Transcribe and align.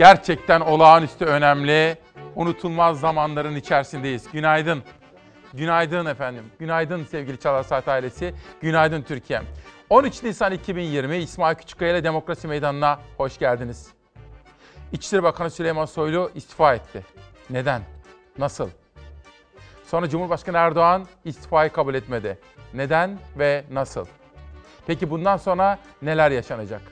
Gerçekten 0.00 0.60
olağanüstü 0.60 1.24
önemli, 1.24 1.98
unutulmaz 2.34 3.00
zamanların 3.00 3.56
içerisindeyiz. 3.56 4.30
Günaydın. 4.32 4.82
Günaydın 5.54 6.06
efendim. 6.06 6.44
Günaydın 6.58 7.04
sevgili 7.04 7.38
Çalar 7.38 7.62
Saat 7.62 7.88
ailesi. 7.88 8.34
Günaydın 8.60 9.02
Türkiye. 9.02 9.42
13 9.90 10.22
Nisan 10.22 10.52
2020 10.52 11.16
İsmail 11.16 11.56
Küçükkaya 11.56 11.92
ile 11.92 12.04
Demokrasi 12.04 12.48
Meydanı'na 12.48 13.00
hoş 13.16 13.38
geldiniz. 13.38 13.88
İçişleri 14.92 15.22
Bakanı 15.22 15.50
Süleyman 15.50 15.84
Soylu 15.84 16.30
istifa 16.34 16.74
etti. 16.74 17.04
Neden? 17.50 17.82
Nasıl? 18.38 18.68
Sonra 19.86 20.08
Cumhurbaşkanı 20.08 20.56
Erdoğan 20.56 21.06
istifayı 21.24 21.70
kabul 21.70 21.94
etmedi. 21.94 22.38
Neden 22.74 23.18
ve 23.38 23.64
nasıl? 23.70 24.06
Peki 24.86 25.10
bundan 25.10 25.36
sonra 25.36 25.78
neler 26.02 26.30
yaşanacak? 26.30 26.82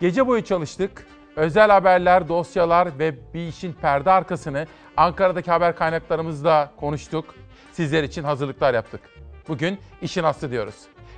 Gece 0.00 0.26
boyu 0.26 0.44
çalıştık. 0.44 1.06
Özel 1.36 1.70
haberler, 1.70 2.28
dosyalar 2.28 2.98
ve 2.98 3.14
bir 3.34 3.48
işin 3.48 3.72
perde 3.72 4.10
arkasını 4.10 4.66
Ankara'daki 4.96 5.50
haber 5.50 5.76
kaynaklarımızla 5.76 6.72
konuştuk. 6.76 7.34
Sizler 7.72 8.02
için 8.02 8.24
hazırlıklar 8.24 8.74
yaptık. 8.74 9.00
Bugün 9.48 9.78
işin 10.02 10.24
aslı 10.24 10.50
diyoruz. 10.50 10.74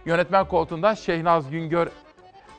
Yönetmen 0.06 0.48
koltuğunda 0.48 0.94
Şehnaz 0.94 1.50
Güngör 1.50 1.88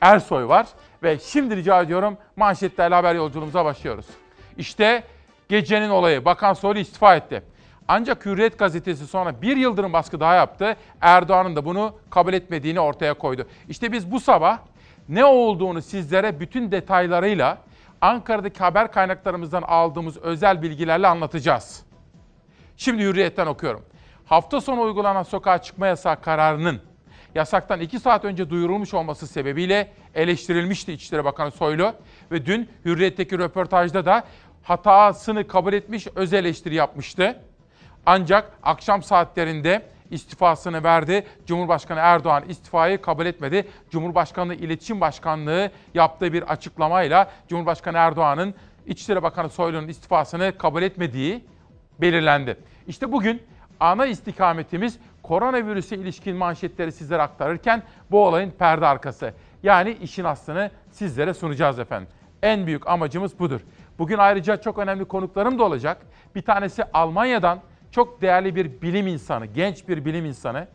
Ersoy 0.01 0.47
var 0.47 0.67
ve 1.03 1.19
şimdi 1.19 1.55
rica 1.55 1.81
ediyorum 1.81 2.17
manşetlerle 2.35 2.95
haber 2.95 3.15
yolculuğumuza 3.15 3.65
başlıyoruz. 3.65 4.05
İşte 4.57 5.03
gecenin 5.49 5.89
olayı. 5.89 6.25
Bakan 6.25 6.53
Soylu 6.53 6.79
istifa 6.79 7.15
etti. 7.15 7.43
Ancak 7.87 8.25
Hürriyet 8.25 8.59
gazetesi 8.59 9.07
sonra 9.07 9.41
bir 9.41 9.57
yıldırım 9.57 9.93
baskı 9.93 10.19
daha 10.19 10.35
yaptı. 10.35 10.75
Erdoğan'ın 11.01 11.55
da 11.55 11.65
bunu 11.65 11.95
kabul 12.09 12.33
etmediğini 12.33 12.79
ortaya 12.79 13.13
koydu. 13.13 13.47
İşte 13.69 13.91
biz 13.91 14.11
bu 14.11 14.19
sabah 14.19 14.59
ne 15.09 15.25
olduğunu 15.25 15.81
sizlere 15.81 16.39
bütün 16.39 16.71
detaylarıyla 16.71 17.57
Ankara'daki 18.01 18.59
haber 18.59 18.91
kaynaklarımızdan 18.91 19.61
aldığımız 19.61 20.17
özel 20.17 20.61
bilgilerle 20.61 21.07
anlatacağız. 21.07 21.83
Şimdi 22.77 23.03
Hürriyet'ten 23.03 23.47
okuyorum. 23.47 23.85
Hafta 24.25 24.61
sonu 24.61 24.81
uygulanan 24.81 25.23
sokağa 25.23 25.61
çıkma 25.61 25.87
yasağı 25.87 26.21
kararının 26.21 26.81
yasaktan 27.35 27.79
2 27.79 27.99
saat 27.99 28.25
önce 28.25 28.49
duyurulmuş 28.49 28.93
olması 28.93 29.27
sebebiyle 29.27 29.91
eleştirilmişti 30.15 30.93
İçişleri 30.93 31.25
Bakanı 31.25 31.51
Soylu 31.51 31.93
ve 32.31 32.45
dün 32.45 32.69
Hürriyet'teki 32.85 33.39
röportajda 33.39 34.05
da 34.05 34.23
hatasını 34.63 35.47
kabul 35.47 35.73
etmiş, 35.73 36.07
öz 36.15 36.33
eleştiri 36.33 36.75
yapmıştı. 36.75 37.39
Ancak 38.05 38.51
akşam 38.63 39.03
saatlerinde 39.03 39.92
istifasını 40.13 40.83
verdi. 40.83 41.25
Cumhurbaşkanı 41.45 41.99
Erdoğan 41.99 42.43
istifayı 42.49 43.01
kabul 43.01 43.25
etmedi. 43.25 43.67
Cumhurbaşkanlığı 43.89 44.55
İletişim 44.55 45.01
Başkanlığı 45.01 45.71
yaptığı 45.93 46.33
bir 46.33 46.43
açıklamayla 46.43 47.31
Cumhurbaşkanı 47.47 47.97
Erdoğan'ın 47.97 48.53
İçişleri 48.85 49.23
Bakanı 49.23 49.49
Soylu'nun 49.49 49.87
istifasını 49.87 50.57
kabul 50.57 50.81
etmediği 50.81 51.45
belirlendi. 52.01 52.57
İşte 52.87 53.11
bugün 53.11 53.41
ana 53.79 54.05
istikametimiz 54.05 54.99
koronavirüse 55.23 55.95
ilişkin 55.95 56.35
manşetleri 56.35 56.91
sizlere 56.91 57.21
aktarırken 57.21 57.83
bu 58.11 58.25
olayın 58.25 58.51
perde 58.51 58.87
arkası. 58.87 59.33
Yani 59.63 59.97
işin 60.01 60.23
aslını 60.23 60.71
sizlere 60.91 61.33
sunacağız 61.33 61.79
efendim. 61.79 62.07
En 62.43 62.67
büyük 62.67 62.87
amacımız 62.87 63.39
budur. 63.39 63.61
Bugün 63.99 64.17
ayrıca 64.17 64.61
çok 64.61 64.77
önemli 64.77 65.05
konuklarım 65.05 65.59
da 65.59 65.63
olacak. 65.63 65.97
Bir 66.35 66.41
tanesi 66.41 66.83
Almanya'dan 66.93 67.59
çok 67.93 68.21
değerli 68.21 68.55
bir 68.55 68.81
bilim 68.81 69.07
insanı, 69.07 69.45
genç 69.45 69.87
bir 69.87 70.05
bilim 70.05 70.25
insanı 70.25 70.67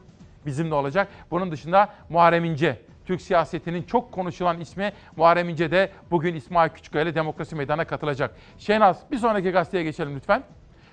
bizimle 0.46 0.74
olacak. 0.74 1.08
Bunun 1.30 1.52
dışında 1.52 1.88
Muharrem 2.08 2.44
İnce, 2.44 2.82
Türk 3.06 3.20
siyasetinin 3.20 3.82
çok 3.82 4.12
konuşulan 4.12 4.60
ismi 4.60 4.92
Muharrem 5.16 5.48
İnce 5.48 5.70
de 5.70 5.90
bugün 6.10 6.34
İsmail 6.34 6.70
Küçükkaya 6.70 7.04
ile 7.04 7.14
Demokrasi 7.14 7.56
Meydanı'na 7.56 7.84
katılacak. 7.84 8.36
Şenaz 8.58 9.02
bir 9.10 9.18
sonraki 9.18 9.50
gazeteye 9.50 9.84
geçelim 9.84 10.16
lütfen. 10.16 10.42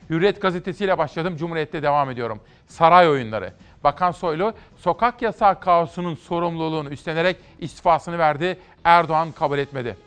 Hürriyet 0.09 0.42
gazetesiyle 0.42 0.98
başladım, 0.98 1.38
Cumhuriyet'te 1.38 1.84
devam 1.84 2.12
ediyorum. 2.12 2.40
Saray 2.68 3.09
oyunları. 3.09 3.53
Bakan 3.84 4.12
Soylu 4.12 4.53
sokak 4.78 5.22
yasağı 5.22 5.59
kaosunun 5.59 6.16
sorumluluğunu 6.16 6.90
üstlenerek 6.90 7.38
istifasını 7.59 8.18
verdi. 8.18 8.59
Erdoğan 8.84 9.31
kabul 9.31 9.57
etmedi. 9.57 9.97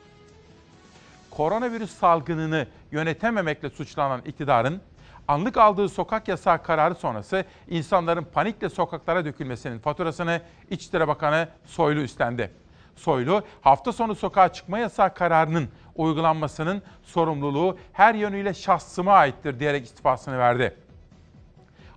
Koronavirüs 1.31 1.91
salgınını 1.91 2.67
yönetememekle 2.93 3.71
suçlanan 3.71 4.21
iktidarın 4.27 4.81
anlık 5.29 5.57
aldığı 5.57 5.89
sokak 5.89 6.29
yasağı 6.29 6.63
kararı 6.63 6.95
sonrası 6.95 7.45
insanların 7.69 8.25
panikle 8.25 8.69
sokaklara 8.69 9.25
dökülmesinin 9.25 9.79
faturasını 9.79 10.41
İçişleri 10.71 11.09
Bakanı 11.09 11.49
Soylu 11.65 12.01
üstlendi. 12.01 12.51
Soylu 12.97 13.43
hafta 13.61 13.93
sonu 13.93 14.15
sokağa 14.15 14.53
çıkma 14.53 14.79
yasağı 14.79 15.15
kararının 15.15 15.69
uygulanmasının 15.95 16.83
sorumluluğu 17.03 17.79
her 17.93 18.15
yönüyle 18.15 18.55
şahsıma 18.55 19.13
aittir 19.13 19.61
diyerek 19.61 19.85
istifasını 19.85 20.39
verdi. 20.39 20.77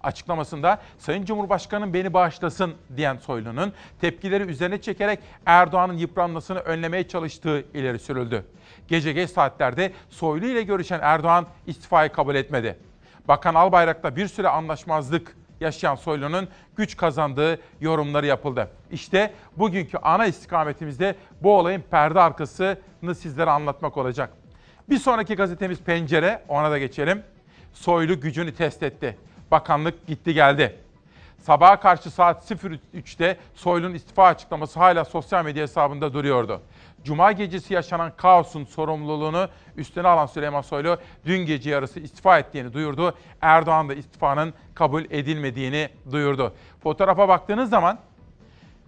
Açıklamasında 0.03 0.81
Sayın 0.97 1.25
Cumhurbaşkanım 1.25 1.93
beni 1.93 2.13
bağışlasın 2.13 2.73
diyen 2.97 3.17
Soylu'nun 3.17 3.73
tepkileri 4.01 4.43
üzerine 4.43 4.81
çekerek 4.81 5.19
Erdoğan'ın 5.45 5.97
yıpranmasını 5.97 6.59
önlemeye 6.59 7.07
çalıştığı 7.07 7.65
ileri 7.73 7.99
sürüldü. 7.99 8.45
Gece 8.87 9.13
geç 9.13 9.29
saatlerde 9.29 9.93
Soylu 10.09 10.45
ile 10.45 10.61
görüşen 10.63 10.99
Erdoğan 11.03 11.47
istifayı 11.67 12.11
kabul 12.11 12.35
etmedi. 12.35 12.90
Bakan 13.27 13.55
Albayrak'ta 13.55 14.15
bir 14.15 14.27
süre 14.27 14.49
anlaşmazlık 14.49 15.35
yaşayan 15.59 15.95
Soylu'nun 15.95 16.47
güç 16.75 16.97
kazandığı 16.97 17.59
yorumları 17.81 18.25
yapıldı. 18.25 18.67
İşte 18.91 19.33
bugünkü 19.57 19.97
ana 19.97 20.25
istikametimizde 20.25 21.15
bu 21.41 21.57
olayın 21.57 21.83
perde 21.91 22.21
arkasını 22.21 23.15
sizlere 23.15 23.49
anlatmak 23.49 23.97
olacak. 23.97 24.33
Bir 24.89 24.97
sonraki 24.97 25.35
gazetemiz 25.35 25.81
Pencere, 25.81 26.43
ona 26.47 26.71
da 26.71 26.77
geçelim. 26.77 27.23
Soylu 27.73 28.19
gücünü 28.19 28.55
test 28.55 28.83
etti. 28.83 29.17
Bakanlık 29.51 30.07
gitti 30.07 30.33
geldi. 30.33 30.79
Sabaha 31.39 31.79
karşı 31.79 32.11
saat 32.11 32.51
03'te 32.51 33.37
Soylu'nun 33.55 33.93
istifa 33.93 34.25
açıklaması 34.25 34.79
hala 34.79 35.05
sosyal 35.05 35.45
medya 35.45 35.63
hesabında 35.63 36.13
duruyordu. 36.13 36.61
Cuma 37.03 37.31
gecesi 37.31 37.73
yaşanan 37.73 38.11
kaosun 38.17 38.65
sorumluluğunu 38.65 39.47
üstüne 39.77 40.07
alan 40.07 40.25
Süleyman 40.25 40.61
Soylu 40.61 40.97
dün 41.25 41.37
gece 41.37 41.69
yarısı 41.69 41.99
istifa 41.99 42.39
ettiğini 42.39 42.73
duyurdu. 42.73 43.15
Erdoğan 43.41 43.89
da 43.89 43.93
istifanın 43.93 44.53
kabul 44.73 45.03
edilmediğini 45.09 45.89
duyurdu. 46.11 46.53
Fotoğrafa 46.83 47.27
baktığınız 47.27 47.69
zaman 47.69 47.99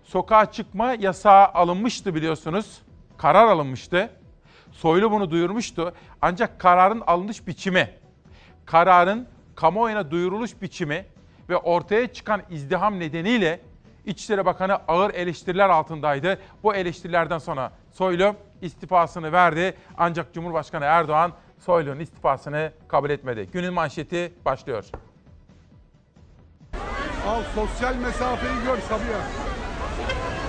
sokağa 0.04 0.52
çıkma 0.52 0.94
yasağı 0.94 1.46
alınmıştı 1.46 2.16
biliyorsunuz. 2.16 2.82
Karar 3.18 3.48
alınmıştı. 3.48 4.10
Soylu 4.72 5.12
bunu 5.12 5.32
duyurmuştu. 5.32 5.94
Ancak 6.22 6.60
kararın 6.60 7.04
alınış 7.08 7.48
biçimi, 7.48 7.90
kararın 8.66 9.28
kamuoyuna 9.56 10.12
duyuruluş 10.12 10.62
biçimi 10.62 11.06
ve 11.50 11.58
ortaya 11.58 12.14
çıkan 12.14 12.42
izdiham 12.50 13.00
nedeniyle 13.00 13.60
İçişleri 14.06 14.46
Bakanı 14.46 14.76
ağır 14.88 15.14
eleştiriler 15.14 15.70
altındaydı. 15.70 16.40
Bu 16.64 16.76
eleştirilerden 16.76 17.38
sonra 17.38 17.72
Soylu 17.94 18.36
istifasını 18.62 19.32
verdi. 19.32 19.74
Ancak 19.98 20.34
Cumhurbaşkanı 20.34 20.86
Erdoğan 20.86 21.34
Soylu'nun 21.60 22.00
istifasını 22.00 22.72
kabul 22.88 23.10
etmedi. 23.10 23.50
Günün 23.54 23.74
manşeti 23.74 24.34
başlıyor. 24.46 24.86
Al 27.28 27.44
sosyal 27.56 27.96
mesafeyi 27.96 28.54
gör 28.66 28.78
Sabiha. 28.78 29.28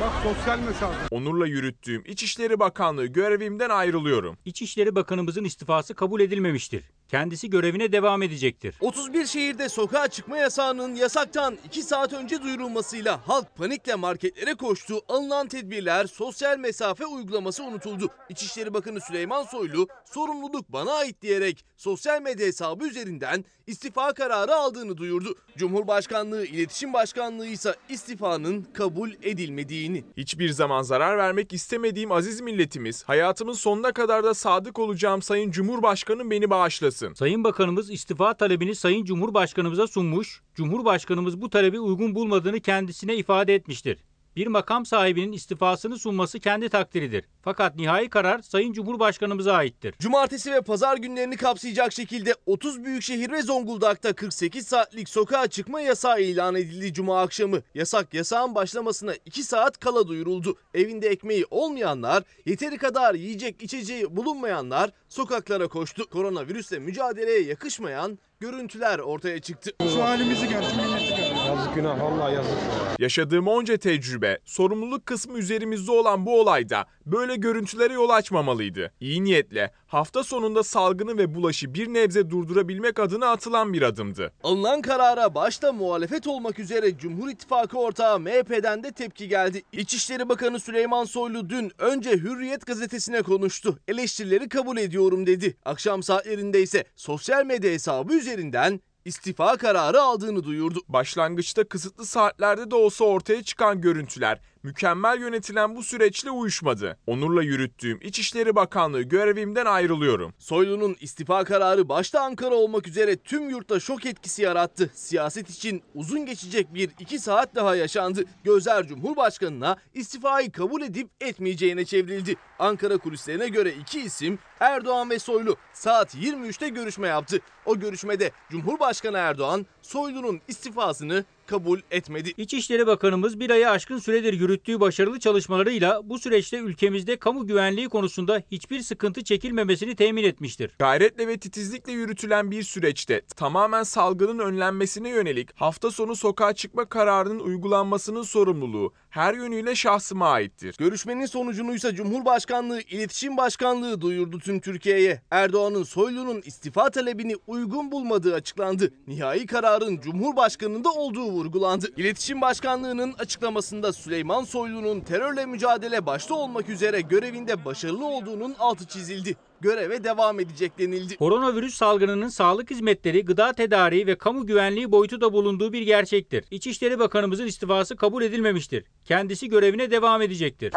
Bak 0.01 0.13
sosyal 0.23 0.59
mesafe. 0.59 0.97
Onurla 1.11 1.47
yürüttüğüm 1.47 2.03
İçişleri 2.07 2.59
Bakanlığı 2.61 3.07
görevimden 3.07 3.71
ayrılıyorum. 3.71 4.37
İçişleri 4.45 4.95
Bakanımızın 4.95 5.45
istifası 5.45 5.95
kabul 5.95 6.21
edilmemiştir. 6.21 6.85
Kendisi 7.15 7.51
görevine 7.51 7.93
devam 7.93 8.23
edecektir. 8.23 8.75
31 8.81 9.27
şehirde 9.27 9.69
sokağa 9.69 10.09
çıkma 10.09 10.37
yasağının 10.37 10.95
yasaktan 10.95 11.59
2 11.65 11.83
saat 11.83 12.13
önce 12.13 12.43
duyurulmasıyla 12.43 13.29
halk 13.29 13.57
panikle 13.57 13.95
marketlere 13.95 14.55
koştu. 14.55 15.01
Alınan 15.09 15.49
tedbirler 15.49 16.07
sosyal 16.07 16.59
mesafe 16.59 17.07
uygulaması 17.07 17.65
unutuldu. 17.65 18.11
İçişleri 18.29 18.75
Bakanı 18.75 19.01
Süleyman 19.01 19.43
Soylu 19.43 19.89
sorumluluk 20.05 20.69
bana 20.69 20.93
ait 20.93 21.23
diyerek 21.23 21.65
sosyal 21.77 22.23
medya 22.23 22.47
hesabı 22.47 22.87
üzerinden 22.87 23.45
istifa 23.67 24.13
kararı 24.13 24.55
aldığını 24.55 24.97
duyurdu. 24.97 25.35
Cumhurbaşkanlığı 25.57 26.47
İletişim 26.47 26.93
Başkanlığı 26.93 27.47
ise 27.47 27.75
istifanın 27.89 28.63
kabul 28.63 29.11
edilmediğini. 29.23 30.05
Hiçbir 30.17 30.49
zaman 30.49 30.83
zarar 30.83 31.19
vermek 31.19 31.53
istemediğim 31.53 32.13
aziz 32.13 32.41
milletimiz, 32.41 33.05
hayatımın 33.05 33.53
sonuna 33.53 33.93
kadar 33.93 34.25
da 34.25 34.35
sadık 34.35 34.79
olacağım 34.79 35.23
Sayın 35.23 35.51
Cumhurbaşkanım 35.51 36.31
beni 36.31 36.51
bağışlasın. 36.51 37.04
Sayın 37.13 37.45
Bakanımız 37.45 37.91
istifa 37.91 38.35
talebini 38.35 38.75
Sayın 38.75 39.05
Cumhurbaşkanımıza 39.05 39.87
sunmuş. 39.87 40.43
Cumhurbaşkanımız 40.55 41.41
bu 41.41 41.51
talebi 41.51 41.81
uygun 41.81 42.15
bulmadığını 42.15 42.61
kendisine 42.61 43.17
ifade 43.17 43.55
etmiştir. 43.55 43.99
Bir 44.37 44.47
makam 44.47 44.87
sahibinin 44.87 45.33
istifasını 45.33 45.99
sunması 45.99 46.41
kendi 46.41 46.69
takdiridir. 46.69 47.25
Fakat 47.43 47.77
nihai 47.77 48.09
karar 48.09 48.43
Sayın 48.43 48.73
Cumhurbaşkanımıza 48.73 49.53
aittir. 49.55 49.95
Cumartesi 49.99 50.53
ve 50.53 50.61
pazar 50.61 50.97
günlerini 50.97 51.37
kapsayacak 51.37 51.93
şekilde 51.93 52.35
30 52.47 52.85
büyükşehir 52.85 53.33
ve 53.33 53.43
Zonguldak'ta 53.43 54.13
48 54.13 54.67
saatlik 54.67 55.09
sokağa 55.09 55.47
çıkma 55.47 55.81
yasağı 55.81 56.23
ilan 56.23 56.55
edildi 56.55 56.95
cuma 56.95 57.23
akşamı. 57.23 57.61
Yasak 57.75 58.15
yasağın 58.15 58.55
başlamasına 58.55 59.15
2 59.25 59.43
saat 59.43 59.81
kala 59.81 60.09
duyuruldu. 60.09 60.57
Evinde 60.75 61.09
ekmeği 61.09 61.45
olmayanlar, 61.51 62.23
yeteri 62.47 62.79
kadar 62.79 63.15
yiyecek 63.15 63.63
içeceği 63.63 64.17
bulunmayanlar 64.17 64.91
sokaklara 65.15 65.69
koştu. 65.69 66.11
Koronavirüsle 66.11 66.79
mücadeleye 66.79 67.43
yakışmayan 67.43 68.19
görüntüler 68.41 68.99
ortaya 68.99 69.41
çıktı. 69.41 69.71
Şu 69.95 70.03
halimizi 70.03 70.49
gör, 70.49 70.63
şu 70.63 70.77
milleti 70.77 71.17
gör. 71.17 71.35
Yazık 71.47 71.75
günah 71.75 72.03
vallahi 72.03 72.35
yazık. 72.35 72.53
Yaşadığım 72.99 73.49
onca 73.49 73.77
tecrübe, 73.77 74.39
sorumluluk 74.45 75.07
kısmı 75.07 75.39
üzerimizde 75.39 75.93
olan 75.93 76.27
bu 76.27 76.41
olayda 76.41 76.87
böyle 77.07 77.37
görüntülere 77.37 77.93
yol 77.93 78.11
açmamalıydı. 78.11 78.93
İyi 79.01 79.25
niyetle 79.25 79.73
hafta 79.87 80.25
sonunda 80.25 80.63
salgını 80.63 81.19
ve 81.19 81.35
bulaşı 81.35 81.75
bir 81.75 81.89
nebze 81.89 82.31
durdurabilmek 82.31 82.99
adına 82.99 83.27
atılan 83.27 83.73
bir 83.73 83.83
adımdı. 83.83 84.33
Alınan 84.43 84.83
karara 84.83 85.35
başta 85.35 85.73
muhalefet 85.73 86.27
olmak 86.27 86.59
üzere 86.59 86.99
Cumhur 86.99 87.29
İttifakı 87.29 87.79
ortağı 87.79 88.21
MHP'den 88.21 88.83
de 88.83 88.93
tepki 88.93 89.29
geldi. 89.29 89.63
İçişleri 89.73 90.29
Bakanı 90.29 90.61
Süleyman 90.61 91.05
Soylu 91.05 91.51
dün 91.51 91.73
önce 91.79 92.11
Hürriyet 92.11 92.67
gazetesine 92.67 93.23
konuştu. 93.23 93.79
Eleştirileri 93.89 94.49
kabul 94.49 94.77
ediyorum 95.05 95.27
dedi. 95.27 95.57
Akşam 95.65 96.03
saatlerinde 96.03 96.63
ise 96.63 96.85
sosyal 96.97 97.45
medya 97.45 97.71
hesabı 97.71 98.15
üzerinden 98.15 98.81
istifa 99.05 99.57
kararı 99.57 100.03
aldığını 100.03 100.45
duyurdu. 100.45 100.81
Başlangıçta 100.89 101.65
kısıtlı 101.65 102.07
saatlerde 102.07 102.71
de 102.71 102.75
olsa 102.75 103.05
ortaya 103.05 103.43
çıkan 103.43 103.81
görüntüler 103.81 104.41
mükemmel 104.65 105.21
yönetilen 105.21 105.77
bu 105.77 105.83
süreçle 105.83 106.31
uyuşmadı. 106.31 106.99
Onurla 107.07 107.43
yürüttüğüm 107.43 107.99
İçişleri 108.03 108.55
Bakanlığı 108.55 109.03
görevimden 109.03 109.67
ayrılıyorum. 109.67 110.35
Soylu'nun 110.39 110.97
istifa 111.01 111.45
kararı 111.45 111.89
başta 111.89 112.21
Ankara 112.21 112.55
olmak 112.55 112.89
üzere 112.89 113.17
tüm 113.17 113.51
yurtta 113.51 113.81
şok 113.81 114.07
etkisi 114.07 114.43
yarattı. 114.43 114.91
Siyaset 114.95 115.51
için 115.51 115.83
uzun 115.95 116.27
geçecek 116.27 116.75
bir 116.75 116.91
iki 116.99 117.19
saat 117.19 117.55
daha 117.55 117.77
yaşandı. 117.77 118.25
Gözler 118.45 118.87
Cumhurbaşkanı'na 118.87 119.77
istifayı 119.95 120.53
kabul 120.53 120.83
edip 120.83 121.09
etmeyeceğine 121.21 121.85
çevrildi. 121.85 122.37
Ankara 122.59 122.99
kulislerine 122.99 123.49
göre 123.49 123.73
iki 123.73 124.01
isim 124.01 124.39
Erdoğan 124.61 125.11
ve 125.11 125.19
Soylu 125.19 125.57
saat 125.73 126.15
23'te 126.15 126.69
görüşme 126.69 127.09
yaptı. 127.09 127.41
O 127.67 127.79
görüşmede 127.79 128.31
Cumhurbaşkanı 128.51 129.19
Erdoğan 129.19 129.67
Soylu'nun 129.83 130.41
istifasını 130.49 131.25
kabul 131.47 131.81
etmedi. 131.91 132.33
İçişleri 132.37 132.87
Bakanımız 132.87 133.41
bir 133.41 133.51
ayı 133.51 133.71
aşkın 133.71 133.99
süredir 133.99 134.33
yürüttüğü 134.33 134.81
başarılı 134.81 135.21
çalışmalarıyla 135.21 136.01
bu 136.05 136.19
süreçte 136.19 136.59
ülkemizde 136.59 137.17
kamu 137.17 137.47
güvenliği 137.47 137.89
konusunda 137.89 138.43
hiçbir 138.53 138.81
sıkıntı 138.81 139.25
çekilmemesini 139.25 139.97
temin 139.97 140.25
etmiştir. 140.25 140.71
Gayretle 140.79 141.29
ve 141.29 141.37
titizlikle 141.37 141.93
yürütülen 141.93 142.51
bir 142.51 142.63
süreçte 142.63 143.21
tamamen 143.37 143.83
salgının 143.83 144.39
önlenmesine 144.39 145.09
yönelik 145.09 145.61
hafta 145.61 145.91
sonu 145.91 146.17
sokağa 146.17 146.53
çıkma 146.53 146.85
kararının 146.85 147.41
uygulanmasının 147.41 148.23
sorumluluğu 148.23 148.93
her 149.11 149.35
yönüyle 149.35 149.75
şahsıma 149.75 150.29
aittir. 150.29 150.77
Görüşmenin 150.79 151.27
sonucunuysa 151.27 151.95
Cumhurbaşkanlığı 151.95 152.81
İletişim 152.81 153.37
Başkanlığı 153.37 154.01
duyurdu 154.01 154.39
tüm 154.39 154.61
Türkiye'ye. 154.61 155.23
Erdoğan'ın 155.31 155.83
Soylu'nun 155.83 156.43
istifa 156.45 156.91
talebini 156.91 157.37
uygun 157.47 157.93
bulmadığı 157.93 158.35
açıklandı. 158.35 158.95
Nihai 159.07 159.47
kararın 159.47 160.01
Cumhurbaşkanı'nda 160.01 160.91
olduğu 160.91 161.34
vurgulandı. 161.35 161.87
İletişim 161.97 162.41
Başkanlığı'nın 162.41 163.15
açıklamasında 163.19 163.93
Süleyman 163.93 164.45
Soylu'nun 164.45 165.01
terörle 165.01 165.47
mücadele 165.47 166.07
başta 166.07 166.35
olmak 166.35 166.69
üzere 166.69 167.01
görevinde 167.01 167.65
başarılı 167.65 168.07
olduğunun 168.07 168.55
altı 168.59 168.87
çizildi. 168.87 169.37
Göreve 169.61 170.05
devam 170.05 170.41
edecek 170.41 170.79
denildi. 170.79 171.17
Koronavirüs 171.17 171.75
salgınının 171.75 172.29
sağlık 172.29 172.71
hizmetleri, 172.71 173.25
gıda 173.25 173.53
tedariği 173.53 174.07
ve 174.07 174.19
kamu 174.19 174.47
güvenliği 174.47 174.93
boyutu 174.93 175.21
da 175.21 175.33
bulunduğu 175.33 175.73
bir 175.73 175.83
gerçektir. 175.83 176.45
İçişleri 176.51 176.99
Bakanımızın 176.99 177.47
istifası 177.47 177.97
kabul 177.97 178.23
edilmemiştir. 178.23 178.85
Kendisi 179.05 179.49
görevine 179.49 179.91
devam 179.91 180.23
edecektir. 180.23 180.73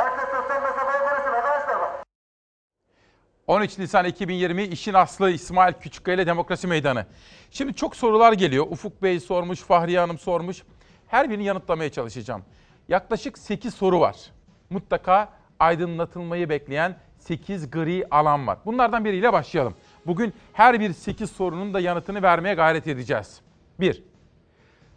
13 3.47 3.77
Nisan 3.77 4.05
2020 4.05 4.63
işin 4.63 4.93
aslı 4.93 5.31
İsmail 5.31 5.73
Küçükkaya 5.73 6.15
ile 6.15 6.27
Demokrasi 6.27 6.67
Meydanı. 6.67 7.05
Şimdi 7.51 7.73
çok 7.73 7.95
sorular 7.95 8.33
geliyor. 8.33 8.65
Ufuk 8.69 9.03
Bey 9.03 9.19
sormuş, 9.19 9.59
Fahriye 9.59 9.99
Hanım 9.99 10.17
sormuş. 10.17 10.63
Her 11.07 11.29
birini 11.29 11.43
yanıtlamaya 11.43 11.91
çalışacağım. 11.91 12.43
Yaklaşık 12.87 13.37
8 13.37 13.73
soru 13.73 13.99
var. 13.99 14.15
Mutlaka 14.69 15.29
aydınlatılmayı 15.59 16.49
bekleyen 16.49 16.97
8 17.19 17.71
gri 17.71 18.07
alan 18.11 18.47
var. 18.47 18.57
Bunlardan 18.65 19.05
biriyle 19.05 19.33
başlayalım. 19.33 19.75
Bugün 20.05 20.33
her 20.53 20.79
bir 20.79 20.93
8 20.93 21.31
sorunun 21.31 21.73
da 21.73 21.79
yanıtını 21.79 22.21
vermeye 22.21 22.55
gayret 22.55 22.87
edeceğiz. 22.87 23.41
1. 23.79 24.03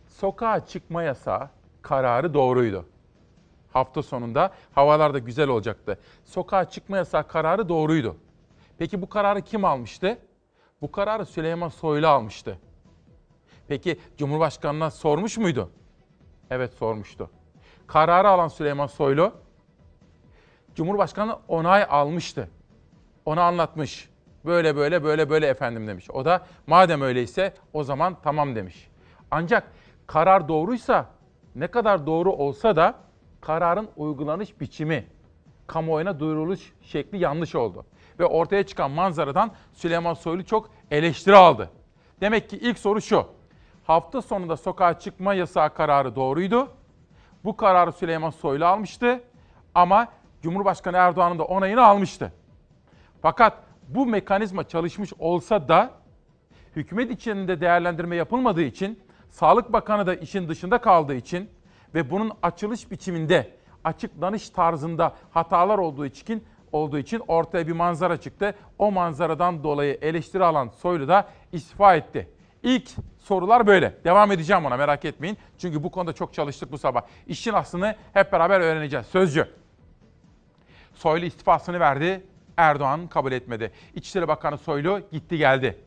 Sokağa 0.09 0.67
çıkma 0.67 1.03
yasağı 1.03 1.49
kararı 1.83 2.35
doğruydu. 2.35 2.87
Hafta 3.73 4.03
sonunda 4.03 4.53
havalar 4.75 5.15
da 5.15 5.19
güzel 5.19 5.49
olacaktı. 5.49 5.99
Sokağa 6.25 6.71
çıkma 6.71 6.97
yasağı 6.97 7.29
kararı 7.29 7.69
doğruydu. 7.69 8.17
Peki 8.81 9.03
bu 9.03 9.09
kararı 9.09 9.43
kim 9.43 9.65
almıştı? 9.65 10.19
Bu 10.83 10.93
kararı 10.93 11.27
Süleyman 11.27 11.69
Soylu 11.69 12.09
almıştı. 12.09 12.59
Peki 13.69 13.99
Cumhurbaşkanı'na 14.17 14.91
sormuş 14.91 15.39
muydu? 15.39 15.71
Evet 16.51 16.73
sormuştu. 16.75 17.31
Kararı 17.87 18.29
alan 18.29 18.49
Süleyman 18.49 18.87
Soylu, 18.87 19.33
Cumhurbaşkanı 20.75 21.39
onay 21.49 21.87
almıştı. 21.91 22.51
Ona 23.25 23.43
anlatmış. 23.43 24.11
Böyle 24.45 24.77
böyle 24.77 25.05
böyle 25.05 25.31
böyle 25.31 25.47
efendim 25.47 25.87
demiş. 25.87 26.11
O 26.11 26.25
da 26.25 26.47
madem 26.67 27.03
öyleyse 27.03 27.55
o 27.73 27.85
zaman 27.85 28.17
tamam 28.23 28.57
demiş. 28.57 28.89
Ancak 29.31 29.73
karar 30.07 30.49
doğruysa 30.49 31.07
ne 31.55 31.67
kadar 31.67 32.07
doğru 32.07 32.33
olsa 32.33 32.77
da 32.77 32.95
kararın 33.41 33.89
uygulanış 33.97 34.61
biçimi, 34.61 35.07
kamuoyuna 35.67 36.21
duyuruluş 36.21 36.73
şekli 36.83 37.19
yanlış 37.19 37.55
oldu. 37.55 37.87
Ve 38.21 38.27
ortaya 38.27 38.67
çıkan 38.67 38.91
manzaradan 38.91 39.53
Süleyman 39.73 40.15
Soylu 40.15 40.45
çok 40.45 40.71
eleştiri 40.91 41.37
aldı. 41.37 41.71
Demek 42.21 42.51
ki 42.51 42.57
ilk 42.57 42.79
soru 42.79 43.01
şu. 43.01 43.27
Hafta 43.85 44.23
sonunda 44.23 44.57
sokağa 44.57 44.99
çıkma 44.99 45.35
yasağı 45.35 45.75
kararı 45.75 46.17
doğruydu. 46.17 46.69
Bu 47.45 47.57
kararı 47.57 47.93
Süleyman 47.93 48.31
Soylu 48.31 48.67
almıştı 48.67 49.21
ama 49.75 50.09
Cumhurbaşkanı 50.43 50.97
Erdoğan'ın 50.97 51.39
da 51.39 51.45
onayını 51.45 51.85
almıştı. 51.85 52.33
Fakat 53.23 53.53
bu 53.89 54.07
mekanizma 54.07 54.69
çalışmış 54.69 55.13
olsa 55.19 55.69
da 55.69 55.91
hükümet 56.77 57.11
içinde 57.11 57.61
değerlendirme 57.61 58.17
yapılmadığı 58.17 58.63
için, 58.63 59.01
Sağlık 59.31 59.73
Bakanı 59.73 60.07
da 60.07 60.15
işin 60.15 60.49
dışında 60.49 60.79
kaldığı 60.79 61.15
için 61.15 61.51
ve 61.95 62.11
bunun 62.11 62.33
açılış 62.43 62.91
biçiminde, 62.91 63.57
açıklanış 63.85 64.51
tarzında 64.51 65.15
hatalar 65.31 65.79
olduğu 65.79 66.07
için 66.07 66.45
olduğu 66.73 66.99
için 66.99 67.23
ortaya 67.29 67.67
bir 67.67 67.73
manzara 67.73 68.17
çıktı. 68.17 68.55
O 68.79 68.93
manzaradan 68.93 69.65
dolayı 69.65 69.99
eleştiri 70.03 70.45
alan 70.45 70.69
Soylu 70.69 71.09
da 71.09 71.29
istifa 71.53 71.97
etti. 71.97 72.29
İlk 72.63 72.91
sorular 73.19 73.67
böyle. 73.67 73.95
Devam 74.05 74.33
edeceğim 74.33 74.65
ona 74.65 74.77
merak 74.77 75.05
etmeyin. 75.05 75.39
Çünkü 75.59 75.83
bu 75.83 75.91
konuda 75.91 76.13
çok 76.13 76.35
çalıştık 76.35 76.73
bu 76.73 76.79
sabah. 76.79 77.03
İşin 77.27 77.53
aslını 77.53 77.97
hep 78.13 78.33
beraber 78.33 78.61
öğreneceğiz. 78.61 79.07
Sözcü. 79.07 79.49
Soylu 80.95 81.25
istifasını 81.25 81.81
verdi. 81.81 82.27
Erdoğan 82.57 83.09
kabul 83.09 83.33
etmedi. 83.33 83.73
İçişleri 83.95 84.29
Bakanı 84.29 84.59
Soylu 84.59 85.01
gitti 85.13 85.39
geldi. 85.39 85.79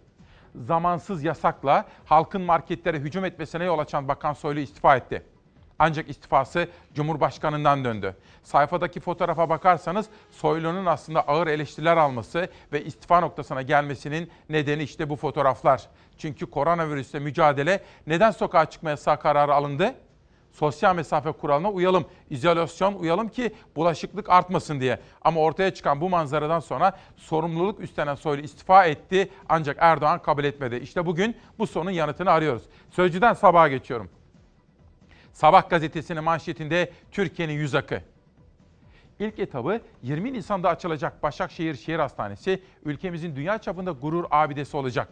Zamansız 0.56 1.24
yasakla 1.24 1.86
halkın 2.06 2.42
marketlere 2.42 3.00
hücum 3.00 3.26
etmesine 3.26 3.64
yol 3.64 3.80
açan 3.80 4.08
Bakan 4.08 4.34
Soylu 4.34 4.60
istifa 4.60 4.96
etti. 4.96 5.24
Ancak 5.84 6.10
istifası 6.10 6.68
Cumhurbaşkanı'ndan 6.94 7.86
döndü. 7.86 8.16
Sayfadaki 8.44 9.00
fotoğrafa 9.00 9.50
bakarsanız 9.50 10.06
Soylu'nun 10.32 10.86
aslında 10.86 11.22
ağır 11.22 11.48
eleştiriler 11.48 11.98
alması 11.98 12.48
ve 12.74 12.86
istifa 12.86 13.20
noktasına 13.20 13.62
gelmesinin 13.62 14.32
nedeni 14.50 14.84
işte 14.84 15.10
bu 15.10 15.16
fotoğraflar. 15.16 15.88
Çünkü 16.18 16.46
koronavirüsle 16.46 17.20
mücadele 17.20 17.84
neden 18.08 18.32
sokağa 18.32 18.66
çıkma 18.66 18.90
yasağı 18.90 19.20
kararı 19.20 19.54
alındı? 19.54 19.96
Sosyal 20.52 20.96
mesafe 20.96 21.32
kuralına 21.32 21.72
uyalım, 21.72 22.06
izolasyon 22.30 22.94
uyalım 22.94 23.30
ki 23.30 23.56
bulaşıklık 23.76 24.30
artmasın 24.30 24.80
diye. 24.80 25.00
Ama 25.22 25.42
ortaya 25.42 25.74
çıkan 25.74 26.02
bu 26.02 26.10
manzaradan 26.10 26.60
sonra 26.60 26.98
sorumluluk 27.18 27.80
üstlenen 27.80 28.16
Soylu 28.16 28.42
istifa 28.42 28.86
etti 28.86 29.30
ancak 29.50 29.78
Erdoğan 29.80 30.22
kabul 30.22 30.44
etmedi. 30.44 30.76
İşte 30.76 31.06
bugün 31.06 31.36
bu 31.60 31.68
sorunun 31.68 31.92
yanıtını 31.92 32.32
arıyoruz. 32.32 32.64
Sözcüden 32.92 33.34
sabaha 33.34 33.68
geçiyorum. 33.68 34.10
Sabah 35.34 35.70
gazetesinin 35.70 36.24
manşetinde 36.24 36.92
Türkiye'nin 37.12 37.54
yüz 37.54 37.76
akı. 37.76 38.02
İlk 39.20 39.40
etabı 39.40 39.82
20 40.04 40.34
Nisan'da 40.34 40.70
açılacak 40.70 41.24
Başakşehir 41.24 41.76
Şehir 41.76 42.00
Hastanesi 42.00 42.64
ülkemizin 42.86 43.36
dünya 43.36 43.58
çapında 43.58 43.92
gurur 43.92 44.26
abidesi 44.32 44.78
olacak. 44.78 45.08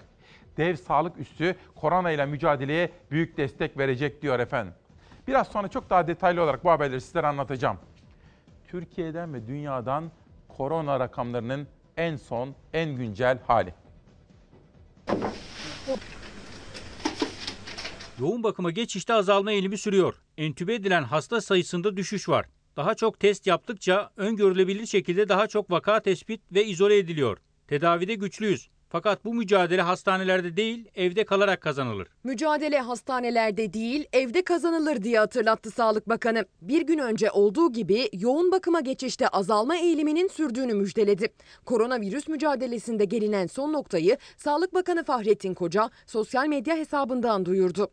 Dev 0.57 0.75
sağlık 0.75 1.17
üssü 1.17 1.55
korona 1.75 2.11
ile 2.11 2.25
mücadeleye 2.25 2.91
büyük 3.11 3.37
destek 3.37 3.77
verecek 3.77 4.21
diyor 4.21 4.39
efendim. 4.39 4.73
Biraz 5.27 5.47
sonra 5.47 5.67
çok 5.67 5.89
daha 5.89 6.07
detaylı 6.07 6.43
olarak 6.43 6.63
bu 6.63 6.71
haberleri 6.71 7.01
sizlere 7.01 7.27
anlatacağım. 7.27 7.77
Türkiye'den 8.67 9.33
ve 9.33 9.47
dünyadan 9.47 10.11
korona 10.47 10.99
rakamlarının 10.99 11.67
en 11.97 12.15
son, 12.15 12.55
en 12.73 12.95
güncel 12.95 13.37
hali. 13.47 13.73
Yoğun 18.21 18.43
bakıma 18.43 18.71
geçişte 18.71 19.13
azalma 19.13 19.51
eğilimi 19.51 19.77
sürüyor. 19.77 20.15
Entübe 20.37 20.73
edilen 20.73 21.03
hasta 21.03 21.41
sayısında 21.41 21.97
düşüş 21.97 22.29
var. 22.29 22.45
Daha 22.75 22.95
çok 22.95 23.19
test 23.19 23.47
yaptıkça 23.47 24.11
öngörülebilir 24.17 24.85
şekilde 24.85 25.29
daha 25.29 25.47
çok 25.47 25.71
vaka 25.71 25.99
tespit 25.99 26.41
ve 26.51 26.65
izole 26.65 26.97
ediliyor. 26.97 27.37
Tedavide 27.67 28.15
güçlüyüz. 28.15 28.69
Fakat 28.91 29.25
bu 29.25 29.33
mücadele 29.33 29.81
hastanelerde 29.81 30.57
değil, 30.57 30.85
evde 30.95 31.23
kalarak 31.23 31.61
kazanılır. 31.61 32.07
Mücadele 32.23 32.79
hastanelerde 32.79 33.73
değil 33.73 34.05
evde 34.13 34.41
kazanılır 34.41 35.03
diye 35.03 35.19
hatırlattı 35.19 35.71
Sağlık 35.71 36.09
Bakanı. 36.09 36.45
Bir 36.61 36.81
gün 36.81 36.97
önce 36.97 37.31
olduğu 37.31 37.71
gibi 37.71 38.09
yoğun 38.13 38.51
bakıma 38.51 38.79
geçişte 38.79 39.27
azalma 39.27 39.77
eğiliminin 39.77 40.27
sürdüğünü 40.27 40.73
müjdeledi. 40.73 41.33
Koronavirüs 41.65 42.27
mücadelesinde 42.27 43.05
gelinen 43.05 43.47
son 43.47 43.73
noktayı 43.73 44.17
Sağlık 44.37 44.73
Bakanı 44.73 45.03
Fahrettin 45.03 45.53
Koca 45.53 45.89
sosyal 46.07 46.47
medya 46.47 46.75
hesabından 46.75 47.45
duyurdu. 47.45 47.91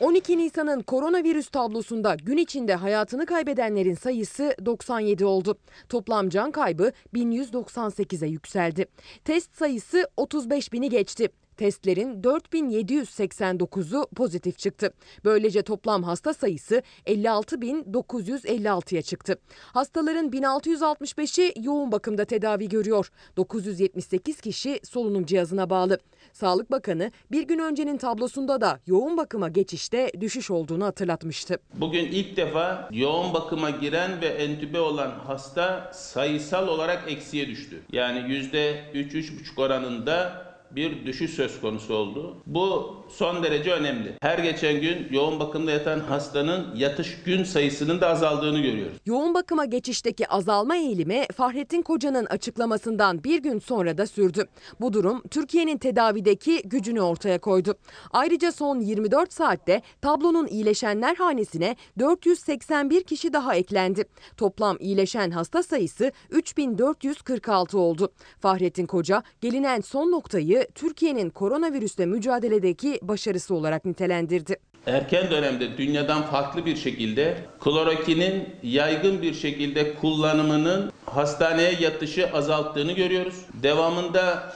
12 0.00 0.38
Nisan'ın 0.38 0.82
koronavirüs 0.82 1.48
tablosunda 1.48 2.14
gün 2.14 2.36
içinde 2.36 2.74
hayatını 2.74 3.26
kaybedenlerin 3.26 3.94
sayısı 3.94 4.54
97 4.64 5.24
oldu. 5.24 5.58
Toplam 5.88 6.28
can 6.28 6.50
kaybı 6.50 6.92
1198'e 7.14 8.28
yükseldi. 8.28 8.86
Test 9.24 9.56
sayısı 9.56 10.08
35 10.16 10.72
bini 10.72 10.90
geçti. 10.90 11.28
Testlerin 11.60 12.22
4789'u 12.22 14.06
pozitif 14.16 14.58
çıktı. 14.58 14.92
Böylece 15.24 15.62
toplam 15.62 16.02
hasta 16.02 16.34
sayısı 16.34 16.82
56.956'ya 17.06 19.02
çıktı. 19.02 19.38
Hastaların 19.72 20.30
1665'i 20.30 21.52
yoğun 21.64 21.92
bakımda 21.92 22.24
tedavi 22.24 22.68
görüyor. 22.68 23.10
978 23.36 24.40
kişi 24.40 24.80
solunum 24.84 25.26
cihazına 25.26 25.70
bağlı. 25.70 25.98
Sağlık 26.32 26.70
Bakanı 26.70 27.12
bir 27.32 27.42
gün 27.42 27.58
öncenin 27.58 27.96
tablosunda 27.96 28.60
da 28.60 28.80
yoğun 28.86 29.16
bakıma 29.16 29.48
geçişte 29.48 30.12
düşüş 30.20 30.50
olduğunu 30.50 30.84
hatırlatmıştı. 30.84 31.58
Bugün 31.74 32.04
ilk 32.04 32.36
defa 32.36 32.88
yoğun 32.92 33.34
bakıma 33.34 33.70
giren 33.70 34.20
ve 34.20 34.26
entübe 34.26 34.80
olan 34.80 35.10
hasta 35.26 35.90
sayısal 35.94 36.68
olarak 36.68 37.10
eksiye 37.10 37.46
düştü. 37.46 37.82
Yani 37.92 38.18
%3-3,5 38.18 39.60
oranında 39.60 40.49
bir 40.76 41.06
düşüş 41.06 41.30
söz 41.30 41.60
konusu 41.60 41.94
oldu. 41.94 42.36
Bu 42.46 42.96
son 43.12 43.42
derece 43.42 43.72
önemli. 43.72 44.12
Her 44.22 44.38
geçen 44.38 44.80
gün 44.80 45.08
yoğun 45.10 45.40
bakımda 45.40 45.70
yatan 45.70 46.00
hastanın 46.00 46.76
yatış 46.76 47.22
gün 47.22 47.44
sayısının 47.44 48.00
da 48.00 48.08
azaldığını 48.08 48.60
görüyoruz. 48.60 48.96
Yoğun 49.06 49.34
bakıma 49.34 49.64
geçişteki 49.64 50.28
azalma 50.28 50.76
eğilimi 50.76 51.26
Fahrettin 51.36 51.82
Koca'nın 51.82 52.26
açıklamasından 52.26 53.24
bir 53.24 53.42
gün 53.42 53.58
sonra 53.58 53.98
da 53.98 54.06
sürdü. 54.06 54.46
Bu 54.80 54.92
durum 54.92 55.22
Türkiye'nin 55.30 55.78
tedavideki 55.78 56.62
gücünü 56.64 57.00
ortaya 57.00 57.38
koydu. 57.38 57.74
Ayrıca 58.10 58.52
son 58.52 58.80
24 58.80 59.32
saatte 59.32 59.82
tablonun 60.02 60.46
iyileşenler 60.46 61.16
hanesine 61.16 61.76
481 61.98 63.04
kişi 63.04 63.32
daha 63.32 63.54
eklendi. 63.54 64.04
Toplam 64.36 64.76
iyileşen 64.80 65.30
hasta 65.30 65.62
sayısı 65.62 66.12
3446 66.30 67.78
oldu. 67.78 68.12
Fahrettin 68.40 68.86
Koca 68.86 69.22
gelinen 69.40 69.80
son 69.80 70.10
noktayı 70.10 70.66
Türkiye'nin 70.74 71.30
koronavirüsle 71.30 72.06
mücadeledeki 72.06 72.99
başarısı 73.02 73.54
olarak 73.54 73.84
nitelendirdi. 73.84 74.56
Erken 74.86 75.30
dönemde 75.30 75.78
dünyadan 75.78 76.22
farklı 76.22 76.66
bir 76.66 76.76
şekilde 76.76 77.36
klorokinin 77.60 78.48
yaygın 78.62 79.22
bir 79.22 79.34
şekilde 79.34 79.94
kullanımının 79.94 80.92
hastaneye 81.06 81.72
yatışı 81.80 82.30
azalttığını 82.32 82.92
görüyoruz. 82.92 83.34
Devamında 83.62 84.52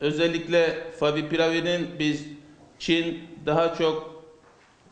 özellikle 0.00 0.90
favipiravinin 1.00 1.88
biz 1.98 2.24
Çin 2.78 3.18
daha 3.46 3.74
çok 3.74 4.24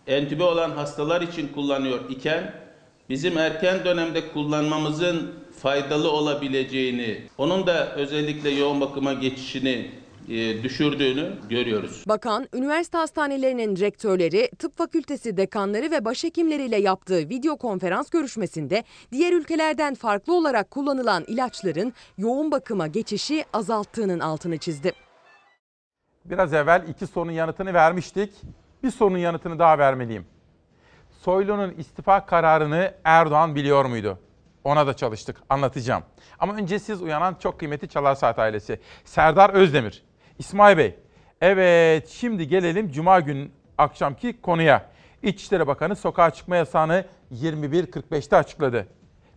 entübe 0.06 0.44
olan 0.44 0.70
hastalar 0.70 1.20
için 1.20 1.48
kullanıyor 1.48 2.10
iken 2.10 2.54
bizim 3.08 3.38
erken 3.38 3.84
dönemde 3.84 4.28
kullanmamızın 4.28 5.34
faydalı 5.62 6.10
olabileceğini, 6.10 7.22
onun 7.38 7.66
da 7.66 7.94
özellikle 7.96 8.50
yoğun 8.50 8.80
bakıma 8.80 9.12
geçişini 9.12 9.90
düşürdüğünü 10.28 11.32
görüyoruz. 11.50 12.04
Bakan, 12.08 12.48
üniversite 12.54 12.98
hastanelerinin 12.98 13.76
rektörleri, 13.76 14.50
tıp 14.58 14.76
fakültesi 14.78 15.36
dekanları 15.36 15.90
ve 15.90 16.04
başhekimleriyle 16.04 16.76
yaptığı 16.76 17.28
video 17.28 17.56
konferans 17.56 18.10
görüşmesinde 18.10 18.84
diğer 19.12 19.32
ülkelerden 19.32 19.94
farklı 19.94 20.34
olarak 20.34 20.70
kullanılan 20.70 21.24
ilaçların 21.26 21.92
yoğun 22.18 22.50
bakıma 22.50 22.86
geçişi 22.86 23.44
azalttığının 23.52 24.20
altını 24.20 24.58
çizdi. 24.58 24.92
Biraz 26.24 26.54
evvel 26.54 26.84
iki 26.88 27.06
sorunun 27.06 27.32
yanıtını 27.32 27.74
vermiştik. 27.74 28.32
Bir 28.82 28.90
sorunun 28.90 29.18
yanıtını 29.18 29.58
daha 29.58 29.78
vermeliyim. 29.78 30.26
Soylu'nun 31.20 31.70
istifa 31.70 32.26
kararını 32.26 32.94
Erdoğan 33.04 33.54
biliyor 33.54 33.84
muydu? 33.84 34.18
Ona 34.64 34.86
da 34.86 34.94
çalıştık, 34.94 35.36
anlatacağım. 35.48 36.02
Ama 36.38 36.54
önce 36.54 36.78
siz 36.78 37.02
uyanan 37.02 37.34
çok 37.34 37.58
kıymetli 37.58 37.88
Çalar 37.88 38.14
Saat 38.14 38.38
ailesi. 38.38 38.80
Serdar 39.04 39.50
Özdemir, 39.50 40.02
İsmail 40.42 40.76
Bey. 40.78 40.94
Evet, 41.40 42.08
şimdi 42.08 42.48
gelelim 42.48 42.90
Cuma 42.90 43.20
günü 43.20 43.48
akşamki 43.78 44.40
konuya. 44.40 44.86
İçişleri 45.22 45.66
Bakanı 45.66 45.96
sokağa 45.96 46.30
çıkma 46.30 46.56
yasağını 46.56 47.04
21.45'te 47.32 48.36
açıkladı. 48.36 48.86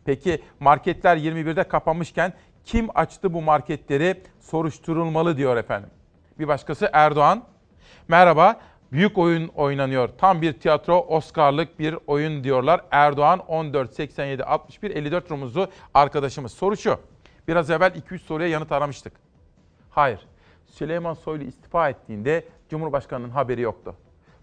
Peki 0.05 0.41
marketler 0.59 1.17
21'de 1.17 1.63
kapanmışken 1.63 2.33
kim 2.63 2.87
açtı 2.95 3.33
bu 3.33 3.41
marketleri 3.41 4.23
soruşturulmalı 4.39 5.37
diyor 5.37 5.57
efendim. 5.57 5.89
Bir 6.39 6.47
başkası 6.47 6.89
Erdoğan. 6.93 7.43
Merhaba, 8.07 8.59
büyük 8.91 9.17
oyun 9.17 9.47
oynanıyor. 9.47 10.09
Tam 10.17 10.41
bir 10.41 10.53
tiyatro, 10.53 10.99
Oscar'lık 10.99 11.79
bir 11.79 11.97
oyun 12.07 12.43
diyorlar. 12.43 12.81
Erdoğan 12.91 13.39
14, 13.39 13.93
87, 13.93 14.43
61, 14.43 14.91
54 14.91 15.31
rumuzlu 15.31 15.67
arkadaşımız. 15.93 16.51
Soru 16.51 16.77
şu, 16.77 16.99
biraz 17.47 17.69
evvel 17.69 17.91
2-3 17.91 18.19
soruya 18.19 18.49
yanıt 18.49 18.71
aramıştık. 18.71 19.13
Hayır, 19.89 20.19
Süleyman 20.75 21.13
Soylu 21.13 21.43
istifa 21.43 21.89
ettiğinde 21.89 22.45
Cumhurbaşkanı'nın 22.69 23.29
haberi 23.29 23.61
yoktu. 23.61 23.95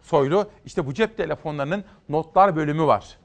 Soylu, 0.02 0.50
işte 0.64 0.86
bu 0.86 0.94
cep 0.94 1.16
telefonlarının 1.16 1.84
notlar 2.08 2.56
bölümü 2.56 2.86
var. 2.86 3.18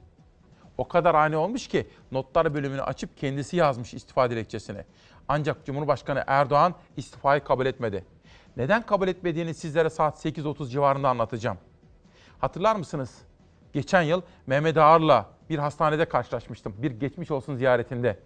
O 0.78 0.88
kadar 0.88 1.14
ani 1.14 1.36
olmuş 1.36 1.68
ki 1.68 1.86
notlar 2.12 2.54
bölümünü 2.54 2.82
açıp 2.82 3.16
kendisi 3.16 3.56
yazmış 3.56 3.94
istifa 3.94 4.30
dilekçesini. 4.30 4.84
Ancak 5.28 5.66
Cumhurbaşkanı 5.66 6.24
Erdoğan 6.26 6.74
istifayı 6.96 7.44
kabul 7.44 7.66
etmedi. 7.66 8.04
Neden 8.56 8.82
kabul 8.82 9.08
etmediğini 9.08 9.54
sizlere 9.54 9.90
saat 9.90 10.24
8.30 10.24 10.68
civarında 10.68 11.08
anlatacağım. 11.08 11.58
Hatırlar 12.38 12.76
mısınız? 12.76 13.18
Geçen 13.72 14.02
yıl 14.02 14.22
Mehmet 14.46 14.76
Ağar'la 14.76 15.26
bir 15.50 15.58
hastanede 15.58 16.04
karşılaşmıştım. 16.04 16.74
Bir 16.78 16.90
geçmiş 16.90 17.30
olsun 17.30 17.56
ziyaretinde. 17.56 18.18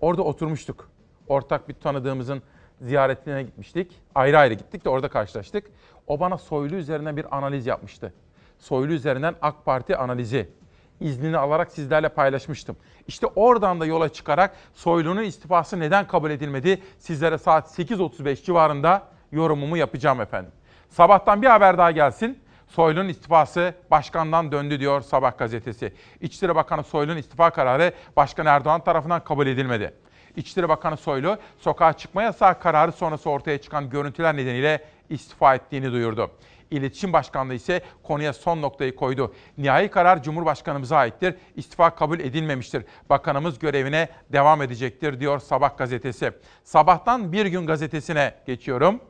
Orada 0.00 0.22
oturmuştuk. 0.22 0.90
Ortak 1.28 1.68
bir 1.68 1.74
tanıdığımızın 1.74 2.42
ziyaretine 2.80 3.42
gitmiştik. 3.42 4.00
Ayrı 4.14 4.38
ayrı 4.38 4.54
gittik 4.54 4.84
de 4.84 4.88
orada 4.88 5.08
karşılaştık. 5.08 5.70
O 6.06 6.20
bana 6.20 6.38
Soylu 6.38 6.76
üzerinden 6.76 7.16
bir 7.16 7.36
analiz 7.36 7.66
yapmıştı. 7.66 8.12
Soylu 8.58 8.92
üzerinden 8.92 9.34
AK 9.42 9.64
Parti 9.64 9.96
analizi 9.96 10.48
iznini 11.00 11.38
alarak 11.38 11.72
sizlerle 11.72 12.08
paylaşmıştım. 12.08 12.76
İşte 13.08 13.26
oradan 13.26 13.80
da 13.80 13.86
yola 13.86 14.08
çıkarak 14.08 14.56
Soylu'nun 14.74 15.22
istifası 15.22 15.80
neden 15.80 16.06
kabul 16.06 16.30
edilmedi 16.30 16.82
sizlere 16.98 17.38
saat 17.38 17.78
8.35 17.78 18.44
civarında 18.44 19.02
yorumumu 19.32 19.76
yapacağım 19.76 20.20
efendim. 20.20 20.52
Sabahtan 20.88 21.42
bir 21.42 21.46
haber 21.46 21.78
daha 21.78 21.90
gelsin. 21.90 22.38
Soylu'nun 22.68 23.08
istifası 23.08 23.74
başkandan 23.90 24.52
döndü 24.52 24.80
diyor 24.80 25.00
Sabah 25.00 25.38
gazetesi. 25.38 25.94
İçişleri 26.20 26.54
Bakanı 26.54 26.84
Soylu'nun 26.84 27.16
istifa 27.16 27.50
kararı 27.50 27.92
Başkan 28.16 28.46
Erdoğan 28.46 28.84
tarafından 28.84 29.24
kabul 29.24 29.46
edilmedi. 29.46 29.94
İçişleri 30.36 30.68
Bakanı 30.68 30.96
Soylu 30.96 31.38
sokağa 31.58 31.92
çıkma 31.92 32.22
yasağı 32.22 32.60
kararı 32.60 32.92
sonrası 32.92 33.30
ortaya 33.30 33.58
çıkan 33.58 33.90
görüntüler 33.90 34.36
nedeniyle 34.36 34.84
istifa 35.08 35.54
ettiğini 35.54 35.92
duyurdu. 35.92 36.30
İletişim 36.70 37.12
Başkanlığı 37.12 37.54
ise 37.54 37.82
konuya 38.02 38.32
son 38.32 38.62
noktayı 38.62 38.96
koydu. 38.96 39.34
Nihai 39.58 39.90
karar 39.90 40.22
Cumhurbaşkanımıza 40.22 40.96
aittir. 40.96 41.34
İstifa 41.56 41.90
kabul 41.90 42.20
edilmemiştir. 42.20 42.84
Bakanımız 43.10 43.58
görevine 43.58 44.08
devam 44.32 44.62
edecektir 44.62 45.20
diyor 45.20 45.38
Sabah 45.38 45.78
gazetesi. 45.78 46.32
Sabahtan 46.64 47.32
Bir 47.32 47.46
Gün 47.46 47.66
gazetesine 47.66 48.34
geçiyorum. 48.46 49.00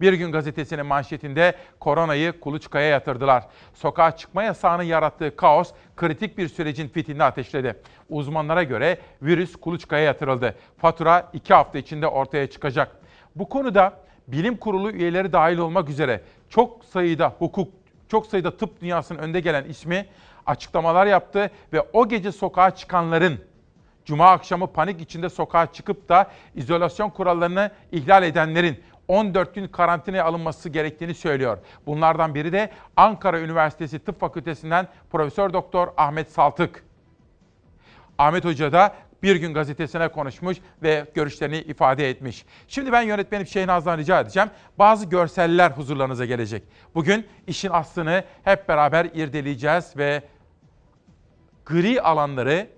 Bir 0.00 0.12
Gün 0.12 0.32
gazetesinin 0.32 0.86
manşetinde 0.86 1.54
koronayı 1.80 2.40
kuluçkaya 2.40 2.88
yatırdılar. 2.88 3.44
Sokağa 3.74 4.16
çıkma 4.16 4.42
yasağının 4.42 4.82
yarattığı 4.82 5.36
kaos 5.36 5.72
kritik 5.96 6.38
bir 6.38 6.48
sürecin 6.48 6.88
fitilini 6.88 7.24
ateşledi. 7.24 7.76
Uzmanlara 8.08 8.62
göre 8.62 8.98
virüs 9.22 9.56
kuluçkaya 9.56 10.04
yatırıldı. 10.04 10.54
Fatura 10.78 11.30
iki 11.32 11.54
hafta 11.54 11.78
içinde 11.78 12.06
ortaya 12.06 12.50
çıkacak. 12.50 12.96
Bu 13.36 13.48
konuda 13.48 13.92
bilim 14.28 14.56
kurulu 14.56 14.90
üyeleri 14.90 15.32
dahil 15.32 15.58
olmak 15.58 15.88
üzere 15.88 16.20
çok 16.48 16.84
sayıda 16.84 17.34
hukuk 17.38 17.68
çok 18.08 18.26
sayıda 18.26 18.56
tıp 18.56 18.80
dünyasının 18.80 19.18
önde 19.18 19.40
gelen 19.40 19.64
ismi 19.64 20.06
açıklamalar 20.46 21.06
yaptı 21.06 21.50
ve 21.72 21.82
o 21.92 22.08
gece 22.08 22.32
sokağa 22.32 22.70
çıkanların 22.70 23.40
Cuma 24.08 24.30
akşamı 24.30 24.72
panik 24.72 25.00
içinde 25.00 25.28
sokağa 25.28 25.72
çıkıp 25.72 26.08
da 26.08 26.30
izolasyon 26.54 27.10
kurallarını 27.10 27.70
ihlal 27.92 28.22
edenlerin 28.22 28.80
14 29.08 29.54
gün 29.54 29.68
karantinaya 29.68 30.24
alınması 30.24 30.68
gerektiğini 30.68 31.14
söylüyor. 31.14 31.58
Bunlardan 31.86 32.34
biri 32.34 32.52
de 32.52 32.70
Ankara 32.96 33.40
Üniversitesi 33.40 33.98
Tıp 33.98 34.20
Fakültesinden 34.20 34.88
Profesör 35.10 35.52
Doktor 35.52 35.88
Ahmet 35.96 36.32
Saltık. 36.32 36.84
Ahmet 38.18 38.44
Hoca 38.44 38.72
da 38.72 38.94
bir 39.22 39.36
gün 39.36 39.54
gazetesine 39.54 40.08
konuşmuş 40.08 40.58
ve 40.82 41.06
görüşlerini 41.14 41.58
ifade 41.58 42.10
etmiş. 42.10 42.44
Şimdi 42.68 42.92
ben 42.92 43.02
yönetmenim 43.02 43.46
Şehnaz'dan 43.46 43.98
rica 43.98 44.20
edeceğim. 44.20 44.50
Bazı 44.78 45.06
görseller 45.06 45.70
huzurlarınıza 45.70 46.24
gelecek. 46.24 46.62
Bugün 46.94 47.26
işin 47.46 47.70
aslını 47.70 48.24
hep 48.42 48.68
beraber 48.68 49.04
irdeleyeceğiz 49.04 49.96
ve 49.96 50.22
gri 51.66 52.02
alanları 52.02 52.68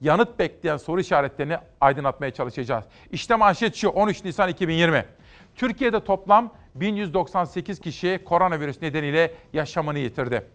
yanıt 0.00 0.38
bekleyen 0.38 0.76
soru 0.76 1.00
işaretlerini 1.00 1.56
aydınlatmaya 1.80 2.30
çalışacağız. 2.30 2.84
İşte 3.12 3.36
manşet 3.36 3.74
şu 3.74 3.88
13 3.88 4.24
Nisan 4.24 4.48
2020. 4.48 5.04
Türkiye'de 5.58 6.00
toplam 6.00 6.50
1198 6.74 7.80
kişi 7.80 8.20
koronavirüs 8.24 8.82
nedeniyle 8.82 9.34
yaşamını 9.52 9.98
yitirdi. 9.98 10.46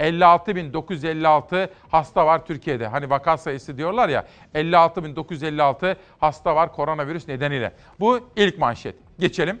56.956 0.00 1.68
hasta 1.88 2.26
var 2.26 2.46
Türkiye'de. 2.46 2.86
Hani 2.86 3.10
vaka 3.10 3.38
sayısı 3.38 3.76
diyorlar 3.76 4.08
ya 4.08 4.26
56.956 4.54 5.96
hasta 6.20 6.56
var 6.56 6.72
koronavirüs 6.72 7.28
nedeniyle. 7.28 7.72
Bu 8.00 8.20
ilk 8.36 8.58
manşet. 8.58 8.94
Geçelim. 9.18 9.60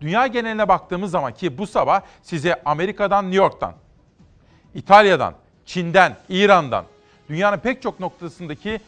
Dünya 0.00 0.26
geneline 0.26 0.68
baktığımız 0.68 1.10
zaman 1.10 1.34
ki 1.34 1.58
bu 1.58 1.66
sabah 1.66 2.00
size 2.22 2.62
Amerika'dan, 2.64 3.24
New 3.24 3.36
York'tan, 3.36 3.74
İtalya'dan, 4.74 5.34
Çin'den, 5.66 6.16
İran'dan, 6.28 6.84
dünyanın 7.28 7.58
pek 7.58 7.82
çok 7.82 8.00
noktasındaki 8.00 8.80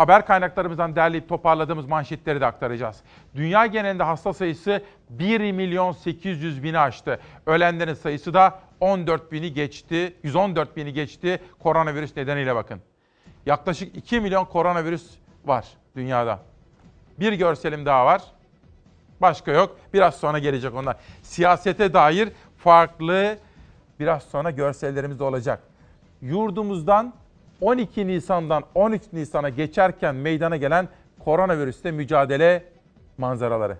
haber 0.00 0.26
kaynaklarımızdan 0.26 0.96
derleyip 0.96 1.28
toparladığımız 1.28 1.86
manşetleri 1.86 2.40
de 2.40 2.46
aktaracağız. 2.46 3.00
Dünya 3.34 3.66
genelinde 3.66 4.02
hasta 4.02 4.32
sayısı 4.32 4.82
1 5.10 5.52
milyon 5.52 5.92
800 5.92 6.62
bini 6.62 6.78
aştı. 6.78 7.20
Ölenlerin 7.46 7.94
sayısı 7.94 8.34
da 8.34 8.58
14 8.80 9.32
bini 9.32 9.52
geçti, 9.52 10.14
114 10.22 10.76
bini 10.76 10.92
geçti 10.92 11.42
koronavirüs 11.58 12.16
nedeniyle 12.16 12.54
bakın. 12.54 12.80
Yaklaşık 13.46 13.96
2 13.96 14.20
milyon 14.20 14.44
koronavirüs 14.44 15.10
var 15.44 15.64
dünyada. 15.96 16.38
Bir 17.18 17.32
görselim 17.32 17.86
daha 17.86 18.06
var. 18.06 18.22
Başka 19.20 19.52
yok. 19.52 19.76
Biraz 19.92 20.14
sonra 20.14 20.38
gelecek 20.38 20.74
onlar. 20.74 20.96
Siyasete 21.22 21.94
dair 21.94 22.28
farklı 22.56 23.38
biraz 24.00 24.22
sonra 24.22 24.50
görsellerimiz 24.50 25.18
de 25.18 25.24
olacak. 25.24 25.62
Yurdumuzdan 26.22 27.14
12 27.60 28.06
Nisan'dan 28.06 28.62
13 28.74 29.02
Nisan'a 29.12 29.48
geçerken 29.48 30.14
meydana 30.14 30.56
gelen 30.56 30.88
koronavirüste 31.24 31.90
mücadele 31.90 32.64
manzaraları. 33.18 33.76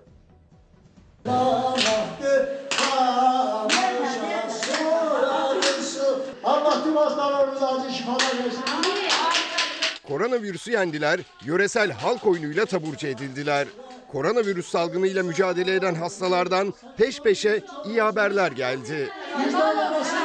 Koronavirüsü 10.07 10.71
yendiler, 10.71 11.19
yöresel 11.45 11.91
halk 11.91 12.27
oyunuyla 12.27 12.65
taburcu 12.65 13.07
edildiler. 13.07 13.67
Koronavirüs 14.11 14.67
salgınıyla 14.67 15.23
mücadele 15.23 15.75
eden 15.75 15.95
hastalardan 15.95 16.73
peş 16.97 17.21
peşe 17.21 17.61
iyi 17.85 18.01
haberler 18.01 18.51
geldi. 18.51 19.09
Yanasın, 19.31 20.20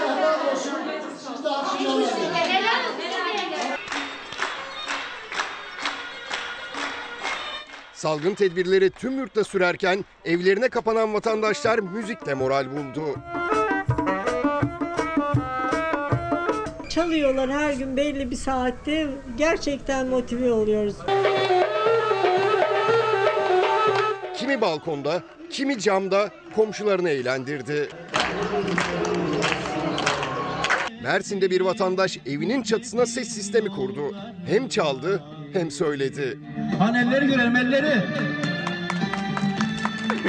Salgın 7.96 8.34
tedbirleri 8.34 8.90
tüm 8.90 9.18
yurtta 9.18 9.44
sürerken 9.44 10.04
evlerine 10.24 10.68
kapanan 10.68 11.14
vatandaşlar 11.14 11.78
müzikle 11.78 12.34
moral 12.34 12.66
buldu. 12.70 13.02
Çalıyorlar 16.90 17.50
her 17.50 17.72
gün 17.72 17.96
belli 17.96 18.30
bir 18.30 18.36
saatte. 18.36 19.08
Gerçekten 19.36 20.06
motive 20.06 20.52
oluyoruz. 20.52 20.96
Kimi 24.36 24.60
balkonda, 24.60 25.22
kimi 25.50 25.78
camda 25.78 26.30
komşularını 26.54 27.10
eğlendirdi. 27.10 27.88
Mersin'de 31.02 31.50
bir 31.50 31.60
vatandaş 31.60 32.18
evinin 32.26 32.62
çatısına 32.62 33.06
ses 33.06 33.28
sistemi 33.28 33.68
kurdu. 33.68 34.16
Hem 34.46 34.68
çaldı 34.68 35.22
hem 35.56 35.70
söyledi. 35.70 36.38
Hani 36.78 36.98
elleri 36.98 37.26
görelim 37.26 37.56
elleri. 37.56 38.02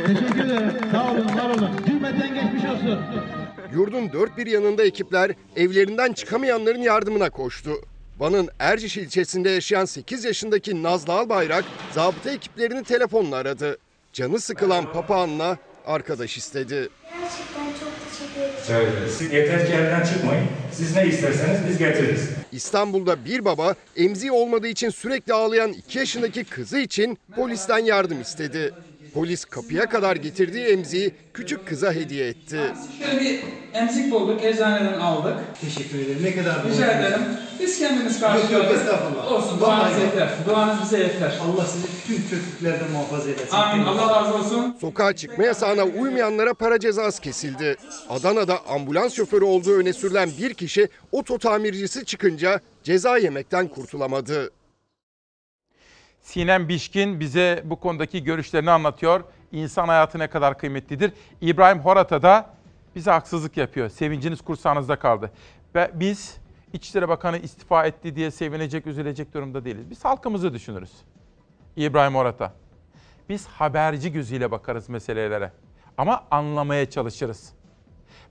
Teşekkür 0.07 0.45
ederim. 0.45 0.71
Sağ 0.91 1.11
olun, 1.11 1.25
var 1.37 1.49
olun. 1.49 1.69
Cümleten 1.87 2.33
geçmiş 2.33 2.65
olsun. 2.65 2.99
Yurdun 3.73 4.13
dört 4.13 4.37
bir 4.37 4.47
yanında 4.47 4.83
ekipler 4.83 5.31
evlerinden 5.55 6.13
çıkamayanların 6.13 6.81
yardımına 6.81 7.29
koştu. 7.29 7.71
Van'ın 8.19 8.49
Erciş 8.59 8.97
ilçesinde 8.97 9.49
yaşayan 9.49 9.85
8 9.85 10.25
yaşındaki 10.25 10.83
Nazlı 10.83 11.13
Albayrak 11.13 11.65
zabıta 11.91 12.31
ekiplerini 12.31 12.83
telefonla 12.83 13.35
aradı. 13.35 13.77
Canı 14.13 14.39
sıkılan 14.39 14.93
papağanla 14.93 15.57
arkadaş 15.87 16.37
istedi. 16.37 16.89
Gerçekten 17.03 17.65
çok 17.79 17.91
teşekkür 18.11 18.41
ederim. 18.41 18.93
Evet, 18.97 19.11
siz 19.17 19.33
yeter 19.33 19.67
ki 19.67 20.13
çıkmayın. 20.13 20.47
Siz 20.71 20.95
ne 20.95 21.07
isterseniz 21.07 21.59
biz 21.69 21.77
getiririz. 21.77 22.29
İstanbul'da 22.51 23.25
bir 23.25 23.45
baba 23.45 23.75
emziği 23.95 24.31
olmadığı 24.31 24.67
için 24.67 24.89
sürekli 24.89 25.33
ağlayan 25.33 25.73
2 25.73 25.99
yaşındaki 25.99 26.43
kızı 26.43 26.79
için 26.79 27.17
polisten 27.35 27.79
yardım 27.79 28.21
istedi. 28.21 28.73
Polis 29.13 29.45
kapıya 29.45 29.89
kadar 29.89 30.15
getirdiği 30.15 30.65
emziği 30.65 31.11
küçük 31.33 31.67
kıza 31.67 31.93
hediye 31.93 32.27
etti. 32.27 32.59
Şöyle 33.03 33.19
bir 33.21 33.39
emzik 33.73 34.11
bulduk, 34.11 34.43
eczaneden 34.43 34.99
aldık. 34.99 35.33
Teşekkür 35.61 35.99
ederim. 35.99 36.19
Ne 36.23 36.35
kadar 36.35 36.55
Rica 36.69 36.91
ederim. 36.91 37.21
Biz 37.59 37.79
kendimiz 37.79 38.21
Yok 38.21 38.31
yok 38.31 38.39
karşılıyoruz. 38.41 38.71
estağfurullah. 38.79 39.31
Olsun, 39.31 39.61
Vallahi 39.61 39.79
duanız 39.81 40.03
yok. 40.03 40.13
yeter. 40.13 40.29
Duanız 40.47 40.81
bize 40.83 40.97
yeter. 40.99 41.39
Allah 41.45 41.65
sizi 41.65 41.87
tüm 42.07 42.29
kötülüklerden 42.29 42.91
muhafaza 42.91 43.29
eylesin. 43.29 43.55
Amin. 43.55 43.83
Allah 43.85 44.21
razı 44.21 44.33
olsun. 44.37 44.75
Sokağa 44.81 45.13
çıkma 45.15 45.43
yasağına 45.43 45.83
uymayanlara 45.83 46.53
para 46.53 46.79
cezası 46.79 47.21
kesildi. 47.21 47.75
Adana'da 48.09 48.65
ambulans 48.67 49.13
şoförü 49.13 49.45
olduğu 49.45 49.77
öne 49.77 49.93
sürülen 49.93 50.29
bir 50.39 50.53
kişi 50.53 50.87
oto 51.11 51.37
tamircisi 51.37 52.05
çıkınca 52.05 52.61
ceza 52.83 53.17
yemekten 53.17 53.67
kurtulamadı. 53.67 54.51
Sinem 56.27 56.69
Bişkin 56.69 57.19
bize 57.19 57.63
bu 57.65 57.79
konudaki 57.79 58.23
görüşlerini 58.23 58.71
anlatıyor. 58.71 59.23
İnsan 59.51 59.87
hayatı 59.87 60.19
ne 60.19 60.27
kadar 60.27 60.57
kıymetlidir. 60.57 61.13
İbrahim 61.41 61.79
Horata 61.79 62.21
da 62.21 62.49
bize 62.95 63.11
haksızlık 63.11 63.57
yapıyor. 63.57 63.89
Sevinciniz 63.89 64.41
kursağınızda 64.41 64.95
kaldı. 64.99 65.31
Ve 65.75 65.91
biz 65.93 66.37
İçişleri 66.73 67.09
Bakanı 67.09 67.37
istifa 67.37 67.85
etti 67.85 68.15
diye 68.15 68.31
sevinecek, 68.31 68.87
üzülecek 68.87 69.33
durumda 69.33 69.65
değiliz. 69.65 69.89
Biz 69.89 70.05
halkımızı 70.05 70.53
düşünürüz. 70.53 70.91
İbrahim 71.75 72.15
Horata. 72.15 72.53
Biz 73.29 73.47
haberci 73.47 74.11
gözüyle 74.11 74.51
bakarız 74.51 74.89
meselelere. 74.89 75.51
Ama 75.97 76.23
anlamaya 76.31 76.89
çalışırız. 76.89 77.53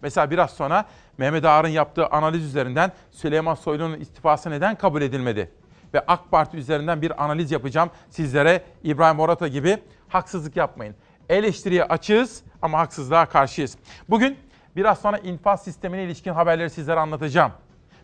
Mesela 0.03 0.31
biraz 0.31 0.51
sonra 0.51 0.85
Mehmet 1.19 1.45
Ağar'ın 1.45 1.69
yaptığı 1.69 2.07
analiz 2.07 2.45
üzerinden 2.45 2.93
Süleyman 3.11 3.55
Soylu'nun 3.55 4.01
istifası 4.01 4.51
neden 4.51 4.77
kabul 4.77 5.03
edilmedi? 5.03 5.51
Ve 5.95 6.01
AK 6.07 6.31
Parti 6.31 6.57
üzerinden 6.57 7.03
bir 7.03 7.25
analiz 7.25 7.51
yapacağım 7.53 7.91
sizlere 8.11 8.63
İbrahim 8.83 9.21
Orata 9.21 9.49
gibi 9.49 9.79
haksızlık 10.09 10.57
yapmayın. 10.57 10.95
Eleştiriye 11.29 11.85
açığız 11.85 12.43
ama 12.63 12.79
haksızlığa 12.79 13.27
karşıyız. 13.27 13.77
Bugün 14.09 14.39
biraz 14.77 14.99
sonra 14.99 15.19
infaz 15.19 15.65
sistemine 15.65 16.05
ilişkin 16.05 16.33
haberleri 16.33 16.71
sizlere 16.71 17.01
anlatacağım. 17.01 17.53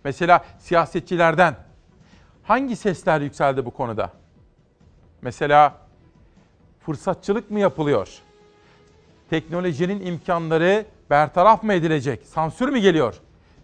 Mesela 0.04 0.44
siyasetçilerden 0.58 1.54
hangi 2.42 2.76
sesler 2.76 3.20
yükseldi 3.20 3.64
bu 3.64 3.70
konuda? 3.70 4.10
Mesela 5.22 5.74
fırsatçılık 6.80 7.50
mı 7.50 7.60
yapılıyor? 7.60 8.08
Teknolojinin 9.30 10.06
imkanları 10.06 10.86
bertaraf 11.10 11.62
mı 11.62 11.72
edilecek? 11.72 12.22
Sansür 12.26 12.68
mü 12.68 12.78
geliyor? 12.78 13.14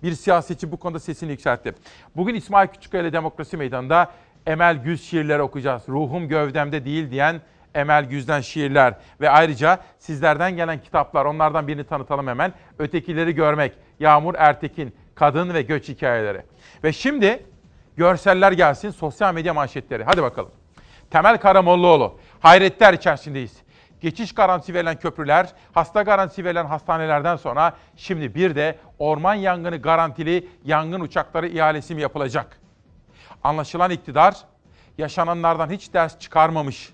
Bir 0.03 0.13
siyasetçi 0.13 0.73
bu 0.73 0.77
konuda 0.77 1.01
sesini 1.01 1.31
yükseltti. 1.31 1.75
Bugün 2.17 2.35
İsmail 2.35 2.69
Küçükkaya 2.69 3.03
ile 3.03 3.13
Demokrasi 3.13 3.57
Meydanı'nda 3.57 4.11
Emel 4.47 4.77
Güz 4.77 5.03
şiirleri 5.03 5.43
okuyacağız. 5.43 5.83
Ruhum 5.89 6.29
gövdemde 6.29 6.85
değil 6.85 7.11
diyen 7.11 7.41
Emel 7.75 8.05
Güz'den 8.05 8.41
şiirler 8.41 8.95
ve 9.21 9.31
ayrıca 9.31 9.79
sizlerden 9.99 10.57
gelen 10.57 10.83
kitaplar 10.83 11.25
onlardan 11.25 11.69
birini 11.69 11.85
tanıtalım 11.85 12.27
hemen. 12.27 12.53
Ötekileri 12.79 13.35
görmek, 13.35 13.73
Yağmur 14.01 14.35
Ertekin, 14.39 14.95
Kadın 15.15 15.55
ve 15.55 15.63
Göç 15.63 15.89
Hikayeleri. 15.89 16.43
Ve 16.85 16.93
şimdi 16.93 17.47
görseller 17.97 18.53
gelsin 18.53 18.91
sosyal 18.91 19.35
medya 19.35 19.55
manşetleri. 19.55 20.05
Hadi 20.05 20.23
bakalım. 20.23 20.51
Temel 21.11 21.39
Karamollaoğlu. 21.39 22.19
Hayretler 22.41 22.95
içerisindeyiz. 22.95 23.57
Geçiş 24.01 24.35
garantisi 24.35 24.75
verilen 24.75 24.99
köprüler, 24.99 25.53
hasta 25.73 26.03
garantisi 26.03 26.45
verilen 26.45 26.67
hastanelerden 26.67 27.37
sonra 27.37 27.77
şimdi 27.97 28.35
bir 28.35 28.55
de 28.55 28.79
orman 28.99 29.35
yangını 29.35 29.77
garantili 29.77 30.49
yangın 30.65 31.01
uçakları 31.01 31.49
ihalesi 31.49 31.95
mi 31.95 32.01
yapılacak? 32.01 32.61
Anlaşılan 33.45 33.91
iktidar 33.91 34.37
yaşananlardan 34.99 35.71
hiç 35.71 35.95
ders 35.95 36.19
çıkarmamış. 36.19 36.93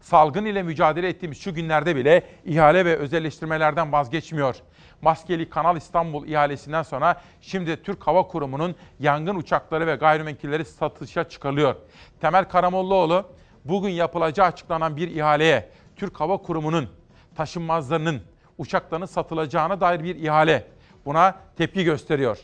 Salgın 0.00 0.44
ile 0.44 0.62
mücadele 0.62 1.08
ettiğimiz 1.08 1.40
şu 1.40 1.54
günlerde 1.54 1.96
bile 1.96 2.22
ihale 2.44 2.84
ve 2.84 2.96
özelleştirmelerden 2.96 3.92
vazgeçmiyor. 3.92 4.56
Maskeli 5.02 5.50
Kanal 5.50 5.76
İstanbul 5.76 6.28
ihalesinden 6.28 6.82
sonra 6.82 7.20
şimdi 7.40 7.82
Türk 7.82 8.06
Hava 8.06 8.26
Kurumu'nun 8.26 8.74
yangın 8.98 9.36
uçakları 9.36 9.86
ve 9.86 9.94
gayrimenkulleri 9.94 10.64
satışa 10.64 11.28
çıkarılıyor. 11.28 11.74
Temel 12.20 12.44
Karamollaoğlu 12.44 13.26
bugün 13.64 13.90
yapılacağı 13.90 14.46
açıklanan 14.46 14.96
bir 14.96 15.08
ihaleye 15.08 15.68
Türk 16.00 16.20
Hava 16.20 16.36
Kurumu'nun 16.36 16.88
taşınmazlarının 17.34 18.20
uçaklarının 18.58 19.06
satılacağına 19.06 19.80
dair 19.80 20.04
bir 20.04 20.16
ihale. 20.16 20.66
Buna 21.04 21.34
tepki 21.56 21.84
gösteriyor. 21.84 22.38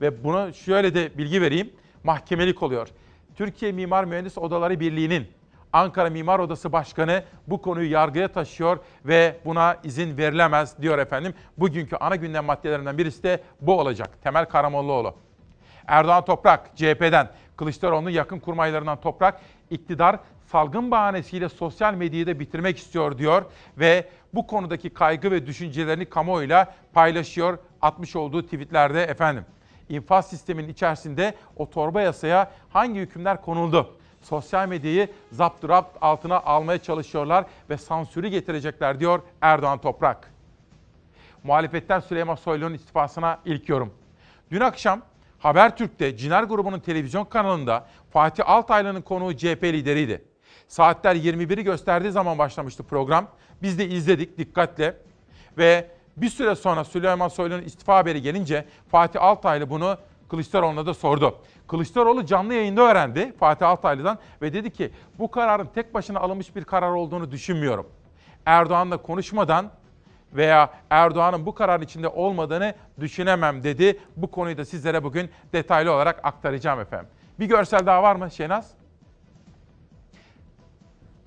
Ve 0.00 0.24
bunu 0.24 0.54
şöyle 0.54 0.94
de 0.94 1.18
bilgi 1.18 1.42
vereyim. 1.42 1.70
Mahkemelik 2.04 2.62
oluyor. 2.62 2.88
Türkiye 3.34 3.72
Mimar 3.72 4.04
Mühendis 4.04 4.38
Odaları 4.38 4.80
Birliği'nin 4.80 5.26
Ankara 5.72 6.10
Mimar 6.10 6.38
Odası 6.38 6.72
Başkanı 6.72 7.24
bu 7.46 7.62
konuyu 7.62 7.90
yargıya 7.90 8.28
taşıyor 8.28 8.78
ve 9.04 9.36
buna 9.44 9.76
izin 9.84 10.16
verilemez 10.16 10.82
diyor 10.82 10.98
efendim. 10.98 11.34
Bugünkü 11.58 11.96
ana 11.96 12.16
gündem 12.16 12.44
maddelerinden 12.44 12.98
birisi 12.98 13.22
de 13.22 13.42
bu 13.60 13.80
olacak. 13.80 14.22
Temel 14.22 14.44
Karamollaoğlu. 14.44 15.14
Erdoğan 15.86 16.24
Toprak 16.24 16.76
CHP'den, 16.76 17.30
Kılıçdaroğlu'nun 17.56 18.10
yakın 18.10 18.38
kurmaylarından 18.38 19.00
Toprak, 19.00 19.40
iktidar 19.70 20.18
salgın 20.52 20.90
bahanesiyle 20.90 21.48
sosyal 21.48 21.94
medyayı 21.94 22.26
da 22.26 22.40
bitirmek 22.40 22.78
istiyor 22.78 23.18
diyor 23.18 23.44
ve 23.78 24.08
bu 24.34 24.46
konudaki 24.46 24.90
kaygı 24.90 25.30
ve 25.30 25.46
düşüncelerini 25.46 26.04
kamuoyuyla 26.04 26.74
paylaşıyor 26.92 27.58
atmış 27.82 28.16
olduğu 28.16 28.42
tweetlerde 28.42 29.02
efendim. 29.02 29.44
İnfaz 29.88 30.30
sisteminin 30.30 30.68
içerisinde 30.68 31.34
o 31.56 31.70
torba 31.70 32.02
yasaya 32.02 32.50
hangi 32.70 33.00
hükümler 33.00 33.42
konuldu? 33.42 33.96
Sosyal 34.22 34.68
medyayı 34.68 35.08
zapturapt 35.30 35.98
altına 36.00 36.40
almaya 36.40 36.78
çalışıyorlar 36.78 37.44
ve 37.70 37.76
sansürü 37.76 38.28
getirecekler 38.28 39.00
diyor 39.00 39.22
Erdoğan 39.40 39.78
Toprak. 39.78 40.32
Muhalefetten 41.44 42.00
Süleyman 42.00 42.34
Soylu'nun 42.34 42.74
istifasına 42.74 43.38
ilk 43.44 43.68
yorum. 43.68 43.94
Dün 44.50 44.60
akşam 44.60 45.02
Habertürk'te 45.38 46.16
Ciner 46.16 46.42
grubunun 46.42 46.80
televizyon 46.80 47.24
kanalında 47.24 47.86
Fatih 48.10 48.48
Altaylı'nın 48.48 49.02
konuğu 49.02 49.36
CHP 49.36 49.64
lideriydi. 49.64 50.31
Saatler 50.72 51.16
21'i 51.16 51.64
gösterdiği 51.64 52.10
zaman 52.10 52.38
başlamıştı 52.38 52.82
program. 52.82 53.26
Biz 53.62 53.78
de 53.78 53.88
izledik 53.88 54.38
dikkatle 54.38 54.96
ve 55.58 55.90
bir 56.16 56.28
süre 56.28 56.54
sonra 56.54 56.84
Süleyman 56.84 57.28
Soylu'nun 57.28 57.62
istifa 57.62 57.96
haberi 57.96 58.22
gelince 58.22 58.64
Fatih 58.90 59.22
Altaylı 59.22 59.70
bunu 59.70 59.98
Kılıçdaroğlu'na 60.28 60.86
da 60.86 60.94
sordu. 60.94 61.38
Kılıçdaroğlu 61.68 62.26
canlı 62.26 62.54
yayında 62.54 62.82
öğrendi 62.82 63.32
Fatih 63.36 63.68
Altaylı'dan 63.68 64.18
ve 64.42 64.52
dedi 64.52 64.70
ki 64.70 64.90
bu 65.18 65.30
kararın 65.30 65.68
tek 65.74 65.94
başına 65.94 66.20
alınmış 66.20 66.56
bir 66.56 66.64
karar 66.64 66.90
olduğunu 66.90 67.30
düşünmüyorum. 67.30 67.86
Erdoğan'la 68.46 68.96
konuşmadan 68.96 69.70
veya 70.32 70.70
Erdoğan'ın 70.90 71.46
bu 71.46 71.54
kararın 71.54 71.82
içinde 71.82 72.08
olmadığını 72.08 72.74
düşünemem 73.00 73.62
dedi. 73.62 74.00
Bu 74.16 74.30
konuyu 74.30 74.56
da 74.56 74.64
sizlere 74.64 75.04
bugün 75.04 75.30
detaylı 75.52 75.92
olarak 75.92 76.20
aktaracağım 76.24 76.80
efendim. 76.80 77.08
Bir 77.40 77.46
görsel 77.46 77.86
daha 77.86 78.02
var 78.02 78.16
mı 78.16 78.30
Şenaz? 78.30 78.81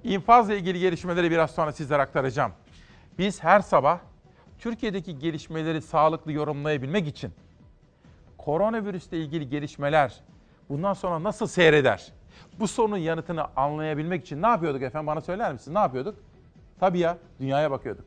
İnfazla 0.05 0.53
ilgili 0.53 0.79
gelişmeleri 0.79 1.31
biraz 1.31 1.51
sonra 1.51 1.71
sizlere 1.71 2.01
aktaracağım. 2.01 2.51
Biz 3.17 3.43
her 3.43 3.59
sabah 3.59 3.99
Türkiye'deki 4.59 5.19
gelişmeleri 5.19 5.81
sağlıklı 5.81 6.31
yorumlayabilmek 6.31 7.07
için 7.07 7.31
koronavirüsle 8.37 9.17
ilgili 9.17 9.49
gelişmeler 9.49 10.23
bundan 10.69 10.93
sonra 10.93 11.23
nasıl 11.23 11.47
seyreder? 11.47 12.11
Bu 12.59 12.67
sorunun 12.67 12.97
yanıtını 12.97 13.47
anlayabilmek 13.55 14.21
için 14.25 14.41
ne 14.41 14.47
yapıyorduk 14.47 14.81
efendim 14.81 15.07
bana 15.07 15.21
söyler 15.21 15.53
misin? 15.53 15.73
Ne 15.73 15.79
yapıyorduk? 15.79 16.15
Tabii 16.79 16.99
ya 16.99 17.17
dünyaya 17.39 17.71
bakıyorduk. 17.71 18.05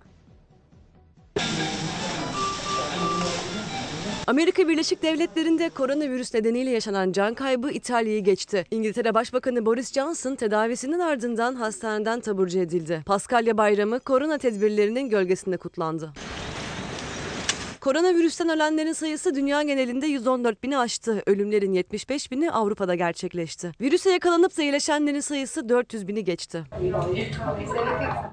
Amerika 4.29 4.69
Birleşik 4.69 5.03
Devletleri'nde 5.03 5.69
koronavirüs 5.69 6.35
nedeniyle 6.35 6.71
yaşanan 6.71 7.13
can 7.13 7.35
kaybı 7.35 7.71
İtalya'yı 7.71 8.25
geçti. 8.25 8.65
İngiltere 8.71 9.15
Başbakanı 9.15 9.67
Boris 9.67 9.93
Johnson 9.93 10.35
tedavisinin 10.35 10.99
ardından 10.99 11.55
hastaneden 11.55 12.21
taburcu 12.21 12.59
edildi. 12.59 13.03
Paskalya 13.07 13.57
Bayramı 13.59 14.01
korona 14.01 14.39
tedbirlerinin 14.39 15.09
gölgesinde 15.09 15.57
kutlandı. 15.57 16.13
Koronavirüsten 17.81 18.49
ölenlerin 18.49 18.93
sayısı 18.93 19.35
dünya 19.35 19.63
genelinde 19.63 20.07
114 20.07 20.63
bini 20.63 20.79
aştı. 20.79 21.23
Ölümlerin 21.27 21.73
75 21.73 22.31
bini 22.31 22.51
Avrupa'da 22.51 22.95
gerçekleşti. 22.95 23.73
Virüse 23.81 24.11
yakalanıp 24.11 24.59
da 24.59 24.63
iyileşenlerin 24.63 25.21
sayısı 25.21 25.69
400 25.69 26.09
bini 26.09 26.25
geçti. 26.25 26.65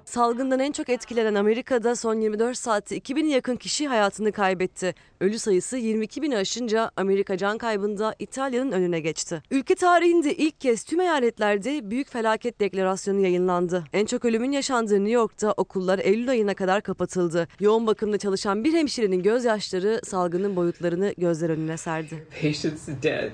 Salgından 0.06 0.60
en 0.60 0.72
çok 0.72 0.90
etkilenen 0.90 1.36
Amerika'da 1.36 1.96
son 1.96 2.16
24 2.22 2.58
saatte 2.58 2.98
2000'e 2.98 3.30
yakın 3.30 3.56
kişi 3.56 3.88
hayatını 3.88 4.32
kaybetti. 4.32 4.96
Ölü 5.22 5.40
sayısı 5.40 5.78
22 5.78 6.22
bini 6.22 6.38
aşınca 6.38 6.92
Amerika 6.96 7.38
can 7.38 7.58
kaybında 7.58 8.16
İtalya'nın 8.20 8.72
önüne 8.72 9.00
geçti. 9.00 9.42
Ülke 9.52 9.76
tarihinde 9.76 10.36
ilk 10.36 10.62
kez 10.62 10.84
tüm 10.84 11.00
eyaletlerde 11.02 11.92
büyük 11.92 12.10
felaket 12.12 12.60
deklarasyonu 12.60 13.20
yayınlandı. 13.20 13.84
En 13.94 14.06
çok 14.06 14.26
ölümün 14.26 14.52
yaşandığı 14.52 14.96
New 14.96 15.12
York'ta 15.12 15.52
okullar 15.52 16.00
Eylül 16.00 16.30
ayına 16.30 16.54
kadar 16.54 16.82
kapatıldı. 16.82 17.48
Yoğun 17.60 17.88
bakımda 17.88 18.18
çalışan 18.18 18.64
bir 18.64 18.74
hemşirenin 18.74 19.24
gözyaşları 19.36 20.02
salgının 20.04 20.56
boyutlarını 20.56 21.14
gözler 21.18 21.50
önüne 21.50 21.78
serdi. 21.78 22.28
Patient's 22.42 22.88
dead. 23.04 23.32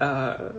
Uh. 0.00 0.54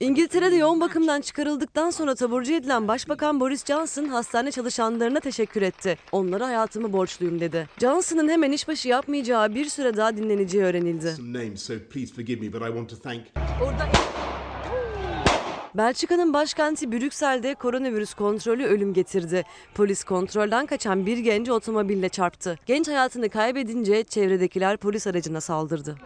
İngiltere'de 0.00 0.56
yoğun 0.56 0.80
bakımdan 0.80 1.20
çıkarıldıktan 1.20 1.90
sonra 1.90 2.14
taburcu 2.14 2.52
edilen 2.52 2.88
Başbakan 2.88 3.40
Boris 3.40 3.64
Johnson 3.64 4.04
hastane 4.04 4.50
çalışanlarına 4.50 5.20
teşekkür 5.20 5.62
etti. 5.62 5.98
Onlara 6.12 6.46
hayatımı 6.46 6.92
borçluyum 6.92 7.40
dedi. 7.40 7.68
Johnson'ın 7.80 8.28
hemen 8.28 8.52
işbaşı 8.52 8.88
yapmayacağı 8.88 9.54
bir 9.54 9.64
süre 9.64 9.96
daha 9.96 10.16
dinleneceği 10.16 10.64
öğrenildi. 10.64 11.10
some 11.56 11.80
Belçika'nın 15.74 16.32
başkenti 16.32 16.92
Brüksel'de 16.92 17.54
koronavirüs 17.54 18.14
kontrolü 18.14 18.64
ölüm 18.64 18.92
getirdi. 18.94 19.44
Polis 19.74 20.04
kontrolden 20.04 20.66
kaçan 20.66 21.06
bir 21.06 21.18
genci 21.18 21.52
otomobille 21.52 22.08
çarptı. 22.08 22.58
Genç 22.66 22.88
hayatını 22.88 23.28
kaybedince 23.28 24.04
çevredekiler 24.04 24.76
polis 24.76 25.06
aracına 25.06 25.40
saldırdı. 25.40 25.96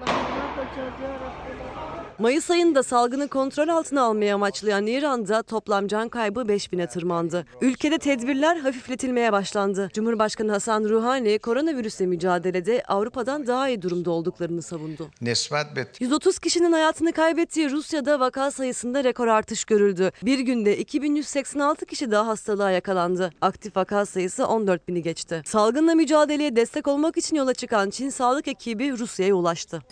Mayıs 2.19 2.51
ayında 2.51 2.83
salgını 2.83 3.29
kontrol 3.29 3.69
altına 3.69 4.03
almaya 4.03 4.35
amaçlayan 4.35 4.87
İran'da 4.87 5.43
toplam 5.43 5.89
can 5.89 6.09
kaybı 6.09 6.41
5000'e 6.41 6.87
tırmandı. 6.87 7.47
Ülkede 7.61 7.99
tedbirler 7.99 8.57
hafifletilmeye 8.57 9.33
başlandı. 9.33 9.91
Cumhurbaşkanı 9.95 10.53
Hasan 10.53 10.85
Ruhani 10.85 11.39
koronavirüsle 11.39 12.07
mücadelede 12.07 12.83
Avrupa'dan 12.89 13.47
daha 13.47 13.69
iyi 13.69 13.83
durumda 13.83 14.11
olduklarını 14.11 14.63
savundu. 14.63 15.09
130 16.01 16.39
kişinin 16.39 16.73
hayatını 16.73 17.13
kaybettiği 17.13 17.71
Rusya'da 17.71 18.21
vaka 18.21 18.51
sayısında 18.51 19.05
rekor 19.05 19.27
artış 19.27 19.65
görüldü. 19.65 20.13
Bir 20.23 20.39
günde 20.39 20.79
2186 20.79 21.87
kişi 21.87 22.11
daha 22.11 22.27
hastalığa 22.27 22.71
yakalandı. 22.71 23.31
Aktif 23.41 23.77
vaka 23.77 24.07
sayısı 24.07 24.47
14 24.47 24.89
bini 24.89 25.03
geçti. 25.03 25.43
Salgınla 25.47 25.95
mücadeleye 25.95 26.57
destek 26.57 26.89
olmak 26.89 27.17
için 27.17 27.37
yola 27.37 27.55
çıkan 27.55 27.91
Çin 27.91 28.11
sağlık 28.11 28.49
ekibi 28.49 28.99
Rusya'ya 28.99 29.35
ulaştı. 29.35 29.83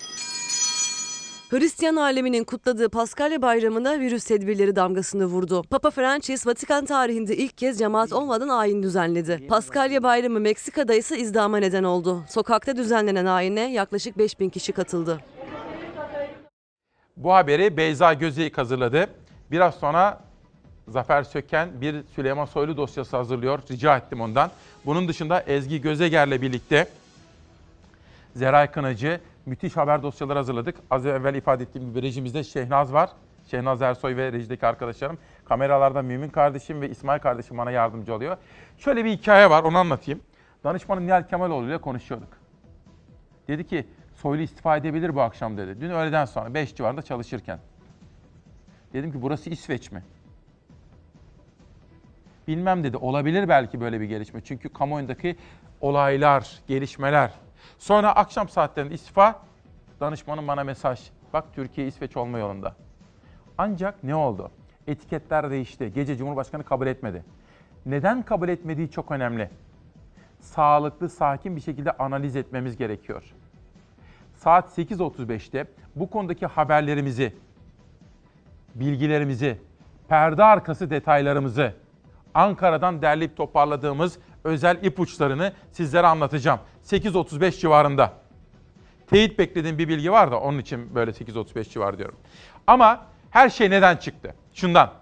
Hristiyan 1.50 1.96
aleminin 1.96 2.44
kutladığı 2.44 2.88
Paskalya 2.88 3.42
Bayramı'na 3.42 4.00
virüs 4.00 4.24
tedbirleri 4.24 4.76
damgasını 4.76 5.26
vurdu. 5.26 5.62
Papa 5.62 5.90
Francis, 5.90 6.46
Vatikan 6.46 6.84
tarihinde 6.84 7.36
ilk 7.36 7.58
kez 7.58 7.78
cemaat 7.78 8.12
olmadan 8.12 8.48
ayin 8.48 8.82
düzenledi. 8.82 9.46
Paskalya 9.48 10.02
Bayramı 10.02 10.40
Meksika'da 10.40 10.94
ise 10.94 11.18
izdama 11.18 11.58
neden 11.58 11.84
oldu. 11.84 12.24
Sokakta 12.28 12.76
düzenlenen 12.76 13.26
ayine 13.26 13.72
yaklaşık 13.72 14.18
5000 14.18 14.48
kişi 14.48 14.72
katıldı. 14.72 15.20
Bu 17.16 17.34
haberi 17.34 17.76
Beyza 17.76 18.12
Gözeyik 18.12 18.58
hazırladı. 18.58 19.10
Biraz 19.50 19.74
sonra 19.74 20.20
Zafer 20.88 21.22
Söken 21.22 21.68
bir 21.80 21.96
Süleyman 22.14 22.44
Soylu 22.44 22.76
dosyası 22.76 23.16
hazırlıyor. 23.16 23.58
Rica 23.70 23.96
ettim 23.96 24.20
ondan. 24.20 24.50
Bunun 24.86 25.08
dışında 25.08 25.40
Ezgi 25.40 25.80
Gözeger'le 25.80 26.42
birlikte 26.42 26.88
Zeray 28.36 28.70
Kınacı 28.70 29.20
müthiş 29.46 29.76
haber 29.76 30.02
dosyaları 30.02 30.38
hazırladık. 30.38 30.76
Az 30.90 31.06
evvel 31.06 31.34
ifade 31.34 31.62
ettiğim 31.62 31.88
gibi 31.88 32.02
rejimizde 32.02 32.44
Şehnaz 32.44 32.92
var. 32.92 33.10
Şehnaz 33.50 33.82
Ersoy 33.82 34.16
ve 34.16 34.32
rejideki 34.32 34.66
arkadaşlarım. 34.66 35.18
Kameralarda 35.44 36.02
Mümin 36.02 36.28
kardeşim 36.28 36.80
ve 36.80 36.90
İsmail 36.90 37.20
kardeşim 37.20 37.58
bana 37.58 37.70
yardımcı 37.70 38.14
oluyor. 38.14 38.36
Şöyle 38.78 39.04
bir 39.04 39.10
hikaye 39.10 39.50
var 39.50 39.62
onu 39.62 39.78
anlatayım. 39.78 40.20
Danışmanım 40.64 41.06
Nihal 41.06 41.28
Kemaloğlu 41.28 41.66
ile 41.66 41.78
konuşuyorduk. 41.78 42.28
Dedi 43.48 43.66
ki 43.66 43.86
Soylu 44.14 44.42
istifa 44.42 44.76
edebilir 44.76 45.14
bu 45.14 45.20
akşam 45.20 45.56
dedi. 45.56 45.80
Dün 45.80 45.90
öğleden 45.90 46.24
sonra 46.24 46.54
5 46.54 46.74
civarında 46.74 47.02
çalışırken. 47.02 47.58
Dedim 48.92 49.12
ki 49.12 49.22
burası 49.22 49.50
İsveç 49.50 49.92
mi? 49.92 50.02
Bilmem 52.48 52.84
dedi. 52.84 52.96
Olabilir 52.96 53.48
belki 53.48 53.80
böyle 53.80 54.00
bir 54.00 54.04
gelişme. 54.04 54.40
Çünkü 54.44 54.68
kamuoyundaki 54.68 55.36
olaylar, 55.80 56.58
gelişmeler. 56.66 57.30
Sonra 57.78 58.12
akşam 58.12 58.48
saatlerinde 58.48 58.94
istifa. 58.94 59.40
Danışmanım 60.00 60.48
bana 60.48 60.64
mesaj. 60.64 61.00
Bak 61.32 61.44
Türkiye 61.54 61.86
İsveç 61.86 62.16
olma 62.16 62.38
yolunda. 62.38 62.74
Ancak 63.58 64.04
ne 64.04 64.14
oldu? 64.14 64.50
Etiketler 64.86 65.50
değişti. 65.50 65.92
Gece 65.94 66.16
Cumhurbaşkanı 66.16 66.64
kabul 66.64 66.86
etmedi. 66.86 67.24
Neden 67.86 68.22
kabul 68.22 68.48
etmediği 68.48 68.90
çok 68.90 69.10
önemli. 69.10 69.50
Sağlıklı, 70.40 71.08
sakin 71.08 71.56
bir 71.56 71.60
şekilde 71.60 71.92
analiz 71.92 72.36
etmemiz 72.36 72.76
gerekiyor. 72.76 73.22
Saat 74.34 74.78
8.35'te 74.78 75.66
bu 75.96 76.10
konudaki 76.10 76.46
haberlerimizi, 76.46 77.34
bilgilerimizi, 78.74 79.58
perde 80.08 80.44
arkası 80.44 80.90
detaylarımızı, 80.90 81.74
Ankara'dan 82.34 83.02
derleyip 83.02 83.36
toparladığımız 83.36 84.18
özel 84.44 84.84
ipuçlarını 84.84 85.52
sizlere 85.72 86.06
anlatacağım. 86.06 86.60
8.35 86.86 87.60
civarında. 87.60 88.12
Teyit 89.06 89.38
beklediğim 89.38 89.78
bir 89.78 89.88
bilgi 89.88 90.12
var 90.12 90.30
da 90.30 90.40
onun 90.40 90.58
için 90.58 90.94
böyle 90.94 91.10
8.35 91.10 91.68
civarı 91.68 91.98
diyorum. 91.98 92.16
Ama 92.66 93.06
her 93.30 93.50
şey 93.50 93.70
neden 93.70 93.96
çıktı? 93.96 94.34
Şundan. 94.54 94.92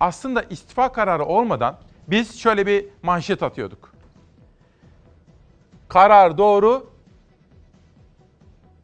Aslında 0.00 0.42
istifa 0.42 0.92
kararı 0.92 1.24
olmadan 1.24 1.78
biz 2.08 2.38
şöyle 2.40 2.66
bir 2.66 2.86
manşet 3.02 3.42
atıyorduk. 3.42 3.92
Karar 5.88 6.38
doğru, 6.38 6.90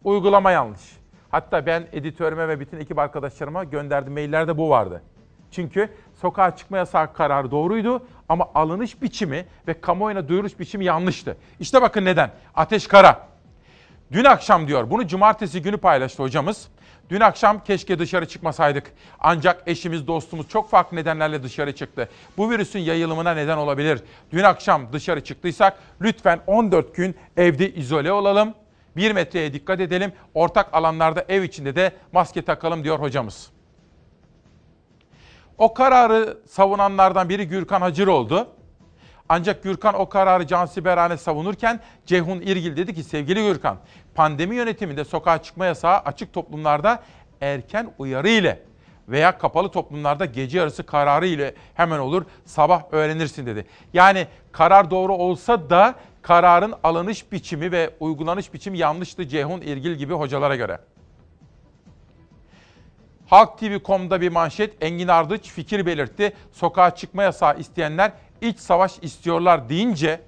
uygulama 0.05 0.51
yanlış. 0.51 0.81
Hatta 1.31 1.67
ben 1.67 1.89
editörüme 1.93 2.49
ve 2.49 2.61
bütün 2.61 2.77
ekip 2.81 2.99
arkadaşlarıma 2.99 3.65
gönderdiğim 3.65 4.13
maillerde 4.13 4.59
bu 4.59 4.71
vardı. 4.71 5.03
Çünkü 5.51 5.89
sokağa 6.21 6.57
çıkma 6.57 6.77
yasağı 6.77 7.13
kararı 7.13 7.51
doğruydu 7.51 8.07
ama 8.29 8.49
alınış 8.55 9.03
biçimi 9.03 9.47
ve 9.69 9.81
kamuoyuna 9.81 10.29
duyuruş 10.29 10.59
biçimi 10.59 10.85
yanlıştı. 10.85 11.37
İşte 11.61 11.83
bakın 11.83 12.05
neden. 12.05 12.31
Ateş 12.55 12.87
Kara. 12.87 13.29
Dün 14.13 14.25
akşam 14.25 14.69
diyor, 14.69 14.91
bunu 14.91 15.07
cumartesi 15.07 15.63
günü 15.63 15.77
paylaştı 15.77 16.23
hocamız. 16.23 16.69
Dün 17.11 17.21
akşam 17.21 17.65
keşke 17.65 17.99
dışarı 17.99 18.29
çıkmasaydık. 18.29 18.93
Ancak 19.21 19.63
eşimiz, 19.67 20.07
dostumuz 20.07 20.49
çok 20.49 20.71
farklı 20.71 20.97
nedenlerle 20.97 21.43
dışarı 21.43 21.75
çıktı. 21.75 22.09
Bu 22.37 22.51
virüsün 22.51 22.79
yayılımına 22.79 23.35
neden 23.35 23.57
olabilir. 23.57 24.03
Dün 24.33 24.43
akşam 24.43 24.93
dışarı 24.93 25.25
çıktıysak 25.25 25.79
lütfen 26.01 26.41
14 26.47 26.97
gün 26.97 27.15
evde 27.37 27.75
izole 27.75 28.13
olalım. 28.13 28.55
Bir 28.97 29.13
metreye 29.13 29.53
dikkat 29.53 29.81
edelim. 29.81 30.13
Ortak 30.35 30.75
alanlarda 30.75 31.25
ev 31.29 31.43
içinde 31.43 31.77
de 31.77 31.93
maske 32.13 32.43
takalım 32.43 32.85
diyor 32.85 33.01
hocamız. 33.01 33.51
O 35.61 35.75
kararı 35.75 36.39
savunanlardan 36.49 37.29
biri 37.29 37.49
Gürkan 37.49 37.81
Hacır 37.81 38.07
oldu. 38.07 38.49
Ancak 39.29 39.63
Gürkan 39.63 39.95
o 39.95 40.09
kararı 40.09 40.47
cansiberane 40.47 41.17
savunurken 41.17 41.81
Ceyhun 42.07 42.41
İrgil 42.41 42.77
dedi 42.77 42.95
ki 42.95 43.03
sevgili 43.03 43.43
Gürkan 43.43 43.77
pandemi 44.15 44.57
yönetiminde 44.57 45.05
sokağa 45.05 45.43
çıkma 45.43 45.67
yasağı 45.67 45.99
açık 45.99 46.33
toplumlarda 46.33 47.03
erken 47.41 47.91
uyarı 47.99 48.29
ile 48.29 48.63
veya 49.09 49.39
kapalı 49.39 49.71
toplumlarda 49.71 50.25
gece 50.25 50.59
yarısı 50.59 50.87
kararı 50.87 51.27
ile 51.27 51.55
hemen 51.75 51.99
olur 51.99 52.25
sabah 52.45 52.83
öğrenirsin 52.93 53.47
dedi. 53.47 53.67
Yani 53.93 54.27
karar 54.53 54.91
doğru 54.91 55.15
olsa 55.15 55.71
da 55.71 55.95
kararın 56.23 56.75
alınış 56.83 57.33
biçimi 57.33 57.73
ve 57.73 57.91
uygulanış 58.01 58.55
biçimi 58.55 58.79
yanlıştı 58.79 59.29
Ceyhun 59.29 59.61
İrgil 59.61 59.95
gibi 59.95 60.15
hocalara 60.15 60.57
göre. 60.57 60.79
Halk 63.31 63.59
TV.com'da 63.59 64.21
bir 64.21 64.29
manşet 64.29 64.85
Engin 64.85 65.09
Ardıç 65.09 65.51
fikir 65.51 65.87
belirtti. 65.87 66.33
Sokağa 66.53 66.95
çıkma 66.95 67.23
yasağı 67.23 67.59
isteyenler 67.59 68.13
iç 68.41 68.59
savaş 68.59 68.99
istiyorlar 69.03 69.69
deyince 69.69 70.21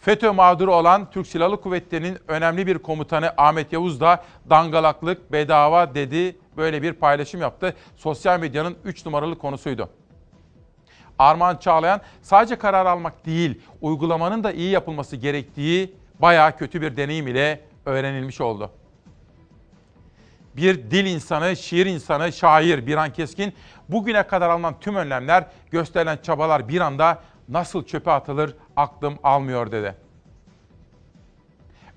FETÖ 0.00 0.32
mağduru 0.32 0.74
olan 0.74 1.10
Türk 1.10 1.26
Silahlı 1.26 1.60
Kuvvetleri'nin 1.60 2.18
önemli 2.28 2.66
bir 2.66 2.78
komutanı 2.78 3.34
Ahmet 3.36 3.72
Yavuz 3.72 4.00
da 4.00 4.24
dangalaklık 4.50 5.32
bedava 5.32 5.94
dedi. 5.94 6.36
Böyle 6.56 6.82
bir 6.82 6.92
paylaşım 6.92 7.40
yaptı. 7.40 7.74
Sosyal 7.96 8.40
medyanın 8.40 8.76
3 8.84 9.06
numaralı 9.06 9.38
konusuydu. 9.38 9.88
Armağan 11.18 11.56
Çağlayan 11.56 12.00
sadece 12.22 12.56
karar 12.56 12.86
almak 12.86 13.26
değil, 13.26 13.60
uygulamanın 13.80 14.44
da 14.44 14.52
iyi 14.52 14.70
yapılması 14.70 15.16
gerektiği 15.16 15.94
bayağı 16.18 16.56
kötü 16.56 16.82
bir 16.82 16.96
deneyim 16.96 17.28
ile 17.28 17.60
öğrenilmiş 17.86 18.40
oldu. 18.40 18.70
Bir 20.56 20.90
dil 20.90 21.06
insanı, 21.06 21.56
şiir 21.56 21.86
insanı, 21.86 22.32
şair 22.32 22.86
Biran 22.86 23.12
Keskin 23.12 23.54
bugüne 23.88 24.22
kadar 24.22 24.50
alınan 24.50 24.80
tüm 24.80 24.96
önlemler, 24.96 25.44
gösterilen 25.70 26.18
çabalar 26.22 26.68
bir 26.68 26.80
anda 26.80 27.18
nasıl 27.48 27.84
çöpe 27.84 28.10
atılır 28.10 28.56
aklım 28.76 29.18
almıyor 29.22 29.72
dedi. 29.72 30.03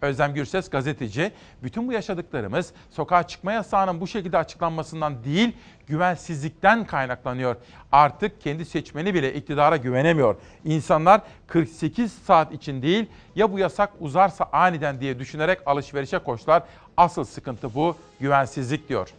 Özlem 0.02 0.34
Gürses 0.34 0.70
gazeteci, 0.70 1.32
bütün 1.64 1.88
bu 1.88 1.92
yaşadıklarımız 1.92 2.74
sokağa 2.92 3.28
çıkma 3.28 3.52
yasağının 3.52 4.02
bu 4.02 4.08
şekilde 4.08 4.38
açıklanmasından 4.38 5.24
değil, 5.24 5.52
güvensizlikten 5.88 6.86
kaynaklanıyor. 6.86 7.56
Artık 7.92 8.42
kendi 8.42 8.66
seçmeni 8.66 9.14
bile 9.14 9.34
iktidara 9.34 9.78
güvenemiyor. 9.78 10.36
İnsanlar 10.66 11.22
48 11.48 12.14
saat 12.14 12.54
için 12.54 12.82
değil, 12.82 13.06
ya 13.36 13.52
bu 13.52 13.60
yasak 13.60 13.90
uzarsa 14.00 14.50
aniden 14.52 15.00
diye 15.00 15.20
düşünerek 15.20 15.60
alışverişe 15.66 16.20
koştular. 16.20 16.64
Asıl 16.98 17.24
sıkıntı 17.24 17.76
bu, 17.76 17.96
güvensizlik 18.20 18.90
diyor. 18.90 19.10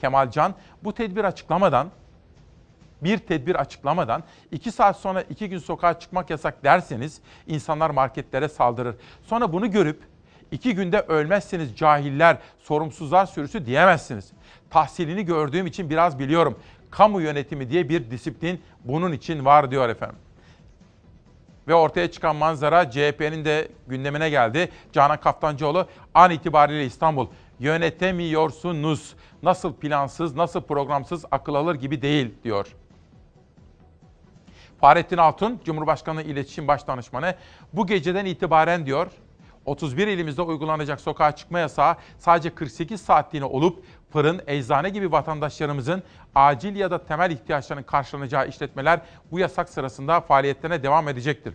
Kemal 0.00 0.30
Can 0.30 0.54
bu 0.84 0.94
tedbir 0.94 1.24
açıklamadan 1.24 1.90
bir 3.04 3.18
tedbir 3.18 3.54
açıklamadan 3.54 4.22
iki 4.50 4.72
saat 4.72 4.96
sonra 4.96 5.22
iki 5.22 5.48
gün 5.48 5.58
sokağa 5.58 5.98
çıkmak 5.98 6.30
yasak 6.30 6.64
derseniz 6.64 7.20
insanlar 7.46 7.90
marketlere 7.90 8.48
saldırır. 8.48 8.94
Sonra 9.22 9.52
bunu 9.52 9.70
görüp 9.70 10.00
iki 10.50 10.74
günde 10.74 11.00
ölmezseniz 11.00 11.76
cahiller, 11.76 12.36
sorumsuzlar 12.58 13.26
sürüsü 13.26 13.66
diyemezsiniz. 13.66 14.32
Tahsilini 14.70 15.24
gördüğüm 15.24 15.66
için 15.66 15.90
biraz 15.90 16.18
biliyorum. 16.18 16.58
Kamu 16.90 17.20
yönetimi 17.20 17.70
diye 17.70 17.88
bir 17.88 18.10
disiplin 18.10 18.62
bunun 18.84 19.12
için 19.12 19.44
var 19.44 19.70
diyor 19.70 19.88
efendim. 19.88 20.18
Ve 21.68 21.74
ortaya 21.74 22.10
çıkan 22.10 22.36
manzara 22.36 22.90
CHP'nin 22.90 23.44
de 23.44 23.68
gündemine 23.86 24.30
geldi. 24.30 24.68
Canan 24.92 25.20
Kaftancıoğlu 25.20 25.86
an 26.14 26.30
itibariyle 26.30 26.86
İstanbul 26.86 27.26
yönetemiyorsunuz. 27.60 29.14
Nasıl 29.42 29.74
plansız, 29.74 30.36
nasıl 30.36 30.60
programsız 30.60 31.24
akıl 31.30 31.54
alır 31.54 31.74
gibi 31.74 32.02
değil 32.02 32.34
diyor. 32.44 32.66
Fahrettin 34.82 35.16
Altun, 35.16 35.60
Cumhurbaşkanı 35.64 36.22
İletişim 36.22 36.68
Başdanışmanı 36.68 37.34
bu 37.72 37.86
geceden 37.86 38.24
itibaren 38.24 38.86
diyor 38.86 39.06
31 39.64 40.06
ilimizde 40.06 40.42
uygulanacak 40.42 41.00
sokağa 41.00 41.32
çıkma 41.32 41.58
yasağı 41.58 41.96
sadece 42.18 42.54
48 42.54 43.00
saatliğine 43.00 43.44
olup 43.44 43.84
fırın, 44.12 44.40
eczane 44.46 44.90
gibi 44.90 45.12
vatandaşlarımızın 45.12 46.02
acil 46.34 46.76
ya 46.76 46.90
da 46.90 47.04
temel 47.04 47.30
ihtiyaçlarının 47.30 47.84
karşılanacağı 47.84 48.48
işletmeler 48.48 49.00
bu 49.30 49.38
yasak 49.38 49.68
sırasında 49.68 50.20
faaliyetlerine 50.20 50.82
devam 50.82 51.08
edecektir. 51.08 51.54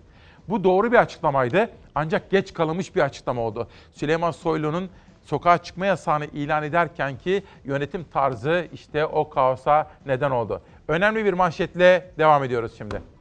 Bu 0.49 0.63
doğru 0.63 0.91
bir 0.91 0.97
açıklamaydı 0.97 1.69
ancak 1.95 2.31
geç 2.31 2.53
kalınmış 2.53 2.95
bir 2.95 3.01
açıklama 3.01 3.41
oldu. 3.41 3.67
Süleyman 3.91 4.31
Soylu'nun 4.31 4.89
sokağa 5.25 5.57
çıkma 5.57 5.85
yasağını 5.85 6.25
ilan 6.25 6.63
ederken 6.63 7.17
ki 7.17 7.43
yönetim 7.63 8.03
tarzı 8.03 8.67
işte 8.73 9.05
o 9.05 9.29
kaosa 9.29 9.91
neden 10.05 10.31
oldu. 10.31 10.61
Önemli 10.87 11.25
bir 11.25 11.33
manşetle 11.33 12.11
devam 12.17 12.43
ediyoruz 12.43 12.73
şimdi. 12.77 13.16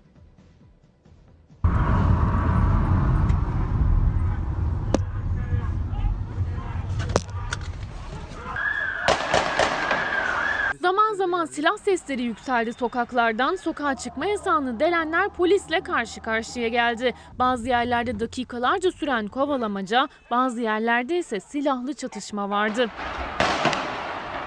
Zaman 11.37 11.47
silah 11.47 11.77
sesleri 11.77 12.23
yükseldi 12.23 12.73
sokaklardan. 12.73 13.57
Sokağa 13.57 13.95
çıkma 13.97 14.27
yasağını 14.27 14.81
delenler 14.81 15.29
polisle 15.29 15.81
karşı 15.81 16.21
karşıya 16.21 16.69
geldi. 16.69 17.15
Bazı 17.39 17.69
yerlerde 17.69 18.21
dakikalarca 18.21 18.93
süren 18.93 19.29
kovalamaca, 19.29 20.09
bazı 20.31 20.61
yerlerde 20.61 21.19
ise 21.19 21.41
silahlı 21.41 21.95
çatışma 21.95 22.51
vardı. 22.51 22.87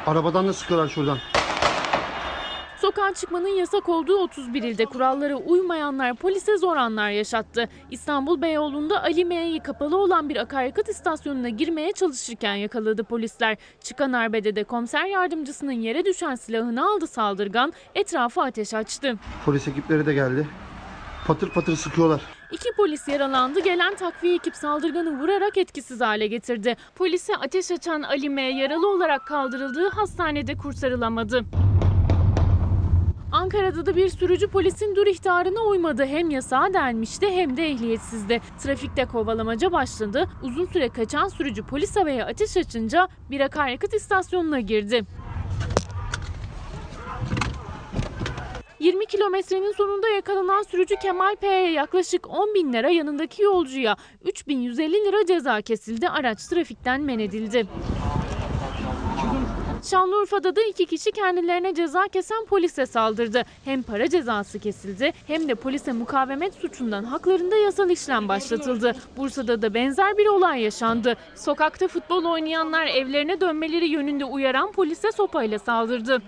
Arabadan 0.06 0.48
da 0.48 0.54
sıkıyorlar 0.54 0.88
şuradan. 0.88 1.18
Sokağa 2.82 3.14
çıkmanın 3.14 3.48
yasak 3.48 3.90
olduğu 3.90 4.18
31 4.18 4.64
ilde 4.64 4.86
kurallara 4.86 5.36
uymayanlar 5.36 6.16
polise 6.16 6.58
zor 6.58 6.78
anlar 6.78 7.10
yaşattı. 7.10 7.70
İstanbul 7.92 8.42
Beyoğlu'nda 8.42 9.04
Ali 9.04 9.26
M'yi 9.26 9.60
kapalı 9.60 9.98
olan 9.98 10.30
bir 10.30 10.36
akaryakıt 10.36 10.90
istasyonuna 10.90 11.50
girmeye 11.50 11.92
çalışırken 11.92 12.56
yakaladı 12.56 13.04
polisler. 13.04 13.58
Çıkan 13.84 14.14
arbedede 14.14 14.64
komiser 14.64 15.06
yardımcısının 15.06 15.72
yere 15.72 16.06
düşen 16.06 16.36
silahını 16.36 16.90
aldı 16.90 17.08
saldırgan, 17.08 17.74
etrafa 17.96 18.44
ateş 18.44 18.74
açtı. 18.74 19.16
Polis 19.46 19.68
ekipleri 19.68 20.06
de 20.06 20.14
geldi. 20.14 20.48
Patır 21.28 21.50
patır 21.50 21.76
sıkıyorlar. 21.76 22.22
İki 22.52 22.70
polis 22.78 23.08
yaralandı. 23.08 23.60
Gelen 23.60 23.96
takviye 23.96 24.36
ekip 24.36 24.56
saldırganı 24.56 25.20
vurarak 25.20 25.58
etkisiz 25.58 26.02
hale 26.02 26.28
getirdi. 26.28 26.78
Polise 26.96 27.36
ateş 27.36 27.72
açan 27.72 28.02
Ali 28.02 28.30
M 28.30 28.42
yaralı 28.42 28.90
olarak 28.90 29.28
kaldırıldığı 29.28 29.90
hastanede 29.90 30.58
kurtarılamadı. 30.58 31.46
Ankara'da 33.32 33.86
da 33.86 33.96
bir 33.96 34.10
sürücü 34.10 34.48
polisin 34.48 34.96
dur 34.96 35.08
ihtarına 35.08 35.62
uymadı. 35.62 36.06
Hem 36.06 36.30
yasağa 36.30 36.74
delmişti 36.74 37.30
hem 37.32 37.58
de 37.58 37.68
ehliyetsizdi. 37.68 38.42
Trafikte 38.64 39.06
kovalamaca 39.06 39.72
başladı. 39.72 40.30
Uzun 40.44 40.66
süre 40.66 40.90
kaçan 40.90 41.28
sürücü 41.28 41.64
polis 41.64 41.96
havaya 41.96 42.26
ateş 42.26 42.58
açınca 42.58 43.08
bir 43.32 43.40
akaryakıt 43.40 43.94
istasyonuna 43.94 44.60
girdi. 44.60 45.06
20 48.80 49.06
kilometrenin 49.06 49.72
sonunda 49.72 50.10
yakalanan 50.10 50.64
sürücü 50.64 50.96
Kemal 50.96 51.36
P'ye 51.36 51.72
yaklaşık 51.72 52.30
10 52.30 52.54
bin 52.56 52.74
lira 52.74 52.90
yanındaki 52.90 53.42
yolcuya 53.42 53.96
3150 54.26 54.94
lira 54.94 55.26
ceza 55.26 55.62
kesildi. 55.62 56.10
Araç 56.10 56.48
trafikten 56.48 57.02
men 57.02 57.20
edildi. 57.20 57.68
Şanlıurfa'da 59.84 60.56
da 60.56 60.62
iki 60.62 60.86
kişi 60.86 61.12
kendilerine 61.12 61.76
ceza 61.76 62.08
kesen 62.08 62.46
polise 62.46 62.86
saldırdı. 62.86 63.44
Hem 63.66 63.84
para 63.84 64.10
cezası 64.10 64.60
kesildi 64.60 65.14
hem 65.28 65.48
de 65.48 65.56
polise 65.56 65.92
mukavemet 65.92 66.54
suçundan 66.54 67.04
haklarında 67.04 67.56
yasal 67.56 67.90
işlem 67.90 68.28
başlatıldı. 68.28 68.96
Bursa'da 69.18 69.62
da 69.62 69.74
benzer 69.74 70.18
bir 70.18 70.28
olay 70.28 70.62
yaşandı. 70.62 71.16
Sokakta 71.36 71.88
futbol 71.88 72.26
oynayanlar 72.26 72.86
evlerine 72.86 73.42
dönmeleri 73.42 73.90
yönünde 73.90 74.26
uyaran 74.26 74.72
polise 74.72 75.12
sopayla 75.12 75.60
saldırdı. 75.60 76.22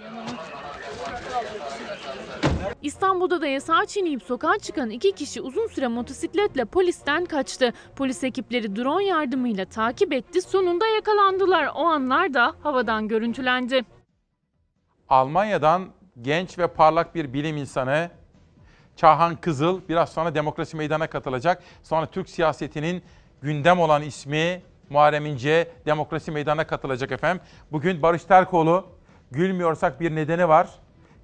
İstanbul'da 2.81 3.41
da 3.41 3.47
yasağı 3.47 3.85
çiğneyip 3.85 4.23
sokağa 4.23 4.59
çıkan 4.59 4.89
iki 4.89 5.11
kişi 5.11 5.41
uzun 5.41 5.67
süre 5.67 5.87
motosikletle 5.87 6.65
polisten 6.65 7.25
kaçtı. 7.25 7.73
Polis 7.95 8.23
ekipleri 8.23 8.75
drone 8.75 9.05
yardımıyla 9.05 9.65
takip 9.65 10.13
etti. 10.13 10.41
Sonunda 10.41 10.87
yakalandılar. 10.87 11.71
O 11.75 11.85
anlar 11.85 12.33
da 12.33 12.53
havadan 12.63 13.07
görüntülendi. 13.07 13.85
Almanya'dan 15.09 15.87
genç 16.21 16.59
ve 16.59 16.67
parlak 16.67 17.15
bir 17.15 17.33
bilim 17.33 17.57
insanı 17.57 18.09
Çağhan 18.95 19.35
Kızıl 19.35 19.81
biraz 19.89 20.09
sonra 20.09 20.35
demokrasi 20.35 20.77
meydana 20.77 21.07
katılacak. 21.07 21.63
Sonra 21.83 22.05
Türk 22.05 22.29
siyasetinin 22.29 23.03
gündem 23.41 23.79
olan 23.79 24.01
ismi 24.01 24.61
Muharrem 24.89 25.25
İnce 25.25 25.71
demokrasi 25.85 26.31
meydana 26.31 26.67
katılacak 26.67 27.11
efendim. 27.11 27.43
Bugün 27.71 28.01
Barış 28.01 28.23
Terkoğlu 28.23 28.85
gülmüyorsak 29.31 29.99
bir 29.99 30.15
nedeni 30.15 30.47
var. 30.47 30.69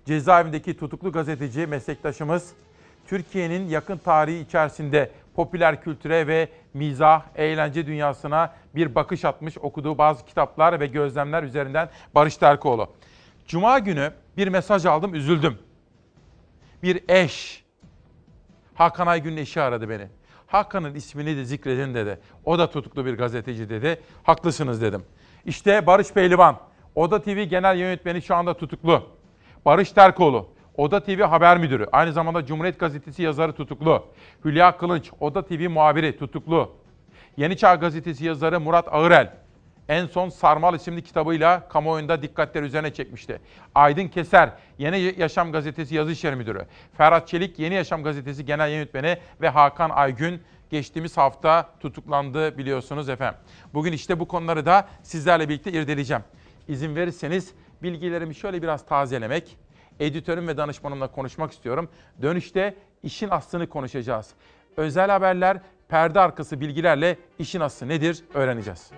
Cezaevindeki 0.07 0.77
tutuklu 0.77 1.11
gazeteci 1.11 1.67
meslektaşımız 1.67 2.53
Türkiye'nin 3.07 3.69
yakın 3.69 3.97
tarihi 3.97 4.39
içerisinde 4.39 5.11
popüler 5.35 5.81
kültüre 5.81 6.27
ve 6.27 6.49
mizah, 6.73 7.21
eğlence 7.35 7.85
dünyasına 7.85 8.53
bir 8.75 8.95
bakış 8.95 9.25
atmış 9.25 9.57
okuduğu 9.57 9.97
bazı 9.97 10.25
kitaplar 10.25 10.79
ve 10.79 10.87
gözlemler 10.87 11.43
üzerinden 11.43 11.89
Barış 12.15 12.37
Terkoğlu. 12.37 12.89
Cuma 13.47 13.79
günü 13.79 14.11
bir 14.37 14.47
mesaj 14.47 14.85
aldım, 14.85 15.15
üzüldüm. 15.15 15.57
Bir 16.83 17.03
eş, 17.07 17.63
Hakan 18.75 19.07
Aygün'ün 19.07 19.37
eşi 19.37 19.61
aradı 19.61 19.89
beni. 19.89 20.07
Hakan'ın 20.47 20.95
ismini 20.95 21.37
de 21.37 21.45
zikredin 21.45 21.93
dedi. 21.93 22.19
O 22.45 22.59
da 22.59 22.71
tutuklu 22.71 23.05
bir 23.05 23.17
gazeteci 23.17 23.69
dedi. 23.69 24.01
Haklısınız 24.23 24.81
dedim. 24.81 25.03
İşte 25.45 25.87
Barış 25.87 26.11
Pehlivan, 26.11 26.59
Oda 26.95 27.21
TV 27.21 27.43
Genel 27.43 27.77
Yönetmeni 27.77 28.21
şu 28.21 28.35
anda 28.35 28.53
tutuklu. 28.53 29.16
Barış 29.65 29.91
Terkoğlu, 29.91 30.49
Oda 30.75 31.03
TV 31.03 31.21
Haber 31.21 31.57
Müdürü, 31.57 31.87
aynı 31.91 32.13
zamanda 32.13 32.45
Cumhuriyet 32.45 32.79
Gazetesi 32.79 33.23
yazarı 33.23 33.53
tutuklu. 33.53 34.05
Hülya 34.45 34.77
Kılınç, 34.77 35.11
Oda 35.19 35.45
TV 35.45 35.69
muhabiri 35.69 36.17
tutuklu. 36.17 36.71
Yeni 37.37 37.57
Çağ 37.57 37.75
Gazetesi 37.75 38.25
yazarı 38.25 38.59
Murat 38.59 38.87
Ağırel, 38.93 39.33
en 39.89 40.05
son 40.05 40.29
Sarmal 40.29 40.75
isimli 40.75 41.03
kitabıyla 41.03 41.67
kamuoyunda 41.69 42.21
dikkatler 42.21 42.63
üzerine 42.63 42.93
çekmişti. 42.93 43.39
Aydın 43.75 44.07
Keser, 44.07 44.49
Yeni 44.77 45.13
Yaşam 45.17 45.51
Gazetesi 45.51 45.95
yazı 45.95 46.11
işleri 46.11 46.35
müdürü. 46.35 46.65
Ferhat 46.97 47.27
Çelik, 47.27 47.59
Yeni 47.59 47.73
Yaşam 47.73 48.03
Gazetesi 48.03 48.45
genel 48.45 48.69
yönetmeni 48.69 49.17
ve 49.41 49.49
Hakan 49.49 49.89
Aygün 49.89 50.41
geçtiğimiz 50.69 51.17
hafta 51.17 51.69
tutuklandı 51.79 52.57
biliyorsunuz 52.57 53.09
efendim. 53.09 53.39
Bugün 53.73 53.91
işte 53.91 54.19
bu 54.19 54.27
konuları 54.27 54.65
da 54.65 54.87
sizlerle 55.03 55.49
birlikte 55.49 55.71
irdeleyeceğim. 55.71 56.23
İzin 56.67 56.95
verirseniz 56.95 57.53
bilgilerimi 57.83 58.35
şöyle 58.35 58.61
biraz 58.61 58.85
tazelemek, 58.85 59.57
editörüm 59.99 60.47
ve 60.47 60.57
danışmanımla 60.57 61.11
konuşmak 61.11 61.51
istiyorum. 61.51 61.89
Dönüşte 62.21 62.75
işin 63.03 63.29
aslını 63.29 63.69
konuşacağız. 63.69 64.29
Özel 64.77 65.09
haberler, 65.09 65.61
perde 65.89 66.19
arkası 66.19 66.61
bilgilerle 66.61 67.17
işin 67.39 67.59
aslı 67.59 67.87
nedir 67.87 68.23
öğreneceğiz. 68.33 68.91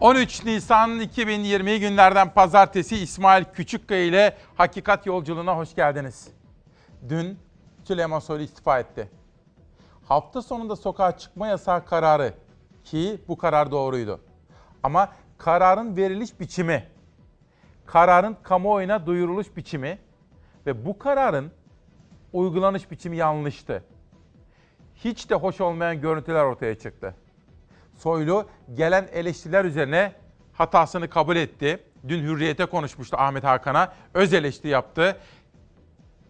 13 0.00 0.44
Nisan 0.44 1.00
2020 1.00 1.80
günlerden 1.80 2.34
pazartesi 2.34 2.96
İsmail 2.96 3.44
Küçükkaya 3.44 4.04
ile 4.04 4.36
Hakikat 4.56 5.06
Yolculuğuna 5.06 5.56
hoş 5.56 5.74
geldiniz. 5.74 6.28
Dün 7.08 7.38
Süleyman 7.84 8.18
Soylu 8.18 8.42
istifa 8.42 8.78
etti. 8.78 9.10
Hafta 10.08 10.42
sonunda 10.42 10.76
sokağa 10.76 11.18
çıkma 11.18 11.46
yasağı 11.46 11.84
kararı 11.84 12.34
ki 12.90 13.20
bu 13.28 13.38
karar 13.38 13.70
doğruydu. 13.70 14.20
Ama 14.82 15.12
kararın 15.38 15.96
veriliş 15.96 16.40
biçimi, 16.40 16.84
kararın 17.86 18.36
kamuoyuna 18.42 19.06
duyuruluş 19.06 19.56
biçimi 19.56 19.98
ve 20.66 20.86
bu 20.86 20.98
kararın 20.98 21.50
uygulanış 22.32 22.90
biçimi 22.90 23.16
yanlıştı. 23.16 23.84
Hiç 24.94 25.30
de 25.30 25.34
hoş 25.34 25.60
olmayan 25.60 26.00
görüntüler 26.00 26.44
ortaya 26.44 26.78
çıktı. 26.78 27.14
Soylu 27.96 28.48
gelen 28.74 29.08
eleştiriler 29.12 29.64
üzerine 29.64 30.12
hatasını 30.52 31.10
kabul 31.10 31.36
etti. 31.36 31.84
Dün 32.08 32.22
Hürriyet'e 32.22 32.66
konuşmuştu 32.66 33.16
Ahmet 33.16 33.44
Hakan'a. 33.44 33.92
Öz 34.14 34.34
eleştiri 34.34 34.68
yaptı. 34.68 35.16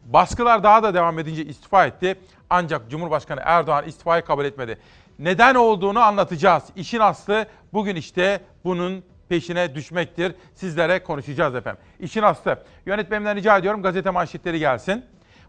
Baskılar 0.05 0.63
daha 0.63 0.83
da 0.83 0.95
devam 0.95 1.19
edince 1.19 1.45
istifa 1.45 1.87
etti. 1.87 2.19
Ancak 2.51 2.91
Cumhurbaşkanı 2.91 3.41
Erdoğan 3.45 3.85
istifayı 3.85 4.25
kabul 4.25 4.45
etmedi. 4.45 4.79
Neden 5.19 5.55
olduğunu 5.55 6.01
anlatacağız. 6.01 6.65
İşin 6.77 7.01
aslı 7.01 7.47
bugün 7.73 7.97
işte 7.97 8.41
bunun 8.65 9.05
peşine 9.29 9.75
düşmektir. 9.75 10.35
Sizlere 10.55 11.03
konuşacağız 11.03 11.55
efendim. 11.55 11.83
İşin 12.01 12.23
aslı. 12.23 12.63
Yönetmenimden 12.87 13.37
rica 13.37 13.59
ediyorum 13.59 13.83
gazete 13.83 14.11
manşetleri 14.11 14.59
gelsin. 14.59 15.05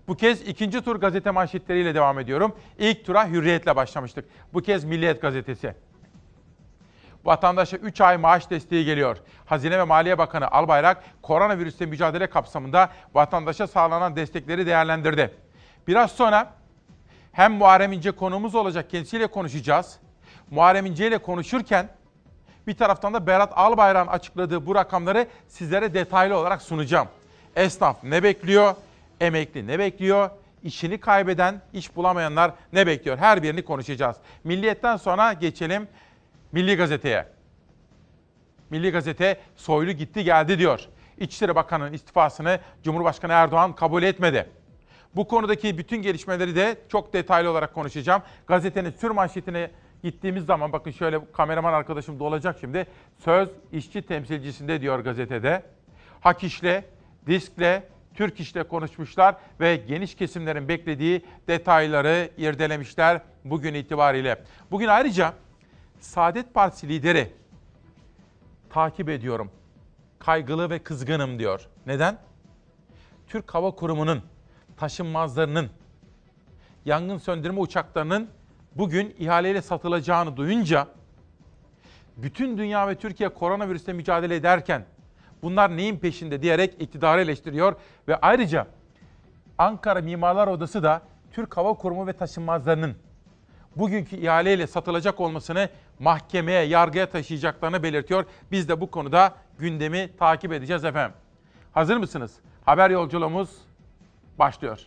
Bu 0.08 0.18
kez 0.18 0.42
ikinci 0.42 0.82
tur 0.82 0.96
gazete 0.96 1.32
manşetleriyle 1.32 1.96
devam 1.96 2.20
ediyorum. 2.20 2.56
İlk 2.78 3.06
tura 3.06 3.28
Hürriyet'le 3.28 3.76
başlamıştık. 3.76 4.26
Bu 4.54 4.62
kez 4.62 4.84
Milliyet 4.84 5.22
gazetesi. 5.22 5.74
Vatandaşa 7.26 7.78
3 7.78 8.02
ay 8.02 8.18
maaş 8.18 8.50
desteği 8.50 8.86
geliyor. 8.86 9.18
Hazine 9.46 9.80
ve 9.80 9.84
Maliye 9.84 10.18
Bakanı 10.18 10.52
Albayrak 10.52 11.04
koronavirüsle 11.22 11.86
mücadele 11.86 12.28
kapsamında 12.28 12.90
vatandaşa 13.14 13.68
sağlanan 13.68 14.16
destekleri 14.16 14.66
değerlendirdi. 14.66 15.34
Biraz 15.88 16.12
sonra 16.12 16.54
hem 17.32 17.54
Muharrem 17.54 17.92
İnce 17.92 18.12
konuğumuz 18.12 18.56
olacak 18.56 18.90
kendisiyle 18.90 19.28
konuşacağız. 19.28 20.00
Muharrem 20.52 20.86
İnce 20.86 21.08
ile 21.08 21.18
konuşurken 21.18 21.90
bir 22.68 22.78
taraftan 22.78 23.14
da 23.14 23.28
Berat 23.28 23.52
Albayrak'ın 23.56 24.12
açıkladığı 24.12 24.66
bu 24.66 24.76
rakamları 24.76 25.28
sizlere 25.48 25.94
detaylı 25.94 26.38
olarak 26.38 26.62
sunacağım. 26.62 27.08
Esnaf 27.56 28.04
ne 28.04 28.24
bekliyor? 28.24 28.76
Emekli 29.22 29.68
ne 29.68 29.80
bekliyor? 29.80 30.30
İşini 30.64 30.98
kaybeden, 31.00 31.62
iş 31.74 31.96
bulamayanlar 31.96 32.52
ne 32.74 32.88
bekliyor? 32.88 33.18
Her 33.18 33.44
birini 33.44 33.62
konuşacağız. 33.62 34.18
Milliyetten 34.44 34.98
sonra 34.98 35.34
geçelim 35.34 35.88
Milli 36.52 36.76
Gazete'ye. 36.76 37.26
Milli 38.70 38.92
Gazete 38.92 39.38
soylu 39.56 39.92
gitti 39.92 40.24
geldi 40.24 40.60
diyor. 40.60 40.80
İçişleri 41.18 41.56
Bakanı'nın 41.56 41.94
istifasını 41.94 42.60
Cumhurbaşkanı 42.84 43.34
Erdoğan 43.34 43.76
kabul 43.76 44.04
etmedi. 44.04 44.50
Bu 45.16 45.28
konudaki 45.28 45.78
bütün 45.78 46.02
gelişmeleri 46.02 46.56
de 46.56 46.78
çok 46.90 47.14
detaylı 47.14 47.52
olarak 47.52 47.74
konuşacağım. 47.74 48.22
Gazetenin 48.48 48.92
sür 48.92 49.12
manşetine 49.12 49.72
gittiğimiz 50.04 50.46
zaman 50.46 50.72
bakın 50.72 50.92
şöyle 50.92 51.32
kameraman 51.32 51.74
arkadaşım 51.74 52.20
da 52.20 52.24
olacak 52.24 52.58
şimdi. 52.60 52.88
Söz 53.18 53.50
işçi 53.72 54.02
temsilcisinde 54.02 54.82
diyor 54.82 55.00
gazetede. 55.00 55.64
Hak 56.22 56.44
işle, 56.44 56.86
diskle, 57.28 57.84
Türk 58.16 58.40
işle 58.40 58.64
konuşmuşlar 58.64 59.36
ve 59.60 59.76
geniş 59.76 60.16
kesimlerin 60.16 60.68
beklediği 60.68 61.26
detayları 61.48 62.30
irdelemişler 62.38 63.22
bugün 63.46 63.74
itibariyle. 63.74 64.44
Bugün 64.72 64.88
ayrıca 64.88 65.34
Saadet 66.00 66.54
Partisi 66.54 66.90
lideri 66.90 67.34
takip 68.70 69.10
ediyorum. 69.10 69.52
Kaygılı 70.20 70.70
ve 70.70 70.80
kızgınım 70.80 71.40
diyor. 71.40 71.68
Neden? 71.86 72.18
Türk 73.28 73.54
Hava 73.54 73.72
Kurumu'nun 73.72 74.24
taşınmazlarının, 74.80 75.70
yangın 76.86 77.18
söndürme 77.18 77.60
uçaklarının 77.60 78.30
bugün 78.76 79.16
ihaleyle 79.20 79.62
satılacağını 79.62 80.38
duyunca 80.38 80.88
bütün 82.18 82.58
dünya 82.58 82.88
ve 82.88 82.96
Türkiye 82.96 83.30
koronavirüsle 83.30 83.94
mücadele 83.94 84.36
ederken 84.36 84.86
bunlar 85.42 85.78
neyin 85.78 85.98
peşinde 85.98 86.42
diyerek 86.42 86.82
iktidarı 86.82 87.22
eleştiriyor 87.22 87.76
ve 88.08 88.16
ayrıca 88.16 88.68
Ankara 89.58 90.02
Mimarlar 90.02 90.48
Odası 90.48 90.84
da 90.84 91.02
Türk 91.32 91.58
Hava 91.58 91.74
Kurumu 91.74 92.08
ve 92.08 92.14
taşınmazlarının 92.14 92.96
bugünkü 93.76 94.16
ihaleyle 94.16 94.68
satılacak 94.68 95.20
olmasını 95.20 95.70
mahkemeye, 96.00 96.64
yargıya 96.64 97.10
taşıyacaklarını 97.10 97.84
belirtiyor. 97.84 98.26
Biz 98.52 98.70
de 98.70 98.82
bu 98.82 98.92
konuda 98.92 99.34
gündemi 99.58 100.10
takip 100.20 100.54
edeceğiz 100.54 100.86
efendim. 100.86 101.18
Hazır 101.74 101.98
mısınız? 101.98 102.34
Haber 102.66 102.90
yolculuğumuz 102.90 103.69
başlıyor. 104.40 104.80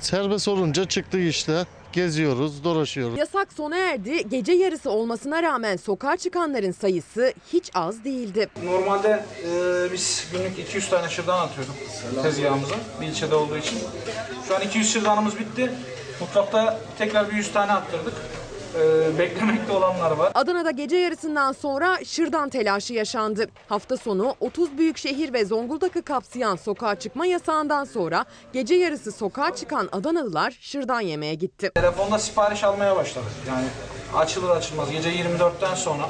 Serbest 0.00 0.48
olunca 0.48 0.84
çıktık 0.84 1.20
işte. 1.20 1.66
Geziyoruz, 1.92 2.64
dolaşıyoruz. 2.64 3.18
Yasak 3.18 3.52
sona 3.52 3.76
erdi. 3.76 4.28
Gece 4.28 4.52
yarısı 4.52 4.90
olmasına 4.90 5.42
rağmen 5.42 5.76
sokağa 5.76 6.16
çıkanların 6.16 6.72
sayısı 6.72 7.32
hiç 7.52 7.70
az 7.74 8.04
değildi. 8.04 8.48
Normalde 8.64 9.24
e, 9.44 9.92
biz 9.92 10.28
günlük 10.32 10.58
200 10.58 10.90
tane 10.90 11.08
şırdan 11.08 11.38
atıyorduk 11.38 11.74
tezgahımıza 12.22 12.74
bir 13.00 13.06
ilçede 13.06 13.34
olduğu 13.34 13.56
için. 13.56 13.78
Şu 14.48 14.56
an 14.56 14.62
200 14.62 14.92
şırdanımız 14.92 15.38
bitti. 15.38 15.72
Mutfakta 16.20 16.80
tekrar 16.98 17.30
bir 17.30 17.36
100 17.36 17.52
tane 17.52 17.72
attırdık. 17.72 18.14
E, 18.76 19.18
beklemekte 19.18 19.72
olanlar 19.72 20.10
var. 20.10 20.32
Adana'da 20.34 20.70
gece 20.70 20.96
yarısından 20.96 21.52
sonra 21.52 21.98
şırdan 22.04 22.48
telaşı 22.48 22.94
yaşandı. 22.94 23.46
Hafta 23.68 23.96
sonu 23.96 24.34
30 24.40 24.78
büyük 24.78 24.98
şehir 24.98 25.32
ve 25.32 25.44
Zonguldak'ı 25.44 26.02
kapsayan 26.02 26.56
sokağa 26.56 26.94
çıkma 26.94 27.26
yasağından 27.26 27.84
sonra 27.84 28.24
gece 28.52 28.74
yarısı 28.74 29.12
sokağa 29.12 29.54
çıkan 29.54 29.88
Adanalılar 29.92 30.58
şırdan 30.60 31.00
yemeye 31.00 31.34
gitti. 31.34 31.70
Telefonda 31.74 32.18
sipariş 32.18 32.64
almaya 32.64 32.96
başladık. 32.96 33.30
Yani 33.48 33.66
açılır 34.14 34.50
açılmaz 34.50 34.90
gece 34.90 35.10
24'ten 35.10 35.74
sonra 35.74 36.02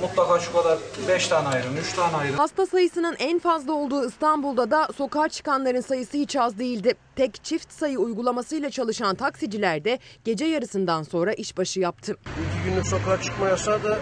mutlaka 0.00 0.38
şu 0.40 0.52
kadar 0.52 0.78
5 1.08 1.28
tane 1.28 1.48
ayırın, 1.48 1.76
3 1.76 1.92
tane 1.92 2.16
ayırın. 2.16 2.36
Hasta 2.36 2.66
sayısının 2.66 3.16
en 3.18 3.38
fazla 3.38 3.72
olduğu 3.72 4.08
İstanbul'da 4.08 4.70
da 4.70 4.88
sokağa 4.96 5.28
çıkanların 5.28 5.80
sayısı 5.80 6.16
hiç 6.16 6.36
az 6.36 6.58
değildi. 6.58 6.94
Tek 7.16 7.44
çift 7.44 7.72
sayı 7.72 7.98
uygulamasıyla 7.98 8.70
çalışan 8.70 9.14
taksiciler 9.16 9.84
de 9.84 9.98
gece 10.24 10.44
yarısından 10.44 11.02
sonra 11.02 11.32
işbaşı 11.32 11.80
yaptı. 11.80 12.16
İki 12.22 12.70
günlük 12.70 12.86
sokağa 12.86 13.22
çıkma 13.22 13.48
yasağı 13.48 13.84
da 13.84 13.98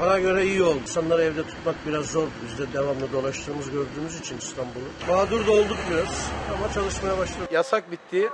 bana 0.00 0.18
göre 0.18 0.46
iyi 0.46 0.62
oldu. 0.62 0.78
İnsanları 0.82 1.22
evde 1.22 1.42
tutmak 1.42 1.74
biraz 1.86 2.06
zor. 2.06 2.26
Biz 2.46 2.58
de 2.58 2.72
devamlı 2.72 3.12
dolaştığımız 3.12 3.70
gördüğümüz 3.70 4.20
için 4.20 4.38
İstanbul'u. 4.38 4.84
Mağdur 5.08 5.46
da 5.46 5.52
olduk 5.52 5.78
biraz 5.90 6.08
ama 6.54 6.72
çalışmaya 6.72 7.18
başladık. 7.18 7.52
Yasak 7.52 7.90
bitti. 7.90 8.28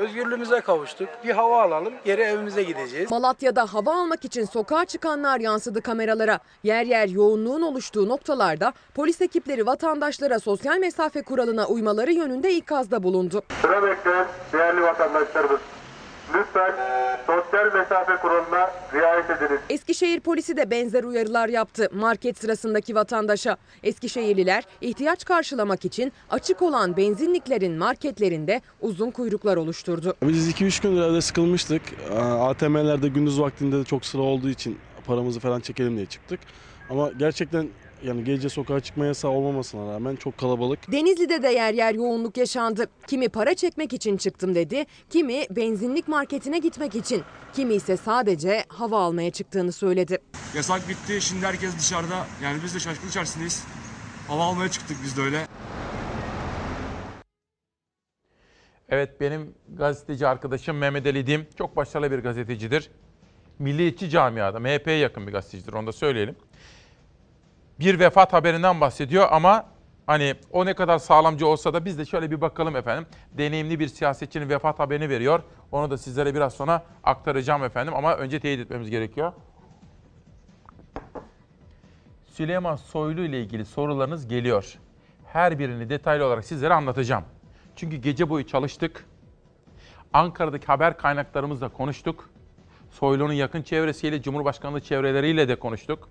Özgürlüğümüze 0.00 0.60
kavuştuk. 0.60 1.08
Bir 1.24 1.30
hava 1.30 1.62
alalım, 1.62 1.94
geri 2.04 2.20
evimize 2.22 2.62
gideceğiz. 2.62 3.10
Malatya'da 3.10 3.74
hava 3.74 3.94
almak 3.94 4.24
için 4.24 4.44
sokağa 4.44 4.84
çıkanlar 4.84 5.40
yansıdı 5.40 5.82
kameralara. 5.82 6.38
Yer 6.62 6.84
yer 6.84 7.08
yoğunluğun 7.08 7.62
oluştuğu 7.62 8.08
noktalarda 8.08 8.72
polis 8.94 9.20
ekipleri 9.20 9.66
vatandaşlara 9.66 10.38
sosyal 10.38 10.78
mesafe 10.78 11.22
kuralına 11.22 11.66
uymaları 11.66 12.12
yönünde 12.12 12.54
ikazda 12.54 13.02
bulundu. 13.02 13.42
Sıra 13.62 13.82
bekleyen 13.82 14.26
değerli 14.52 14.82
vatandaşlarımız. 14.82 15.60
Lütfen 16.34 16.72
sosyal 17.26 17.74
mesafe 17.74 18.16
kuralına 18.22 18.70
riayet 18.94 19.30
ediniz. 19.30 19.60
Eskişehir 19.70 20.20
polisi 20.20 20.56
de 20.56 20.70
benzer 20.70 21.04
uyarılar 21.04 21.48
yaptı 21.48 21.88
market 21.92 22.38
sırasındaki 22.38 22.94
vatandaşa. 22.94 23.56
Eskişehirliler 23.82 24.64
ihtiyaç 24.80 25.24
karşılamak 25.24 25.84
için 25.84 26.12
açık 26.30 26.62
olan 26.62 26.96
benzinliklerin 26.96 27.72
marketlerinde 27.78 28.60
uzun 28.80 29.10
kuyruklar 29.10 29.56
oluşturdu. 29.56 30.14
Biz 30.22 30.50
2-3 30.50 30.82
gündür 30.82 31.02
evde 31.02 31.20
sıkılmıştık. 31.20 31.82
ATM'lerde 32.40 33.08
gündüz 33.08 33.40
vaktinde 33.40 33.78
de 33.78 33.84
çok 33.84 34.04
sıra 34.04 34.22
olduğu 34.22 34.48
için 34.48 34.78
paramızı 35.06 35.40
falan 35.40 35.60
çekelim 35.60 35.96
diye 35.96 36.06
çıktık. 36.06 36.40
Ama 36.90 37.10
gerçekten 37.18 37.68
yani 38.04 38.24
gece 38.24 38.48
sokağa 38.48 38.80
çıkma 38.80 39.06
yasağı 39.06 39.30
olmamasına 39.30 39.92
rağmen 39.92 40.16
çok 40.16 40.38
kalabalık. 40.38 40.92
Denizli'de 40.92 41.42
de 41.42 41.48
yer 41.48 41.74
yer 41.74 41.94
yoğunluk 41.94 42.36
yaşandı. 42.36 42.86
Kimi 43.06 43.28
para 43.28 43.54
çekmek 43.54 43.92
için 43.92 44.16
çıktım 44.16 44.54
dedi, 44.54 44.84
kimi 45.10 45.42
benzinlik 45.50 46.08
marketine 46.08 46.58
gitmek 46.58 46.94
için, 46.94 47.22
kimi 47.52 47.74
ise 47.74 47.96
sadece 47.96 48.64
hava 48.68 49.02
almaya 49.02 49.30
çıktığını 49.30 49.72
söyledi. 49.72 50.18
Yasak 50.54 50.88
bitti. 50.88 51.20
Şimdi 51.20 51.46
herkes 51.46 51.78
dışarıda. 51.78 52.26
Yani 52.42 52.58
biz 52.64 52.74
de 52.74 52.80
şaşkın 52.80 53.08
içerisindeyiz. 53.08 53.64
Hava 54.28 54.44
almaya 54.44 54.70
çıktık 54.70 54.96
biz 55.04 55.16
de 55.16 55.22
öyle. 55.22 55.46
Evet 58.88 59.20
benim 59.20 59.54
gazeteci 59.68 60.26
arkadaşım 60.26 60.78
Mehmet 60.78 61.06
Ali 61.06 61.26
Dim 61.26 61.46
çok 61.58 61.76
başarılı 61.76 62.10
bir 62.10 62.18
gazetecidir. 62.18 62.90
Milliyetçi 63.58 64.10
camiada 64.10 64.60
MHP'ye 64.60 64.96
yakın 64.96 65.26
bir 65.26 65.32
gazetecidir 65.32 65.72
onu 65.72 65.86
da 65.86 65.92
söyleyelim. 65.92 66.36
Bir 67.80 68.00
vefat 68.00 68.32
haberinden 68.32 68.80
bahsediyor 68.80 69.28
ama 69.30 69.66
hani 70.06 70.34
o 70.52 70.66
ne 70.66 70.74
kadar 70.74 70.98
sağlamcı 70.98 71.46
olsa 71.46 71.74
da 71.74 71.84
biz 71.84 71.98
de 71.98 72.04
şöyle 72.04 72.30
bir 72.30 72.40
bakalım 72.40 72.76
efendim. 72.76 73.06
Deneyimli 73.32 73.80
bir 73.80 73.88
siyasetçinin 73.88 74.48
vefat 74.48 74.78
haberini 74.78 75.08
veriyor. 75.08 75.42
Onu 75.72 75.90
da 75.90 75.98
sizlere 75.98 76.34
biraz 76.34 76.54
sonra 76.54 76.84
aktaracağım 77.04 77.64
efendim 77.64 77.94
ama 77.96 78.16
önce 78.16 78.40
teyit 78.40 78.60
etmemiz 78.60 78.90
gerekiyor. 78.90 79.32
Süleyman 82.24 82.76
Soylu 82.76 83.20
ile 83.20 83.40
ilgili 83.40 83.64
sorularınız 83.64 84.28
geliyor. 84.28 84.78
Her 85.26 85.58
birini 85.58 85.90
detaylı 85.90 86.26
olarak 86.26 86.44
sizlere 86.44 86.74
anlatacağım. 86.74 87.24
Çünkü 87.76 87.96
gece 87.96 88.28
boyu 88.28 88.46
çalıştık. 88.46 89.06
Ankara'daki 90.12 90.66
haber 90.66 90.96
kaynaklarımızla 90.96 91.68
konuştuk. 91.68 92.30
Soylu'nun 92.90 93.32
yakın 93.32 93.62
çevresiyle, 93.62 94.22
Cumhurbaşkanlığı 94.22 94.80
çevreleriyle 94.80 95.48
de 95.48 95.58
konuştuk. 95.58 96.08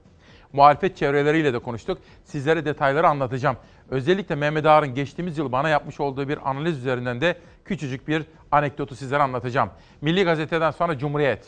Muhalefet 0.54 0.98
çevreleriyle 0.98 1.54
de 1.54 1.60
konuştuk. 1.60 1.98
Sizlere 2.24 2.66
detayları 2.66 3.08
anlatacağım. 3.08 3.58
Özellikle 3.90 4.36
Mehmet 4.36 4.66
Ağar'ın 4.66 4.96
geçtiğimiz 4.96 5.38
yıl 5.38 5.52
bana 5.52 5.70
yapmış 5.70 6.00
olduğu 6.00 6.30
bir 6.30 6.50
analiz 6.50 6.78
üzerinden 6.78 7.22
de 7.22 7.38
küçücük 7.66 8.08
bir 8.08 8.24
anekdotu 8.52 8.96
sizlere 8.96 9.24
anlatacağım. 9.24 9.70
Milli 10.02 10.24
Gazete'den 10.24 10.72
sonra 10.72 10.98
Cumhuriyet. 10.98 11.48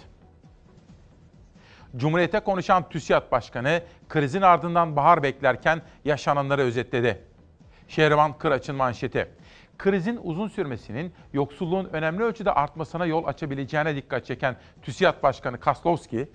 Cumhuriyete 1.97 2.39
konuşan 2.39 2.89
TÜSİAD 2.89 3.31
Başkanı 3.31 3.81
krizin 4.09 4.41
ardından 4.41 4.95
bahar 4.95 5.23
beklerken 5.23 5.81
yaşananları 6.05 6.61
özetledi. 6.61 7.21
Şehriman 7.87 8.37
Kıraç'ın 8.37 8.75
manşeti. 8.75 9.27
Krizin 9.77 10.19
uzun 10.23 10.47
sürmesinin 10.47 11.13
yoksulluğun 11.33 11.85
önemli 11.85 12.23
ölçüde 12.23 12.51
artmasına 12.51 13.05
yol 13.05 13.25
açabileceğine 13.25 13.95
dikkat 13.95 14.25
çeken 14.25 14.55
TÜSİAD 14.81 15.23
Başkanı 15.23 15.59
Kaslovski, 15.59 16.29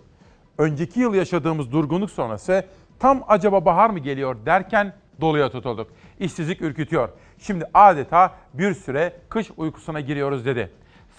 önceki 0.59 1.01
yıl 1.01 1.15
yaşadığımız 1.15 1.73
durgunluk 1.73 2.11
sonrası 2.11 2.65
tam 2.99 3.25
acaba 3.29 3.65
bahar 3.65 3.91
mı 3.91 3.99
geliyor 3.99 4.37
derken 4.47 4.93
doluya 5.21 5.51
tutulduk. 5.51 5.91
İşsizlik 6.21 6.63
ürkütüyor. 6.63 7.09
Şimdi 7.39 7.65
adeta 7.75 8.35
bir 8.55 8.75
süre 8.75 9.13
kış 9.29 9.51
uykusuna 9.57 10.01
giriyoruz 10.01 10.47
dedi. 10.47 10.71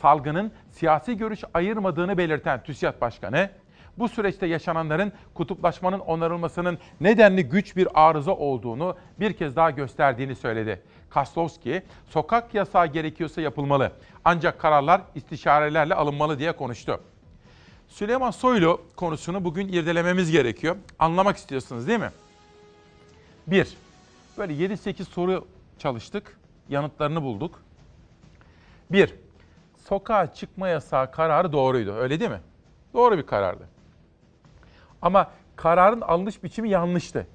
Salgının 0.01 0.51
siyasi 0.71 1.17
görüş 1.17 1.43
ayırmadığını 1.53 2.17
belirten 2.17 2.63
TÜSİAD 2.63 3.01
Başkanı, 3.01 3.49
bu 3.97 4.09
süreçte 4.09 4.47
yaşananların 4.47 5.11
kutuplaşmanın 5.33 5.99
onarılmasının 5.99 6.77
nedenli 7.01 7.43
güç 7.43 7.75
bir 7.75 7.87
arıza 7.93 8.31
olduğunu 8.31 8.97
bir 9.19 9.33
kez 9.33 9.55
daha 9.55 9.71
gösterdiğini 9.71 10.35
söyledi. 10.35 10.81
Kaslovski, 11.09 11.83
sokak 12.05 12.53
yasağı 12.53 12.87
gerekiyorsa 12.87 13.41
yapılmalı 13.41 13.91
ancak 14.25 14.59
kararlar 14.59 15.01
istişarelerle 15.15 15.95
alınmalı 15.95 16.39
diye 16.39 16.51
konuştu. 16.51 16.99
Süleyman 17.87 18.31
Soylu 18.31 18.81
konusunu 18.95 19.43
bugün 19.43 19.67
irdelememiz 19.67 20.31
gerekiyor. 20.31 20.75
Anlamak 20.99 21.37
istiyorsunuz 21.37 21.87
değil 21.87 21.99
mi? 21.99 22.11
Bir, 23.47 23.77
böyle 24.37 24.53
7-8 24.53 25.03
soru 25.05 25.45
çalıştık, 25.79 26.37
yanıtlarını 26.69 27.21
bulduk. 27.21 27.61
Bir, 28.91 29.15
sokağa 29.85 30.33
çıkma 30.33 30.67
yasağı 30.67 31.11
kararı 31.11 31.51
doğruydu, 31.51 31.93
öyle 31.93 32.19
değil 32.19 32.31
mi? 32.31 32.41
Doğru 32.93 33.17
bir 33.17 33.25
karardı. 33.25 33.67
Ama 35.01 35.31
kararın 35.55 36.01
alınış 36.01 36.43
biçimi 36.43 36.69
yanlıştı. 36.69 37.27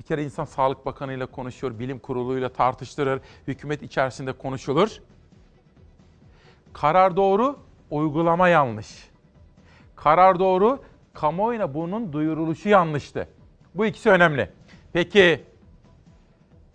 Bir 0.00 0.04
kere 0.04 0.24
insan 0.24 0.44
Sağlık 0.44 0.86
Bakanı 0.86 1.12
ile 1.12 1.26
konuşuyor, 1.26 1.78
bilim 1.78 1.98
kuruluyla 1.98 2.48
tartıştırır, 2.48 3.20
hükümet 3.48 3.82
içerisinde 3.82 4.32
konuşulur. 4.32 4.98
Karar 6.72 7.16
doğru, 7.16 7.58
uygulama 7.90 8.48
yanlış. 8.48 9.13
Karar 9.96 10.38
doğru, 10.38 10.82
kamuoyuna 11.14 11.74
bunun 11.74 12.12
duyuruluşu 12.12 12.68
yanlıştı. 12.68 13.28
Bu 13.74 13.86
ikisi 13.86 14.10
önemli. 14.10 14.50
Peki 14.92 15.44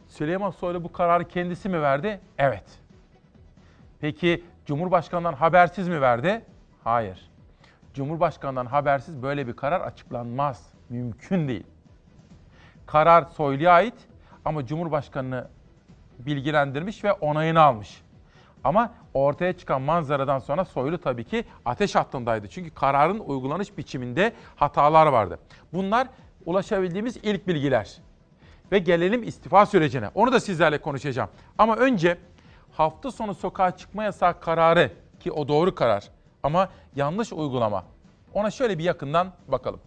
Süleyman 0.08 0.52
Soylu 0.52 0.84
bu 0.84 0.92
kararı 0.92 1.28
kendisi 1.28 1.70
mi 1.70 1.82
verdi? 1.82 2.20
Evet. 2.38 2.64
Peki 4.02 4.44
Cumhurbaşkanı'ndan 4.66 5.34
habersiz 5.34 5.88
mi 5.88 6.02
verdi? 6.02 6.46
Hayır. 6.84 7.30
Cumhurbaşkanı'ndan 7.94 8.66
habersiz 8.66 9.24
böyle 9.24 9.48
bir 9.48 9.54
karar 9.56 9.82
açıklanmaz. 9.82 10.74
Mümkün 10.90 11.48
değil. 11.48 11.66
Karar 12.86 13.24
Soylu'ya 13.24 13.72
ait 13.72 13.94
ama 14.46 14.66
Cumhurbaşkanı'nı 14.66 15.48
bilgilendirmiş 16.20 17.04
ve 17.04 17.12
onayını 17.12 17.62
almış. 17.62 18.02
Ama 18.64 18.94
ortaya 19.14 19.58
çıkan 19.58 19.82
manzaradan 19.82 20.40
sonra 20.40 20.66
Soylu 20.66 20.98
tabii 20.98 21.24
ki 21.24 21.44
ateş 21.66 21.96
hattındaydı. 21.96 22.48
Çünkü 22.48 22.70
kararın 22.70 23.20
uygulanış 23.20 23.78
biçiminde 23.78 24.34
hatalar 24.56 25.08
vardı. 25.08 25.40
Bunlar 25.74 26.08
ulaşabildiğimiz 26.46 27.18
ilk 27.18 27.48
bilgiler. 27.48 27.98
Ve 28.72 28.80
gelelim 28.80 29.24
istifa 29.24 29.66
sürecine. 29.66 30.10
Onu 30.16 30.32
da 30.32 30.40
sizlerle 30.40 30.78
konuşacağım. 30.78 31.30
Ama 31.58 31.76
önce 31.76 32.18
hafta 32.72 33.12
sonu 33.12 33.36
sokağa 33.36 33.78
çıkma 33.78 34.04
yasağı 34.04 34.40
kararı 34.40 34.92
ki 35.20 35.32
o 35.32 35.48
doğru 35.48 35.76
karar 35.76 36.10
ama 36.44 36.70
yanlış 36.96 37.34
uygulama. 37.34 37.86
Ona 38.34 38.52
şöyle 38.52 38.78
bir 38.78 38.84
yakından 38.84 39.34
bakalım. 39.48 39.80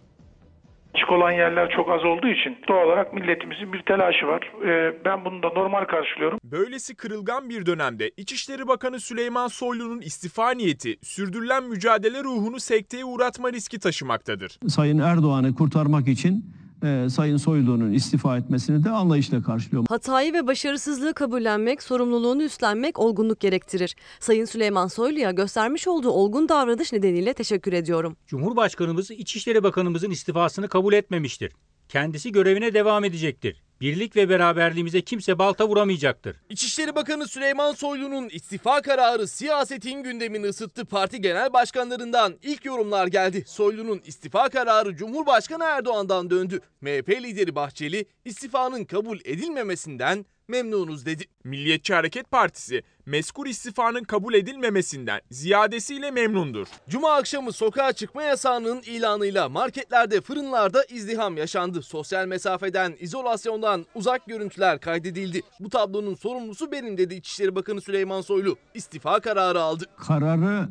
Açık 0.95 1.12
olan 1.12 1.30
yerler 1.32 1.70
çok 1.76 1.90
az 1.90 2.05
olduğu 2.05 2.28
için 2.28 2.57
doğal 2.68 2.86
olarak 2.86 3.14
milletimizin 3.14 3.72
bir 3.72 3.82
telaşı 3.82 4.26
var. 4.26 4.53
Ee, 4.66 4.95
ben 5.05 5.24
bunu 5.24 5.43
da 5.43 5.49
normal 5.49 5.84
karşılıyorum. 5.84 6.38
Böylesi 6.45 6.95
kırılgan 6.97 7.49
bir 7.49 7.66
dönemde 7.66 8.11
İçişleri 8.16 8.68
Bakanı 8.68 9.01
Süleyman 9.01 9.49
Soylu'nun 9.49 10.01
istifa 10.01 10.51
niyeti 10.51 10.97
sürdürülen 11.03 11.64
mücadele 11.64 12.24
ruhunu 12.24 12.61
sekteye 12.61 13.05
uğratma 13.05 13.53
riski 13.53 13.78
taşımaktadır. 13.80 14.59
Sayın 14.68 14.99
Erdoğan'ı 14.99 15.55
kurtarmak 15.55 16.09
için 16.09 16.45
e, 16.83 17.11
Sayın 17.11 17.37
Soylu'nun 17.37 17.93
istifa 17.93 18.39
etmesini 18.39 18.85
de 18.85 18.91
anlayışla 18.91 19.43
karşılıyorum. 19.43 19.87
Hatayı 19.89 20.33
ve 20.33 20.47
başarısızlığı 20.47 21.14
kabullenmek, 21.14 21.83
sorumluluğunu 21.83 22.43
üstlenmek 22.43 22.99
olgunluk 22.99 23.41
gerektirir. 23.41 23.97
Sayın 24.20 24.45
Süleyman 24.45 24.87
Soylu'ya 24.87 25.30
göstermiş 25.30 25.89
olduğu 25.89 26.11
olgun 26.11 26.49
davranış 26.49 26.93
nedeniyle 26.93 27.35
teşekkür 27.35 27.72
ediyorum. 27.72 28.16
Cumhurbaşkanımız 28.26 29.11
İçişleri 29.11 29.62
Bakanımızın 29.62 30.11
istifasını 30.11 30.68
kabul 30.68 30.93
etmemiştir. 30.93 31.53
Kendisi 31.89 32.33
görevine 32.33 32.74
devam 32.74 33.05
edecektir. 33.05 33.62
Birlik 33.83 34.16
ve 34.16 34.28
beraberliğimize 34.28 35.01
kimse 35.01 35.39
balta 35.39 35.68
vuramayacaktır. 35.68 36.37
İçişleri 36.51 36.95
Bakanı 36.95 37.28
Süleyman 37.28 37.72
Soylu'nun 37.72 38.28
istifa 38.28 38.83
kararı 38.83 39.28
siyasetin 39.28 40.03
gündemini 40.03 40.47
ısıttı. 40.47 40.85
Parti 40.85 41.20
genel 41.20 41.53
başkanlarından 41.53 42.35
ilk 42.43 42.64
yorumlar 42.64 43.07
geldi. 43.07 43.45
Soylu'nun 43.47 44.01
istifa 44.07 44.49
kararı 44.49 44.97
Cumhurbaşkanı 44.97 45.64
Erdoğan'dan 45.64 46.30
döndü. 46.30 46.61
MHP 46.80 47.09
lideri 47.09 47.55
Bahçeli 47.55 48.07
istifanın 48.24 48.85
kabul 48.85 49.18
edilmemesinden 49.24 50.26
memnunuz 50.53 51.07
dedi. 51.07 51.25
Milliyetçi 51.45 51.95
Hareket 51.95 52.31
Partisi 52.31 52.83
meskur 53.07 53.47
istifanın 53.47 54.05
kabul 54.05 54.35
edilmemesinden 54.35 55.21
ziyadesiyle 55.31 56.11
memnundur. 56.11 56.67
Cuma 56.89 57.13
akşamı 57.13 57.53
sokağa 57.53 57.93
çıkma 57.93 58.23
yasağının 58.23 58.83
ilanıyla 58.87 59.49
marketlerde, 59.49 60.21
fırınlarda 60.21 60.85
izdiham 60.85 61.37
yaşandı. 61.37 61.83
Sosyal 61.83 62.27
mesafeden, 62.27 62.95
izolasyondan 63.01 63.87
uzak 63.95 64.27
görüntüler 64.27 64.81
kaydedildi. 64.81 65.43
Bu 65.61 65.69
tablonun 65.69 66.15
sorumlusu 66.15 66.73
benim 66.73 66.99
dedi 66.99 67.15
İçişleri 67.15 67.55
Bakanı 67.55 67.81
Süleyman 67.81 68.21
Soylu. 68.21 68.57
İstifa 68.75 69.21
kararı 69.21 69.61
aldı. 69.61 69.85
Kararı 69.97 70.69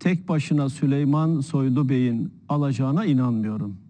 tek 0.00 0.28
başına 0.28 0.68
Süleyman 0.68 1.40
Soylu 1.40 1.88
Bey'in 1.88 2.34
alacağına 2.48 3.04
inanmıyorum. 3.04 3.83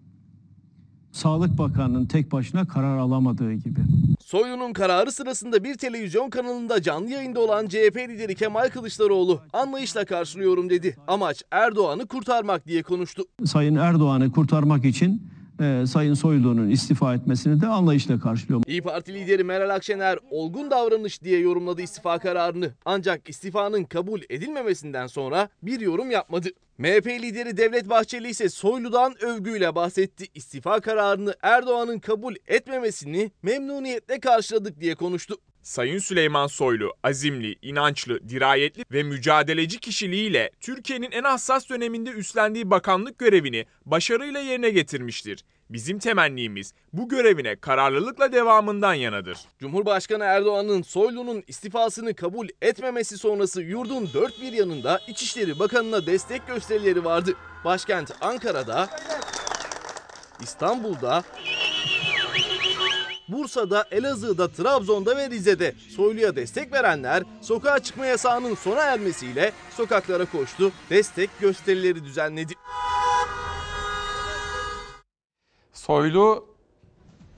Sağlık 1.15 1.57
Bakanı'nın 1.57 2.05
tek 2.05 2.31
başına 2.31 2.67
karar 2.67 2.97
alamadığı 2.97 3.53
gibi. 3.53 3.79
Soylu'nun 4.25 4.73
kararı 4.73 5.11
sırasında 5.11 5.63
bir 5.63 5.75
televizyon 5.75 6.29
kanalında 6.29 6.81
canlı 6.81 7.09
yayında 7.09 7.39
olan 7.39 7.67
CHP 7.67 7.97
lideri 7.97 8.35
Kemal 8.35 8.69
Kılıçdaroğlu 8.69 9.41
anlayışla 9.53 10.05
karşılıyorum 10.05 10.69
dedi. 10.69 10.97
Amaç 11.07 11.43
Erdoğan'ı 11.51 12.07
kurtarmak 12.07 12.67
diye 12.67 12.83
konuştu. 12.83 13.23
Sayın 13.45 13.75
Erdoğan'ı 13.75 14.31
kurtarmak 14.31 14.85
için 14.85 15.21
e, 15.61 15.85
Sayın 15.87 16.13
Soylu'nun 16.13 16.69
istifa 16.69 17.15
etmesini 17.15 17.61
de 17.61 17.67
anlayışla 17.67 18.19
karşılıyorum. 18.19 18.63
İyi 18.67 18.81
Parti 18.81 19.13
lideri 19.13 19.43
Meral 19.43 19.69
Akşener 19.69 20.19
olgun 20.31 20.71
davranış 20.71 21.21
diye 21.21 21.39
yorumladı 21.39 21.81
istifa 21.81 22.19
kararını. 22.19 22.71
Ancak 22.85 23.29
istifanın 23.29 23.83
kabul 23.83 24.21
edilmemesinden 24.29 25.07
sonra 25.07 25.49
bir 25.63 25.79
yorum 25.79 26.11
yapmadı. 26.11 26.49
MHP 26.77 27.07
lideri 27.07 27.57
Devlet 27.57 27.89
Bahçeli 27.89 28.29
ise 28.29 28.49
Soylu'dan 28.49 29.23
övgüyle 29.23 29.75
bahsetti. 29.75 30.27
İstifa 30.33 30.79
kararını 30.79 31.35
Erdoğan'ın 31.41 31.99
kabul 31.99 32.35
etmemesini 32.47 33.31
memnuniyetle 33.43 34.19
karşıladık 34.19 34.81
diye 34.81 34.95
konuştu. 34.95 35.35
Sayın 35.65 35.99
Süleyman 35.99 36.47
Soylu 36.47 36.93
azimli, 37.03 37.55
inançlı, 37.61 38.29
dirayetli 38.29 38.85
ve 38.91 39.03
mücadeleci 39.03 39.79
kişiliğiyle 39.79 40.51
Türkiye'nin 40.59 41.11
en 41.11 41.23
hassas 41.23 41.69
döneminde 41.69 42.09
üstlendiği 42.09 42.71
bakanlık 42.71 43.19
görevini 43.19 43.65
başarıyla 43.85 44.39
yerine 44.39 44.69
getirmiştir. 44.69 45.43
Bizim 45.69 45.99
temennimiz 45.99 46.73
bu 46.93 47.09
görevine 47.09 47.55
kararlılıkla 47.55 48.31
devamından 48.31 48.93
yanadır. 48.93 49.37
Cumhurbaşkanı 49.59 50.23
Erdoğan'ın 50.23 50.81
Soylu'nun 50.81 51.43
istifasını 51.47 52.15
kabul 52.15 52.47
etmemesi 52.61 53.17
sonrası 53.17 53.61
yurdun 53.61 54.09
dört 54.13 54.41
bir 54.41 54.53
yanında 54.53 55.01
İçişleri 55.07 55.59
Bakanı'na 55.59 56.05
destek 56.05 56.47
gösterileri 56.47 57.05
vardı. 57.05 57.33
Başkent 57.65 58.11
Ankara'da, 58.21 58.89
İstanbul'da, 60.41 61.23
Bursa'da, 63.27 63.85
Elazığ'da, 63.91 64.47
Trabzon'da 64.47 65.17
ve 65.17 65.29
Rize'de 65.29 65.75
Soylu'ya 65.95 66.35
destek 66.35 66.73
verenler 66.73 67.23
sokağa 67.41 67.79
çıkma 67.79 68.05
yasağının 68.05 68.55
sona 68.55 68.81
ermesiyle 68.81 69.51
sokaklara 69.69 70.25
koştu, 70.25 70.71
destek 70.89 71.29
gösterileri 71.39 72.03
düzenledi. 72.03 72.53
Soylu 75.73 76.45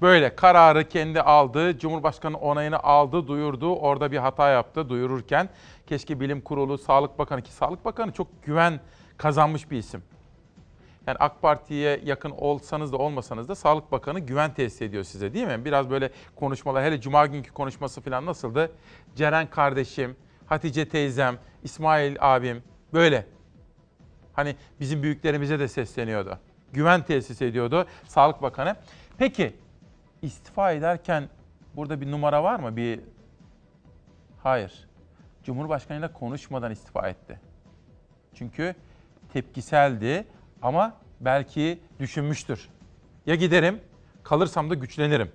böyle 0.02 0.36
kararı 0.36 0.90
kendi 0.90 1.22
aldı, 1.22 1.80
Cumhurbaşkanı 1.80 2.38
onayını 2.38 2.80
aldı, 2.80 3.28
duyurdu. 3.28 3.76
Orada 3.76 4.12
bir 4.12 4.18
hata 4.18 4.50
yaptı 4.50 4.90
duyururken. 4.90 5.50
Keşke 5.88 6.20
Bilim 6.20 6.42
Kurulu, 6.42 6.78
Sağlık 6.78 7.20
Bakanı 7.20 7.42
ki 7.42 7.52
Sağlık 7.52 7.86
Bakanı 7.86 8.12
çok 8.12 8.44
güven 8.44 8.80
kazanmış 9.18 9.72
bir 9.72 9.78
isim. 9.78 10.04
Yani 11.08 11.18
AK 11.20 11.42
Parti'ye 11.42 12.02
yakın 12.04 12.32
olsanız 12.32 12.92
da 12.92 12.98
olmasanız 12.98 13.50
da 13.50 13.56
Sağlık 13.56 13.92
Bakanı 13.92 14.20
güven 14.20 14.54
tesis 14.54 14.82
ediyor 14.82 15.04
size 15.04 15.34
değil 15.34 15.48
mi? 15.48 15.66
Biraz 15.66 15.90
böyle 15.90 16.12
konuşmalar, 16.36 16.84
hele 16.84 17.02
Cuma 17.02 17.26
günkü 17.26 17.52
konuşması 17.54 18.02
falan 18.02 18.26
nasıldı? 18.26 18.72
Ceren 19.16 19.50
kardeşim, 19.50 20.16
Hatice 20.46 20.90
teyzem, 20.90 21.38
İsmail 21.64 22.16
abim 22.20 22.64
böyle. 22.94 23.26
Hani 24.34 24.56
bizim 24.80 25.04
büyüklerimize 25.04 25.60
de 25.60 25.68
sesleniyordu. 25.68 26.40
Güven 26.74 27.02
tesis 27.04 27.42
ediyordu 27.42 27.86
Sağlık 28.08 28.42
Bakanı. 28.42 28.76
Peki 29.18 29.56
istifa 30.22 30.72
ederken 30.72 31.30
burada 31.76 32.02
bir 32.02 32.12
numara 32.12 32.44
var 32.44 32.60
mı? 32.60 32.76
Bir 32.76 33.00
Hayır. 34.44 34.88
Cumhurbaşkanıyla 35.44 36.14
konuşmadan 36.14 36.72
istifa 36.72 37.08
etti. 37.10 37.40
Çünkü 38.34 38.76
tepkiseldi 39.34 40.28
ama 40.62 40.94
belki 41.20 41.80
düşünmüştür. 42.00 42.70
Ya 43.26 43.36
giderim, 43.36 43.80
kalırsam 44.24 44.70
da 44.70 44.74
güçlenirim. 44.74 45.32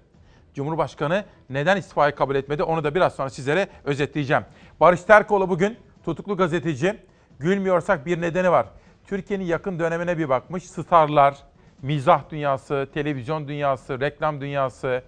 Cumhurbaşkanı 0.54 1.24
neden 1.50 1.76
istifayı 1.76 2.14
kabul 2.14 2.34
etmedi 2.34 2.62
onu 2.62 2.84
da 2.84 2.94
biraz 2.94 3.14
sonra 3.14 3.30
sizlere 3.30 3.68
özetleyeceğim. 3.84 4.44
Barış 4.80 5.02
Terkoğlu 5.02 5.48
bugün 5.48 5.76
tutuklu 6.04 6.36
gazeteci. 6.36 6.96
Gülmüyorsak 7.38 8.06
bir 8.06 8.20
nedeni 8.20 8.50
var. 8.50 8.66
Türkiye'nin 9.06 9.44
yakın 9.44 9.78
dönemine 9.78 10.18
bir 10.18 10.28
bakmış. 10.28 10.64
Starlar, 10.64 11.36
mizah 11.82 12.30
dünyası, 12.30 12.88
televizyon 12.94 13.48
dünyası, 13.48 14.00
reklam 14.00 14.40
dünyası 14.40 15.02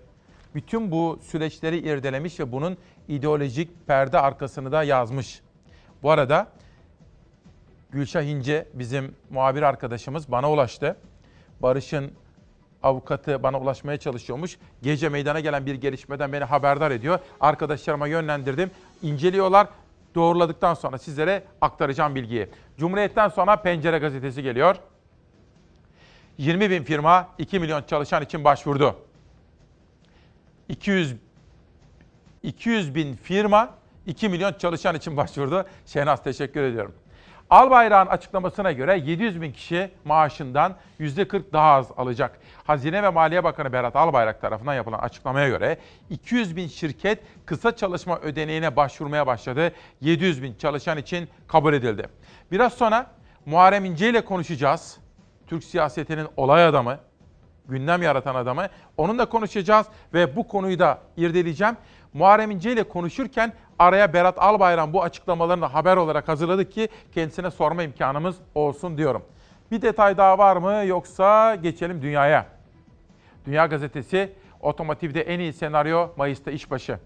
bütün 0.55 0.91
bu 0.91 1.19
süreçleri 1.23 1.79
irdelemiş 1.79 2.41
ve 2.41 2.53
bunun 2.53 2.77
ideolojik 3.09 3.87
perde 3.87 4.19
arkasını 4.19 4.73
da 4.73 4.83
yazmış. 4.83 5.41
Bu 6.03 6.11
arada 6.11 6.47
Gülşah 7.95 8.23
İnce 8.23 8.69
bizim 8.75 9.15
muhabir 9.31 9.63
arkadaşımız 9.63 10.31
bana 10.31 10.51
ulaştı. 10.51 10.97
Barış'ın 11.61 12.13
avukatı 12.83 13.43
bana 13.43 13.61
ulaşmaya 13.61 13.99
çalışıyormuş. 13.99 14.59
Gece 14.83 15.09
meydana 15.09 15.41
gelen 15.41 15.67
bir 15.67 15.75
gelişmeden 15.75 16.33
beni 16.33 16.45
haberdar 16.45 16.91
ediyor. 16.91 17.19
Arkadaşlarıma 17.41 18.07
yönlendirdim. 18.07 18.71
İnceliyorlar. 19.03 19.69
Doğruladıktan 20.15 20.75
sonra 20.75 20.99
sizlere 20.99 21.45
aktaracağım 21.61 22.15
bilgiyi. 22.15 22.49
Cumhuriyet'ten 22.79 23.29
sonra 23.29 23.57
Pencere 23.57 23.99
gazetesi 23.99 24.43
geliyor. 24.43 24.77
20 26.39 26.71
bin 26.71 26.85
firma 26.85 27.29
2 27.39 27.59
milyon 27.59 27.83
çalışan 27.83 28.23
için 28.23 28.45
başvurdu. 28.45 28.97
200 30.69 31.15
200 32.43 32.95
bin 32.95 33.17
firma 33.17 33.75
2 34.07 34.29
milyon 34.29 34.53
çalışan 34.53 34.95
için 34.95 35.17
başvurdu. 35.17 35.67
Şehnaz 35.87 36.23
teşekkür 36.23 36.63
ediyorum. 36.63 36.95
Albayrak'ın 37.55 38.11
açıklamasına 38.11 38.73
göre 38.73 38.99
700 38.99 39.43
bin 39.43 39.53
kişi 39.53 39.91
maaşından 40.05 40.75
%40 41.01 41.43
daha 41.53 41.73
az 41.73 41.87
alacak. 41.97 42.39
Hazine 42.65 43.03
ve 43.03 43.09
Maliye 43.11 43.45
Bakanı 43.45 43.73
Berat 43.73 43.97
Albayrak 43.97 44.41
tarafından 44.41 44.75
yapılan 44.75 44.99
açıklamaya 44.99 45.49
göre 45.49 45.79
200 46.11 46.57
bin 46.57 46.69
şirket 46.69 47.19
kısa 47.47 47.77
çalışma 47.77 48.19
ödeneğine 48.19 48.77
başvurmaya 48.77 49.27
başladı. 49.27 49.73
700 50.01 50.43
bin 50.43 50.55
çalışan 50.55 50.99
için 50.99 51.29
kabul 51.49 51.75
edildi. 51.75 52.09
Biraz 52.53 52.73
sonra 52.73 53.07
Muharrem 53.47 53.85
İnce 53.85 54.11
ile 54.11 54.25
konuşacağız. 54.25 54.99
Türk 55.47 55.65
siyasetinin 55.65 56.27
olay 56.37 56.65
adamı, 56.65 56.99
gündem 57.69 58.03
yaratan 58.03 58.35
adamı. 58.35 58.67
Onunla 58.97 59.27
konuşacağız 59.27 59.87
ve 60.15 60.37
bu 60.37 60.49
konuyu 60.49 60.79
da 60.79 60.99
irdeleyeceğim. 61.17 61.77
Muharrem 62.15 62.51
İnce 62.51 62.73
ile 62.73 62.83
konuşurken 62.83 63.53
araya 63.79 64.13
Berat 64.13 64.39
Albayrak 64.39 64.93
bu 64.93 65.03
açıklamalarını 65.03 65.65
haber 65.65 65.97
olarak 65.97 66.29
hazırladık 66.29 66.73
ki 66.73 66.89
kendisine 67.13 67.51
sorma 67.51 67.83
imkanımız 67.83 68.37
olsun 68.55 68.99
diyorum. 68.99 69.23
Bir 69.71 69.83
detay 69.83 70.17
daha 70.17 70.39
var 70.39 70.57
mı 70.57 70.87
yoksa 70.87 71.55
geçelim 71.55 72.03
dünyaya. 72.03 72.47
Dünya 73.47 73.67
Gazetesi 73.67 74.33
otomotivde 74.61 75.23
en 75.23 75.41
iyi 75.41 75.53
senaryo 75.53 76.09
Mayıs'ta 76.17 76.51
işbaşı. 76.51 76.99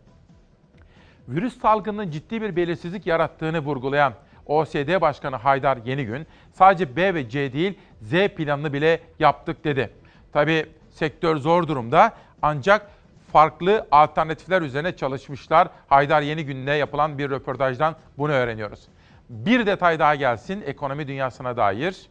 virüs 1.29 1.61
salgınının 1.61 2.11
ciddi 2.11 2.43
bir 2.43 2.57
belirsizlik 2.57 3.07
yarattığını 3.07 3.59
vurgulayan 3.59 4.13
OSD 4.47 5.01
Başkanı 5.01 5.37
Haydar 5.37 5.79
Yenigün 5.85 6.27
sadece 6.53 6.97
B 6.97 7.15
ve 7.15 7.29
C 7.29 7.53
değil 7.53 7.79
Z 8.03 8.29
planını 8.29 8.73
bile 8.73 9.01
yaptık 9.19 9.65
dedi. 9.65 9.91
Tabii 10.33 10.67
sektör 10.91 11.37
zor 11.37 11.69
durumda 11.69 12.13
ancak 12.43 12.91
farklı 13.33 13.87
alternatifler 13.91 14.63
üzerine 14.63 14.97
çalışmışlar. 14.97 15.69
Haydar 15.89 16.23
Yenigün'le 16.23 16.77
yapılan 16.79 17.19
bir 17.19 17.31
röportajdan 17.31 17.97
bunu 18.19 18.33
öğreniyoruz. 18.33 18.89
Bir 19.29 19.67
detay 19.67 19.99
daha 19.99 20.15
gelsin 20.15 20.63
ekonomi 20.67 21.09
dünyasına 21.09 21.57
dair. 21.57 22.07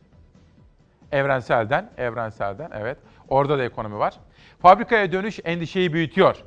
Evrenselden, 1.11 1.89
evrenselden 1.97 2.69
evet. 2.73 2.97
Orada 3.29 3.57
da 3.57 3.63
ekonomi 3.63 3.97
var. 3.99 4.13
Fabrikaya 4.61 5.11
dönüş 5.11 5.39
endişeyi 5.45 5.93
büyütüyor. 5.93 6.43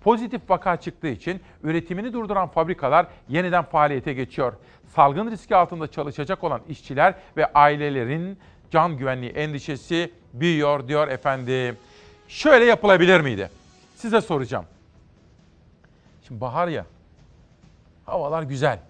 Pozitif 0.00 0.50
vaka 0.50 0.76
çıktığı 0.76 1.08
için 1.08 1.40
üretimini 1.62 2.12
durduran 2.12 2.48
fabrikalar 2.48 3.06
yeniden 3.28 3.64
faaliyete 3.64 4.12
geçiyor. 4.12 4.52
Salgın 4.94 5.30
riski 5.30 5.56
altında 5.56 5.86
çalışacak 5.86 6.44
olan 6.44 6.60
işçiler 6.68 7.14
ve 7.36 7.52
ailelerin 7.52 8.38
can 8.70 8.96
güvenliği 8.96 9.32
endişesi 9.32 10.12
büyüyor 10.32 10.88
diyor 10.88 11.08
efendim. 11.08 11.76
Şöyle 12.28 12.64
yapılabilir 12.64 13.20
miydi? 13.20 13.50
Size 14.04 14.20
soracağım. 14.20 14.64
Şimdi 16.22 16.40
bahar 16.40 16.68
ya. 16.68 16.86
Havalar 18.06 18.42
güzel. 18.42 18.80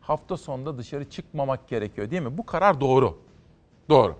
Hafta 0.00 0.36
sonunda 0.36 0.78
dışarı 0.78 1.10
çıkmamak 1.10 1.68
gerekiyor 1.68 2.10
değil 2.10 2.22
mi? 2.22 2.38
Bu 2.38 2.46
karar 2.46 2.80
doğru. 2.80 3.18
Doğru. 3.88 4.16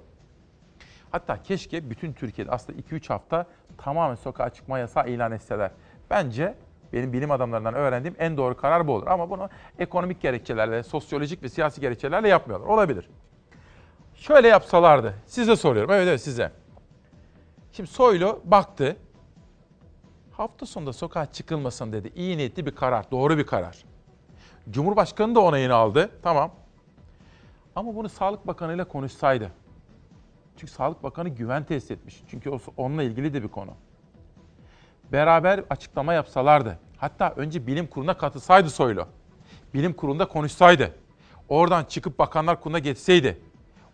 Hatta 1.11 1.43
keşke 1.43 1.91
bütün 1.91 2.13
Türkiye'de 2.13 2.51
aslında 2.51 2.81
2-3 2.81 3.09
hafta 3.09 3.47
tamamen 3.79 4.15
sokağa 4.15 4.51
çıkma 4.51 4.79
yasağı 4.79 5.09
ilan 5.09 5.33
etseler. 5.33 5.71
Bence 6.11 6.55
benim 6.93 7.13
bilim 7.13 7.31
adamlarından 7.31 7.75
öğrendiğim 7.75 8.17
en 8.19 8.37
doğru 8.37 8.57
karar 8.57 8.87
bu 8.87 8.93
olur. 8.93 9.07
Ama 9.07 9.31
bunu 9.31 9.49
ekonomik 9.79 10.21
gerekçelerle, 10.21 10.83
sosyolojik 10.83 11.43
ve 11.43 11.49
siyasi 11.49 11.81
gerekçelerle 11.81 12.29
yapmıyorlar. 12.29 12.67
Olabilir. 12.67 13.09
Şöyle 14.15 14.49
yapsalardı. 14.49 15.15
Size 15.27 15.57
soruyorum. 15.57 15.91
Evet 15.91 16.09
evet 16.09 16.21
size. 16.21 16.53
Şimdi 17.73 17.91
Soylu 17.91 18.41
baktı. 18.45 18.97
Hafta 20.37 20.67
sonunda 20.67 20.93
sokağa 20.93 21.33
çıkılmasın 21.33 21.93
dedi. 21.93 22.13
İyi 22.15 22.39
niyetli 22.39 22.67
bir 22.67 22.75
karar, 22.75 23.11
doğru 23.11 23.39
bir 23.39 23.47
karar. 23.47 23.85
Cumhurbaşkanı 24.71 25.35
da 25.35 25.41
onayını 25.41 25.75
aldı. 25.75 26.11
Tamam. 26.23 26.51
Ama 27.77 27.95
bunu 27.95 28.09
Sağlık 28.09 28.47
Bakanı 28.47 28.75
ile 28.75 28.85
konuşsaydı. 28.85 29.51
Çünkü 30.57 30.73
Sağlık 30.73 31.03
Bakanı 31.03 31.29
güven 31.29 31.65
tesis 31.65 31.91
etmiş. 31.91 32.23
Çünkü 32.31 32.51
onunla 32.77 33.03
ilgili 33.03 33.35
de 33.35 33.43
bir 33.43 33.49
konu. 33.49 33.71
Beraber 35.13 35.65
açıklama 35.71 36.13
yapsalardı. 36.13 36.79
Hatta 36.97 37.35
önce 37.37 37.67
bilim 37.67 37.87
kuruluna 37.87 38.17
katılsaydı 38.17 38.71
Soylu. 38.71 39.07
Bilim 39.75 39.93
kurulunda 39.93 40.29
konuşsaydı. 40.29 40.95
Oradan 41.49 41.85
çıkıp 41.85 42.19
bakanlar 42.19 42.61
kuruluna 42.61 42.79
geçseydi. 42.79 43.41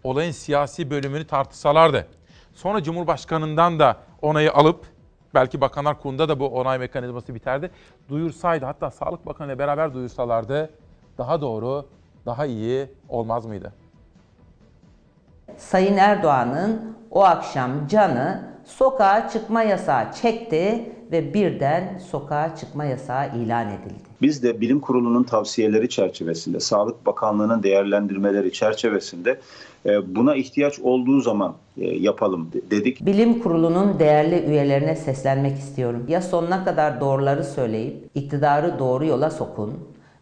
Olayın 0.05 0.33
siyasi 0.33 0.91
bölümünü 0.91 1.27
tartışsalardı. 1.27 2.09
Sonra 2.55 2.83
Cumhurbaşkanı'ndan 2.83 3.79
da 3.79 3.97
onayı 4.23 4.53
alıp 4.53 4.87
belki 5.35 5.61
bakanlar 5.61 6.01
kurulunda 6.01 6.29
da 6.29 6.41
bu 6.41 6.47
onay 6.47 6.79
mekanizması 6.79 7.35
biterdi. 7.35 7.71
Duyursaydı 8.09 8.65
hatta 8.65 8.91
Sağlık 8.91 9.27
Bakanı 9.27 9.49
ile 9.49 9.59
beraber 9.59 9.95
duyursalardı 9.95 10.71
daha 11.19 11.41
doğru, 11.41 11.87
daha 12.27 12.47
iyi 12.47 12.87
olmaz 13.09 13.47
mıydı? 13.47 13.73
Sayın 15.57 15.97
Erdoğan'ın 15.97 16.97
o 17.11 17.25
akşam 17.25 17.87
canı 17.89 18.51
sokağa 18.65 19.29
çıkma 19.29 19.63
yasağı 19.63 20.13
çekti 20.13 20.93
ve 21.13 21.35
birden 21.35 21.99
sokağa 21.99 22.57
çıkma 22.57 22.85
yasağı 22.85 23.37
ilan 23.37 23.69
edildi. 23.69 24.11
Biz 24.23 24.43
de 24.43 24.61
bilim 24.61 24.81
kurulunun 24.81 25.23
tavsiyeleri 25.23 25.89
çerçevesinde, 25.89 26.61
Sağlık 26.61 27.07
Bakanlığı'nın 27.07 27.63
değerlendirmeleri 27.63 28.53
çerçevesinde 28.53 29.41
buna 29.85 30.37
ihtiyaç 30.37 30.79
olduğu 30.79 31.21
zaman 31.21 31.57
e, 31.79 31.87
yapalım 31.87 32.51
dedik. 32.71 33.07
Bilim 33.07 33.39
kurulunun 33.39 33.99
değerli 33.99 34.45
üyelerine 34.51 34.97
seslenmek 34.97 35.59
istiyorum. 35.59 36.05
Ya 36.09 36.23
sonuna 36.23 36.65
kadar 36.65 37.01
doğruları 37.01 37.45
söyleyip 37.45 38.11
iktidarı 38.15 38.79
doğru 38.79 39.07
yola 39.07 39.31
sokun 39.31 39.73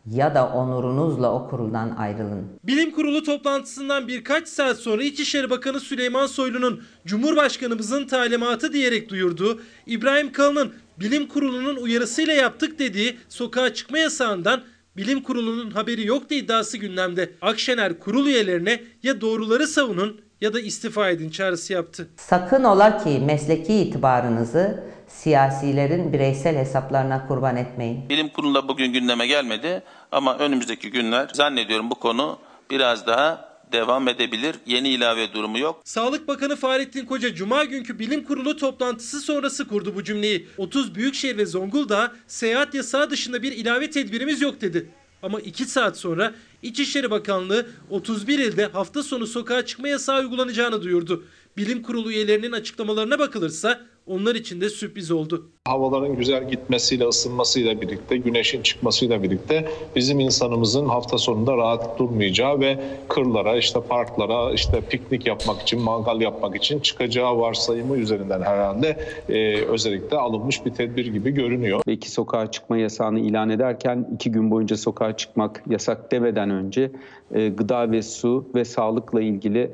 ya 0.06 0.34
da 0.34 0.48
onurunuzla 0.48 1.32
o 1.32 1.50
kuruldan 1.50 1.96
ayrılın. 1.96 2.46
Bilim 2.64 2.90
Kurulu 2.90 3.22
toplantısından 3.22 4.08
birkaç 4.08 4.48
saat 4.48 4.76
sonra 4.76 5.02
İçişleri 5.02 5.50
Bakanı 5.50 5.80
Süleyman 5.80 6.26
Soylu'nun 6.26 6.82
Cumhurbaşkanımızın 7.06 8.06
talimatı 8.06 8.72
diyerek 8.72 9.08
duyurduğu 9.08 9.60
İbrahim 9.86 10.32
Kalın'ın 10.32 10.72
Bilim 11.00 11.28
Kurulu'nun 11.28 11.76
uyarısıyla 11.76 12.34
yaptık 12.34 12.78
dediği 12.78 13.16
sokağa 13.28 13.74
çıkma 13.74 13.98
yasağından 13.98 14.62
Bilim 14.98 15.22
Kurulu'nun 15.22 15.70
haberi 15.70 16.06
yoktu 16.06 16.34
iddiası 16.34 16.78
gündemde. 16.78 17.30
Akşener 17.42 18.00
kurul 18.00 18.26
üyelerine 18.26 18.80
ya 19.02 19.20
doğruları 19.20 19.66
savunun 19.66 20.20
ya 20.40 20.54
da 20.54 20.60
istifa 20.60 21.08
edin 21.10 21.30
çağrısı 21.30 21.72
yaptı. 21.72 22.08
Sakın 22.16 22.64
ola 22.64 23.04
ki 23.04 23.22
mesleki 23.26 23.74
itibarınızı 23.74 24.84
siyasilerin 25.08 26.12
bireysel 26.12 26.56
hesaplarına 26.56 27.26
kurban 27.26 27.56
etmeyin. 27.56 28.08
Bilim 28.08 28.28
kurulunda 28.28 28.68
bugün 28.68 28.92
gündeme 28.92 29.26
gelmedi 29.26 29.82
ama 30.12 30.38
önümüzdeki 30.38 30.90
günler 30.90 31.28
zannediyorum 31.32 31.90
bu 31.90 31.94
konu 31.94 32.38
biraz 32.70 33.06
daha 33.06 33.47
devam 33.72 34.08
edebilir. 34.08 34.54
Yeni 34.66 34.88
ilave 34.88 35.32
durumu 35.32 35.58
yok. 35.58 35.82
Sağlık 35.84 36.28
Bakanı 36.28 36.56
Fahrettin 36.56 37.04
Koca 37.04 37.34
Cuma 37.34 37.64
günkü 37.64 37.98
bilim 37.98 38.24
kurulu 38.24 38.56
toplantısı 38.56 39.20
sonrası 39.20 39.68
kurdu 39.68 39.94
bu 39.94 40.04
cümleyi. 40.04 40.48
30 40.58 40.94
büyükşehir 40.94 41.36
ve 41.36 41.46
Zonguldak'a 41.46 42.12
seyahat 42.26 42.74
yasağı 42.74 43.10
dışında 43.10 43.42
bir 43.42 43.52
ilave 43.52 43.90
tedbirimiz 43.90 44.42
yok 44.42 44.60
dedi. 44.60 44.90
Ama 45.22 45.40
2 45.40 45.64
saat 45.64 45.98
sonra 45.98 46.34
İçişleri 46.62 47.10
Bakanlığı 47.10 47.66
31 47.90 48.38
ilde 48.38 48.66
hafta 48.66 49.02
sonu 49.02 49.26
sokağa 49.26 49.66
çıkma 49.66 49.88
yasağı 49.88 50.20
uygulanacağını 50.20 50.82
duyurdu. 50.82 51.24
Bilim 51.56 51.82
kurulu 51.82 52.12
üyelerinin 52.12 52.52
açıklamalarına 52.52 53.18
bakılırsa 53.18 53.80
onlar 54.08 54.34
için 54.34 54.60
de 54.60 54.68
sürpriz 54.68 55.10
oldu. 55.10 55.50
Havaların 55.64 56.16
güzel 56.16 56.50
gitmesiyle, 56.50 57.04
ısınmasıyla 57.04 57.80
birlikte, 57.80 58.16
güneşin 58.16 58.62
çıkmasıyla 58.62 59.22
birlikte 59.22 59.68
bizim 59.96 60.20
insanımızın 60.20 60.86
hafta 60.86 61.18
sonunda 61.18 61.56
rahat 61.56 61.98
durmayacağı 61.98 62.60
ve 62.60 62.84
kırlara, 63.08 63.56
işte 63.56 63.80
parklara, 63.88 64.52
işte 64.52 64.80
piknik 64.80 65.26
yapmak 65.26 65.62
için, 65.62 65.80
mangal 65.82 66.20
yapmak 66.20 66.56
için 66.56 66.80
çıkacağı 66.80 67.38
varsayımı 67.38 67.96
üzerinden 67.96 68.42
herhalde 68.42 68.96
e, 69.28 69.62
özellikle 69.62 70.16
alınmış 70.16 70.66
bir 70.66 70.70
tedbir 70.70 71.06
gibi 71.06 71.30
görünüyor. 71.30 71.80
Belki 71.86 72.10
sokağa 72.10 72.50
çıkma 72.50 72.78
yasağını 72.78 73.20
ilan 73.20 73.50
ederken 73.50 74.08
iki 74.14 74.32
gün 74.32 74.50
boyunca 74.50 74.76
sokağa 74.76 75.16
çıkmak 75.16 75.62
yasak 75.70 76.12
demeden 76.12 76.50
önce 76.50 76.90
e, 77.34 77.48
gıda 77.48 77.90
ve 77.90 78.02
su 78.02 78.48
ve 78.54 78.64
sağlıkla 78.64 79.20
ilgili 79.20 79.70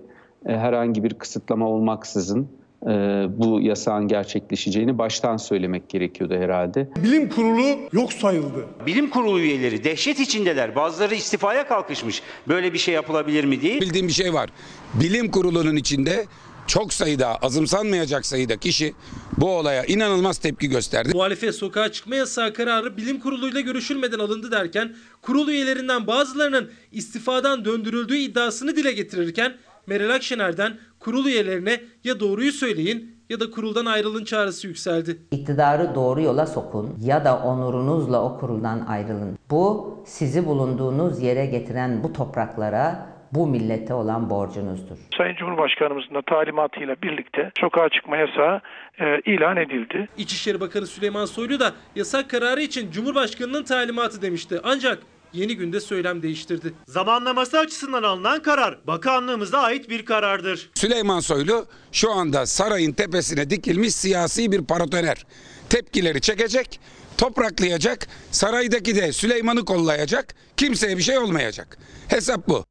e, 0.47 0.53
herhangi 0.53 1.05
bir 1.05 1.15
kısıtlama 1.15 1.69
olmaksızın 1.69 2.49
e, 2.85 2.91
bu 3.29 3.61
yasağın 3.61 4.09
gerçekleşeceğini 4.09 4.99
baştan 4.99 5.37
söylemek 5.37 5.89
gerekiyordu 5.89 6.35
herhalde. 6.35 6.89
Bilim 6.97 7.29
kurulu 7.29 7.79
yok 7.93 8.13
sayıldı. 8.13 8.67
Bilim 8.87 9.11
kurulu 9.11 9.41
üyeleri 9.41 9.85
dehşet 9.85 10.21
içindeler. 10.21 10.77
Bazıları 10.77 11.15
istifaya 11.15 11.69
kalkışmış. 11.69 12.23
Böyle 12.49 12.73
bir 12.73 12.79
şey 12.79 12.95
yapılabilir 12.95 13.45
mi 13.45 13.61
diye. 13.61 13.81
Bildiğim 13.81 14.09
bir 14.09 14.13
şey 14.13 14.35
var. 14.35 14.51
Bilim 14.95 15.31
kurulunun 15.31 15.77
içinde 15.77 16.25
çok 16.67 16.93
sayıda, 16.93 17.37
azımsanmayacak 17.37 18.27
sayıda 18.27 18.57
kişi 18.57 18.95
bu 19.39 19.57
olaya 19.57 19.85
inanılmaz 19.85 20.39
tepki 20.39 20.69
gösterdi. 20.69 21.11
Muhalefet 21.15 21.55
sokağa 21.55 21.93
çıkma 21.93 22.17
yasağı 22.17 22.53
kararı 22.53 22.97
bilim 22.97 23.21
kuruluyla 23.21 23.61
görüşülmeden 23.61 24.19
alındı 24.19 24.51
derken 24.51 24.97
kurul 25.23 25.49
üyelerinden 25.49 26.07
bazılarının 26.07 26.71
istifadan 26.93 27.65
döndürüldüğü 27.65 28.17
iddiasını 28.17 28.77
dile 28.77 28.93
getirirken 28.93 29.55
Meral 29.87 30.11
Akşener'den 30.11 30.73
kurul 31.01 31.27
üyelerine 31.27 31.81
ya 32.05 32.21
doğruyu 32.21 32.53
söyleyin 32.53 33.15
ya 33.29 33.41
da 33.41 33.51
kuruldan 33.51 33.87
ayrılın 33.87 34.25
çağrısı 34.25 34.67
yükseldi. 34.67 35.17
İktidarı 35.31 35.95
doğru 35.95 36.21
yola 36.21 36.47
sokun 36.47 36.97
ya 37.01 37.25
da 37.25 37.39
onurunuzla 37.39 38.25
o 38.25 38.39
kuruldan 38.41 38.87
ayrılın. 38.89 39.39
Bu 39.51 39.95
sizi 40.07 40.47
bulunduğunuz 40.47 41.23
yere 41.23 41.47
getiren 41.47 42.03
bu 42.03 42.13
topraklara 42.13 43.15
bu 43.33 43.47
millete 43.47 43.95
olan 43.95 44.31
borcunuzdur. 44.31 44.97
Sayın 45.19 45.35
Cumhurbaşkanımızın 45.37 46.15
da 46.15 46.23
talimatıyla 46.23 46.97
birlikte 47.03 47.51
sokağa 47.61 47.89
çıkma 47.89 48.17
yasağı 48.17 48.61
e, 49.01 49.21
ilan 49.21 49.57
edildi. 49.57 50.09
İçişleri 50.17 50.61
Bakanı 50.61 50.87
Süleyman 50.87 51.25
Soylu 51.25 51.61
da 51.61 51.73
yasak 51.97 52.31
kararı 52.31 52.61
için 52.61 52.91
Cumhurbaşkanının 52.91 53.65
talimatı 53.65 54.23
demişti. 54.23 54.61
Ancak 54.65 54.99
yeni 55.35 55.57
günde 55.57 55.81
söylem 55.81 56.23
değiştirdi. 56.23 56.75
Zamanlaması 56.87 57.59
açısından 57.59 58.03
alınan 58.03 58.43
karar 58.43 58.87
bakanlığımıza 58.87 59.59
ait 59.59 59.91
bir 59.91 60.05
karardır. 60.05 60.71
Süleyman 60.75 61.21
Soylu 61.21 61.67
şu 61.93 62.13
anda 62.13 62.47
sarayın 62.47 62.93
tepesine 62.93 63.51
dikilmiş 63.51 63.95
siyasi 63.95 64.53
bir 64.53 64.65
paratoner. 64.65 65.27
Tepkileri 65.69 66.21
çekecek, 66.21 66.81
topraklayacak, 67.19 68.07
saraydaki 68.31 68.97
de 68.97 69.13
Süleyman'ı 69.13 69.65
kollayacak, 69.65 70.35
kimseye 70.57 70.97
bir 70.97 71.03
şey 71.03 71.19
olmayacak. 71.19 71.79
Hesap 72.09 72.49
bu. 72.49 72.65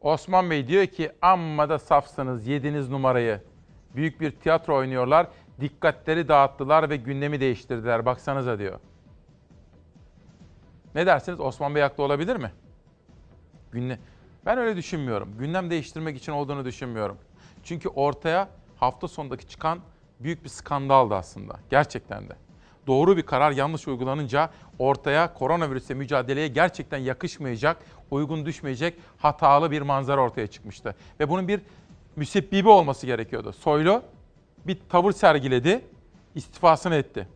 Osman 0.00 0.50
Bey 0.50 0.68
diyor 0.68 0.86
ki 0.86 1.12
amma 1.22 1.68
da 1.68 1.78
safsınız 1.78 2.46
yediniz 2.46 2.88
numarayı. 2.88 3.40
Büyük 3.96 4.20
bir 4.20 4.30
tiyatro 4.30 4.76
oynuyorlar. 4.76 5.26
Dikkatleri 5.60 6.28
dağıttılar 6.28 6.90
ve 6.90 6.96
gündemi 6.96 7.40
değiştirdiler. 7.40 8.06
Baksanıza 8.06 8.58
diyor. 8.58 8.80
Ne 10.96 11.06
dersiniz 11.06 11.40
Osman 11.40 11.74
Bey 11.74 11.82
haklı 11.82 12.04
olabilir 12.04 12.36
mi? 12.36 12.52
Günle 13.72 13.98
ben 14.46 14.58
öyle 14.58 14.76
düşünmüyorum. 14.76 15.38
Gündem 15.38 15.70
değiştirmek 15.70 16.16
için 16.16 16.32
olduğunu 16.32 16.64
düşünmüyorum. 16.64 17.18
Çünkü 17.64 17.88
ortaya 17.88 18.48
hafta 18.76 19.08
sonundaki 19.08 19.48
çıkan 19.48 19.78
büyük 20.20 20.44
bir 20.44 20.48
skandaldı 20.48 21.14
aslında. 21.14 21.56
Gerçekten 21.70 22.28
de. 22.28 22.36
Doğru 22.86 23.16
bir 23.16 23.22
karar 23.22 23.50
yanlış 23.50 23.88
uygulanınca 23.88 24.50
ortaya 24.78 25.34
koronavirüsle 25.34 25.94
mücadeleye 25.94 26.48
gerçekten 26.48 26.98
yakışmayacak, 26.98 27.76
uygun 28.10 28.46
düşmeyecek 28.46 28.98
hatalı 29.18 29.70
bir 29.70 29.82
manzara 29.82 30.20
ortaya 30.20 30.46
çıkmıştı. 30.46 30.94
Ve 31.20 31.28
bunun 31.28 31.48
bir 31.48 31.60
müsebbibi 32.16 32.68
olması 32.68 33.06
gerekiyordu. 33.06 33.52
Soylu 33.52 34.02
bir 34.66 34.78
tavır 34.88 35.12
sergiledi, 35.12 35.84
istifasını 36.34 36.94
etti. 36.94 37.28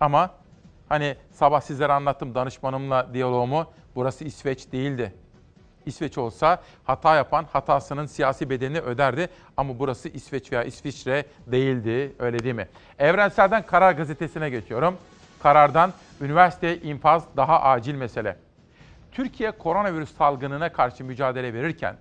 Ama 0.00 0.43
hani 0.88 1.16
sabah 1.32 1.60
sizlere 1.60 1.92
anlattım 1.92 2.34
danışmanımla 2.34 3.14
diyaloğumu, 3.14 3.66
burası 3.94 4.24
İsveç 4.24 4.72
değildi. 4.72 5.12
İsveç 5.86 6.18
olsa 6.18 6.62
hata 6.84 7.16
yapan 7.16 7.46
hatasının 7.52 8.06
siyasi 8.06 8.50
bedelini 8.50 8.80
öderdi. 8.80 9.28
Ama 9.56 9.78
burası 9.78 10.08
İsveç 10.08 10.52
veya 10.52 10.64
İsviçre 10.64 11.24
değildi. 11.46 12.12
Öyle 12.18 12.38
değil 12.38 12.54
mi? 12.54 12.68
Evrensel'den 12.98 13.66
Karar 13.66 13.92
Gazetesi'ne 13.92 14.50
geçiyorum. 14.50 14.96
Karardan 15.42 15.92
üniversite 16.20 16.80
infaz 16.80 17.24
daha 17.36 17.60
acil 17.62 17.94
mesele. 17.94 18.36
Türkiye 19.12 19.50
koronavirüs 19.50 20.16
salgınına 20.16 20.72
karşı 20.72 21.04
mücadele 21.04 21.54
verirken 21.54 21.96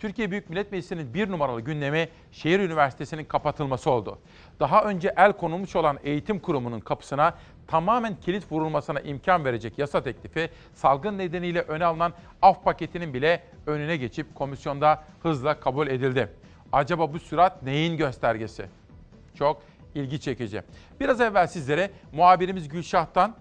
Türkiye 0.00 0.30
Büyük 0.30 0.50
Millet 0.50 0.72
Meclisi'nin 0.72 1.14
bir 1.14 1.30
numaralı 1.30 1.60
gündemi 1.60 2.08
şehir 2.32 2.60
üniversitesinin 2.60 3.24
kapatılması 3.24 3.90
oldu. 3.90 4.18
Daha 4.60 4.84
önce 4.84 5.14
el 5.16 5.32
konulmuş 5.32 5.76
olan 5.76 5.98
eğitim 6.04 6.38
kurumunun 6.38 6.80
kapısına 6.80 7.34
tamamen 7.66 8.16
kilit 8.20 8.52
vurulmasına 8.52 9.00
imkan 9.00 9.44
verecek 9.44 9.78
yasa 9.78 10.02
teklifi 10.02 10.50
salgın 10.74 11.18
nedeniyle 11.18 11.60
öne 11.60 11.84
alınan 11.84 12.12
af 12.42 12.64
paketinin 12.64 13.14
bile 13.14 13.42
önüne 13.66 13.96
geçip 13.96 14.34
komisyonda 14.34 15.04
hızla 15.22 15.60
kabul 15.60 15.86
edildi. 15.86 16.28
Acaba 16.72 17.12
bu 17.12 17.18
sürat 17.18 17.62
neyin 17.62 17.96
göstergesi? 17.96 18.66
Çok 19.34 19.62
ilgi 19.94 20.20
çekici. 20.20 20.62
Biraz 21.00 21.20
evvel 21.20 21.46
sizlere 21.46 21.90
muhabirimiz 22.12 22.68
Gülşah'tan 22.68 23.36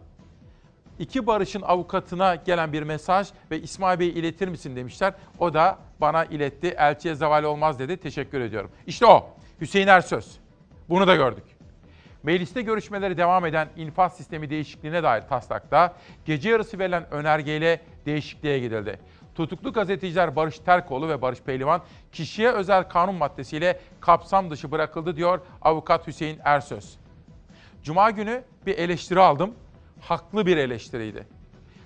iki 1.00 1.28
barışın 1.28 1.62
avukatına 1.62 2.36
gelen 2.36 2.74
bir 2.74 2.84
mesaj 2.84 3.28
ve 3.52 3.62
İsmail 3.62 4.00
Bey 4.00 4.10
iletir 4.10 4.48
misin 4.48 4.76
demişler. 4.76 5.14
O 5.40 5.54
da 5.54 5.78
bana 6.02 6.26
iletti. 6.26 6.68
Elçiye 6.68 7.16
zeval 7.16 7.44
olmaz 7.44 7.80
dedi. 7.80 7.98
Teşekkür 7.98 8.42
ediyorum. 8.42 8.72
İşte 8.88 9.06
o. 9.06 9.30
Hüseyin 9.62 9.88
Ersöz. 9.88 10.40
Bunu 10.90 11.08
da 11.08 11.16
gördük. 11.16 11.44
Mecliste 12.24 12.62
görüşmeleri 12.62 13.18
devam 13.18 13.46
eden 13.46 13.70
infaz 13.76 14.18
sistemi 14.18 14.50
değişikliğine 14.50 15.04
dair 15.04 15.22
taslakta 15.22 15.94
gece 16.26 16.50
yarısı 16.50 16.80
verilen 16.80 17.12
önergeyle 17.12 17.82
değişikliğe 18.06 18.60
gidildi. 18.60 19.00
Tutuklu 19.36 19.74
gazeteciler 19.74 20.36
Barış 20.36 20.60
Terkoğlu 20.60 21.10
ve 21.10 21.22
Barış 21.22 21.42
Pehlivan 21.42 21.82
kişiye 22.12 22.52
özel 22.52 22.84
kanun 22.84 23.16
maddesiyle 23.16 23.80
kapsam 24.00 24.52
dışı 24.52 24.72
bırakıldı 24.72 25.16
diyor 25.16 25.40
avukat 25.62 26.08
Hüseyin 26.08 26.40
Ersöz. 26.44 26.98
Cuma 27.84 28.12
günü 28.12 28.44
bir 28.66 28.78
eleştiri 28.78 29.20
aldım. 29.20 29.54
Haklı 30.02 30.46
bir 30.46 30.58
eleştiriydi. 30.58 31.28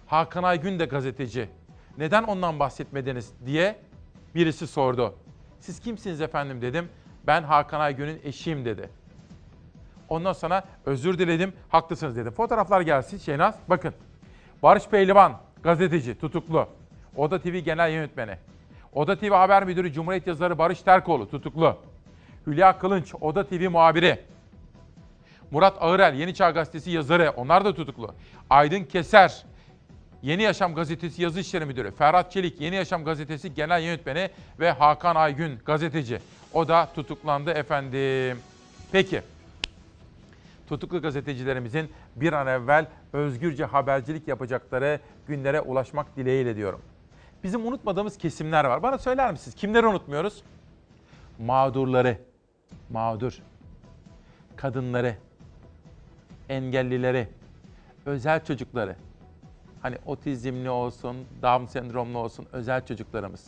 Hakan 0.08 0.44
Aygün 0.44 0.80
de 0.80 0.86
gazeteci. 0.86 1.50
Neden 1.98 2.24
ondan 2.24 2.60
bahsetmediniz 2.60 3.34
diye 3.46 3.76
birisi 4.36 4.68
sordu. 4.68 5.16
Siz 5.60 5.80
kimsiniz 5.80 6.22
efendim 6.22 6.62
dedim. 6.62 6.90
Ben 7.28 7.44
Hakan 7.44 7.80
Aygün'ün 7.80 8.22
eşiyim 8.24 8.66
dedi. 8.66 8.90
Ondan 10.10 10.34
sonra 10.34 10.64
özür 10.86 11.20
diledim, 11.20 11.54
haklısınız 11.70 12.16
dedim. 12.18 12.32
Fotoğraflar 12.32 12.82
gelsin 12.82 13.18
Şehnaz. 13.18 13.56
Bakın. 13.68 13.94
Barış 14.64 14.88
Pehlivan, 14.88 15.40
gazeteci, 15.64 16.20
tutuklu. 16.20 16.68
Oda 17.16 17.42
TV 17.42 17.58
Genel 17.58 17.92
Yönetmeni. 17.92 18.38
Oda 18.94 19.20
TV 19.20 19.30
Haber 19.30 19.64
Müdürü 19.64 19.94
Cumhuriyet 19.94 20.28
Yazarı 20.28 20.58
Barış 20.58 20.82
Terkoğlu, 20.82 21.30
tutuklu. 21.30 21.78
Hülya 22.48 22.80
Kılınç, 22.80 23.14
Oda 23.22 23.48
TV 23.48 23.70
muhabiri. 23.70 24.20
Murat 25.54 25.78
Ağırel, 25.80 26.14
Yeni 26.14 26.34
Çağ 26.34 26.52
Gazetesi 26.52 26.92
yazarı, 26.92 27.30
onlar 27.36 27.66
da 27.66 27.76
tutuklu. 27.76 28.16
Aydın 28.50 28.84
Keser, 28.84 29.44
Yeni 30.22 30.42
Yaşam 30.42 30.76
Gazetesi 30.76 31.22
Yazı 31.22 31.40
İşleri 31.40 31.66
Müdürü, 31.66 31.92
Ferhat 31.92 32.32
Çelik, 32.32 32.62
Yeni 32.62 32.76
Yaşam 32.76 33.06
Gazetesi 33.06 33.54
Genel 33.54 33.82
Yönetmeni 33.82 34.30
ve 34.60 34.72
Hakan 34.72 35.16
Aygün, 35.16 35.60
gazeteci. 35.66 36.20
O 36.54 36.68
da 36.68 36.90
tutuklandı 36.96 37.52
efendim. 37.52 38.38
Peki, 38.92 39.22
tutuklu 40.70 41.02
gazetecilerimizin 41.02 41.92
bir 42.16 42.34
an 42.34 42.48
evvel 42.48 42.86
özgürce 43.14 43.66
habercilik 43.66 44.28
yapacakları 44.28 45.00
günlere 45.28 45.62
ulaşmak 45.62 46.18
dileğiyle 46.18 46.56
diyorum. 46.56 46.82
Bizim 47.44 47.68
unutmadığımız 47.68 48.18
kesimler 48.18 48.66
var. 48.66 48.84
Bana 48.84 48.98
söyler 48.98 49.32
misiniz? 49.32 49.56
Kimleri 49.56 49.88
unutmuyoruz? 49.88 50.44
Mağdurları, 51.40 52.18
mağdur, 52.90 53.40
kadınları, 54.56 55.16
engellileri, 56.54 57.28
özel 58.06 58.46
çocukları. 58.46 58.96
Hani 59.82 59.98
otizmli 60.06 60.70
olsun, 60.70 61.18
Down 61.42 61.66
sendromlu 61.66 62.18
olsun 62.18 62.48
özel 62.52 62.86
çocuklarımız. 62.86 63.46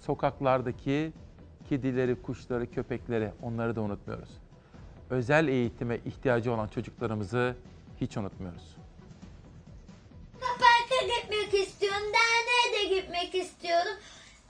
Sokaklardaki 0.00 1.12
kedileri, 1.68 2.22
kuşları, 2.22 2.70
köpekleri 2.70 3.30
onları 3.42 3.76
da 3.76 3.80
unutmuyoruz. 3.80 4.28
Özel 5.10 5.48
eğitime 5.48 5.98
ihtiyacı 6.06 6.52
olan 6.52 6.68
çocuklarımızı 6.68 7.56
hiç 8.00 8.16
unutmuyoruz. 8.16 8.76
Parka 10.40 11.06
gitmek 11.06 11.54
istiyorum, 11.54 12.02
derneğe 12.02 12.90
de 12.90 12.94
gitmek 12.94 13.34
istiyorum. 13.34 13.94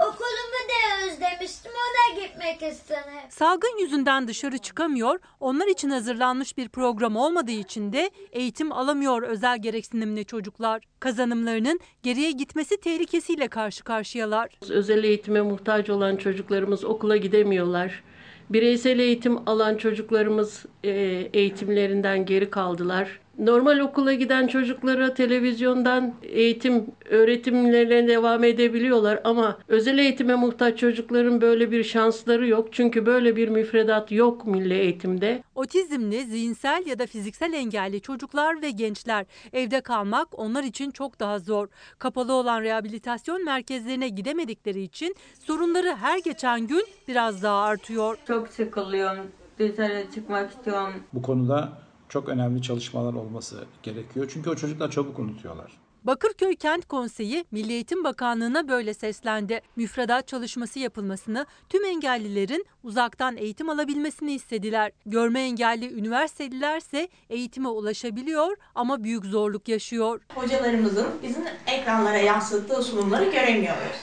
Okulumu 0.08 0.60
da 0.68 1.06
özlemiştim, 1.06 1.72
ona 1.72 2.20
gitmek 2.22 2.72
istiyorum. 2.72 3.10
Salgın 3.28 3.78
yüzünden 3.80 4.28
dışarı 4.28 4.58
çıkamıyor, 4.58 5.18
onlar 5.40 5.66
için 5.66 5.90
hazırlanmış 5.90 6.56
bir 6.56 6.68
program 6.68 7.16
olmadığı 7.16 7.50
için 7.50 7.92
de 7.92 8.10
eğitim 8.32 8.72
alamıyor 8.72 9.22
özel 9.22 9.62
gereksinimli 9.62 10.24
çocuklar. 10.24 10.82
Kazanımlarının 11.00 11.80
geriye 12.02 12.30
gitmesi 12.30 12.76
tehlikesiyle 12.80 13.48
karşı 13.48 13.84
karşıyalar. 13.84 14.50
Özel 14.70 15.04
eğitime 15.04 15.40
muhtaç 15.40 15.90
olan 15.90 16.16
çocuklarımız 16.16 16.84
okula 16.84 17.16
gidemiyorlar. 17.16 18.02
Bireysel 18.50 18.98
eğitim 18.98 19.48
alan 19.48 19.76
çocuklarımız 19.76 20.66
e, 20.84 20.90
eğitimlerinden 21.32 22.26
geri 22.26 22.50
kaldılar. 22.50 23.20
Normal 23.38 23.78
okula 23.78 24.14
giden 24.14 24.46
çocuklara 24.46 25.14
televizyondan 25.14 26.14
eğitim 26.22 26.86
öğretimlerine 27.10 28.08
devam 28.08 28.44
edebiliyorlar 28.44 29.20
ama 29.24 29.58
özel 29.68 29.98
eğitime 29.98 30.34
muhtaç 30.34 30.78
çocukların 30.78 31.40
böyle 31.40 31.70
bir 31.70 31.84
şansları 31.84 32.46
yok. 32.46 32.68
Çünkü 32.72 33.06
böyle 33.06 33.36
bir 33.36 33.48
müfredat 33.48 34.12
yok 34.12 34.46
milli 34.46 34.74
eğitimde. 34.74 35.42
Otizmli, 35.54 36.24
zihinsel 36.24 36.86
ya 36.86 36.98
da 36.98 37.06
fiziksel 37.06 37.52
engelli 37.52 38.00
çocuklar 38.00 38.62
ve 38.62 38.70
gençler 38.70 39.26
evde 39.52 39.80
kalmak 39.80 40.38
onlar 40.38 40.64
için 40.64 40.90
çok 40.90 41.20
daha 41.20 41.38
zor. 41.38 41.68
Kapalı 41.98 42.32
olan 42.32 42.62
rehabilitasyon 42.62 43.44
merkezlerine 43.44 44.08
gidemedikleri 44.08 44.82
için 44.82 45.14
sorunları 45.46 45.94
her 45.94 46.18
geçen 46.18 46.66
gün 46.66 46.84
biraz 47.08 47.42
daha 47.42 47.62
artıyor. 47.62 48.18
Çok 48.26 48.48
sıkılıyorum. 48.48 49.26
Dışarı 49.58 50.04
çıkmak 50.14 50.50
istiyorum. 50.50 50.94
Bu 51.12 51.22
konuda 51.22 51.83
çok 52.14 52.28
önemli 52.28 52.62
çalışmalar 52.62 53.14
olması 53.14 53.64
gerekiyor. 53.82 54.30
Çünkü 54.32 54.50
o 54.50 54.56
çocuklar 54.56 54.90
çabuk 54.90 55.18
unutuyorlar. 55.18 55.72
Bakırköy 56.04 56.56
Kent 56.56 56.86
Konseyi 56.88 57.44
Milli 57.50 57.72
Eğitim 57.72 58.04
Bakanlığı'na 58.04 58.68
böyle 58.68 58.94
seslendi. 58.94 59.60
Müfredat 59.76 60.28
çalışması 60.28 60.78
yapılmasını, 60.78 61.46
tüm 61.68 61.84
engellilerin 61.84 62.66
uzaktan 62.82 63.36
eğitim 63.36 63.68
alabilmesini 63.68 64.32
istediler. 64.32 64.92
Görme 65.06 65.40
engelli 65.40 65.94
üniversitelilerse 65.98 67.08
eğitime 67.30 67.68
ulaşabiliyor 67.68 68.56
ama 68.74 69.04
büyük 69.04 69.24
zorluk 69.24 69.68
yaşıyor. 69.68 70.20
Hocalarımızın 70.34 71.06
bizim 71.22 71.44
ekranlara 71.66 72.18
yansıttığı 72.18 72.82
sunumları 72.82 73.24
göremiyoruz. 73.24 73.98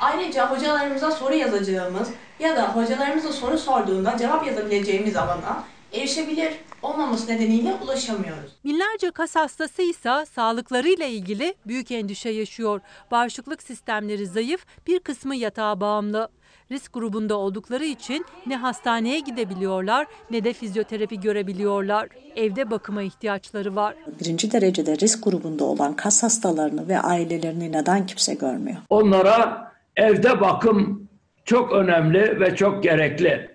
Ayrıca 0.00 0.50
hocalarımıza 0.50 1.10
soru 1.10 1.34
yazacağımız 1.34 2.10
ya 2.40 2.56
da 2.56 2.76
hocalarımıza 2.76 3.32
soru 3.32 3.58
sorduğunda 3.58 4.16
cevap 4.16 4.46
yazabileceğimiz 4.46 5.16
alana 5.16 5.64
erişebilir 5.92 6.52
olmaması 6.82 7.32
nedeniyle 7.32 7.74
ulaşamıyoruz. 7.84 8.50
Binlerce 8.64 9.10
kas 9.10 9.36
hastası 9.36 9.82
ise 9.82 10.26
sağlıklarıyla 10.32 11.06
ilgili 11.06 11.54
büyük 11.66 11.90
endişe 11.90 12.30
yaşıyor. 12.30 12.80
Bağışıklık 13.10 13.62
sistemleri 13.62 14.26
zayıf, 14.26 14.66
bir 14.86 15.00
kısmı 15.00 15.36
yatağa 15.36 15.80
bağımlı. 15.80 16.28
Risk 16.70 16.92
grubunda 16.92 17.36
oldukları 17.36 17.84
için 17.84 18.24
ne 18.46 18.56
hastaneye 18.56 19.20
gidebiliyorlar 19.20 20.06
ne 20.30 20.44
de 20.44 20.52
fizyoterapi 20.52 21.20
görebiliyorlar. 21.20 22.08
Evde 22.36 22.70
bakıma 22.70 23.02
ihtiyaçları 23.02 23.76
var. 23.76 23.94
Birinci 24.20 24.52
derecede 24.52 24.98
risk 24.98 25.24
grubunda 25.24 25.64
olan 25.64 25.96
kas 25.96 26.22
hastalarını 26.22 26.88
ve 26.88 27.00
ailelerini 27.00 27.72
neden 27.72 28.06
kimse 28.06 28.34
görmüyor? 28.34 28.76
Onlara 28.90 29.72
evde 29.96 30.40
bakım 30.40 31.08
çok 31.44 31.72
önemli 31.72 32.40
ve 32.40 32.56
çok 32.56 32.82
gerekli. 32.82 33.49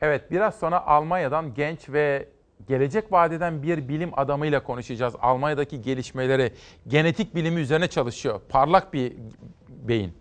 Evet 0.00 0.30
biraz 0.30 0.58
sonra 0.58 0.86
Almanya'dan 0.86 1.54
genç 1.54 1.88
ve 1.88 2.28
gelecek 2.68 3.12
vadeden 3.12 3.62
bir 3.62 3.88
bilim 3.88 4.10
adamıyla 4.16 4.62
konuşacağız. 4.62 5.14
Almanya'daki 5.20 5.82
gelişmeleri, 5.82 6.52
genetik 6.88 7.34
bilimi 7.34 7.60
üzerine 7.60 7.88
çalışıyor. 7.88 8.40
Parlak 8.48 8.92
bir 8.92 9.12
beyin. 9.68 10.14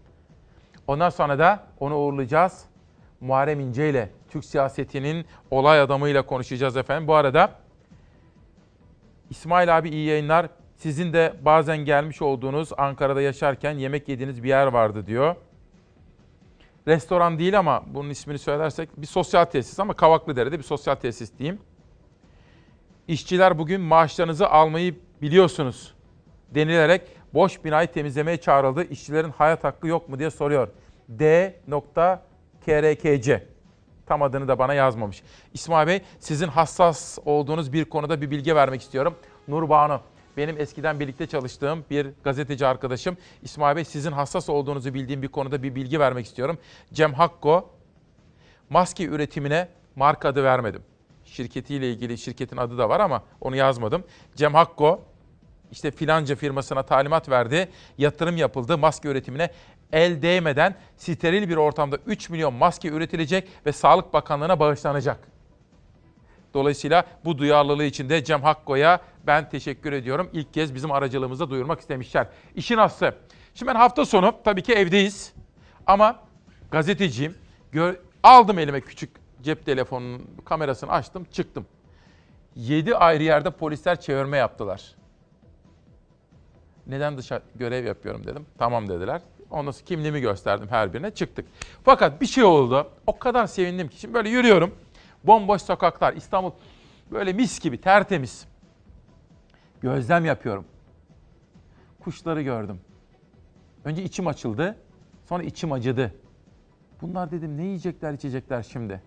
Ondan 0.88 1.10
sonra 1.10 1.40
da 1.40 1.64
onu 1.80 1.98
uğurlayacağız. 1.98 2.66
Muharrem 3.22 3.60
İnce 3.60 3.90
ile 3.90 4.10
Türk 4.30 4.46
siyasetinin 4.46 5.26
olay 5.52 5.82
adamıyla 5.82 6.22
konuşacağız 6.22 6.78
efendim. 6.78 7.08
Bu 7.08 7.16
arada 7.16 7.52
İsmail 9.30 9.78
abi 9.78 9.90
iyi 9.90 10.08
yayınlar. 10.08 10.50
Sizin 10.76 11.14
de 11.14 11.34
bazen 11.42 11.78
gelmiş 11.78 12.22
olduğunuz 12.22 12.70
Ankara'da 12.78 13.22
yaşarken 13.22 13.72
yemek 13.72 14.10
yediğiniz 14.10 14.44
bir 14.44 14.50
yer 14.50 14.68
vardı 14.68 15.06
diyor. 15.08 15.36
Restoran 16.90 17.40
değil 17.40 17.60
ama 17.60 17.84
bunun 17.88 18.10
ismini 18.10 18.40
söylersek 18.40 18.90
bir 18.98 19.08
sosyal 19.08 19.46
tesis 19.46 19.80
ama 19.80 19.94
Kavaklıdere'de 19.94 20.58
bir 20.58 20.64
sosyal 20.64 20.96
tesis 20.96 21.38
diyeyim. 21.38 21.60
İşçiler 23.08 23.58
bugün 23.58 23.82
maaşlarınızı 23.82 24.50
almayı 24.50 24.96
biliyorsunuz 25.22 25.94
denilerek 26.56 27.02
boş 27.34 27.64
binayı 27.66 27.88
temizlemeye 27.92 28.38
çağrıldı. 28.38 28.84
İşçilerin 28.84 29.30
hayat 29.30 29.64
hakkı 29.64 29.88
yok 29.88 30.10
mu 30.10 30.20
diye 30.20 30.30
soruyor. 30.30 30.68
D.KRKC. 31.10 32.28
Tam 34.06 34.22
adını 34.22 34.48
da 34.48 34.60
bana 34.60 34.74
yazmamış. 34.74 35.24
İsmail 35.54 35.88
Bey 35.88 36.02
sizin 36.20 36.48
hassas 36.48 37.18
olduğunuz 37.26 37.74
bir 37.74 37.86
konuda 37.86 38.22
bir 38.22 38.32
bilgi 38.32 38.56
vermek 38.56 38.82
istiyorum. 38.82 39.16
Nur 39.48 39.70
Banu 39.70 40.02
benim 40.38 40.62
eskiden 40.62 41.00
birlikte 41.00 41.28
çalıştığım 41.28 41.86
bir 41.90 42.08
gazeteci 42.24 42.68
arkadaşım. 42.68 43.18
İsmail 43.42 43.76
Bey 43.76 43.86
sizin 43.86 44.12
hassas 44.12 44.50
olduğunuzu 44.50 44.94
bildiğim 44.94 45.22
bir 45.22 45.28
konuda 45.28 45.64
bir 45.64 45.76
bilgi 45.76 46.00
vermek 46.00 46.26
istiyorum. 46.26 46.58
Cem 46.94 47.14
Hakko 47.14 47.70
maske 48.70 49.06
üretimine 49.06 49.68
marka 49.96 50.30
adı 50.30 50.44
vermedim. 50.44 50.82
Şirketiyle 51.26 51.92
ilgili 51.92 52.18
şirketin 52.18 52.58
adı 52.58 52.78
da 52.78 52.90
var 52.90 53.00
ama 53.00 53.24
onu 53.42 53.56
yazmadım. 53.56 54.04
Cem 54.36 54.54
Hakko 54.54 55.02
işte 55.72 55.92
filanca 55.92 56.36
firmasına 56.36 56.84
talimat 56.84 57.30
verdi. 57.30 57.70
Yatırım 57.98 58.38
yapıldı 58.38 58.78
maske 58.78 59.08
üretimine. 59.10 59.52
El 59.92 60.22
değmeden 60.22 60.76
steril 60.98 61.50
bir 61.50 61.58
ortamda 61.58 61.98
3 62.06 62.30
milyon 62.30 62.54
maske 62.54 62.88
üretilecek 62.88 63.48
ve 63.66 63.72
Sağlık 63.72 64.14
Bakanlığı'na 64.14 64.60
bağışlanacak. 64.60 65.39
Dolayısıyla 66.54 67.04
bu 67.26 67.38
duyarlılığı 67.38 67.84
için 67.84 68.10
de 68.10 68.24
Cem 68.24 68.42
Hakko'ya 68.42 69.02
ben 69.28 69.50
teşekkür 69.50 69.94
ediyorum. 69.94 70.30
İlk 70.34 70.54
kez 70.54 70.76
bizim 70.76 70.92
aracılığımızda 70.92 71.50
duyurmak 71.50 71.80
istemişler. 71.80 72.28
İşin 72.56 72.78
aslı. 72.78 73.16
Şimdi 73.56 73.72
ben 73.72 73.76
hafta 73.76 74.06
sonu 74.06 74.34
tabii 74.44 74.64
ki 74.64 74.74
evdeyiz. 74.74 75.34
Ama 75.88 76.20
gazeteciyim. 76.72 77.36
Gör, 77.72 77.96
aldım 78.24 78.60
elime 78.60 78.82
küçük 78.82 79.10
cep 79.42 79.66
telefonunun 79.66 80.28
kamerasını 80.46 80.92
açtım 80.92 81.28
çıktım. 81.32 81.66
7 82.56 82.96
ayrı 82.96 83.24
yerde 83.24 83.52
polisler 83.52 84.02
çevirme 84.02 84.38
yaptılar. 84.38 84.96
Neden 86.88 87.18
dışarı 87.18 87.42
görev 87.56 87.86
yapıyorum 87.86 88.28
dedim. 88.28 88.46
Tamam 88.58 88.90
dediler. 88.90 89.22
Ondan 89.52 89.72
sonra 89.72 89.86
kimliğimi 89.86 90.22
gösterdim 90.22 90.68
her 90.70 90.94
birine 90.94 91.12
çıktık. 91.12 91.46
Fakat 91.84 92.22
bir 92.22 92.26
şey 92.26 92.44
oldu. 92.44 92.88
O 93.08 93.20
kadar 93.20 93.48
sevindim 93.48 93.88
ki 93.88 94.00
şimdi 94.00 94.14
böyle 94.14 94.30
yürüyorum. 94.30 94.76
Bomboş 95.24 95.62
sokaklar 95.62 96.14
İstanbul 96.14 96.52
böyle 97.12 97.34
mis 97.34 97.60
gibi 97.60 97.82
tertemiz. 97.82 98.48
Gözlem 99.82 100.26
yapıyorum. 100.26 100.66
Kuşları 102.00 102.42
gördüm. 102.42 102.82
Önce 103.86 104.04
içim 104.04 104.28
açıldı. 104.28 104.76
Sonra 105.26 105.44
içim 105.44 105.72
acıdı. 105.72 106.14
Bunlar 107.02 107.32
dedim 107.32 107.58
ne 107.58 107.64
yiyecekler 107.64 108.14
içecekler 108.14 108.64
şimdi. 108.64 109.02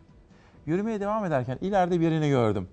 Yürümeye 0.66 1.00
devam 1.00 1.24
ederken 1.24 1.58
ileride 1.60 2.00
birini 2.00 2.28
gördüm. 2.28 2.68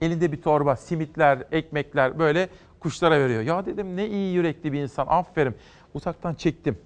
Elinde 0.00 0.32
bir 0.32 0.42
torba, 0.42 0.76
simitler, 0.76 1.44
ekmekler 1.52 2.18
böyle 2.18 2.48
kuşlara 2.80 3.20
veriyor. 3.20 3.42
Ya 3.42 3.66
dedim 3.66 3.96
ne 3.96 4.08
iyi 4.08 4.34
yürekli 4.34 4.72
bir 4.72 4.82
insan 4.82 5.06
aferin. 5.08 5.54
Uzaktan 5.94 6.34
çektim. 6.34 6.78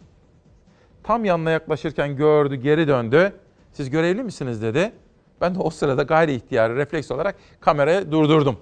Tam 1.02 1.24
yanına 1.24 1.50
yaklaşırken 1.50 2.16
gördü, 2.16 2.54
geri 2.54 2.88
döndü. 2.88 3.32
Siz 3.72 3.90
görevli 3.90 4.22
misiniz 4.22 4.62
dedi. 4.62 4.92
Ben 5.40 5.54
de 5.54 5.58
o 5.58 5.70
sırada 5.70 6.02
gayri 6.02 6.34
ihtiyarı 6.34 6.76
refleks 6.76 7.10
olarak 7.10 7.36
kamerayı 7.60 8.12
durdurdum. 8.12 8.56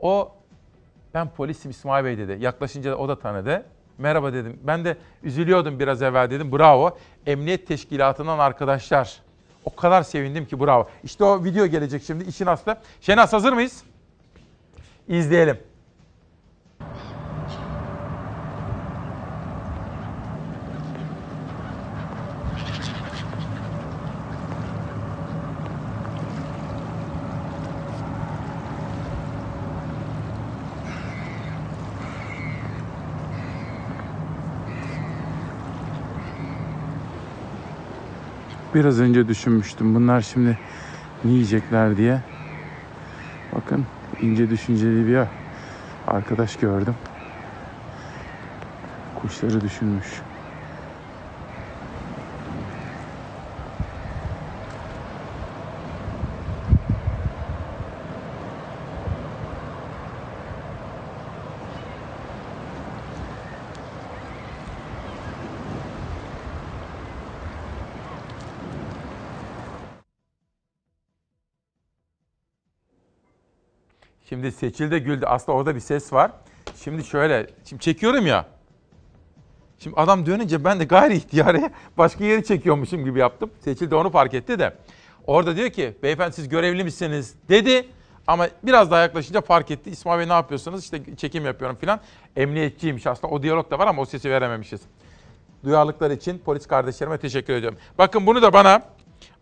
O 0.00 0.32
ben 1.14 1.28
polisim 1.30 1.70
İsmail 1.70 2.04
Bey 2.04 2.18
dedi. 2.18 2.44
Yaklaşınca 2.44 2.94
o 2.96 3.08
da 3.08 3.18
tanıdı. 3.18 3.64
Merhaba 3.98 4.32
dedim. 4.32 4.60
Ben 4.62 4.84
de 4.84 4.96
üzülüyordum 5.22 5.78
biraz 5.78 6.02
evvel 6.02 6.30
dedim. 6.30 6.52
Bravo. 6.52 6.98
Emniyet 7.26 7.66
teşkilatından 7.66 8.38
arkadaşlar. 8.38 9.20
O 9.64 9.76
kadar 9.76 10.02
sevindim 10.02 10.46
ki 10.46 10.60
bravo. 10.60 10.88
İşte 11.04 11.24
o 11.24 11.44
video 11.44 11.66
gelecek 11.66 12.02
şimdi 12.02 12.24
işin 12.24 12.46
aslı. 12.46 12.76
Şenaz 13.00 13.32
hazır 13.32 13.52
mıyız? 13.52 13.84
İzleyelim. 15.08 15.69
Biraz 38.74 39.00
önce 39.00 39.28
düşünmüştüm. 39.28 39.94
Bunlar 39.94 40.20
şimdi 40.20 40.58
ne 41.24 41.30
yiyecekler 41.30 41.96
diye. 41.96 42.22
Bakın 43.56 43.86
ince 44.22 44.50
düşünceli 44.50 45.06
bir 45.06 45.20
arkadaş 46.06 46.56
gördüm. 46.56 46.94
Kuşları 49.16 49.60
düşünmüş. 49.60 50.29
Şimdi 74.50 74.58
Seçil 74.58 74.90
de 74.90 74.98
güldü. 74.98 75.26
Aslında 75.26 75.58
orada 75.58 75.74
bir 75.74 75.80
ses 75.80 76.12
var. 76.12 76.32
Şimdi 76.76 77.04
şöyle, 77.04 77.46
şimdi 77.64 77.82
çekiyorum 77.82 78.26
ya. 78.26 78.46
Şimdi 79.78 79.96
adam 79.96 80.26
dönünce 80.26 80.64
ben 80.64 80.80
de 80.80 80.84
gayri 80.84 81.16
ihtiyari 81.16 81.70
başka 81.98 82.24
yeri 82.24 82.44
çekiyormuşum 82.44 83.04
gibi 83.04 83.18
yaptım. 83.18 83.50
Seçil 83.60 83.90
de 83.90 83.94
onu 83.94 84.10
fark 84.10 84.34
etti 84.34 84.58
de. 84.58 84.74
Orada 85.26 85.56
diyor 85.56 85.70
ki 85.70 85.96
beyefendi 86.02 86.34
siz 86.34 86.48
görevli 86.48 86.84
misiniz 86.84 87.34
dedi. 87.48 87.88
Ama 88.26 88.48
biraz 88.62 88.90
daha 88.90 89.00
yaklaşınca 89.00 89.40
fark 89.40 89.70
etti. 89.70 89.90
İsmail 89.90 90.20
Bey 90.20 90.28
ne 90.28 90.32
yapıyorsunuz? 90.32 90.84
İşte 90.84 91.16
çekim 91.16 91.44
yapıyorum 91.44 91.76
filan. 91.76 92.00
Emniyetçiymiş 92.36 93.06
aslında. 93.06 93.34
O 93.34 93.42
diyalog 93.42 93.70
da 93.70 93.78
var 93.78 93.86
ama 93.86 94.02
o 94.02 94.04
sesi 94.04 94.30
verememişiz. 94.30 94.80
Duyarlılıklar 95.64 96.10
için 96.10 96.38
polis 96.38 96.66
kardeşlerime 96.66 97.18
teşekkür 97.18 97.52
ediyorum. 97.52 97.78
Bakın 97.98 98.26
bunu 98.26 98.42
da 98.42 98.52
bana 98.52 98.82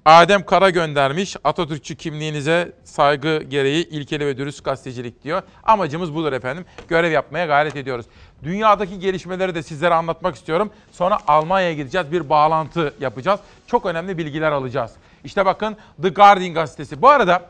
Adem 0.08 0.42
Kara 0.42 0.70
göndermiş. 0.70 1.36
Atatürkçü 1.44 1.96
kimliğinize 1.96 2.72
saygı 2.84 3.42
gereği 3.42 3.88
ilkeli 3.88 4.26
ve 4.26 4.38
dürüst 4.38 4.64
gazetecilik 4.64 5.24
diyor. 5.24 5.42
Amacımız 5.62 6.14
budur 6.14 6.32
efendim. 6.32 6.64
Görev 6.88 7.12
yapmaya 7.12 7.46
gayret 7.46 7.76
ediyoruz. 7.76 8.06
Dünyadaki 8.42 8.98
gelişmeleri 8.98 9.54
de 9.54 9.62
sizlere 9.62 9.94
anlatmak 9.94 10.34
istiyorum. 10.34 10.70
Sonra 10.92 11.18
Almanya'ya 11.26 11.74
gideceğiz. 11.74 12.12
Bir 12.12 12.28
bağlantı 12.28 12.94
yapacağız. 13.00 13.40
Çok 13.66 13.86
önemli 13.86 14.18
bilgiler 14.18 14.52
alacağız. 14.52 14.92
İşte 15.24 15.46
bakın 15.46 15.76
The 16.02 16.08
Guardian 16.08 16.54
gazetesi. 16.54 17.02
Bu 17.02 17.08
arada 17.08 17.42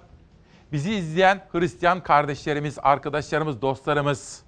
bizi 0.73 0.95
izleyen 0.95 1.41
Hristiyan 1.53 2.03
kardeşlerimiz, 2.03 2.79
arkadaşlarımız, 2.83 3.63
dostlarımız 3.63 4.43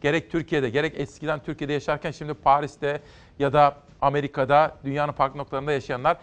gerek 0.00 0.32
Türkiye'de 0.32 0.70
gerek 0.70 0.92
eskiden 0.96 1.40
Türkiye'de 1.42 1.72
yaşarken 1.72 2.10
şimdi 2.10 2.34
Paris'te 2.34 3.00
ya 3.38 3.52
da 3.52 3.76
Amerika'da 4.00 4.76
dünyanın 4.84 5.12
farklı 5.12 5.38
noktalarında 5.38 5.72
yaşayanlar 5.72 6.16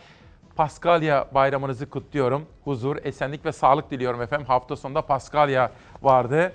Paskalya 0.55 1.25
bayramınızı 1.33 1.89
kutluyorum. 1.89 2.45
Huzur, 2.63 2.97
esenlik 3.03 3.45
ve 3.45 3.51
sağlık 3.51 3.91
diliyorum 3.91 4.21
efendim. 4.21 4.47
Hafta 4.47 4.75
sonunda 4.75 5.01
Paskalya 5.01 5.71
vardı. 6.01 6.53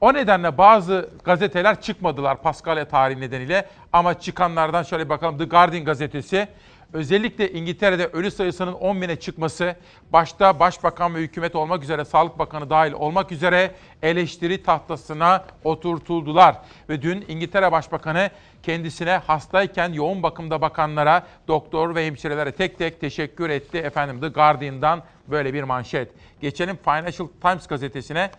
O 0.00 0.14
nedenle 0.14 0.58
bazı 0.58 1.10
gazeteler 1.24 1.80
çıkmadılar 1.80 2.42
Paskalya 2.42 2.88
tarihi 2.88 3.20
nedeniyle. 3.20 3.68
Ama 3.92 4.20
çıkanlardan 4.20 4.82
şöyle 4.82 5.08
bakalım 5.08 5.38
The 5.38 5.44
Guardian 5.44 5.84
gazetesi 5.84 6.48
özellikle 6.94 7.52
İngiltere'de 7.52 8.06
ölü 8.06 8.30
sayısının 8.30 8.72
10 8.72 9.02
bine 9.02 9.16
çıkması, 9.16 9.76
başta 10.12 10.60
Başbakan 10.60 11.14
ve 11.14 11.18
hükümet 11.18 11.56
olmak 11.56 11.82
üzere 11.82 12.04
Sağlık 12.04 12.38
Bakanı 12.38 12.70
dahil 12.70 12.92
olmak 12.92 13.32
üzere 13.32 13.70
eleştiri 14.02 14.62
tahtasına 14.62 15.44
oturtuldular. 15.64 16.56
Ve 16.88 17.02
dün 17.02 17.24
İngiltere 17.28 17.72
Başbakanı 17.72 18.30
kendisine 18.62 19.10
hastayken 19.16 19.92
yoğun 19.92 20.22
bakımda 20.22 20.60
bakanlara, 20.60 21.26
doktor 21.48 21.94
ve 21.94 22.06
hemşirelere 22.06 22.52
tek 22.52 22.78
tek 22.78 23.00
teşekkür 23.00 23.50
etti. 23.50 23.78
Efendim 23.78 24.20
The 24.20 24.28
Guardian'dan 24.28 25.02
böyle 25.28 25.54
bir 25.54 25.62
manşet. 25.62 26.08
Geçelim 26.40 26.76
Financial 26.84 27.28
Times 27.42 27.66
gazetesine. 27.66 28.30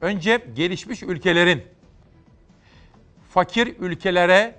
Önce 0.00 0.44
gelişmiş 0.56 1.02
ülkelerin 1.02 1.62
fakir 3.30 3.74
ülkelere 3.78 4.54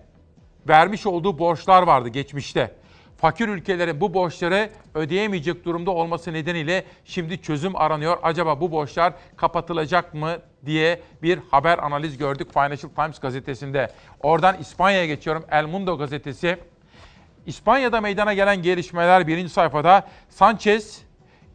vermiş 0.68 1.06
olduğu 1.06 1.40
borçlar 1.40 1.84
vardı 1.84 2.10
geçmişte. 2.10 2.85
Fakir 3.18 3.48
ülkelerin 3.48 4.02
bu 4.02 4.14
borçları 4.14 4.70
ödeyemeyecek 4.94 5.66
durumda 5.66 5.92
olması 5.92 6.34
nedeniyle 6.34 6.86
şimdi 7.06 7.42
çözüm 7.42 7.76
aranıyor. 7.76 8.18
Acaba 8.24 8.62
bu 8.62 8.72
borçlar 8.72 9.14
kapatılacak 9.36 10.14
mı 10.14 10.38
diye 10.66 11.02
bir 11.22 11.40
haber 11.52 11.78
analiz 11.78 12.18
gördük 12.18 12.54
Financial 12.54 12.90
Times 12.96 13.20
gazetesinde. 13.20 13.92
Oradan 14.20 14.58
İspanya'ya 14.58 15.06
geçiyorum. 15.06 15.46
El 15.52 15.66
Mundo 15.66 15.98
gazetesi. 15.98 16.58
İspanya'da 17.46 18.02
meydana 18.02 18.34
gelen 18.34 18.62
gelişmeler 18.62 19.28
birinci 19.28 19.54
sayfada 19.54 20.08
Sanchez 20.30 21.02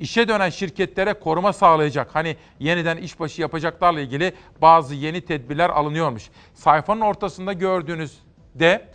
işe 0.01 0.29
dönen 0.29 0.51
şirketlere 0.51 1.13
koruma 1.13 1.53
sağlayacak. 1.53 2.15
Hani 2.15 2.37
yeniden 2.61 2.97
işbaşı 2.97 3.41
yapacaklarla 3.43 4.01
ilgili 4.01 4.33
bazı 4.63 4.95
yeni 4.95 5.21
tedbirler 5.21 5.71
alınıyormuş. 5.71 6.31
Sayfanın 6.55 7.01
ortasında 7.01 7.53
gördüğünüz 7.53 8.19
de 8.55 8.89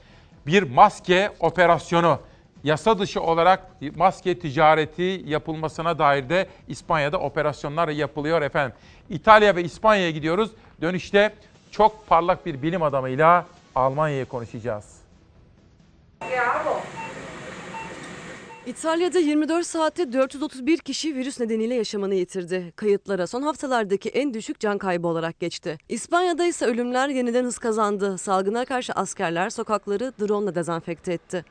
bir 0.48 0.64
maske 0.64 1.32
operasyonu 1.40 2.20
yasa 2.66 3.00
dışı 3.00 3.22
olarak 3.22 3.68
maske 3.96 4.40
ticareti 4.40 5.22
yapılmasına 5.26 6.00
dair 6.00 6.30
de 6.30 6.48
İspanya'da 6.68 7.20
operasyonlar 7.20 7.88
yapılıyor 7.88 8.42
efendim. 8.42 8.78
İtalya 9.10 9.56
ve 9.56 9.64
İspanya'ya 9.64 10.12
gidiyoruz. 10.12 10.52
Dönüşte 10.82 11.34
çok 11.72 12.08
parlak 12.08 12.46
bir 12.46 12.62
bilim 12.62 12.84
adamıyla 12.84 13.46
Almanya'ya 13.76 14.26
konuşacağız. 14.26 14.96
İtalya'da 18.66 19.20
24 19.20 19.66
saatte 19.66 20.14
431 20.14 20.78
kişi 20.78 21.16
virüs 21.16 21.40
nedeniyle 21.40 21.76
yaşamını 21.76 22.16
yitirdi. 22.16 22.74
Kayıtlara 22.76 23.28
son 23.28 23.42
haftalardaki 23.42 24.10
en 24.10 24.34
düşük 24.34 24.60
can 24.60 24.78
kaybı 24.78 25.08
olarak 25.08 25.40
geçti. 25.40 25.78
İspanya'da 25.90 26.46
ise 26.46 26.66
ölümler 26.66 27.10
yeniden 27.10 27.44
hız 27.44 27.58
kazandı. 27.58 28.18
Salgına 28.18 28.66
karşı 28.66 28.94
askerler 28.94 29.50
sokakları 29.50 30.14
drone 30.20 30.46
ile 30.46 30.56
dezenfekte 30.56 31.14
etti. 31.14 31.46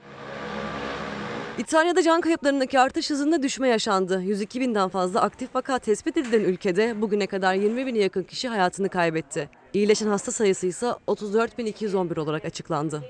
İtalya'da 1.59 2.03
can 2.03 2.21
kayıplarındaki 2.21 2.81
artış 2.81 3.11
hızında 3.11 3.43
düşme 3.43 3.69
yaşandı. 3.69 4.23
102 4.23 4.61
binden 4.61 4.89
fazla 4.89 5.21
aktif 5.21 5.55
vaka 5.55 5.79
tespit 5.79 6.17
edilen 6.17 6.41
ülkede 6.41 7.01
bugüne 7.01 7.27
kadar 7.27 7.55
20 7.55 7.87
bine 7.87 7.99
yakın 7.99 8.23
kişi 8.23 8.49
hayatını 8.49 8.89
kaybetti. 8.89 9.49
İyileşen 9.75 10.07
hasta 10.07 10.33
sayısı 10.33 10.67
ise 10.67 10.87
34.211 11.09 12.21
olarak 12.21 12.45
açıklandı. 12.45 13.03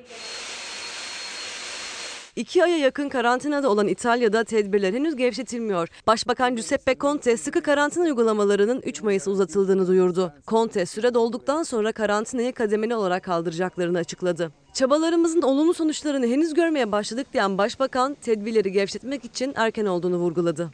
İki 2.36 2.64
aya 2.64 2.78
yakın 2.78 3.08
karantinada 3.08 3.70
olan 3.70 3.88
İtalya'da 3.88 4.44
tedbirler 4.44 4.94
henüz 4.94 5.16
gevşetilmiyor. 5.16 5.88
Başbakan 6.06 6.54
Giuseppe 6.54 6.96
Conte 7.00 7.36
sıkı 7.36 7.62
karantina 7.62 8.04
uygulamalarının 8.04 8.82
3 8.84 9.02
Mayıs'a 9.02 9.30
uzatıldığını 9.30 9.86
duyurdu. 9.86 10.32
Conte 10.46 10.86
süre 10.86 11.14
dolduktan 11.14 11.62
sonra 11.62 11.92
karantinayı 11.92 12.52
kademeli 12.52 12.94
olarak 12.94 13.22
kaldıracaklarını 13.22 13.98
açıkladı. 13.98 14.50
Çabalarımızın 14.72 15.42
olumlu 15.42 15.74
sonuçlarını 15.74 16.26
henüz 16.26 16.54
görmeye 16.54 16.92
başladık 16.92 17.26
diyen 17.32 17.58
Başbakan 17.58 18.14
tedbirleri 18.14 18.72
gevşetmek 18.72 19.24
için 19.24 19.52
erken 19.56 19.86
olduğunu 19.86 20.16
vurguladı. 20.16 20.70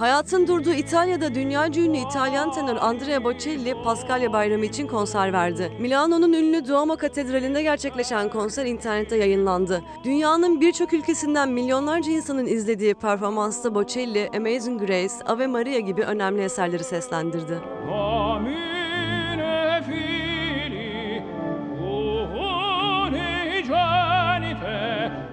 Hayatın 0.00 0.46
durduğu 0.46 0.72
İtalya'da 0.72 1.34
dünya 1.34 1.66
ünlü 1.66 1.96
İtalyan 1.96 2.52
tenor 2.52 2.76
Andrea 2.76 3.24
Bocelli 3.24 3.82
Paskalya 3.84 4.32
Bayramı 4.32 4.64
için 4.64 4.86
konser 4.86 5.32
verdi. 5.32 5.72
Milano'nun 5.78 6.32
ünlü 6.32 6.68
Duomo 6.68 6.96
Katedrali'nde 6.96 7.62
gerçekleşen 7.62 8.28
konser 8.28 8.66
internette 8.66 9.16
yayınlandı. 9.16 9.82
Dünyanın 10.04 10.60
birçok 10.60 10.92
ülkesinden 10.92 11.48
milyonlarca 11.48 12.12
insanın 12.12 12.46
izlediği 12.46 12.94
performansta 12.94 13.74
Bocelli, 13.74 14.30
Amazing 14.36 14.80
Grace, 14.80 15.14
Ave 15.26 15.46
Maria 15.46 15.78
gibi 15.78 16.02
önemli 16.02 16.42
eserleri 16.42 16.84
seslendirdi. 16.84 17.60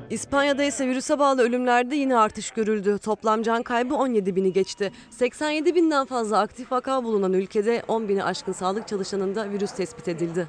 İspanya'da 0.09 0.63
ise 0.63 0.87
virüse 0.87 1.19
bağlı 1.19 1.41
ölümlerde 1.41 1.95
yine 1.95 2.17
artış 2.17 2.51
görüldü. 2.51 2.97
Toplam 2.97 3.43
can 3.43 3.63
kaybı 3.63 3.95
17 3.95 4.35
bini 4.35 4.53
geçti. 4.53 4.91
87 5.09 5.75
binden 5.75 6.05
fazla 6.05 6.39
aktif 6.39 6.71
vaka 6.71 7.03
bulunan 7.03 7.33
ülkede 7.33 7.83
10 7.87 8.09
bini 8.09 8.23
aşkın 8.23 8.51
sağlık 8.51 8.87
çalışanında 8.87 9.49
virüs 9.49 9.71
tespit 9.71 10.07
edildi. 10.07 10.47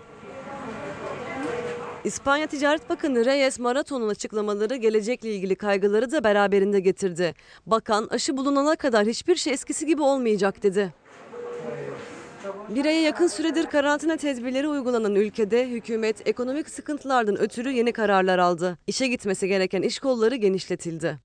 İspanya 2.04 2.46
Ticaret 2.46 2.88
Bakanı 2.90 3.24
Reyes 3.24 3.58
Maraton'un 3.58 4.08
açıklamaları 4.08 4.76
gelecekle 4.76 5.34
ilgili 5.34 5.56
kaygıları 5.56 6.12
da 6.12 6.24
beraberinde 6.24 6.80
getirdi. 6.80 7.34
Bakan 7.66 8.08
aşı 8.10 8.36
bulunana 8.36 8.76
kadar 8.76 9.06
hiçbir 9.06 9.36
şey 9.36 9.52
eskisi 9.52 9.86
gibi 9.86 10.02
olmayacak 10.02 10.62
dedi. 10.62 10.92
Bir 12.68 12.84
aya 12.84 13.02
yakın 13.02 13.26
süredir 13.26 13.66
karantina 13.66 14.16
tedbirleri 14.16 14.68
uygulanan 14.68 15.14
ülkede 15.14 15.68
hükümet 15.68 16.28
ekonomik 16.28 16.70
sıkıntılardan 16.70 17.38
ötürü 17.38 17.70
yeni 17.70 17.92
kararlar 17.92 18.38
aldı. 18.38 18.78
İşe 18.86 19.06
gitmesi 19.06 19.48
gereken 19.48 19.82
iş 19.82 19.98
kolları 19.98 20.34
genişletildi. 20.36 21.18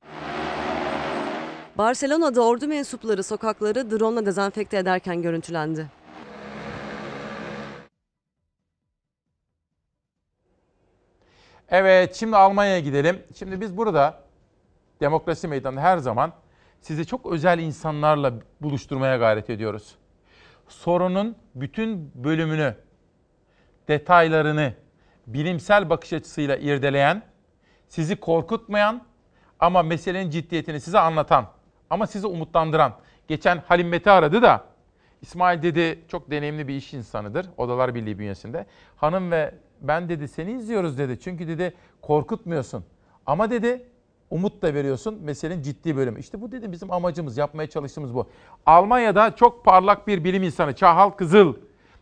Barcelona'da 1.78 2.42
ordu 2.42 2.68
mensupları 2.68 3.24
sokakları 3.24 3.92
drone 3.92 4.20
ile 4.20 4.26
dezenfekte 4.26 4.78
ederken 4.78 5.22
görüntülendi. 5.22 5.88
Evet 11.70 12.16
şimdi 12.16 12.36
Almanya'ya 12.36 12.80
gidelim. 12.80 13.24
Şimdi 13.36 13.62
biz 13.62 13.78
burada 13.78 14.24
demokrasi 15.00 15.48
meydanında 15.48 15.82
her 15.82 15.98
zaman 15.98 16.34
sizi 16.82 17.06
çok 17.06 17.26
özel 17.26 17.60
insanlarla 17.60 18.34
buluşturmaya 18.62 19.18
gayret 19.18 19.50
ediyoruz. 19.50 19.96
Sorunun 20.74 21.36
bütün 21.56 22.12
bölümünü, 22.16 22.76
detaylarını 23.88 24.74
bilimsel 25.28 25.90
bakış 25.90 26.14
açısıyla 26.14 26.56
irdeleyen, 26.56 27.24
sizi 27.88 28.16
korkutmayan 28.16 29.02
ama 29.60 29.84
meselenin 29.84 30.30
ciddiyetini 30.30 30.80
size 30.80 31.00
anlatan 31.00 31.46
ama 31.90 32.08
sizi 32.08 32.28
umutlandıran. 32.28 32.94
Geçen 33.28 33.58
Halim 33.58 33.88
Mete 33.88 34.12
aradı 34.12 34.42
da 34.42 34.64
İsmail 35.22 35.62
dedi 35.62 36.00
çok 36.08 36.32
deneyimli 36.32 36.68
bir 36.68 36.76
iş 36.76 36.94
insanıdır 36.94 37.50
Odalar 37.58 37.96
Birliği 37.96 38.20
bünyesinde. 38.20 38.66
Hanım 38.96 39.32
ve 39.32 39.56
ben 39.82 40.10
dedi 40.10 40.28
seni 40.28 40.52
izliyoruz 40.52 40.98
dedi. 40.98 41.20
Çünkü 41.20 41.48
dedi 41.48 41.74
korkutmuyorsun. 42.02 42.86
Ama 43.26 43.50
dedi 43.50 43.88
umut 44.34 44.62
da 44.62 44.74
veriyorsun 44.74 45.20
meselenin 45.24 45.62
ciddi 45.62 45.98
bölümü. 45.98 46.20
İşte 46.20 46.42
bu 46.42 46.52
dedim 46.52 46.72
bizim 46.72 46.92
amacımız, 46.92 47.38
yapmaya 47.38 47.70
çalıştığımız 47.70 48.14
bu. 48.16 48.28
Almanya'da 48.66 49.36
çok 49.36 49.66
parlak 49.66 50.08
bir 50.08 50.24
bilim 50.24 50.44
insanı 50.44 50.76
Çağhal 50.76 51.10
Kızıl. 51.10 51.54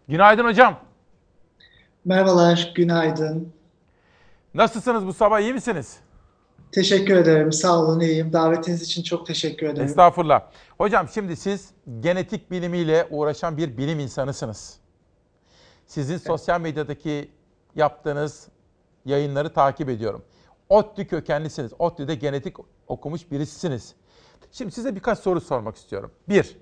Günaydın 0.07 0.45
hocam. 0.45 0.79
Merhabalar, 2.05 2.71
günaydın. 2.75 3.53
Nasılsınız 4.53 5.07
bu 5.07 5.13
sabah, 5.13 5.39
iyi 5.39 5.53
misiniz? 5.53 5.99
Teşekkür 6.71 7.15
ederim, 7.15 7.51
sağ 7.51 7.79
olun, 7.79 7.99
iyiyim. 7.99 8.33
Davetiniz 8.33 8.81
için 8.81 9.03
çok 9.03 9.27
teşekkür 9.27 9.67
ederim. 9.67 9.85
Estağfurullah. 9.85 10.41
Hocam 10.77 11.07
şimdi 11.13 11.35
siz 11.35 11.69
genetik 11.99 12.51
bilimiyle 12.51 13.07
uğraşan 13.09 13.57
bir 13.57 13.77
bilim 13.77 13.99
insanısınız. 13.99 14.77
Sizin 15.85 16.17
sosyal 16.17 16.61
medyadaki 16.61 17.29
yaptığınız 17.75 18.47
yayınları 19.05 19.53
takip 19.53 19.89
ediyorum. 19.89 20.23
ODTÜ 20.71 21.07
kökenlisiniz. 21.07 21.73
ODTÜ'de 21.79 22.15
genetik 22.15 22.55
okumuş 22.87 23.31
birisisiniz. 23.31 23.95
Şimdi 24.51 24.71
size 24.71 24.95
birkaç 24.95 25.19
soru 25.19 25.41
sormak 25.41 25.75
istiyorum. 25.75 26.11
Bir, 26.29 26.57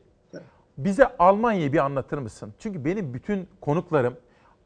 bize 0.78 1.18
Almanya'yı 1.20 1.74
bir 1.74 1.78
anlatır 1.78 2.18
mısın? 2.18 2.54
Çünkü 2.60 2.86
benim 2.86 3.14
bütün 3.14 3.48
konuklarım 3.62 4.18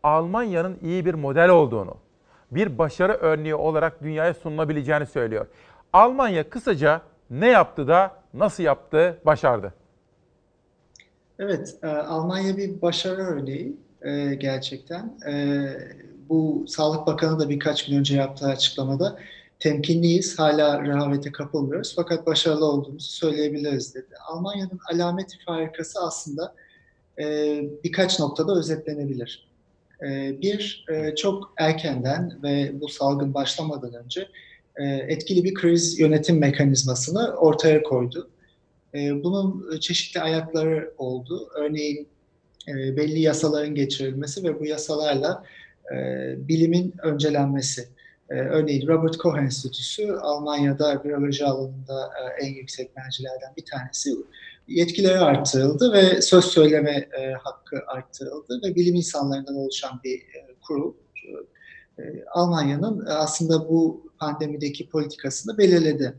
Almanya'nın 0.03 0.77
iyi 0.81 1.05
bir 1.05 1.13
model 1.13 1.49
olduğunu, 1.49 1.97
bir 2.51 2.77
başarı 2.77 3.13
örneği 3.13 3.55
olarak 3.55 4.01
dünyaya 4.01 4.33
sunulabileceğini 4.33 5.05
söylüyor. 5.05 5.47
Almanya 5.93 6.49
kısaca 6.49 7.01
ne 7.29 7.49
yaptı 7.49 7.87
da 7.87 8.11
nasıl 8.33 8.63
yaptı, 8.63 9.21
başardı? 9.25 9.73
Evet, 11.39 11.77
e, 11.83 11.87
Almanya 11.87 12.57
bir 12.57 12.81
başarı 12.81 13.21
örneği 13.21 13.77
e, 14.01 14.35
gerçekten. 14.35 15.17
Bu 16.29 16.65
Sağlık 16.67 17.07
Bakanı 17.07 17.39
da 17.39 17.49
birkaç 17.49 17.85
gün 17.85 17.97
önce 17.97 18.15
yaptığı 18.15 18.45
açıklamada 18.45 19.19
temkinliyiz, 19.59 20.39
hala 20.39 20.81
rehavete 20.81 21.31
kapılmıyoruz 21.31 21.93
fakat 21.95 22.25
başarılı 22.25 22.65
olduğumuzu 22.65 23.11
söyleyebiliriz 23.11 23.95
dedi. 23.95 24.13
Almanya'nın 24.27 24.79
alameti 24.93 25.37
farikası 25.45 25.99
aslında 25.99 26.55
e, 27.19 27.25
birkaç 27.83 28.19
noktada 28.19 28.59
özetlenebilir. 28.59 29.49
E, 30.01 30.41
bir, 30.41 30.85
e, 30.89 31.15
çok 31.15 31.53
erkenden 31.57 32.39
ve 32.43 32.81
bu 32.81 32.89
salgın 32.89 33.33
başlamadan 33.33 33.93
önce 33.93 34.27
e, 34.75 34.85
etkili 34.85 35.43
bir 35.43 35.53
kriz 35.53 35.99
yönetim 35.99 36.39
mekanizmasını 36.39 37.35
ortaya 37.35 37.83
koydu. 37.83 38.29
E, 38.93 39.23
bunun 39.23 39.79
çeşitli 39.79 40.21
ayakları 40.21 40.93
oldu. 40.97 41.49
Örneğin 41.55 42.07
e, 42.67 42.97
belli 42.97 43.19
yasaların 43.19 43.75
geçirilmesi 43.75 44.43
ve 44.43 44.59
bu 44.59 44.65
yasalarla 44.65 45.43
e, 45.91 45.97
bilimin 46.47 46.93
öncelenmesi. 47.03 47.87
E, 48.29 48.33
örneğin 48.33 48.87
Robert 48.87 49.17
Koch 49.17 49.37
Enstitüsü 49.37 50.11
Almanya'da 50.11 51.03
biyoloji 51.03 51.45
alanında 51.45 52.11
e, 52.21 52.45
en 52.45 52.53
yüksek 52.53 52.97
mercilerden 52.97 53.53
bir 53.57 53.65
tanesi. 53.65 54.09
Yetkileri 54.67 55.19
arttırıldı 55.19 55.93
ve 55.93 56.21
söz 56.21 56.45
söyleme 56.45 56.91
e, 56.91 57.33
hakkı 57.33 57.81
arttırıldı 57.87 58.61
ve 58.65 58.75
bilim 58.75 58.95
insanlarından 58.95 59.55
oluşan 59.55 59.99
bir 60.03 60.17
e, 60.19 60.55
kurul 60.67 60.93
e, 61.99 62.03
Almanya'nın 62.31 63.05
aslında 63.05 63.69
bu 63.69 64.11
pandemideki 64.19 64.89
politikasını 64.89 65.57
belirledi. 65.57 66.13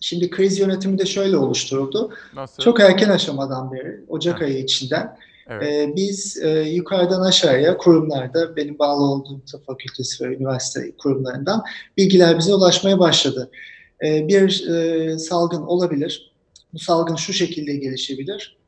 Şimdi 0.00 0.30
kriz 0.30 0.58
yönetimi 0.58 0.98
de 0.98 1.06
şöyle 1.06 1.36
oluşturuldu. 1.36 2.12
Nasıl? 2.34 2.62
Çok 2.62 2.80
erken 2.80 3.08
aşamadan 3.08 3.72
beri, 3.72 4.00
Ocak 4.08 4.42
ayı 4.42 4.58
içinden 4.58 5.16
Evet. 5.48 5.62
e, 5.62 5.96
biz 5.96 6.42
e, 6.42 6.48
yukarıdan 6.60 7.20
aşağıya 7.20 7.76
kurumlarda, 7.76 8.56
benim 8.56 8.78
bağlı 8.78 9.04
olduğum 9.04 9.44
tıp 9.44 9.66
fakültesi 9.66 10.24
ve 10.24 10.36
üniversite 10.36 10.96
kurumlarından 10.96 11.62
bilgiler 11.96 12.38
bize 12.38 12.54
ulaşmaya 12.54 12.98
başladı. 12.98 13.50
E, 14.04 14.28
bir 14.28 14.68
e, 14.68 15.18
salgın 15.18 15.62
olabilir, 15.62 16.32
bu 16.74 16.78
salgın 16.78 17.16
şu 17.16 17.32
şekilde 17.32 17.76
gelişebilir 17.76 18.58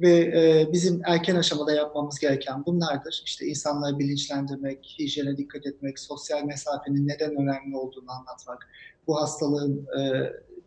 ve 0.00 0.10
e, 0.10 0.72
bizim 0.72 1.00
erken 1.04 1.36
aşamada 1.36 1.72
yapmamız 1.72 2.18
gereken 2.18 2.66
bunlardır. 2.66 3.22
İşte 3.26 3.46
insanları 3.46 3.98
bilinçlendirmek, 3.98 4.96
hijyene 4.98 5.36
dikkat 5.36 5.66
etmek, 5.66 5.98
sosyal 5.98 6.44
mesafenin 6.44 7.08
neden 7.08 7.36
önemli 7.36 7.76
olduğunu 7.76 8.10
anlatmak, 8.10 8.68
bu 9.06 9.20
hastalığın 9.20 9.88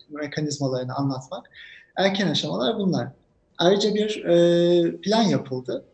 mekanizmalarını 0.10 0.96
anlatmak. 0.96 1.50
Erken 1.98 2.28
aşamalar 2.28 2.78
bunlar. 2.78 3.08
Ayrıca 3.58 3.96
bir 3.96 4.26
e, 4.26 5.02
plan 5.02 5.24
yapıldı. 5.24 5.86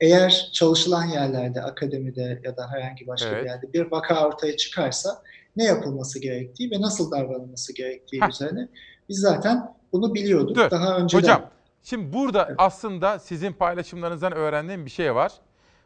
Eğer 0.00 0.50
çalışılan 0.52 1.04
yerlerde, 1.04 1.62
akademide 1.62 2.40
ya 2.44 2.56
da 2.56 2.70
herhangi 2.70 3.06
başka 3.06 3.28
Evet. 3.28 3.44
bir 3.44 3.48
yerde 3.48 3.72
bir 3.72 3.90
vaka 3.90 4.26
ortaya 4.26 4.56
çıkarsa 4.56 5.22
ne 5.56 5.64
yapılması 5.64 6.20
gerektiği 6.20 6.70
ve 6.70 6.80
nasıl 6.80 7.10
davranılması 7.10 7.74
gerektiği 7.74 8.22
Heh. 8.22 8.28
üzerine 8.28 8.68
biz 9.08 9.20
zaten 9.20 9.74
bunu 9.92 10.14
biliyorduk. 10.14 10.56
Dur. 10.56 10.70
Daha 10.70 10.98
önceden. 10.98 11.22
Hocam 11.22 11.50
şimdi 11.82 12.12
burada 12.12 12.54
aslında 12.58 13.18
sizin 13.18 13.52
paylaşımlarınızdan 13.52 14.32
öğrendiğim 14.32 14.84
bir 14.84 14.90
şey 14.90 15.14
var. 15.14 15.32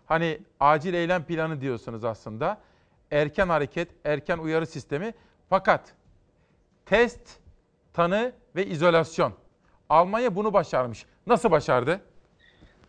Hani 0.07 0.39
acil 0.61 0.95
eylem 0.95 1.25
planı 1.25 1.61
diyorsunuz 1.61 2.05
aslında. 2.05 2.59
Erken 3.11 3.49
hareket, 3.49 3.89
erken 4.05 4.39
uyarı 4.39 4.67
sistemi. 4.67 5.15
Fakat 5.49 5.81
test, 6.87 7.21
tanı 7.93 8.33
ve 8.57 8.67
izolasyon. 8.67 9.33
Almanya 9.89 10.37
bunu 10.37 10.53
başarmış. 10.53 11.07
Nasıl 11.31 11.51
başardı? 11.51 12.01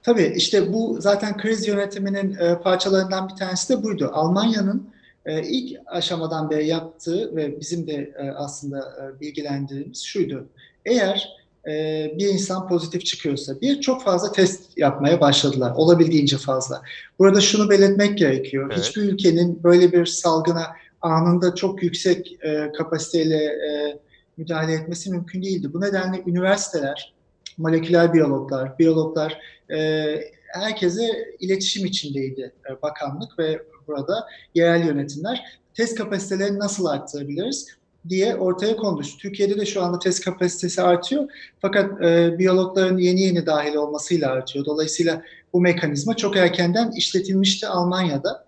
Tabii 0.03 0.33
işte 0.35 0.73
bu 0.73 0.97
zaten 0.99 1.37
kriz 1.37 1.67
yönetiminin 1.67 2.37
e, 2.37 2.59
parçalarından 2.61 3.29
bir 3.29 3.35
tanesi 3.35 3.73
de 3.73 3.83
buydu. 3.83 4.09
Almanya'nın 4.13 4.89
e, 5.25 5.43
ilk 5.43 5.77
aşamadan 5.85 6.49
beri 6.49 6.67
yaptığı 6.67 7.35
ve 7.35 7.59
bizim 7.59 7.87
de 7.87 7.93
e, 7.93 8.31
aslında 8.31 8.79
e, 8.79 9.19
bilgilendirdiğimiz 9.19 10.03
şuydu. 10.03 10.47
Eğer 10.85 11.37
e, 11.67 11.71
bir 12.17 12.27
insan 12.27 12.67
pozitif 12.67 13.05
çıkıyorsa 13.05 13.61
bir 13.61 13.81
çok 13.81 14.03
fazla 14.03 14.31
test 14.31 14.77
yapmaya 14.77 15.21
başladılar. 15.21 15.73
Olabildiğince 15.75 16.37
fazla. 16.37 16.81
Burada 17.19 17.41
şunu 17.41 17.69
belirtmek 17.69 18.17
gerekiyor. 18.17 18.71
Evet. 18.73 18.83
Hiçbir 18.83 19.01
ülkenin 19.01 19.63
böyle 19.63 19.91
bir 19.91 20.05
salgına 20.05 20.67
anında 21.01 21.55
çok 21.55 21.83
yüksek 21.83 22.37
e, 22.41 22.71
kapasiteyle 22.77 23.43
e, 23.43 23.99
müdahale 24.37 24.73
etmesi 24.73 25.11
mümkün 25.11 25.43
değildi. 25.43 25.73
Bu 25.73 25.81
nedenle 25.81 26.23
üniversiteler, 26.27 27.13
moleküler 27.57 28.13
biyologlar, 28.13 28.79
biyologlar 28.79 29.41
e, 29.71 30.15
herkese 30.47 31.35
iletişim 31.39 31.85
içindeydi 31.85 32.53
e, 32.69 32.81
bakanlık 32.81 33.39
ve 33.39 33.61
burada 33.87 34.27
yerel 34.55 34.87
yönetimler. 34.87 35.43
Test 35.73 35.97
kapasitelerini 35.97 36.59
nasıl 36.59 36.85
arttırabiliriz 36.85 37.67
diye 38.09 38.35
ortaya 38.35 38.75
kondu. 38.75 39.01
Türkiye'de 39.19 39.57
de 39.57 39.65
şu 39.65 39.83
anda 39.83 39.99
test 39.99 40.25
kapasitesi 40.25 40.81
artıyor. 40.81 41.29
Fakat 41.59 42.01
e, 42.03 42.39
biyologların 42.39 42.97
yeni 42.97 43.21
yeni 43.21 43.45
dahil 43.45 43.75
olmasıyla 43.75 44.31
artıyor. 44.31 44.65
Dolayısıyla 44.65 45.21
bu 45.53 45.61
mekanizma 45.61 46.15
çok 46.15 46.37
erkenden 46.37 46.91
işletilmişti 46.91 47.67
Almanya'da. 47.67 48.45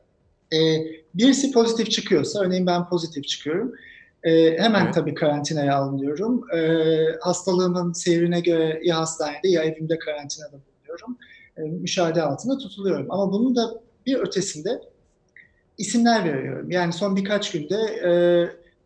E, 0.53 0.57
birisi 1.15 1.51
pozitif 1.51 1.91
çıkıyorsa, 1.91 2.43
örneğin 2.43 2.67
ben 2.67 2.89
pozitif 2.89 3.27
çıkıyorum. 3.27 3.73
E, 4.23 4.57
hemen 4.57 4.83
Evet. 4.85 4.93
tabii 4.93 5.13
karantinaya 5.13 5.75
alınıyorum. 5.75 6.53
E, 6.53 6.79
hastalığımın 7.21 7.93
seyrine 7.93 8.39
göre 8.39 8.81
ya 8.83 8.97
hastanede 8.99 9.47
ya 9.49 9.63
evimde 9.63 9.99
karantinada 9.99 10.51
bulunuyorum. 10.51 11.17
E, 11.57 11.61
müşahede 11.61 12.21
altında 12.21 12.57
tutuluyorum. 12.57 13.07
Ama 13.09 13.31
bunun 13.31 13.55
da 13.55 13.81
bir 14.05 14.19
ötesinde 14.19 14.81
isimler 15.77 16.25
veriyorum. 16.25 16.71
Yani 16.71 16.93
son 16.93 17.15
birkaç 17.15 17.51
günde 17.51 17.75
e, 17.75 18.11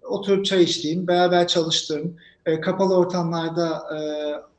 oturup 0.05 0.45
çay 0.45 0.63
içtiğim, 0.63 1.07
beraber 1.07 1.47
çalıştığım, 1.47 2.15
e, 2.45 2.61
kapalı 2.61 2.97
ortamlarda 2.97 3.83
e, 3.95 3.97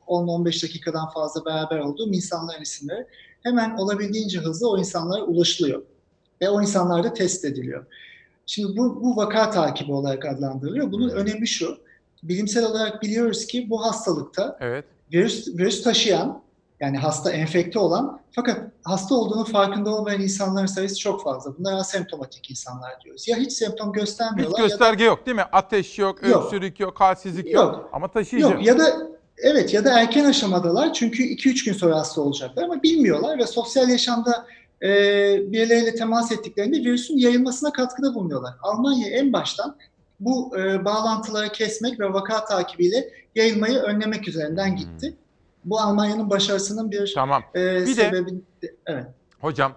10-15 0.07 0.63
dakikadan 0.63 1.09
fazla 1.09 1.45
beraber 1.45 1.79
olduğum 1.79 2.13
insanların 2.13 2.61
isimleri 2.61 3.05
hemen 3.43 3.75
olabildiğince 3.77 4.39
hızlı 4.39 4.69
o 4.69 4.77
insanlara 4.77 5.23
ulaşılıyor. 5.23 5.83
Ve 6.41 6.49
o 6.49 6.61
insanlar 6.61 7.03
da 7.03 7.13
test 7.13 7.45
ediliyor. 7.45 7.85
Şimdi 8.49 8.77
bu, 8.77 9.03
bu 9.03 9.17
vaka 9.17 9.49
takibi 9.49 9.93
olarak 9.93 10.25
adlandırılıyor. 10.25 10.91
Bunun 10.91 11.09
önemi 11.09 11.47
şu, 11.47 11.77
bilimsel 12.23 12.65
olarak 12.65 13.01
biliyoruz 13.01 13.47
ki 13.47 13.69
bu 13.69 13.85
hastalıkta 13.85 14.57
Evet. 14.59 14.85
virüs, 15.13 15.47
virüs 15.47 15.83
taşıyan 15.83 16.41
yani 16.79 16.97
hasta 16.97 17.31
enfekte 17.31 17.79
olan 17.79 18.19
fakat 18.31 18.61
hasta 18.83 19.15
olduğunu 19.15 19.45
farkında 19.45 19.95
olmayan 19.95 20.21
insanların 20.21 20.65
sayısı 20.65 20.99
çok 20.99 21.23
fazla. 21.23 21.57
Bunlar 21.59 21.73
asemptomatik 21.73 22.51
insanlar 22.51 23.01
diyoruz. 23.03 23.27
Ya 23.27 23.37
hiç 23.37 23.53
semptom 23.53 23.89
Hiç 23.89 23.99
göstermiyorlar 23.99 24.57
ya 24.57 24.63
da 24.63 24.67
gösterge 24.67 25.03
yok 25.03 25.25
değil 25.25 25.37
mi? 25.37 25.45
Ateş 25.51 25.99
yok, 25.99 26.27
Yok. 26.27 26.43
öksürük 26.43 26.79
yok, 26.79 26.99
halsizlik 26.99 27.45
yok. 27.53 27.73
Yok. 27.73 27.89
Ama 27.93 28.07
taşıyıcı. 28.07 28.47
Yok 28.47 28.65
ya 28.65 28.79
da 28.79 28.85
evet 29.37 29.73
ya 29.73 29.85
da 29.85 29.99
erken 29.99 30.25
aşamadalar 30.25 30.93
çünkü 30.93 31.23
2-3 31.23 31.65
gün 31.65 31.73
sonra 31.73 31.95
hasta 31.95 32.21
olacaklar 32.21 32.63
ama 32.63 32.83
bilmiyorlar 32.83 33.37
ve 33.37 33.47
sosyal 33.47 33.89
yaşamda 33.89 34.45
e, 34.83 34.87
birileriyle 35.51 35.95
temas 35.95 36.31
ettiklerinde 36.31 36.77
virüsün 36.77 37.17
yayılmasına 37.17 37.71
katkıda 37.71 38.15
bulunuyorlar. 38.15 38.53
Almanya 38.61 39.09
en 39.09 39.33
baştan 39.33 39.77
bu 40.19 40.57
e, 40.59 40.85
bağlantıları 40.85 41.51
kesmek 41.51 41.99
ve 41.99 42.13
vaka 42.13 42.45
takibiyle 42.45 43.09
yayılmayı 43.35 43.77
önlemek 43.77 44.27
üzerinden 44.27 44.75
gitti. 44.75 45.17
Bu 45.65 45.79
Almanya'nın 45.79 46.29
başarısının 46.29 46.91
bir, 46.91 47.11
Tamam. 47.15 47.43
e, 47.55 47.59
Hmm. 47.59 47.85
Bir 47.85 47.85
de- 47.85 47.91
sebebi. 47.91 48.29
Evet. 48.85 49.05
Hocam, 49.41 49.73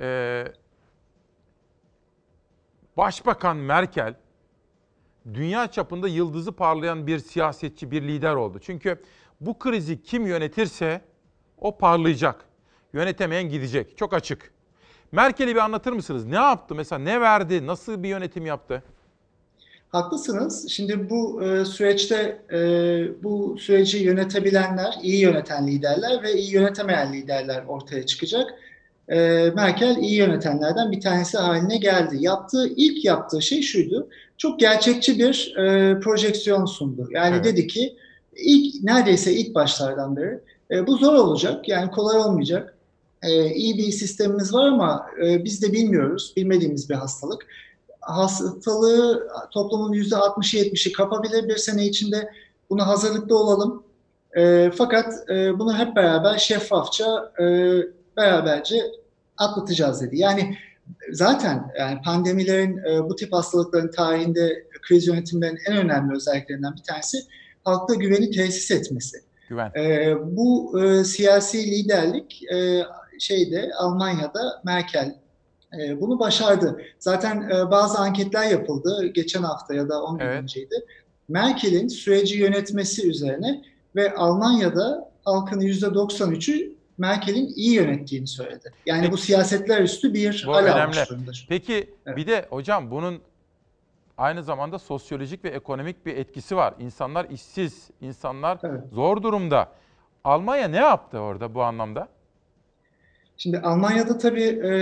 eee, 0.00 0.52
Başbakan 2.96 3.56
Merkel 3.56 4.14
dünya 5.34 5.70
çapında 5.70 6.08
yıldızı 6.08 6.52
parlayan 6.52 7.06
bir 7.06 7.18
siyasetçi, 7.18 7.90
bir 7.90 8.02
lider 8.02 8.34
oldu. 8.34 8.58
Çünkü 8.62 9.02
bu 9.40 9.58
krizi 9.58 10.02
kim 10.02 10.26
yönetirse 10.26 11.00
o 11.58 11.78
parlayacak. 11.78 12.44
Yönetemeyen 12.96 13.48
gidecek. 13.48 13.98
Çok 13.98 14.14
açık. 14.14 14.50
Merkel'i 15.12 15.54
bir 15.54 15.60
anlatır 15.60 15.92
mısınız? 15.92 16.26
Ne 16.26 16.34
yaptı 16.34 16.74
mesela? 16.74 16.98
Ne 16.98 17.20
verdi? 17.20 17.66
Nasıl 17.66 18.02
bir 18.02 18.08
yönetim 18.08 18.46
yaptı? 18.46 18.82
Haklısınız. 19.88 20.68
Şimdi 20.68 21.10
bu 21.10 21.42
e, 21.42 21.64
süreçte 21.64 22.38
e, 22.52 22.58
bu 23.22 23.56
süreci 23.58 23.98
yönetebilenler, 23.98 24.94
iyi 25.02 25.20
yöneten 25.20 25.66
liderler 25.66 26.22
ve 26.22 26.32
iyi 26.32 26.52
yönetemeyen 26.52 27.12
liderler 27.12 27.64
ortaya 27.68 28.06
çıkacak. 28.06 28.54
E, 29.08 29.16
Merkel 29.56 29.96
iyi 29.96 30.14
yönetenlerden 30.14 30.92
bir 30.92 31.00
tanesi 31.00 31.38
haline 31.38 31.76
geldi. 31.76 32.16
Yaptığı 32.20 32.68
ilk 32.76 33.04
yaptığı 33.04 33.42
şey 33.42 33.62
şuydu. 33.62 34.08
Çok 34.38 34.60
gerçekçi 34.60 35.18
bir 35.18 35.54
e, 35.56 36.00
projeksiyon 36.00 36.64
sundu. 36.64 37.08
Yani 37.10 37.34
Evet. 37.34 37.44
dedi 37.44 37.66
ki 37.66 37.96
ilk 38.36 38.84
neredeyse 38.84 39.32
ilk 39.32 39.54
başlardan 39.54 40.16
beri 40.16 40.38
e, 40.70 40.86
bu 40.86 40.96
zor 40.96 41.14
olacak. 41.14 41.68
Yani 41.68 41.90
kolay 41.90 42.18
olmayacak. 42.18 42.75
E, 43.22 43.54
iyi 43.54 43.78
bir 43.78 43.90
sistemimiz 43.90 44.54
var 44.54 44.66
ama 44.66 45.06
e, 45.24 45.44
biz 45.44 45.62
de 45.62 45.72
bilmiyoruz. 45.72 46.32
Bilmediğimiz 46.36 46.90
bir 46.90 46.94
hastalık 46.94 47.46
hastalığı 48.06 49.28
toplumun 49.50 49.92
%60-70'i 49.92 50.92
kapabilir 50.92 51.48
bir 51.48 51.56
sene 51.56 51.86
içinde. 51.86 52.30
Buna 52.70 52.86
hazırlıklı 52.86 53.38
olalım. 53.38 53.82
E, 54.36 54.70
fakat 54.74 55.30
e, 55.30 55.58
bunu 55.58 55.78
hep 55.78 55.96
beraber 55.96 56.38
şeffafça, 56.38 57.32
e, 57.40 57.44
beraberce 58.16 58.82
atlatacağız 59.36 60.00
dedi. 60.00 60.18
Yani 60.18 60.56
zaten 61.12 61.72
yani 61.78 62.00
pandemilerin 62.04 62.78
e, 62.78 63.08
bu 63.08 63.16
tip 63.16 63.32
hastalıkların 63.32 63.90
tarihinde 63.90 64.66
kriz 64.82 65.06
yönetimlerinin 65.06 65.60
en 65.66 65.76
önemli 65.76 66.16
özelliklerinden 66.16 66.72
bir 66.76 66.82
tanesi 66.82 67.18
halkta 67.64 67.94
güveni 67.94 68.30
tesis 68.30 68.70
etmesi. 68.70 69.18
Güven. 69.48 69.72
E, 69.76 70.14
bu 70.36 70.80
e, 70.82 71.04
siyasi 71.04 71.70
liderlik 71.70 72.42
e, 72.52 72.82
şeyde 73.20 73.70
Almanya'da 73.78 74.62
Merkel 74.64 75.16
e, 75.80 76.00
bunu 76.00 76.18
başardı. 76.18 76.80
Zaten 76.98 77.50
e, 77.50 77.70
bazı 77.70 77.98
anketler 77.98 78.50
yapıldı 78.50 79.06
geçen 79.06 79.42
hafta 79.42 79.74
ya 79.74 79.88
da 79.88 80.02
10 80.02 80.18
gün 80.18 80.24
Evet. 80.24 80.42
önceydi. 80.42 80.74
Merkel'in 81.28 81.88
süreci 81.88 82.38
yönetmesi 82.38 83.08
üzerine 83.08 83.62
ve 83.96 84.14
Almanya'da 84.14 85.10
halkın 85.24 85.60
%93'ü 85.60 86.72
Merkel'in 86.98 87.52
iyi 87.56 87.72
yönettiğini 87.74 88.26
söyledi. 88.26 88.72
Yani 88.86 89.12
bu 89.12 89.16
siyasetler 89.16 89.80
üstü 89.82 90.14
bir 90.14 90.44
Bu 90.46 90.52
hal 90.54 90.62
önemli. 90.64 90.80
almış 90.82 91.10
durumda. 91.10 91.30
Peki 91.48 91.90
bir 92.06 92.26
de 92.26 92.46
hocam 92.50 92.90
bunun 92.90 93.20
aynı 94.18 94.42
zamanda 94.42 94.78
sosyolojik 94.78 95.44
ve 95.44 95.48
ekonomik 95.48 96.06
bir 96.06 96.16
etkisi 96.16 96.56
var. 96.56 96.74
İnsanlar 96.78 97.24
işsiz, 97.30 97.90
insanlar 98.00 98.58
zor 98.92 99.22
durumda. 99.22 99.68
Almanya 100.24 100.68
ne 100.68 100.76
yaptı 100.76 101.18
orada 101.18 101.54
bu 101.54 101.62
anlamda? 101.62 102.08
Şimdi 103.36 103.58
Almanya'da 103.58 104.18
tabii 104.18 104.60
e, 104.64 104.72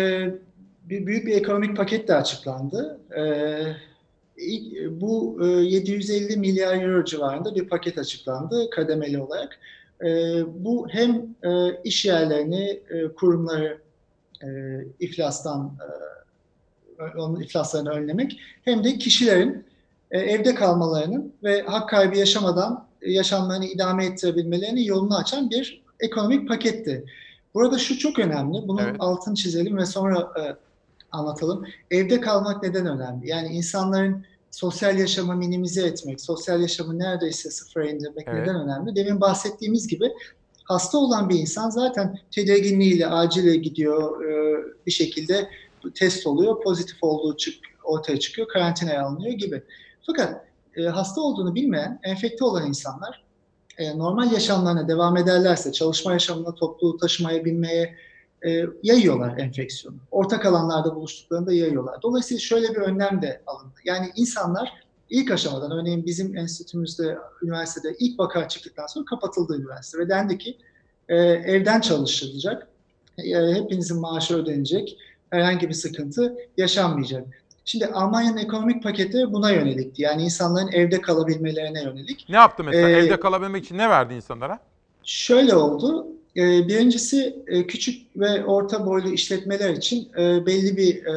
bir 0.84 1.06
büyük 1.06 1.26
bir 1.26 1.36
ekonomik 1.36 1.76
paket 1.76 2.08
de 2.08 2.14
açıklandı. 2.14 3.00
E, 3.16 3.22
bu 4.90 5.38
e, 5.42 5.46
750 5.46 6.36
milyar 6.36 6.82
euro 6.82 7.04
civarında 7.04 7.54
bir 7.54 7.68
paket 7.68 7.98
açıklandı 7.98 8.70
kademeli 8.70 9.22
olarak. 9.22 9.58
E, 10.04 10.06
bu 10.64 10.88
hem 10.90 11.26
e, 11.42 11.80
iş 11.84 12.04
yerlerini, 12.04 12.80
e, 12.90 13.08
kurumları 13.08 13.78
e, 14.42 14.48
iflastan 15.00 15.76
e, 15.80 17.18
onun 17.18 17.40
iflaslarını 17.40 17.90
önlemek 17.90 18.40
hem 18.64 18.84
de 18.84 18.98
kişilerin 18.98 19.64
e, 20.10 20.18
evde 20.18 20.54
kalmalarının 20.54 21.32
ve 21.42 21.62
hak 21.62 21.88
kaybı 21.88 22.18
yaşamadan 22.18 22.86
e, 23.02 23.12
yaşamlarını 23.12 23.66
idame 23.66 24.06
ettirebilmelerinin 24.06 24.82
yolunu 24.82 25.16
açan 25.16 25.50
bir 25.50 25.82
ekonomik 26.00 26.48
paketti. 26.48 27.04
Burada 27.54 27.78
şu 27.78 27.98
çok 27.98 28.18
önemli, 28.18 28.68
bunun 28.68 28.82
Evet. 28.82 28.96
altını 28.98 29.34
çizelim 29.34 29.76
ve 29.76 29.86
sonra 29.86 30.18
e, 30.20 30.42
anlatalım. 31.12 31.64
Evde 31.90 32.20
kalmak 32.20 32.62
neden 32.62 32.86
önemli? 32.86 33.28
Yani 33.28 33.48
insanların 33.48 34.24
sosyal 34.50 34.98
yaşamı 34.98 35.36
minimize 35.36 35.86
etmek, 35.86 36.20
sosyal 36.20 36.60
yaşamı 36.60 36.98
neredeyse 36.98 37.50
sıfıra 37.50 37.90
indirmek 37.90 38.26
Evet. 38.28 38.40
neden 38.40 38.60
önemli? 38.60 38.96
Demin 38.96 39.20
bahsettiğimiz 39.20 39.88
gibi 39.88 40.12
hasta 40.64 40.98
olan 40.98 41.28
bir 41.28 41.38
insan 41.38 41.70
zaten 41.70 42.18
tedirginliğiyle 42.30 43.06
acile 43.06 43.56
gidiyor 43.56 44.24
e, 44.24 44.62
bir 44.86 44.92
şekilde 44.92 45.48
test 45.94 46.26
oluyor, 46.26 46.62
pozitif 46.62 46.96
olduğu 47.02 47.36
çık, 47.36 47.54
ortaya 47.84 48.18
çıkıyor, 48.20 48.48
karantinaya 48.48 49.02
alınıyor 49.06 49.32
gibi. 49.34 49.62
Fakat 50.06 50.44
e, 50.76 50.82
hasta 50.82 51.20
olduğunu 51.20 51.54
bilmeyen, 51.54 52.00
enfekte 52.02 52.44
olan 52.44 52.68
insanlar 52.68 53.23
e, 53.78 53.98
normal 53.98 54.32
yaşamlarına 54.32 54.88
devam 54.88 55.16
ederlerse, 55.16 55.72
çalışma 55.72 56.12
yaşamına, 56.12 56.54
toplu 56.54 56.96
taşımaya 56.96 57.44
binmeye 57.44 57.96
e, 58.46 58.64
yayıyorlar 58.82 59.38
enfeksiyonu. 59.38 59.96
Ortak 60.10 60.46
alanlarda 60.46 60.94
buluştuklarında 60.94 61.52
yayıyorlar. 61.52 62.02
Dolayısıyla 62.02 62.40
şöyle 62.40 62.68
bir 62.68 62.80
önlem 62.80 63.22
de 63.22 63.42
alındı. 63.46 63.74
Yani 63.84 64.10
insanlar 64.16 64.72
ilk 65.10 65.30
aşamadan, 65.30 65.70
örneğin 65.70 66.06
bizim 66.06 66.36
enstitümüzde, 66.36 67.18
üniversitede 67.42 67.96
ilk 67.98 68.18
vaka 68.18 68.48
çıktıktan 68.48 68.86
sonra 68.86 69.04
kapatıldı 69.04 69.56
üniversite 69.56 69.98
ve 69.98 70.08
dendi 70.08 70.38
ki 70.38 70.58
e, 71.08 71.16
evden 71.24 71.80
çalışılacak, 71.80 72.68
e, 73.18 73.54
hepinizin 73.54 74.00
maaşı 74.00 74.36
ödenecek, 74.36 74.98
herhangi 75.30 75.68
bir 75.68 75.74
sıkıntı 75.74 76.36
yaşanmayacak. 76.56 77.26
Şimdi 77.64 77.86
Almanya'nın 77.86 78.36
ekonomik 78.36 78.82
paketi 78.82 79.32
buna 79.32 79.50
yönelikti. 79.50 80.02
Yani 80.02 80.22
insanların 80.22 80.72
evde 80.72 81.00
kalabilmelerine 81.00 81.82
yönelik. 81.82 82.26
Ne 82.28 82.36
yaptı 82.36 82.64
mesela? 82.64 82.88
Ee, 82.88 82.92
Evde 82.92 83.20
kalabilmek 83.20 83.64
için 83.64 83.78
ne 83.78 83.90
verdi 83.90 84.14
insanlara? 84.14 84.58
Şöyle 85.04 85.54
oldu. 85.54 86.06
Ee, 86.36 86.68
Birincisi 86.68 87.42
e, 87.46 87.66
küçük 87.66 88.16
ve 88.16 88.44
orta 88.44 88.86
boylu 88.86 89.08
işletmeler 89.08 89.70
için 89.70 90.12
e, 90.18 90.46
belli 90.46 90.76
bir 90.76 91.04
e, 91.04 91.14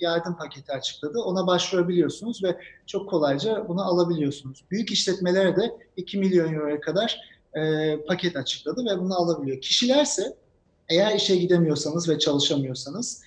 yardım 0.00 0.36
paketi 0.36 0.72
açıkladı. 0.72 1.18
Ona 1.20 1.46
başvurabiliyorsunuz 1.46 2.44
ve 2.44 2.56
çok 2.86 3.10
kolayca 3.10 3.68
bunu 3.68 3.82
alabiliyorsunuz. 3.82 4.64
Büyük 4.70 4.90
işletmelere 4.90 5.56
de 5.56 5.72
2 5.96 6.18
milyon 6.18 6.54
euroya 6.54 6.80
kadar 6.80 7.20
e, 7.54 7.96
paket 8.08 8.36
açıkladı 8.36 8.84
ve 8.84 9.00
bunu 9.00 9.14
alabiliyor. 9.14 9.60
Kişilerse 9.60 10.34
eğer 10.88 11.14
işe 11.14 11.36
gidemiyorsanız 11.36 12.08
ve 12.08 12.18
çalışamıyorsanız 12.18 13.22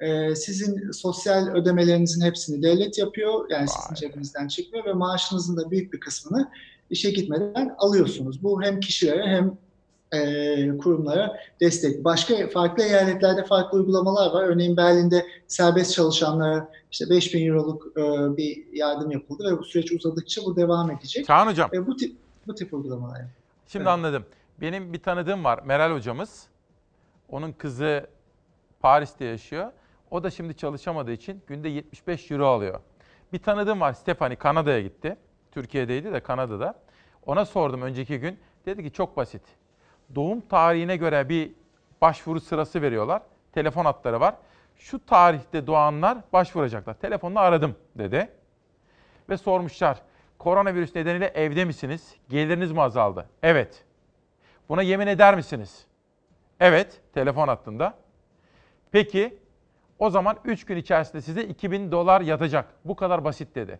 e, 0.00 0.34
sizin 0.34 0.90
sosyal 0.90 1.48
ödemelerinizin 1.48 2.24
hepsini 2.24 2.62
devlet 2.62 2.98
yapıyor. 2.98 3.50
Yani 3.50 3.68
sizin 3.68 3.94
cebinizden 3.94 4.48
çıkmıyor 4.48 4.84
ve 4.84 4.92
maaşınızın 4.92 5.56
da 5.56 5.70
büyük 5.70 5.92
bir 5.92 6.00
kısmını 6.00 6.50
işe 6.90 7.10
gitmeden 7.10 7.74
alıyorsunuz. 7.78 8.42
Bu 8.42 8.62
hem 8.62 8.80
kişilere 8.80 9.26
hem 9.26 9.58
e, 10.12 10.78
kurumlara 10.78 11.36
destek. 11.60 12.04
Başka 12.04 12.48
farklı 12.48 12.82
eyaletlerde 12.82 13.44
farklı 13.44 13.78
uygulamalar 13.78 14.30
var. 14.32 14.44
Örneğin 14.44 14.76
Berlin'de 14.76 15.26
serbest 15.48 15.92
çalışanlara 15.94 16.68
işte 16.92 17.10
5000 17.10 17.46
euroluk 17.46 17.86
e, 17.96 18.00
bir 18.36 18.72
yardım 18.72 19.10
yapıldı 19.10 19.44
ve 19.52 19.58
bu 19.58 19.64
süreç 19.64 19.92
uzadıkça 19.92 20.44
bu 20.44 20.56
devam 20.56 20.90
edecek. 20.90 21.26
Kaan 21.26 21.46
Hocam. 21.46 21.70
E, 21.72 21.86
bu 21.86 21.96
tip 21.96 22.16
bu 22.46 22.54
tip 22.54 22.74
uygulamalar. 22.74 23.20
Şimdi 23.68 23.82
Evet. 23.82 23.92
anladım. 23.92 24.24
Benim 24.60 24.92
bir 24.92 24.98
tanıdığım 24.98 25.44
var 25.44 25.60
Meral 25.64 25.94
hocamız. 25.94 26.46
Onun 27.28 27.52
kızı 27.52 28.06
Paris'te 28.80 29.24
yaşıyor. 29.24 29.72
O 30.10 30.22
da 30.22 30.30
şimdi 30.30 30.56
çalışamadığı 30.56 31.12
için 31.12 31.42
günde 31.46 31.68
75 31.68 32.30
euro 32.30 32.46
alıyor. 32.46 32.80
Bir 33.32 33.38
tanıdığım 33.38 33.80
var 33.80 33.92
Stefani 33.92 34.36
Kanada'ya 34.36 34.80
gitti. 34.80 35.16
Türkiye'deydi 35.52 36.12
de 36.12 36.20
Kanada'da. 36.20 36.74
Ona 37.26 37.44
sordum 37.44 37.82
önceki 37.82 38.20
gün. 38.20 38.38
Dedi 38.66 38.82
ki 38.82 38.92
çok 38.92 39.16
basit. 39.16 39.42
Doğum 40.14 40.40
tarihine 40.40 40.96
göre 40.96 41.28
bir 41.28 41.52
başvuru 42.00 42.40
sırası 42.40 42.82
veriyorlar. 42.82 43.22
Telefon 43.52 43.84
hatları 43.84 44.20
var. 44.20 44.34
Şu 44.76 45.06
tarihte 45.06 45.66
doğanlar 45.66 46.18
başvuracaklar. 46.32 46.94
Telefonla 46.94 47.40
aradım 47.40 47.74
dedi. 47.98 48.28
Ve 49.28 49.36
sormuşlar. 49.36 50.02
Koronavirüs 50.38 50.94
nedeniyle 50.94 51.26
evde 51.26 51.64
misiniz? 51.64 52.14
Geliriniz 52.28 52.72
mi 52.72 52.82
azaldı? 52.82 53.28
Evet. 53.42 53.84
Buna 54.68 54.82
yemin 54.82 55.06
eder 55.06 55.34
misiniz? 55.34 55.86
Evet, 56.60 57.00
telefon 57.14 57.48
hattında. 57.48 57.94
Peki, 58.92 59.38
o 59.98 60.10
zaman 60.10 60.36
3 60.44 60.64
gün 60.64 60.76
içerisinde 60.76 61.22
size 61.22 61.44
2000 61.44 61.92
dolar 61.92 62.20
yatacak. 62.20 62.66
Bu 62.84 62.96
kadar 62.96 63.24
basit 63.24 63.54
dedi. 63.54 63.78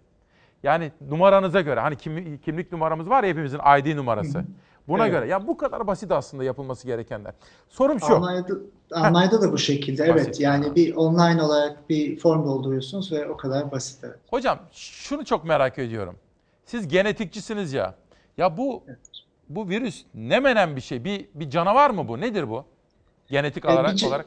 Yani 0.63 0.93
numaranıza 1.09 1.61
göre, 1.61 1.81
hani 1.81 1.97
kim- 1.97 2.39
kimlik 2.39 2.73
numaramız 2.73 3.11
var 3.11 3.25
ya 3.25 3.31
hepimizin 3.31 3.59
ID 3.79 3.97
numarası. 3.97 4.45
Buna 4.89 5.03
Evet. 5.07 5.13
göre. 5.13 5.29
Ya 5.29 5.47
bu 5.47 5.57
kadar 5.57 5.87
basit 5.87 6.13
aslında 6.13 6.45
yapılması 6.45 6.87
gerekenler. 6.87 7.35
Sorum 7.69 8.01
şu. 8.01 8.15
Almanya'da, 8.17 8.55
Almanya'da 8.93 9.43
da 9.43 9.53
bu 9.53 9.59
şekilde. 9.59 10.15
Basit. 10.15 10.27
Evet. 10.27 10.41
Yani 10.41 10.75
bir 10.75 10.95
online 10.97 11.43
olarak 11.43 11.89
bir 11.91 12.19
form 12.19 12.45
dolduruyorsunuz 12.47 13.13
ve 13.13 13.29
o 13.29 13.37
kadar 13.37 13.71
basit. 13.73 14.05
Evet. 14.05 14.17
Hocam 14.31 14.59
şunu 14.73 15.25
çok 15.25 15.45
merak 15.45 15.79
ediyorum. 15.79 16.17
Siz 16.65 16.89
genetikçisiniz 16.89 17.73
ya. 17.73 17.95
Ya 18.37 18.57
bu 18.57 18.85
bu 19.49 19.69
virüs 19.69 20.05
ne 20.15 20.41
menen 20.41 20.77
bir 20.77 20.81
şey? 20.81 21.05
Bir 21.05 21.29
bir 21.35 21.51
canavar 21.51 21.91
mı 21.91 22.09
bu? 22.09 22.21
Nedir 22.21 22.49
bu? 22.51 22.65
Genetik 23.29 23.65
E, 23.65 23.69
olarak 23.69 23.93
bir 23.93 23.99
ce- 23.99 24.07
olarak. 24.09 24.27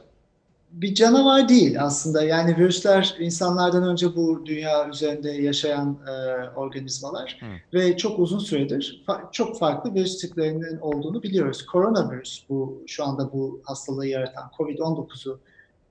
Bir 0.72 0.94
canavar 0.94 1.48
değil 1.48 1.82
aslında. 1.82 2.22
Yani 2.22 2.56
virüsler 2.56 3.16
insanlardan 3.18 3.82
önce 3.82 4.16
bu 4.16 4.46
dünya 4.46 4.88
üzerinde 4.88 5.30
yaşayan 5.30 5.98
e, 6.08 6.10
organizmalar 6.56 7.40
ve 7.74 7.96
çok 7.96 8.18
uzun 8.18 8.38
süredir 8.38 9.04
fa- 9.06 9.32
çok 9.32 9.58
farklı 9.58 9.94
virüs 9.94 10.18
tiplerinin 10.18 10.78
olduğunu 10.78 11.22
biliyoruz. 11.22 11.66
Koronavirüs 11.66 12.44
bu 12.48 12.82
şu 12.86 13.04
anda 13.04 13.32
bu 13.32 13.60
hastalığı 13.64 14.06
yaratan 14.06 14.50
COVID-19'u 14.58 15.38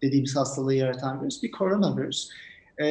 dediğimiz 0.02 0.36
hastalığı 0.36 0.74
yaratan 0.74 1.22
virüs 1.22 1.44
bir 1.44 1.52
koronavirüs. 1.52 2.30
E, 2.78 2.86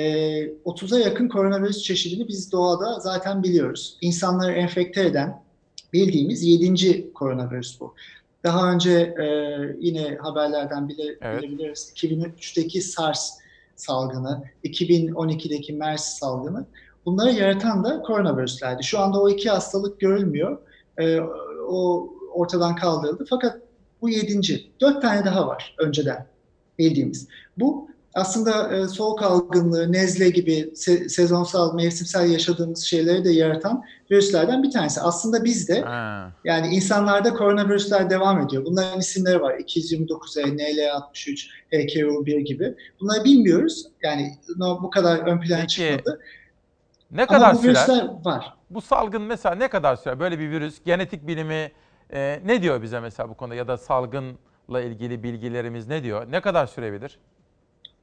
30'a 0.47 0.98
yakın 0.98 1.28
koronavirüs 1.28 1.82
çeşidini 1.82 2.28
biz 2.28 2.52
doğada 2.52 3.01
zaten 3.01 3.43
biliyoruz. 3.43 3.98
İnsanları 4.01 4.52
enfekte 4.52 5.06
eden 5.06 5.43
bildiğimiz 5.93 6.43
7. 6.43 7.12
koronavirüs 7.12 7.81
bu. 7.81 7.94
Daha 8.48 8.72
önce 8.72 8.92
e, 8.92 9.26
yine 9.78 10.16
haberlerden 10.16 10.88
bile, 10.88 11.02
Evet. 11.20 11.42
bilebiliriz. 11.42 11.92
2003'teki 11.96 12.80
SARS 12.82 13.38
salgını, 13.76 14.42
2012'deki 14.64 15.72
MERS 15.72 16.04
salgını. 16.04 16.66
Bunları 17.06 17.32
yaratan 17.32 17.84
da 17.84 18.02
koronavirüslerdi. 18.02 18.84
Şu 18.84 18.98
anda 18.98 19.22
o 19.22 19.28
iki 19.28 19.50
hastalık 19.50 20.00
görülmüyor. 20.00 20.58
E, 20.98 21.20
o 21.68 22.10
ortadan 22.32 22.76
kaldırıldı. 22.76 23.24
Fakat 23.30 23.58
bu 24.02 24.08
yedinci. 24.08 24.70
Dört 24.80 25.02
tane 25.02 25.24
daha 25.24 25.46
var 25.46 25.74
önceden 25.78 26.26
bildiğimiz. 26.78 27.28
Bu 27.56 27.88
aslında 28.19 28.77
e, 28.77 28.89
soğuk 28.89 29.23
algınlığı, 29.23 29.93
nezle 29.93 30.31
gibi 30.31 30.53
se- 30.53 31.09
sezonsal, 31.09 31.74
mevsimsel 31.74 32.31
yaşadığımız 32.31 32.85
şeyleri 32.85 33.24
de 33.24 33.31
yaratan 33.32 33.85
virüslerden 34.11 34.62
bir 34.62 34.70
tanesi. 34.70 35.01
Aslında 35.01 35.45
bizde 35.45 35.81
Ha. 35.81 36.32
yani 36.45 36.66
insanlarda 36.74 37.35
koronavirüsler 37.35 38.11
devam 38.11 38.40
ediyor. 38.40 38.65
Bunların 38.65 38.99
isimleri 39.01 39.40
var. 39.40 39.55
229E, 39.55 40.43
NL63, 40.43 41.49
HKU1 41.73 42.40
gibi. 42.40 42.74
Bunları 43.01 43.24
bilmiyoruz. 43.24 43.86
Yani 44.03 44.35
no- 44.57 44.82
bu 44.82 44.90
kadar 44.90 45.19
ön 45.19 45.40
plana 45.40 45.61
Peki, 45.61 45.69
çıkmadı. 45.74 46.20
Ne 47.11 47.27
kadar 47.27 47.51
Ama 47.51 47.55
bu 47.55 47.59
sürer? 47.59 47.74
virüsler 47.74 48.09
var. 48.24 48.55
Bu 48.70 48.81
salgın 48.81 49.23
mesela 49.23 49.55
ne 49.55 49.69
kadar 49.69 49.97
sürer? 49.97 50.20
Böyle 50.20 50.39
bir 50.39 50.51
virüs, 50.51 50.78
genetik 50.85 51.27
bilimi 51.27 51.73
e, 52.12 52.40
ne 52.45 52.62
diyor 52.62 52.82
bize 52.82 53.01
mesela 53.01 53.28
bu 53.28 53.35
konuda 53.35 53.55
ya 53.55 53.69
da 53.69 53.77
salgınla 53.78 54.81
ilgili 54.82 55.23
bilgilerimiz 55.23 55.89
ne 55.89 56.03
diyor? 56.03 56.27
Ne 56.32 56.40
kadar 56.40 56.66
sürebilir? 56.66 57.19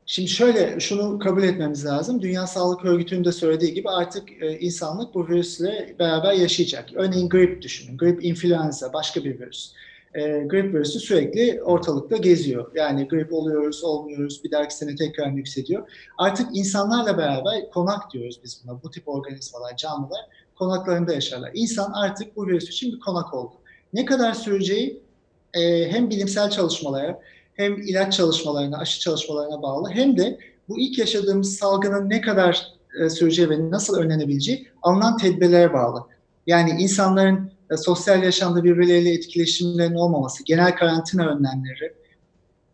Şimdi 0.08 0.30
şöyle 0.30 0.80
şunu 0.80 1.20
kabul 1.20 1.44
etmemiz 1.44 1.86
lazım. 1.86 2.22
Dünya 2.22 2.48
Sağlık 2.48 2.86
Örgütü'nün 2.86 3.26
de 3.26 3.32
söylediği 3.32 3.74
gibi 3.74 3.90
artık 3.90 4.44
e, 4.44 4.60
insanlık 4.60 5.14
bu 5.14 5.28
virüsle 5.28 5.96
beraber 6.00 6.34
yaşayacak. 6.34 6.90
Örneğin 6.96 7.30
grip 7.30 7.62
düşünün. 7.62 7.98
Grip 7.98 8.26
influenza 8.26 8.94
başka 8.94 9.24
bir 9.24 9.40
virüs. 9.40 9.72
E, 10.14 10.22
grip 10.22 10.74
virüsü 10.74 11.00
sürekli 11.00 11.64
ortalıkta 11.64 12.18
geziyor. 12.18 12.72
Yani 12.76 13.08
grip 13.08 13.34
oluyoruz, 13.34 13.84
olmuyoruz, 13.84 14.44
bir 14.44 14.52
dahaki 14.52 14.76
sene 14.76 14.96
tekrar 14.96 15.32
yükseliyor. 15.32 15.90
Artık 16.18 16.48
insanlarla 16.54 17.18
beraber 17.18 17.70
konak 17.70 18.14
diyoruz 18.14 18.40
biz 18.44 18.62
buna. 18.64 18.84
Bu 18.84 18.92
tip 18.92 19.08
organizmalar, 19.08 19.78
canlılar 19.78 20.26
konaklarında 20.56 21.14
yaşarlar. 21.14 21.52
İnsan 21.54 21.92
artık 21.92 22.36
bu 22.36 22.48
virüs 22.48 22.70
için 22.70 22.94
bir 22.94 23.00
konak 23.00 23.34
oldu. 23.34 23.54
Ne 23.94 24.06
kadar 24.06 24.34
süreceği 24.34 25.02
e, 25.54 25.92
hem 25.92 26.10
bilimsel 26.10 26.50
çalışmalara 26.50 27.22
hem 27.56 27.82
ilaç 27.82 28.18
çalışmalarına, 28.18 28.78
aşı 28.78 29.00
çalışmalarına 29.00 29.62
bağlı 29.62 29.90
hem 29.90 30.18
de 30.18 30.40
bu 30.70 30.80
ilk 30.80 31.00
yaşadığımız 31.00 31.56
salgının 31.56 32.10
ne 32.10 32.22
kadar 32.22 32.68
e, 33.02 33.10
süreceği 33.10 33.50
ve 33.50 33.72
nasıl 33.72 33.98
önlenebileceği 33.98 34.68
alınan 34.82 35.18
tedbirlere 35.18 35.74
bağlı. 35.74 36.04
Yani 36.48 36.70
insanların 36.80 37.52
e, 37.72 37.78
sosyal 37.78 38.24
yaşamda 38.24 38.64
birbirleriyle 38.64 39.14
etkileşimlerinin 39.14 39.96
olmaması, 39.96 40.44
genel 40.44 40.76
karantina 40.76 41.28
önlemleri 41.28 41.94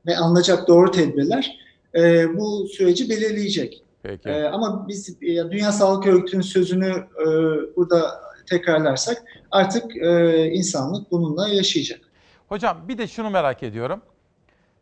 ve 0.06 0.18
alınacak 0.18 0.68
doğru 0.68 0.92
tedbirler 0.92 1.60
e, 1.96 2.38
bu 2.38 2.68
süreci 2.68 3.10
belirleyecek. 3.10 3.84
Peki. 4.04 4.30
E, 4.30 4.44
ama 4.44 4.88
biz 4.88 5.10
e, 5.10 5.52
Dünya 5.52 5.72
Sağlık 5.72 6.08
Örgütü'nün 6.08 6.42
sözünü 6.42 6.90
e, 7.22 7.26
burada 7.76 8.22
tekrarlarsak 8.50 9.24
artık 9.52 9.98
e, 9.98 10.46
insanlık 10.46 11.12
bununla 11.12 11.48
yaşayacak. 11.48 12.00
Hocam 12.50 12.78
bir 12.88 12.98
de 12.98 13.08
şunu 13.08 13.30
merak 13.30 13.64
ediyorum. 13.64 14.02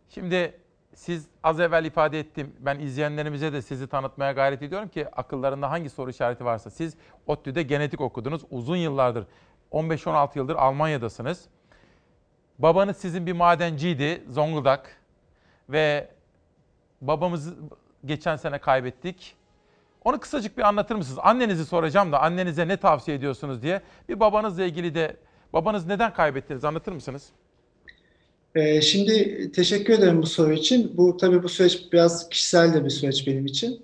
Şimdi 0.10 0.60
siz 0.94 1.28
az 1.44 1.60
evvel 1.60 1.86
ifade 1.86 2.20
ettim. 2.20 2.56
Ben 2.60 2.80
izleyenlerimize 2.80 3.54
de 3.54 3.62
sizi 3.62 3.88
tanıtmaya 3.88 4.32
gayret 4.32 4.62
ediyorum 4.62 4.90
ki 4.90 5.08
akıllarında 5.16 5.72
hangi 5.72 5.90
soru 5.90 6.10
işareti 6.10 6.46
varsa. 6.46 6.70
Siz 6.70 6.98
ODTÜ'de 7.28 7.64
genetik 7.64 8.02
okudunuz. 8.02 8.42
Uzun 8.52 8.76
yıllardır 8.76 9.26
15-16 9.72 10.38
yıldır 10.38 10.56
Almanya'dasınız. 10.56 11.48
Babanız 12.60 12.98
sizin 12.98 13.26
bir 13.26 13.34
madenciydi 13.34 14.24
Zonguldak 14.30 15.02
ve 15.70 16.10
babamızı 17.02 17.56
geçen 18.06 18.36
sene 18.36 18.60
kaybettik. 18.60 19.36
Onu 20.04 20.20
kısacık 20.20 20.58
bir 20.58 20.64
anlatır 20.64 20.96
mısınız? 20.96 21.20
Annenizi 21.24 21.66
soracağım 21.66 22.12
da 22.12 22.22
annenize 22.22 22.68
ne 22.68 22.78
tavsiye 22.78 23.18
ediyorsunuz 23.18 23.62
diye. 23.62 23.82
Bir 24.10 24.20
babanızla 24.20 24.64
ilgili 24.64 24.96
de 24.96 25.18
babanız 25.54 25.86
neden 25.86 26.14
kaybettiniz 26.14 26.66
anlatır 26.66 26.92
mısınız? 26.92 27.30
Ee, 28.56 28.82
şimdi 28.82 29.52
teşekkür 29.52 29.94
ederim 29.94 30.22
bu 30.22 30.28
soru 30.28 30.54
için. 30.54 30.98
Bu 30.98 31.18
tabii 31.18 31.44
bu 31.44 31.50
süreç 31.50 31.94
biraz 31.94 32.30
kişisel 32.30 32.74
de 32.74 32.86
bir 32.86 32.90
süreç 32.90 33.28
benim 33.28 33.46
için. 33.46 33.82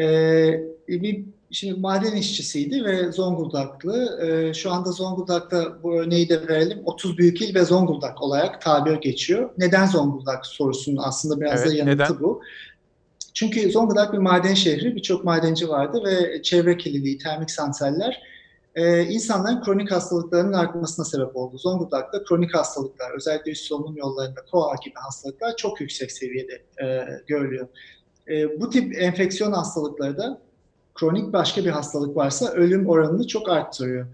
Ee, 0.00 0.60
bir 0.88 1.24
şimdi 1.50 1.80
maden 1.80 2.16
işçisiydi 2.16 2.84
ve 2.84 3.12
Zonguldaklı. 3.12 4.20
Ee, 4.22 4.54
şu 4.54 4.70
anda 4.72 4.92
Zonguldak'ta 4.92 5.82
bu 5.82 5.94
örneği 5.94 6.28
de 6.28 6.48
verelim. 6.48 6.78
30 6.84 7.18
büyük 7.18 7.42
il 7.42 7.54
ve 7.54 7.64
Zonguldak 7.64 8.22
olarak 8.22 8.60
tabir 8.62 8.94
geçiyor. 8.94 9.50
Neden 9.58 9.86
Zonguldak 9.86 10.46
sorusunun 10.46 11.02
aslında 11.02 11.40
biraz 11.40 11.60
Evet, 11.60 11.72
da 11.72 11.76
yanıtı 11.76 12.04
neden? 12.04 12.20
bu. 12.20 12.42
Çünkü 13.34 13.70
Zonguldak 13.70 14.12
bir 14.12 14.18
maden 14.18 14.54
şehri, 14.54 14.96
birçok 14.96 15.24
madenci 15.24 15.68
vardı 15.68 16.02
ve 16.04 16.42
çevre 16.42 16.76
kirliliği, 16.76 17.18
termik 17.18 17.50
santraller 17.50 18.22
e, 18.74 19.02
insanların 19.02 19.62
kronik 19.62 19.90
hastalıklarının 19.92 20.52
artmasına 20.52 21.04
sebep 21.04 21.36
oldu. 21.36 21.58
Zonguldak'ta 21.58 22.24
kronik 22.24 22.54
hastalıklar, 22.54 23.10
özellikle 23.16 23.50
üst 23.50 23.64
solunum 23.64 23.96
yollarında 23.96 24.40
koa 24.50 24.74
gibi 24.84 24.94
hastalıklar 24.94 25.56
çok 25.56 25.80
yüksek 25.80 26.12
seviyede 26.12 26.62
e, 26.82 27.04
görülüyor. 27.26 27.68
E, 28.28 28.60
bu 28.60 28.70
tip 28.70 29.02
enfeksiyon 29.02 29.52
hastalıkları 29.52 30.16
da 30.16 30.40
kronik 30.94 31.32
başka 31.32 31.64
bir 31.64 31.70
hastalık 31.70 32.16
varsa 32.16 32.50
ölüm 32.52 32.88
oranını 32.88 33.26
çok 33.26 33.48
arttırıyor. 33.48 34.06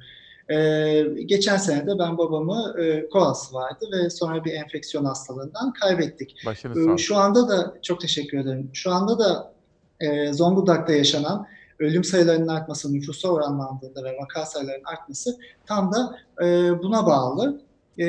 E, 0.49 1.03
geçen 1.27 1.57
sene 1.57 1.87
de 1.87 1.99
ben 1.99 2.19
babamı 2.19 2.75
e, 2.81 3.09
koası 3.09 3.55
vardı 3.55 3.87
ve 3.93 4.11
sonra 4.11 4.45
bir 4.45 4.53
enfeksiyon 4.53 5.05
hastalığından 5.05 5.73
kaybettik. 5.73 6.37
Başınız 6.47 6.89
Ee. 6.89 6.99
Şu 6.99 7.17
anda 7.17 7.49
da 7.49 7.75
çok 7.83 8.01
teşekkür 8.01 8.39
ederim. 8.39 8.71
Şu 8.73 8.91
anda 8.91 9.19
da 9.19 9.53
e, 10.01 10.33
Zonguldak'ta 10.33 10.93
yaşanan 10.93 11.47
ölüm 11.81 12.05
sayılarının 12.05 12.49
artması, 12.49 12.93
nüfusa 12.93 13.29
oranlandığında 13.29 14.05
ve 14.05 14.17
vaka 14.23 14.47
sayılarının 14.47 14.85
artması 14.85 15.39
tam 15.67 15.93
da 15.93 16.19
e, 16.45 16.79
buna 16.83 17.07
bağlı. 17.07 17.61
E, 17.99 18.07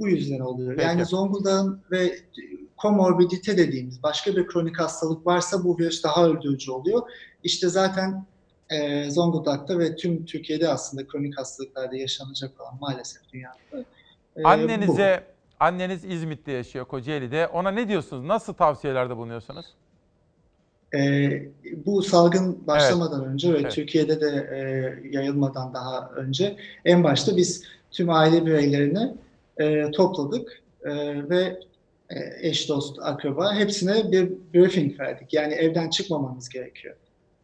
bu 0.00 0.08
yüzden 0.08 0.40
oluyor. 0.40 0.76
Peki. 0.76 0.88
Yani 0.88 1.04
Zonguldak'ın 1.04 1.80
ve 1.90 2.18
komorbidite 2.76 3.56
dediğimiz 3.56 4.02
başka 4.02 4.36
bir 4.36 4.46
kronik 4.46 4.80
hastalık 4.80 5.26
varsa 5.26 5.64
bu 5.64 5.78
virüs 5.78 6.04
daha 6.04 6.26
öldürücü 6.26 6.70
oluyor. 6.70 7.02
İşte 7.42 7.68
zaten 7.68 8.26
e, 8.70 9.10
Zonguldak'ta 9.10 9.78
ve 9.78 9.96
tüm 9.96 10.24
Türkiye'de 10.24 10.68
aslında 10.68 11.06
kronik 11.06 11.38
hastalıklarda 11.38 11.96
yaşanacak 11.96 12.60
olan 12.60 12.78
maalesef 12.80 13.22
dünyada. 13.32 13.58
e, 14.36 14.44
bu. 14.44 14.48
Annenize, 14.48 15.26
anneniz 15.60 16.04
İzmit'te 16.04 16.52
yaşıyor 16.52 16.84
Kocaeli'de. 16.84 17.46
Ona 17.46 17.70
ne 17.70 17.88
diyorsunuz? 17.88 18.24
Nasıl 18.24 18.52
tavsiyelerde 18.52 19.16
bulunuyorsunuz? 19.16 19.66
Ee, 20.94 21.42
bu 21.86 22.02
salgın 22.02 22.66
başlamadan 22.66 23.24
önce 23.24 23.52
ve 23.52 23.58
Evet. 23.58 23.72
Türkiye'de 23.72 24.20
de 24.20 24.48
e, 24.52 24.58
yayılmadan 25.16 25.74
daha 25.74 26.10
önce 26.16 26.56
en 26.84 27.04
başta 27.04 27.36
biz 27.36 27.62
tüm 27.90 28.10
aile 28.10 28.46
bireylerini 28.46 29.14
e, 29.58 29.90
topladık 29.90 30.62
e, 30.84 30.90
ve 31.28 31.60
e, 32.10 32.48
eş, 32.48 32.68
dost, 32.68 32.98
akraba 33.02 33.54
hepsine 33.54 34.12
bir 34.12 34.32
briefing 34.54 35.00
verdik. 35.00 35.32
Yani 35.34 35.54
evden 35.54 35.90
çıkmamanız 35.90 36.48
gerekiyor. 36.48 36.94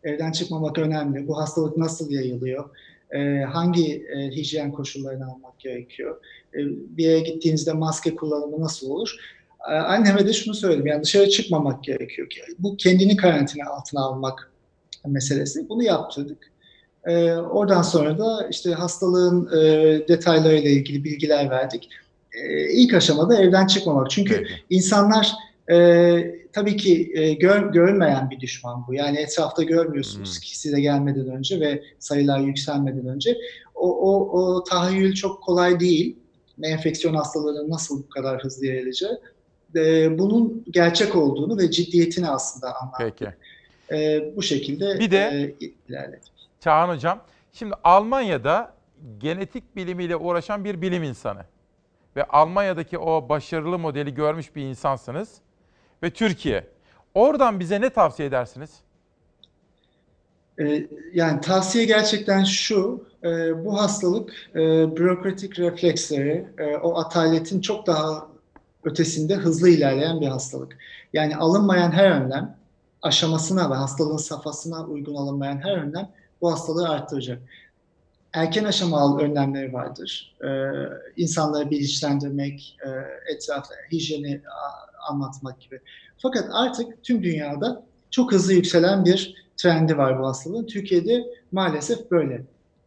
Evden 0.04 0.32
çıkmamak 0.32 0.78
önemli. 0.78 1.28
Bu 1.28 1.38
hastalık 1.38 1.76
nasıl 1.76 2.10
yayılıyor? 2.10 2.70
E, 3.10 3.40
hangi 3.40 4.06
e, 4.16 4.30
hijyen 4.30 4.72
koşullarını 4.72 5.24
almak 5.24 5.58
gerekiyor? 5.58 6.16
E, 6.54 6.58
bir 6.66 7.04
yere 7.04 7.20
gittiğinizde 7.20 7.72
maske 7.72 8.14
kullanımı 8.14 8.60
nasıl 8.60 8.90
olur? 8.90 9.16
Ee, 9.68 9.72
Anneme 9.72 10.26
de 10.26 10.32
şunu 10.32 10.54
söyledim, 10.54 10.86
yani 10.86 11.02
dışarı 11.02 11.30
çıkmamak 11.30 11.84
gerekiyor. 11.84 12.30
ki. 12.30 12.40
Bu 12.58 12.76
kendini 12.76 13.16
karantina 13.16 13.70
altına 13.70 14.00
almak 14.00 14.52
meselesi. 15.06 15.68
Bunu 15.68 15.82
yaptırdık. 15.82 16.50
Ee, 17.06 17.32
oradan 17.32 17.82
sonra 17.82 18.18
da 18.18 18.48
işte 18.50 18.72
hastalığın 18.72 19.48
e, 19.58 20.08
detaylarıyla 20.08 20.70
ilgili 20.70 21.04
bilgiler 21.04 21.50
verdik. 21.50 21.88
Ee, 22.32 22.72
ilk 22.72 22.94
aşamada 22.94 23.42
evden 23.42 23.66
çıkmamak. 23.66 24.10
Çünkü 24.10 24.46
insanlar 24.70 25.32
e, 25.72 26.40
tabii 26.52 26.76
ki 26.76 27.12
e, 27.14 27.32
gör, 27.32 27.72
görünmeyen 27.72 28.30
bir 28.30 28.40
düşman 28.40 28.84
bu. 28.88 28.94
Yani 28.94 29.18
etrafta 29.18 29.62
görmüyorsunuz 29.62 30.38
ki 30.38 30.58
size 30.58 30.80
gelmeden 30.80 31.28
önce 31.28 31.60
ve 31.60 31.82
sayılar 31.98 32.40
yükselmeden 32.40 33.06
önce. 33.06 33.36
O, 33.74 33.96
o, 33.96 34.38
o 34.38 34.64
tahayyül 34.64 35.14
çok 35.14 35.42
kolay 35.42 35.80
değil. 35.80 36.16
Enfeksiyon 36.62 37.14
hastalarının 37.14 37.70
nasıl 37.70 38.02
bu 38.02 38.08
kadar 38.08 38.44
hızlı 38.44 38.66
yayılacağı 38.66 39.20
e, 39.76 40.18
bunun 40.18 40.64
gerçek 40.70 41.16
olduğunu 41.16 41.58
ve 41.58 41.70
ciddiyetini 41.70 42.28
aslında 42.28 42.74
anlattık. 42.76 43.18
Peki. 43.18 43.34
E, 43.92 44.36
bu 44.36 44.42
şekilde 44.42 44.98
Bir 44.98 45.10
de- 45.10 45.54
e, 45.60 45.66
ilerledik. 45.88 46.32
Çağhan 46.60 46.88
Hocam, 46.94 47.22
şimdi 47.52 47.74
Almanya'da 47.84 48.74
genetik 49.18 49.76
bilimiyle 49.76 50.16
uğraşan 50.16 50.64
bir 50.64 50.82
bilim 50.82 51.02
insanı 51.02 51.44
ve 52.16 52.24
Almanya'daki 52.24 52.98
o 52.98 53.28
başarılı 53.28 53.78
modeli 53.78 54.14
görmüş 54.14 54.56
bir 54.56 54.62
insansınız 54.62 55.34
ve 56.02 56.10
Türkiye. 56.10 56.66
Oradan 57.14 57.60
bize 57.60 57.80
ne 57.80 57.90
tavsiye 57.90 58.28
edersiniz? 58.28 58.70
E, 60.60 60.86
yani 61.14 61.40
tavsiye 61.40 61.84
gerçekten 61.84 62.44
şu, 62.44 63.04
e, 63.24 63.64
bu 63.64 63.80
hastalık 63.80 64.32
e, 64.54 64.58
bürokratik 64.96 65.58
refleksleri, 65.58 66.46
o 66.82 66.98
ataletin 66.98 67.60
çok 67.60 67.86
daha 67.86 68.29
ötesinde 68.84 69.34
hızlı 69.34 69.68
ilerleyen 69.68 70.20
bir 70.20 70.26
hastalık. 70.26 70.78
Yani 71.12 71.36
alınmayan 71.36 71.92
her 71.92 72.10
önlem, 72.10 72.56
aşamasına 73.02 73.70
ve 73.70 73.74
hastalığın 73.74 74.16
safhasına 74.16 74.86
uygun 74.86 75.14
alınmayan 75.14 75.58
her 75.58 75.76
önlem 75.76 76.10
bu 76.40 76.52
hastalığı 76.52 76.88
arttıracak. 76.88 77.42
Erken 78.32 78.64
aşamalı 78.64 79.22
önlemleri 79.22 79.72
vardır. 79.72 80.36
Ee, 80.44 80.48
insanları 81.16 81.70
bilinçlendirmek, 81.70 82.76
e, 82.86 82.88
etrafta 83.34 83.74
hijyeni 83.92 84.40
anlatmak 85.08 85.60
gibi. 85.60 85.80
Fakat 86.18 86.48
artık 86.52 87.04
tüm 87.04 87.22
dünyada 87.22 87.82
çok 88.10 88.32
hızlı 88.32 88.52
yükselen 88.52 89.04
bir 89.04 89.34
trendi 89.56 89.98
var 89.98 90.20
bu 90.20 90.26
hastalığın. 90.26 90.66
Türkiye'de 90.66 91.24
maalesef 91.52 92.10
böyle. 92.10 92.44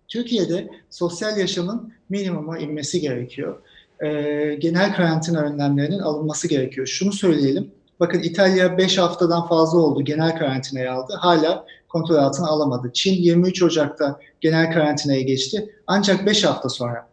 Türkiye'de 0.08 0.70
sosyal 0.90 1.38
yaşamın 1.38 1.94
minimuma 2.10 2.58
inmesi 2.58 3.02
gerekiyor. 3.02 3.62
Ee, 4.04 4.58
genel 4.60 4.96
karantina 4.96 5.42
önlemlerinin 5.42 6.00
alınması 6.00 6.48
gerekiyor. 6.48 6.88
Şunu 6.88 7.14
söyleyelim. 7.14 7.72
Bakın 8.00 8.20
İtalya 8.20 8.78
5 8.78 8.98
haftadan 8.98 9.48
fazla 9.48 9.80
oldu 9.80 10.04
genel 10.04 10.38
karantinaya 10.38 10.94
aldı. 10.94 11.14
Hala 11.20 11.66
kontrol 11.90 12.16
altına 12.16 12.48
alamadı. 12.48 12.92
Çin 12.94 13.14
23 13.14 13.64
Ocak'ta 13.64 14.20
genel 14.42 14.74
karantinaya 14.74 15.22
geçti. 15.22 15.76
Ancak 15.88 16.26
5 16.26 16.44
hafta 16.44 16.70
sonra 16.70 17.08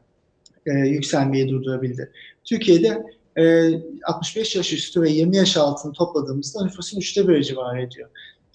e, 0.67 0.71
yükselmeyi 0.71 1.49
durdurabildi. 1.49 2.13
Türkiye'de 2.45 3.07
e, 3.39 3.71
65 4.05 4.57
yaş 4.57 4.73
üstü 4.73 5.03
ve 5.03 5.11
20 5.11 5.37
yaş 5.37 5.57
altını 5.57 5.93
topladığımızda 5.93 6.65
nüfusun 6.65 6.99
üçte 6.99 7.29
biri 7.29 7.45
civarı 7.45 7.83
ediyor. 7.83 8.09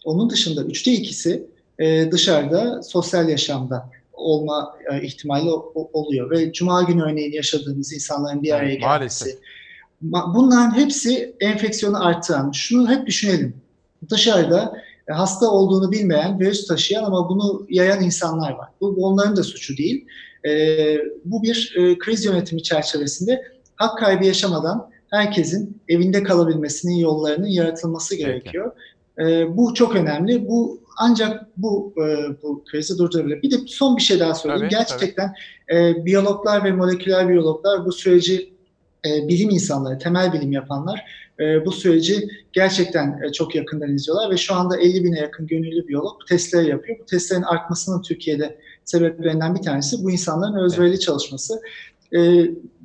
Onun 0.06 0.30
dışında 0.30 0.64
üçte 0.64 0.92
ikisi 0.92 1.48
e, 1.80 2.12
dışarıda 2.12 2.84
sosyal 2.84 3.30
yaşamda 3.30 3.90
olma 4.18 4.76
e, 4.92 5.02
ihtimali 5.02 5.50
oluyor 5.94 6.32
ve 6.32 6.54
Cuma 6.54 6.84
günü 6.84 7.04
örneğin 7.04 7.32
yaşadığımız 7.32 7.94
insanların 7.94 8.44
bir 8.44 8.52
araya 8.52 8.76
gelmesi. 8.76 8.86
Maalesef. 8.86 9.36
Bunların 10.02 10.76
hepsi 10.76 11.36
enfeksiyonu 11.40 12.06
arttıran. 12.06 12.52
Şunu 12.52 12.90
hep 12.90 13.08
düşünelim. 13.08 13.56
Dışarıda 14.10 14.78
e, 15.10 15.14
hasta 15.14 15.52
olduğunu 15.52 15.92
bilmeyen, 15.92 16.40
virüs 16.40 16.68
taşıyan 16.68 17.04
ama 17.04 17.30
bunu 17.30 17.66
yayan 17.70 18.04
insanlar 18.04 18.52
var. 18.52 18.70
Bu 18.82 18.96
onların 19.06 19.36
da 19.36 19.44
suçu 19.44 19.78
değil. 19.78 20.06
E, 20.48 20.52
bu 21.26 21.44
bir 21.44 21.74
e, 21.78 21.98
kriz 21.98 22.26
yönetimi 22.26 22.64
çerçevesinde 22.64 23.44
hak 23.76 23.98
kaybı 23.98 24.26
yaşamadan 24.26 24.90
herkesin 25.10 25.82
evinde 25.88 26.24
kalabilmesinin 26.24 26.96
yollarının 26.96 27.48
yaratılması 27.48 28.16
gerekiyor. 28.16 28.72
E, 29.20 29.58
bu 29.58 29.74
çok 29.74 29.96
önemli. 29.96 30.48
Bu 30.48 30.80
ancak 30.98 31.58
bu 31.58 31.94
e, 31.98 32.42
bu 32.44 32.64
krizi 32.72 32.98
durdurabilir. 32.98 33.42
Bir 33.42 33.52
de 33.52 33.56
son 33.68 33.98
bir 33.98 34.02
şey 34.02 34.20
daha 34.20 34.34
söyleyeyim. 34.34 34.70
Tabii, 34.72 34.80
Gerçekten 34.80 35.34
e, 35.74 36.06
biyologlar 36.06 36.64
ve 36.64 36.72
moleküler 36.72 37.30
biyologlar 37.30 37.86
bu 37.86 37.92
süreci 37.92 38.54
e, 39.06 39.28
bilim 39.28 39.50
insanları, 39.50 40.00
temel 40.00 40.34
bilim 40.34 40.52
yapanlar 40.52 41.06
e, 41.40 41.66
bu 41.66 41.72
süreci 41.72 42.28
gerçekten 42.54 43.22
e, 43.24 43.32
çok 43.32 43.56
yakından 43.56 43.94
izliyorlar 43.94 44.32
ve 44.32 44.38
şu 44.38 44.56
anda 44.56 44.78
50 44.78 45.04
bine 45.04 45.20
yakın 45.20 45.48
gönüllü 45.48 45.88
biyolog 45.88 46.28
testleri 46.30 46.70
yapıyor. 46.70 47.00
Bu 47.00 47.06
testlerin 47.06 47.42
artmasının 47.42 48.02
Türkiye'de 48.02 48.58
sebeplerinden 48.86 49.56
bir 49.56 49.62
tanesi 49.62 50.04
bu 50.04 50.12
insanların 50.12 50.66
özverili 50.66 51.00
çalışması. 51.00 51.62
E, 52.14 52.20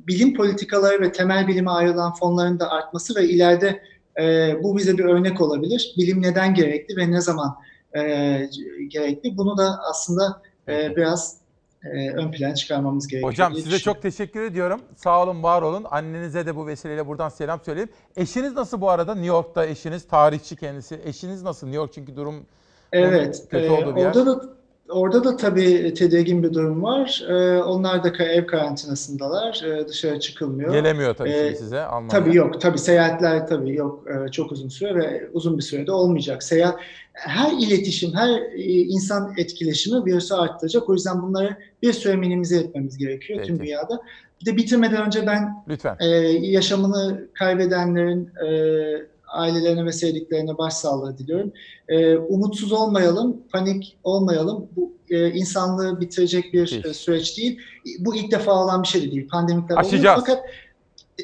bilim 0.07 0.33
politikaları 0.33 1.01
ve 1.01 1.11
temel 1.11 1.47
bilime 1.47 1.71
ayrılan 1.71 2.13
fonların 2.13 2.59
da 2.59 2.69
artması 2.69 3.15
ve 3.15 3.29
ileride 3.29 3.81
e, 4.21 4.55
bu 4.63 4.77
bize 4.77 4.97
bir 4.97 5.03
örnek 5.03 5.41
olabilir. 5.41 5.93
Bilim 5.97 6.21
neden 6.21 6.53
gerekli 6.53 6.97
ve 6.97 7.11
ne 7.11 7.21
zaman 7.21 7.55
e, 7.95 8.49
gerekli? 8.87 9.37
Bunu 9.37 9.57
da 9.57 9.79
aslında 9.89 10.41
e, 10.67 10.95
biraz 10.95 11.37
e, 11.83 12.11
ön 12.11 12.31
plana 12.31 12.55
çıkarmamız 12.55 13.07
gerekiyor. 13.07 13.31
Hocam 13.31 13.55
size 13.55 13.79
çok 13.79 14.01
teşekkür 14.01 14.41
ediyorum. 14.41 14.81
Sağ 14.95 15.23
olun, 15.23 15.43
var 15.43 15.61
olun. 15.61 15.85
Annenize 15.91 16.45
de 16.45 16.55
bu 16.55 16.67
vesileyle 16.67 17.07
buradan 17.07 17.29
selam 17.29 17.59
söyleyeyim. 17.65 17.89
Eşiniz 18.15 18.53
nasıl 18.53 18.81
bu 18.81 18.89
arada? 18.89 19.13
New 19.13 19.27
York'ta 19.27 19.65
eşiniz, 19.65 20.07
tarihçi 20.07 20.55
kendisi. 20.55 21.01
Eşiniz 21.05 21.43
nasıl? 21.43 21.67
New 21.67 21.81
York 21.81 21.93
çünkü 21.93 22.15
durum 22.15 22.45
Evet, 22.91 23.43
kötü 23.49 23.65
e, 23.65 23.69
oldu 23.69 23.95
bir 23.95 24.01
yer. 24.01 24.13
da 24.13 24.43
orada 24.91 25.23
da 25.23 25.37
tabii 25.37 25.93
tedirgin 25.93 26.43
bir 26.43 26.53
durum 26.53 26.83
var. 26.83 27.23
E, 27.29 27.61
onlar 27.63 28.03
da 28.03 28.23
ev 28.23 28.45
karantinasındalar, 28.45 29.63
e, 29.65 29.87
dışarı 29.87 30.19
çıkılmıyor. 30.19 30.73
Gelemiyor 30.73 31.13
tabii 31.15 31.29
E, 31.29 31.45
şimdi 31.45 31.55
size 31.55 31.81
Almanya. 31.81 32.09
Tabii 32.09 32.35
yok, 32.35 32.61
tabii 32.61 32.77
seyahatler 32.77 33.47
tabii 33.47 33.75
yok 33.75 34.05
e, 34.27 34.31
çok 34.31 34.51
uzun 34.51 34.69
süre 34.69 34.95
ve 34.95 35.29
uzun 35.33 35.57
bir 35.57 35.63
sürede 35.63 35.91
olmayacak. 35.91 36.43
Seyahat, 36.43 36.79
her 37.13 37.51
iletişim, 37.51 38.13
her 38.13 38.29
e, 38.55 38.61
insan 38.63 39.33
etkileşimi 39.37 40.05
virüsü 40.05 40.33
arttıracak. 40.33 40.89
O 40.89 40.93
yüzden 40.93 41.21
bunları 41.21 41.57
bir 41.81 41.93
süre 41.93 42.15
minimize 42.15 42.57
etmemiz 42.57 42.97
gerekiyor 42.97 43.43
tüm 43.43 43.57
Peki. 43.57 43.67
dünyada. 43.67 44.01
Bir 44.41 44.45
de 44.45 44.57
bitirmeden 44.57 45.05
önce 45.05 45.27
ben 45.27 45.63
Lütfen. 45.69 45.95
e, 45.99 46.05
yaşamını 46.29 47.27
kaybedenlerin 47.33 48.29
e, 48.45 49.10
ailelerine 49.31 49.85
ve 49.85 49.91
sevdiklerine 49.91 50.57
başsağlığı 50.57 51.17
diliyorum. 51.17 51.51
E, 51.87 52.15
umutsuz 52.17 52.71
olmayalım, 52.71 53.37
panik 53.51 53.97
olmayalım. 54.03 54.67
Bu 54.75 54.93
e, 55.09 55.29
insanlığı 55.31 56.01
bitirecek 56.01 56.53
bir 56.53 56.85
e, 56.85 56.93
süreç 56.93 57.37
değil. 57.37 57.59
Bu 57.99 58.15
ilk 58.15 58.31
defa 58.31 58.53
olan 58.53 58.83
bir 58.83 58.87
şey 58.87 59.01
de 59.01 59.11
değil. 59.11 59.27
Pandemikler 59.29 59.75
oluyor 59.75 59.87
Aşacağız. 59.93 60.19
fakat 60.25 60.43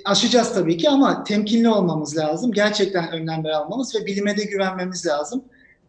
aşacağız 0.06 0.54
tabii 0.54 0.78
ki 0.78 0.90
ama 0.90 1.24
temkinli 1.24 1.70
olmamız 1.70 2.18
lazım. 2.18 2.52
Gerçekten 2.52 3.12
önlemler 3.12 3.50
almamız 3.50 3.96
ve 3.96 4.06
bilime 4.06 4.38
de 4.38 4.44
güvenmemiz 4.44 5.06
lazım. 5.06 5.44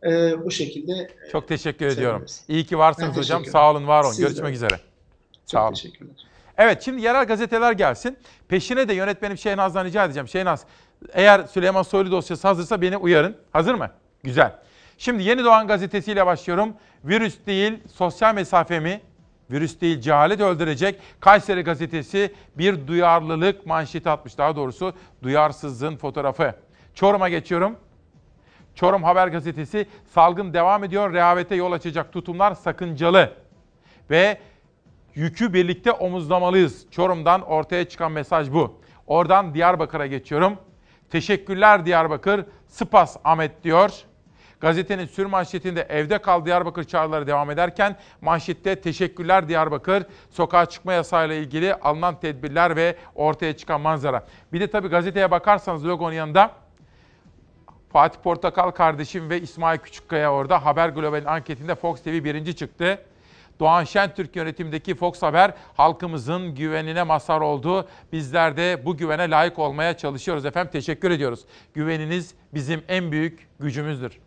E, 0.07 0.11
bu 0.45 0.51
şekilde 0.51 1.09
Çok 1.33 1.49
teşekkür 1.49 1.87
ediyorum. 1.87 2.19
seviniriz. 2.19 2.45
İyi 2.49 2.65
ki 2.67 2.79
varsınız 2.79 3.09
Ben 3.15 3.21
hocam. 3.21 3.45
Sağ 3.45 3.71
olun, 3.71 3.87
var 3.87 4.05
olun. 4.05 4.11
Siz 4.13 4.19
de 4.19 4.23
Görüşmek 4.23 4.47
öyle. 4.47 4.57
üzere. 4.57 4.71
Çok 4.71 4.81
Sağ 5.47 5.65
olun. 5.65 5.75
teşekkürler. 5.75 6.15
Evet 6.59 6.83
şimdi 6.83 7.03
yerel 7.03 7.25
gazeteler 7.25 7.73
gelsin. 7.73 8.17
Peşine 8.49 8.89
de 8.89 8.95
yönetmenim 8.95 9.39
Şehnaz'dan 9.39 9.85
rica 9.85 10.05
edeceğim. 10.05 10.29
Şehnaz 10.29 10.65
eğer 11.13 11.47
Süleyman 11.47 11.83
Soylu 11.83 12.11
dosyası 12.11 12.49
hazırsa 12.49 12.83
beni 12.83 12.97
uyarın. 12.97 13.37
Hazır 13.53 13.75
mı? 13.75 13.91
Güzel. 14.23 14.53
Şimdi 14.99 15.23
Yeni 15.23 15.45
Doğan 15.45 15.67
gazetesiyle 15.67 16.27
başlıyorum. 16.27 16.75
Virüs 17.05 17.47
değil 17.47 17.79
sosyal 17.95 18.35
mesafe 18.35 18.81
mi? 18.81 19.01
Virüs 19.51 19.81
değil 19.81 20.01
cehalet 20.01 20.41
öldürecek. 20.41 21.01
Kayseri 21.21 21.63
gazetesi 21.63 22.35
bir 22.59 22.87
duyarlılık 22.87 23.67
manşeti 23.67 24.11
atmış. 24.11 24.39
Daha 24.39 24.57
doğrusu 24.57 24.95
duyarsızlığın 25.23 25.97
fotoğrafı. 25.97 26.55
Çorum'a 26.95 27.29
geçiyorum. 27.29 27.77
Çorum 28.75 29.03
Haber 29.03 29.29
Gazetesi 29.29 29.87
salgın 30.15 30.55
devam 30.55 30.85
ediyor. 30.85 31.13
Rehavete 31.13 31.55
yol 31.55 31.73
açacak 31.73 32.13
tutumlar 32.13 32.55
sakıncalı. 32.55 33.33
Ve 34.11 34.39
yükü 35.15 35.53
birlikte 35.53 35.93
omuzlamalıyız. 35.93 36.91
Çorum'dan 36.91 37.43
ortaya 37.43 37.89
çıkan 37.89 38.13
mesaj 38.13 38.53
bu. 38.53 38.81
Oradan 39.07 39.55
Diyarbakır'a 39.55 40.07
geçiyorum. 40.07 40.57
Teşekkürler 41.11 41.87
Diyarbakır, 41.87 42.45
Spas 42.69 43.17
Ahmet 43.25 43.65
diyor. 43.65 43.91
Gazetenin 44.61 45.07
sür 45.07 45.27
manşetinde 45.27 45.83
evde 45.83 46.19
kal 46.19 46.45
Diyarbakır 46.45 46.85
çağrıları 46.85 47.27
devam 47.27 47.51
ederken 47.51 47.97
manşette 48.21 48.81
teşekkürler 48.81 49.49
Diyarbakır, 49.49 50.07
sokağa 50.31 50.67
çıkma 50.67 50.93
yasağıyla 50.93 51.35
ilgili 51.35 51.75
alınan 51.75 52.21
tedbirler 52.21 52.77
ve 52.77 52.97
ortaya 53.15 53.57
çıkan 53.57 53.81
manzara. 53.81 54.27
Bir 54.53 54.61
de 54.61 54.71
tabii 54.71 54.89
gazeteye 54.89 55.31
bakarsanız 55.31 55.87
logonun 55.87 56.13
yanında 56.13 56.51
Fatih 57.93 58.21
Portakal 58.21 58.71
kardeşim 58.71 59.31
ve 59.31 59.41
İsmail 59.41 59.79
Küçükkaya 59.79 60.33
orada. 60.33 60.65
Haber 60.65 60.89
Global'in 60.89 61.25
anketinde 61.25 61.75
Fox 61.75 62.03
TV 62.03 62.25
birinci 62.25 62.57
çıktı. 62.57 62.99
Doğan 63.61 63.85
Şentürk 63.85 64.37
yönetimindeki 64.37 64.95
Fox 64.95 65.23
Haber 65.23 65.55
halkımızın 65.77 66.55
güvenine 66.55 67.03
mazhar 67.03 67.41
oldu. 67.41 67.89
Bizler 68.13 68.57
de 68.57 68.83
bu 68.85 68.97
güvene 68.97 69.31
layık 69.31 69.59
olmaya 69.59 69.97
çalışıyoruz 69.97 70.45
efendim. 70.45 70.73
Teşekkür 70.73 71.11
ediyoruz. 71.11 71.45
Güveniniz 71.75 72.35
bizim 72.55 72.83
en 72.89 73.13
büyük 73.13 73.49
gücümüzdür. 73.61 74.19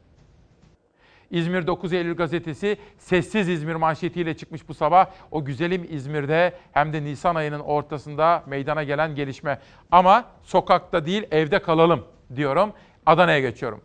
İzmir 1.31 1.67
9 1.67 1.93
Eylül 1.93 2.15
gazetesi 2.15 2.77
sessiz 2.97 3.49
İzmir 3.49 3.75
manşetiyle 3.75 4.37
çıkmış 4.37 4.69
bu 4.69 4.73
sabah. 4.73 5.07
O 5.31 5.45
güzelim 5.45 5.87
İzmir'de 5.89 6.53
hem 6.71 6.93
de 6.93 7.03
Nisan 7.03 7.35
ayının 7.35 7.59
ortasında 7.59 8.43
meydana 8.45 8.83
gelen 8.83 9.15
gelişme. 9.15 9.59
Ama 9.91 10.25
sokakta 10.43 11.05
değil 11.05 11.23
evde 11.31 11.61
kalalım 11.61 12.05
diyorum. 12.35 12.73
Adana'ya 13.05 13.39
geçiyorum. 13.39 13.81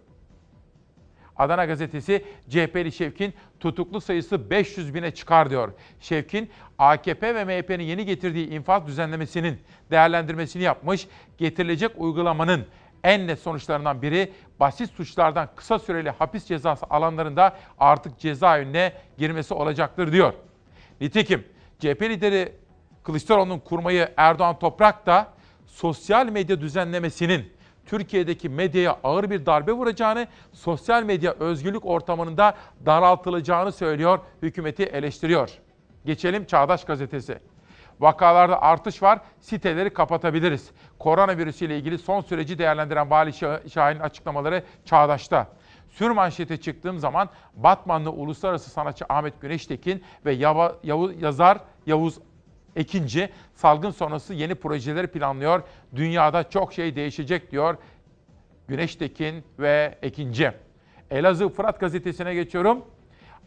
Adana 1.36 1.64
gazetesi 1.64 2.24
CHP'li 2.48 2.92
Şevkin 2.92 3.34
tutuklu 3.60 4.00
sayısı 4.00 4.50
500 4.50 4.94
bine 4.94 5.10
çıkar 5.10 5.50
diyor. 5.50 5.72
Şevkin 6.00 6.50
AKP 6.78 7.34
ve 7.34 7.44
MHP'nin 7.44 7.84
yeni 7.84 8.04
getirdiği 8.04 8.48
infaz 8.48 8.86
düzenlemesinin 8.86 9.58
değerlendirmesini 9.90 10.62
yapmış. 10.62 11.06
Getirilecek 11.38 11.90
uygulamanın 11.96 12.66
en 13.04 13.26
net 13.26 13.38
sonuçlarından 13.38 14.02
biri 14.02 14.32
basit 14.60 14.90
suçlardan 14.90 15.48
kısa 15.56 15.78
süreli 15.78 16.10
hapis 16.10 16.46
cezası 16.46 16.86
alanlarında 16.90 17.56
artık 17.78 18.18
cezaevine 18.18 18.92
girmesi 19.18 19.54
olacaktır 19.54 20.12
diyor. 20.12 20.34
Nitekim 21.00 21.44
CHP 21.78 22.02
lideri 22.02 22.52
Kılıçdaroğlu'nun 23.02 23.58
kurmayı 23.58 24.08
Erdoğan 24.16 24.58
Toprak 24.58 25.06
da 25.06 25.32
sosyal 25.66 26.26
medya 26.26 26.60
düzenlemesinin 26.60 27.55
Türkiye'deki 27.86 28.48
medyaya 28.48 28.98
ağır 29.04 29.30
bir 29.30 29.46
darbe 29.46 29.72
vuracağını, 29.72 30.26
sosyal 30.52 31.02
medya 31.02 31.32
özgürlük 31.32 31.86
ortamının 31.86 32.36
da 32.36 32.54
daraltılacağını 32.86 33.72
söylüyor, 33.72 34.18
hükümeti 34.42 34.82
eleştiriyor. 34.82 35.50
Geçelim 36.04 36.44
Çağdaş 36.46 36.84
Gazetesi. 36.84 37.38
Vakalarda 38.00 38.62
artış 38.62 39.02
var, 39.02 39.18
siteleri 39.40 39.92
kapatabiliriz. 39.92 40.70
Koronavirüsü 40.98 41.64
ile 41.64 41.78
ilgili 41.78 41.98
son 41.98 42.20
süreci 42.20 42.58
değerlendiren 42.58 43.10
Vali 43.10 43.30
Şah- 43.30 43.70
Şahin'in 43.70 44.00
açıklamaları 44.00 44.62
Çağdaş'ta. 44.84 45.46
Sür 45.88 46.10
manşete 46.10 46.56
çıktığım 46.56 46.98
zaman 46.98 47.28
Batmanlı 47.54 48.10
uluslararası 48.10 48.70
sanatçı 48.70 49.04
Ahmet 49.08 49.40
Güneştekin 49.40 50.02
ve 50.24 50.32
Yava- 50.32 50.74
Yavu- 50.84 51.24
yazar 51.24 51.58
Yavuz 51.86 52.18
Ekinci 52.76 53.28
salgın 53.54 53.90
sonrası 53.90 54.34
yeni 54.34 54.54
projeleri 54.54 55.06
planlıyor. 55.06 55.62
Dünyada 55.96 56.50
çok 56.50 56.72
şey 56.72 56.96
değişecek 56.96 57.50
diyor 57.52 57.76
Güneştekin 58.68 59.44
ve 59.58 59.98
Ekinci. 60.02 60.52
Elazığ 61.10 61.48
Fırat 61.48 61.80
gazetesine 61.80 62.34
geçiyorum. 62.34 62.84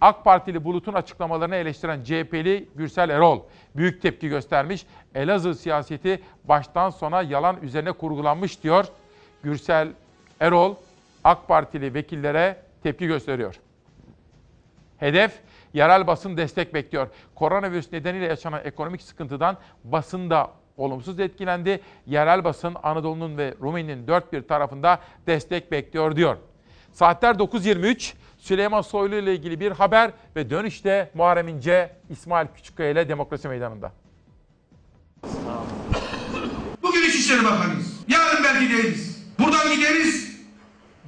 AK 0.02 0.26
Partili 0.26 0.64
Bulut'un 0.64 0.94
açıklamalarını 0.94 1.56
eleştiren 1.56 2.04
CHP'li 2.04 2.70
Gürsel 2.76 3.10
Erol 3.10 3.42
büyük 3.76 4.02
tepki 4.02 4.30
göstermiş. 4.30 4.86
Elazığ 5.16 5.56
siyaseti 5.56 6.24
baştan 6.44 6.90
sona 6.90 7.22
yalan 7.22 7.62
üzerine 7.62 7.92
kurgulanmış 7.92 8.64
diyor. 8.64 8.86
Gürsel 9.44 9.88
Erol 10.40 10.76
AK 11.24 11.48
Partili 11.48 11.94
vekillere 11.94 12.58
tepki 12.84 13.08
gösteriyor. 13.08 13.60
Hedef 14.98 15.40
yerel 15.74 16.08
basın 16.08 16.38
destek 16.38 16.74
bekliyor. 16.74 17.08
Koronavirüs 17.36 17.92
nedeniyle 17.92 18.26
yaşanan 18.26 18.62
ekonomik 18.64 19.02
sıkıntıdan 19.02 19.58
basın 19.84 20.30
da 20.30 20.52
olumsuz 20.78 21.20
etkilendi. 21.20 21.82
Yerel 22.06 22.44
basın 22.44 22.76
Anadolu'nun 22.84 23.38
ve 23.38 23.54
Rumeli'nin 23.62 24.08
dört 24.08 24.34
bir 24.34 24.42
tarafında 24.42 25.00
destek 25.28 25.72
bekliyor 25.72 26.16
diyor. 26.16 26.38
Saatler 26.94 27.36
9.23. 27.36 28.14
Süleyman 28.38 28.82
Soylu 28.82 29.16
ile 29.16 29.36
ilgili 29.36 29.60
bir 29.60 29.72
haber 29.72 30.12
ve 30.36 30.50
dönüşte 30.50 31.12
Muharrem 31.14 31.48
İnce, 31.48 31.96
İsmail 32.10 32.48
Küçükkaya 32.56 32.90
ile 32.90 33.10
Demokrasi 33.10 33.48
Meydanı'nda. 33.48 33.92
Bugün 36.84 37.02
İçişleri 37.10 37.44
Bakanıyız. 37.44 38.00
Yarın 38.08 38.44
belki 38.44 38.74
değiliz. 38.74 39.26
Buradan 39.40 39.76
gideriz. 39.76 40.40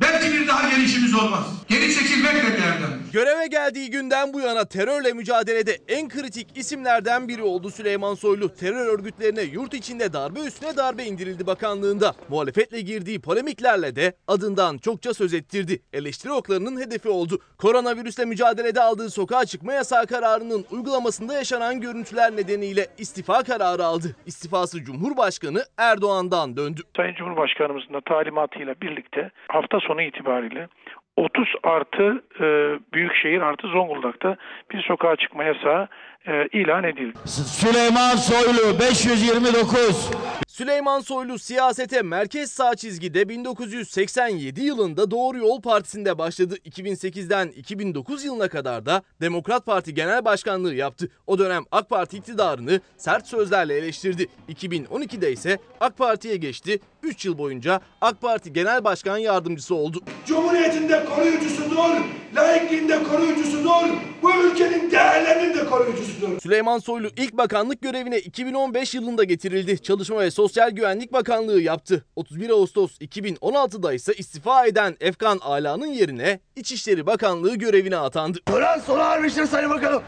Belki 0.01 0.33
bir 0.33 0.47
daha 0.47 0.69
gelişimiz 0.69 1.15
olmaz. 1.15 1.60
Geri 1.71 1.93
çekilmek 1.93 2.33
de 2.35 2.57
bir 2.57 2.63
erdemdir. 2.63 3.13
Göreve 3.13 3.47
geldiği 3.47 3.89
günden 3.91 4.33
bu 4.33 4.39
yana 4.39 4.65
terörle 4.65 5.13
mücadelede 5.13 5.71
en 5.87 6.09
kritik 6.09 6.57
isimlerden 6.57 7.27
biri 7.27 7.43
oldu 7.43 7.69
Süleyman 7.69 8.15
Soylu. 8.15 8.55
Terör 8.55 8.85
örgütlerine 8.93 9.41
yurt 9.41 9.73
içinde 9.73 10.13
darbe 10.13 10.39
üstüne 10.39 10.77
darbe 10.77 11.03
indirildi 11.03 11.47
bakanlığında. 11.47 12.13
Muhalefetle 12.29 12.81
girdiği 12.81 13.21
polemiklerle 13.21 13.95
de 13.95 14.13
adından 14.27 14.77
çokça 14.77 15.13
söz 15.13 15.33
ettirdi. 15.33 15.81
Eleştiri 15.93 16.31
oklarının 16.31 16.81
hedefi 16.81 17.09
oldu. 17.09 17.39
Koronavirüsle 17.57 18.25
mücadelede 18.25 18.81
aldığı 18.81 19.09
sokağa 19.09 19.45
çıkma 19.45 19.73
yasağı 19.73 20.07
kararının 20.07 20.65
uygulamasında 20.71 21.33
yaşanan 21.33 21.81
görüntüler 21.81 22.31
nedeniyle 22.31 22.87
istifa 22.97 23.43
kararı 23.43 23.83
aldı. 23.85 24.15
İstifası 24.25 24.83
Cumhurbaşkanı 24.83 25.63
Erdoğan'dan 25.77 26.57
döndü. 26.57 26.81
Sayın 26.97 27.13
Cumhurbaşkanımızın 27.13 27.93
da 27.93 28.01
talimatıyla 28.01 28.75
birlikte 28.81 29.31
hafta 29.47 29.79
sonu 29.79 30.01
itibariyle 30.01 30.67
30 31.17 31.47
artı 31.63 32.23
e, 32.39 32.45
Büyükşehir 32.93 33.41
artı 33.41 33.67
Zonguldak'ta 33.67 34.37
bir 34.71 34.81
sokağa 34.81 35.15
çıkma 35.15 35.43
yasağı 35.43 35.87
e, 36.27 36.47
ilan 36.47 36.83
edildi. 36.83 37.17
Süleyman 37.25 38.15
Soylu 38.15 38.79
529 38.79 40.11
Süleyman 40.51 40.99
Soylu 40.99 41.39
siyasete 41.39 42.01
merkez 42.01 42.51
sağ 42.51 42.75
çizgide 42.75 43.29
1987 43.29 44.61
yılında 44.61 45.11
Doğru 45.11 45.37
Yol 45.37 45.61
Partisi'nde 45.61 46.17
başladı. 46.17 46.57
2008'den 46.65 47.47
2009 47.47 48.25
yılına 48.25 48.47
kadar 48.47 48.85
da 48.85 49.03
Demokrat 49.21 49.65
Parti 49.65 49.93
Genel 49.93 50.25
Başkanlığı 50.25 50.75
yaptı. 50.75 51.09
O 51.27 51.39
dönem 51.39 51.63
AK 51.71 51.89
Parti 51.89 52.17
iktidarını 52.17 52.81
sert 52.97 53.27
sözlerle 53.27 53.77
eleştirdi. 53.77 54.27
2012'de 54.49 55.31
ise 55.31 55.57
AK 55.79 55.97
Parti'ye 55.97 56.35
geçti. 56.35 56.79
3 57.03 57.25
yıl 57.25 57.37
boyunca 57.37 57.81
AK 58.01 58.21
Parti 58.21 58.53
Genel 58.53 58.83
Başkan 58.83 59.17
Yardımcısı 59.17 59.75
oldu. 59.75 60.01
Cumhuriyetinde 60.25 61.05
koruyucusudur, 61.05 62.01
laikliğinde 62.35 63.03
koruyucusudur, 63.03 63.89
bu 64.21 64.31
ülkenin 64.35 64.91
değerlerinin 64.91 65.57
de 65.57 65.65
koruyucusudur. 65.65 66.39
Süleyman 66.39 66.79
Soylu 66.79 67.07
ilk 67.17 67.33
bakanlık 67.33 67.81
görevine 67.81 68.19
2015 68.19 68.93
yılında 68.93 69.23
getirildi. 69.23 69.81
Çalışma 69.81 70.19
ve 70.19 70.31
Sosyal 70.41 70.69
Güvenlik 70.69 71.13
Bakanlığı 71.13 71.61
yaptı. 71.61 72.05
31 72.15 72.49
Ağustos 72.49 72.97
2016'da 72.97 73.93
ise 73.93 74.13
istifa 74.13 74.65
eden 74.65 74.95
Efkan 74.99 75.39
Ala'nın 75.41 75.87
yerine 75.87 76.39
İçişleri 76.55 77.05
Bakanlığı 77.05 77.55
görevine 77.55 77.97
atandı. 77.97 78.39
Tören 78.45 78.79
sona 78.79 79.03
ermiştir 79.03 79.45
Sayın 79.45 79.69
Bakanım. 79.69 80.03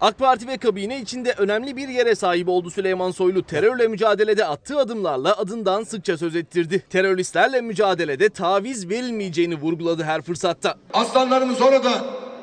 AK 0.00 0.18
Parti 0.18 0.48
ve 0.48 0.56
kabine 0.56 1.00
içinde 1.00 1.34
önemli 1.38 1.76
bir 1.76 1.88
yere 1.88 2.14
sahip 2.14 2.48
oldu 2.48 2.70
Süleyman 2.70 3.10
Soylu. 3.10 3.42
Terörle 3.42 3.88
mücadelede 3.88 4.44
attığı 4.46 4.78
adımlarla 4.78 5.36
adından 5.36 5.84
sıkça 5.84 6.18
söz 6.18 6.36
ettirdi. 6.36 6.84
Teröristlerle 6.90 7.60
mücadelede 7.60 8.28
taviz 8.28 8.88
verilmeyeceğini 8.88 9.54
vurguladı 9.54 10.02
her 10.02 10.22
fırsatta. 10.22 10.74
Aslanlarımız 10.92 11.62
orada, 11.62 11.90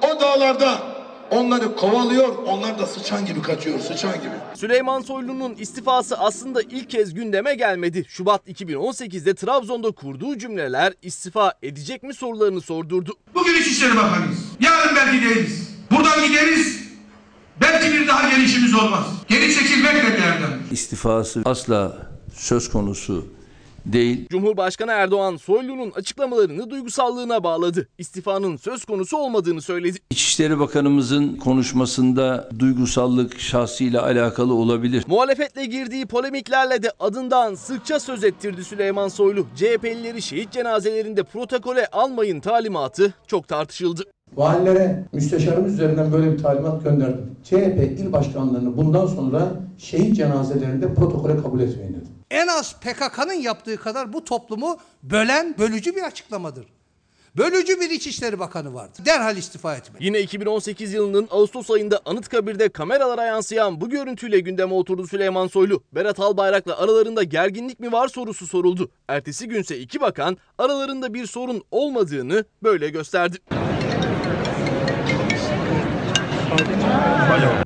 o 0.01 0.21
dağlarda 0.21 0.92
onları 1.33 1.75
kovalıyor, 1.75 2.37
onlar 2.45 2.79
da 2.79 2.85
sıçan 2.85 3.25
gibi 3.25 3.41
kaçıyor, 3.41 3.79
sıçan 3.79 4.13
gibi. 4.13 4.31
Süleyman 4.55 5.01
Soylu'nun 5.01 5.55
istifası 5.55 6.17
aslında 6.17 6.61
ilk 6.61 6.89
kez 6.89 7.13
gündeme 7.13 7.55
gelmedi. 7.55 8.05
Şubat 8.07 8.47
2018'de 8.47 9.35
Trabzon'da 9.35 9.91
kurduğu 9.91 10.37
cümleler 10.37 10.93
istifa 11.01 11.53
edecek 11.63 12.03
mi 12.03 12.13
sorularını 12.13 12.61
sordurdu. 12.61 13.13
Bugün 13.35 13.61
İçişleri 13.61 13.95
Bakanıyız. 13.95 14.37
Yarın 14.59 14.95
belki 14.95 15.25
değiliz. 15.25 15.69
Buradan 15.91 16.27
gideriz. 16.27 16.83
Belki 17.61 17.93
bir 17.93 18.07
daha 18.07 18.29
gelişimiz 18.29 18.73
olmaz. 18.75 19.05
Geri 19.27 19.53
çekilmek 19.53 19.95
de 19.95 20.17
bir 20.17 20.23
erdemdir. 20.23 20.71
istifası 20.71 21.41
asla 21.45 21.97
söz 22.35 22.69
konusu 22.69 23.27
değil. 23.85 24.27
Cumhurbaşkanı 24.29 24.91
Erdoğan 24.91 25.37
Soylu'nun 25.37 25.91
açıklamalarını 25.91 26.69
duygusallığına 26.69 27.43
bağladı. 27.43 27.87
İstifanın 27.97 28.57
söz 28.57 28.85
konusu 28.85 29.17
olmadığını 29.17 29.61
söyledi. 29.61 29.97
İçişleri 30.09 30.59
Bakanımızın 30.59 31.35
konuşmasında 31.35 32.49
duygusallık 32.59 33.39
şahsıyla 33.39 34.03
alakalı 34.03 34.53
olabilir. 34.53 35.03
Muhalefetle 35.07 35.65
girdiği 35.65 36.05
polemiklerle 36.05 36.83
de 36.83 36.91
adından 36.99 37.55
sıkça 37.55 37.99
söz 37.99 38.23
ettirdi 38.23 38.63
Süleyman 38.63 39.07
Soylu. 39.07 39.45
CHP'lileri 39.55 40.21
şehit 40.21 40.51
cenazelerinde 40.51 41.23
protokole 41.23 41.87
almayın 41.87 42.39
talimatı 42.39 43.13
çok 43.27 43.47
tartışıldı. 43.47 44.03
Valilere 44.35 45.05
müsteşarımız 45.13 45.73
üzerinden 45.73 46.13
böyle 46.13 46.31
bir 46.31 46.37
talimat 46.37 46.83
gönderdim. 46.83 47.35
CHP 47.43 47.99
il 47.99 48.11
başkanlarını 48.11 48.77
bundan 48.77 49.07
sonra 49.07 49.51
şehit 49.77 50.15
cenazelerinde 50.15 50.93
protokole 50.93 51.37
kabul 51.37 51.59
etmeyin 51.59 51.93
dedim. 51.93 52.07
En 52.33 52.47
az 52.47 52.75
PKK'nın 52.79 53.33
yaptığı 53.33 53.77
kadar 53.77 54.13
bu 54.13 54.25
toplumu 54.25 54.77
bölen, 55.03 55.55
bölücü 55.57 55.95
bir 55.95 56.03
açıklamadır. 56.03 56.65
Bölücü 57.37 57.79
bir 57.79 57.89
İçişleri 57.89 58.39
Bakanı 58.39 58.73
vardı. 58.73 58.99
Derhal 59.05 59.37
istifa 59.37 59.75
etmeli. 59.75 60.05
Yine 60.05 60.21
2018 60.21 60.93
yılının 60.93 61.27
Ağustos 61.31 61.71
ayında 61.71 62.01
Anıtkabir'de 62.05 62.69
kameralara 62.69 63.23
yansıyan 63.23 63.81
bu 63.81 63.89
görüntüyle 63.89 64.39
gündeme 64.39 64.73
oturdu 64.73 65.07
Süleyman 65.07 65.47
Soylu. 65.47 65.83
Berat 65.91 66.19
Albayrak'la 66.19 66.77
aralarında 66.77 67.23
gerginlik 67.23 67.79
mi 67.79 67.91
var 67.91 68.07
sorusu 68.07 68.47
soruldu. 68.47 68.91
Ertesi 69.07 69.47
günse 69.47 69.79
iki 69.79 70.01
bakan 70.01 70.37
aralarında 70.57 71.13
bir 71.13 71.25
sorun 71.25 71.63
olmadığını 71.71 72.45
böyle 72.63 72.89
gösterdi. 72.89 73.37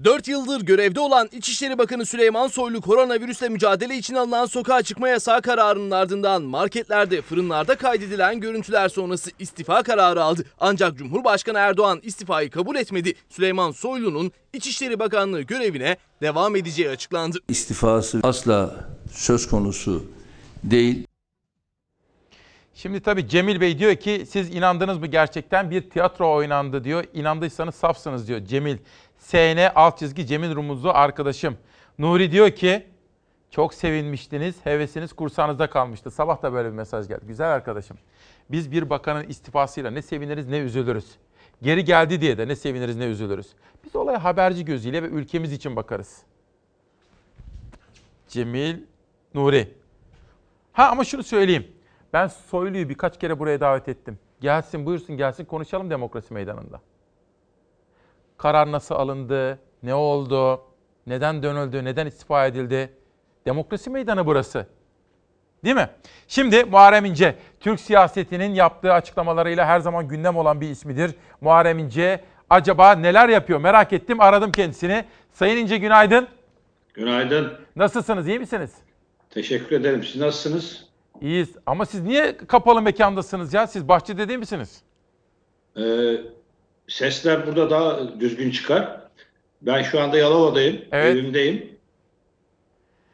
4 0.04 0.28
yıldır 0.28 0.62
görevde 0.62 1.00
olan 1.00 1.30
İçişleri 1.32 1.78
Bakanı 1.78 2.06
Süleyman 2.06 2.48
Soylu 2.48 2.82
koronavirüsle 2.82 3.50
mücadele 3.50 3.98
için 3.98 4.16
alınan 4.16 4.46
sokağa 4.46 4.82
çıkma 4.82 5.10
yasağı 5.10 5.42
kararının 5.42 5.92
ardından 5.92 6.44
marketlerde, 6.44 7.22
fırınlarda 7.22 7.76
kaydedilen 7.76 8.40
görüntüler 8.40 8.90
sonrası 8.90 9.32
istifa 9.40 9.84
kararı 9.84 10.24
aldı. 10.24 10.44
Ancak 10.60 10.98
Cumhurbaşkanı 10.98 11.58
Erdoğan 11.58 12.00
istifayı 12.04 12.50
kabul 12.50 12.76
etmedi. 12.76 13.14
Süleyman 13.30 13.72
Soylu'nun 13.72 14.32
İçişleri 14.54 15.00
Bakanlığı 15.00 15.42
görevine 15.42 15.98
devam 16.22 16.56
edeceği 16.56 16.90
açıklandı. 16.90 17.38
İstifası 17.50 18.20
asla 18.24 18.76
söz 19.12 19.48
konusu 19.48 20.06
değil. 20.64 21.08
Şimdi 22.78 23.00
tabii 23.00 23.28
Cemil 23.28 23.62
Bey 23.62 23.80
diyor 23.80 23.96
ki 23.96 24.26
siz 24.30 24.56
inandınız 24.56 24.98
mı 24.98 25.08
gerçekten 25.08 25.72
bir 25.72 25.90
tiyatro 25.90 26.34
oynandı 26.34 26.84
diyor. 26.84 27.04
İnandıysanız 27.14 27.76
safsınız 27.76 28.28
diyor 28.28 28.40
Cemil. 28.46 28.78
SN 29.18 29.58
alt 29.76 29.98
çizgi 29.98 30.26
Cemil 30.28 30.56
Rumuzlu 30.56 30.92
arkadaşım. 30.92 31.58
Nuri 32.00 32.32
diyor 32.32 32.52
ki 32.52 32.88
çok 33.52 33.74
sevinmiştiniz, 33.74 34.56
hevesiniz 34.64 35.14
kursağınızda 35.14 35.70
kalmıştı. 35.70 36.12
Sabah 36.12 36.42
da 36.42 36.54
böyle 36.54 36.70
bir 36.70 36.74
mesaj 36.74 37.08
geldi. 37.08 37.26
Güzel 37.28 37.54
arkadaşım. 37.54 37.98
Biz 38.52 38.72
bir 38.72 38.90
bakanın 38.90 39.24
istifasıyla 39.24 39.92
ne 39.92 40.02
seviniriz 40.02 40.48
ne 40.48 40.58
üzülürüz. 40.58 41.06
Geri 41.62 41.86
geldi 41.86 42.22
diye 42.22 42.38
de 42.38 42.48
ne 42.48 42.56
seviniriz 42.56 42.98
ne 42.98 43.06
üzülürüz. 43.06 43.48
Biz 43.86 43.96
olaya 43.96 44.24
haberci 44.24 44.66
gözüyle 44.66 45.04
ve 45.04 45.08
ülkemiz 45.08 45.54
için 45.54 45.76
bakarız. 45.76 46.18
Cemil 48.28 48.78
Nuri. 49.34 49.74
Ha 50.74 50.90
ama 50.90 51.04
şunu 51.04 51.24
söyleyeyim. 51.24 51.77
Ben 52.14 52.28
Soylu'yu 52.28 52.90
birkaç 52.90 53.20
kere 53.20 53.40
buraya 53.40 53.60
davet 53.60 53.90
ettim. 53.90 54.20
Gelsin 54.42 54.86
buyursun 54.86 55.18
gelsin 55.18 55.46
konuşalım 55.46 55.90
demokrasi 55.90 56.34
meydanında. 56.34 56.82
Karar 58.38 58.72
nasıl 58.72 58.96
alındı, 58.96 59.60
ne 59.84 59.94
oldu, 59.94 60.62
neden 61.08 61.44
dönüldü, 61.44 61.86
neden 61.86 62.06
istifa 62.06 62.46
edildi? 62.46 62.94
Demokrasi 63.46 63.90
meydanı 63.90 64.26
burası. 64.26 64.68
Değil 65.64 65.76
mi? 65.76 65.90
Şimdi 66.28 66.64
Muharrem 66.64 67.06
İnce, 67.06 67.36
Türk 67.60 67.80
siyasetinin 67.80 68.54
yaptığı 68.54 68.94
açıklamalarıyla 68.94 69.66
her 69.66 69.80
zaman 69.80 70.08
gündem 70.08 70.38
olan 70.38 70.62
bir 70.62 70.70
ismidir. 70.70 71.16
Muharrem 71.42 71.80
İnce 71.80 72.24
acaba 72.50 72.92
neler 72.92 73.30
yapıyor 73.30 73.60
merak 73.60 73.94
ettim, 73.94 74.22
aradım 74.22 74.52
kendisini. 74.52 75.06
Sayın 75.32 75.58
İnce 75.58 75.78
günaydın. 75.78 76.28
Günaydın. 76.94 77.54
Nasılsınız, 77.76 78.28
iyi 78.28 78.40
misiniz? 78.40 78.74
Teşekkür 79.30 79.76
ederim. 79.76 80.04
Siz 80.04 80.22
nasılsınız? 80.22 80.87
İyiyiz 81.22 81.50
ama 81.66 81.86
siz 81.86 82.02
niye 82.02 82.38
kapalı 82.38 82.82
mekandasınız 82.82 83.54
ya? 83.54 83.68
Siz 83.68 83.88
bahçede 83.88 84.28
değil 84.28 84.40
misiniz? 84.40 84.82
Ee, 85.78 86.16
sesler 86.88 87.48
burada 87.48 87.70
daha 87.70 88.20
düzgün 88.20 88.52
çıkar. 88.52 89.02
Ben 89.62 89.82
şu 89.84 90.02
anda 90.02 90.18
Yalova'dayım, 90.18 90.82
Evet. 90.92 91.16
evimdeyim. 91.16 91.78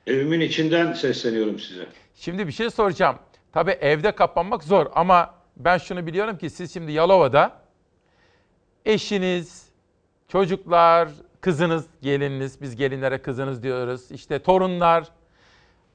Evimin 0.07 0.39
içinden 0.39 0.93
sesleniyorum 0.93 1.59
size. 1.59 1.85
Şimdi 2.15 2.47
bir 2.47 2.51
şey 2.51 2.69
soracağım. 2.69 3.15
Tabii 3.53 3.71
evde 3.71 4.11
kapanmak 4.11 4.63
zor 4.63 4.85
ama 4.95 5.33
ben 5.57 5.77
şunu 5.77 6.05
biliyorum 6.07 6.37
ki 6.37 6.49
siz 6.49 6.73
şimdi 6.73 6.91
Yalova'da 6.91 7.51
eşiniz, 8.85 9.65
çocuklar, 10.27 11.09
kızınız, 11.41 11.85
gelininiz, 12.01 12.61
biz 12.61 12.75
gelinlere 12.75 13.21
kızınız 13.21 13.63
diyoruz. 13.63 14.11
İşte 14.11 14.39
torunlar. 14.39 15.07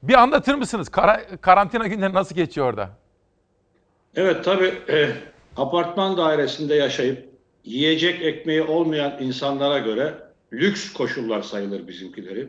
Bir 0.03 0.13
anlatır 0.13 0.55
mısınız? 0.55 0.89
Kara- 0.89 1.37
karantina 1.41 1.87
günleri 1.87 2.13
nasıl 2.13 2.35
geçiyor 2.35 2.67
orada? 2.67 2.89
Evet 4.15 4.45
tabii 4.45 4.73
e, 4.89 5.09
apartman 5.57 6.17
dairesinde 6.17 6.75
yaşayıp 6.75 7.29
yiyecek 7.65 8.21
ekmeği 8.21 8.61
olmayan 8.61 9.13
insanlara 9.19 9.79
göre 9.79 10.13
lüks 10.53 10.93
koşullar 10.93 11.41
sayılır 11.41 11.87
bizimkileri. 11.87 12.47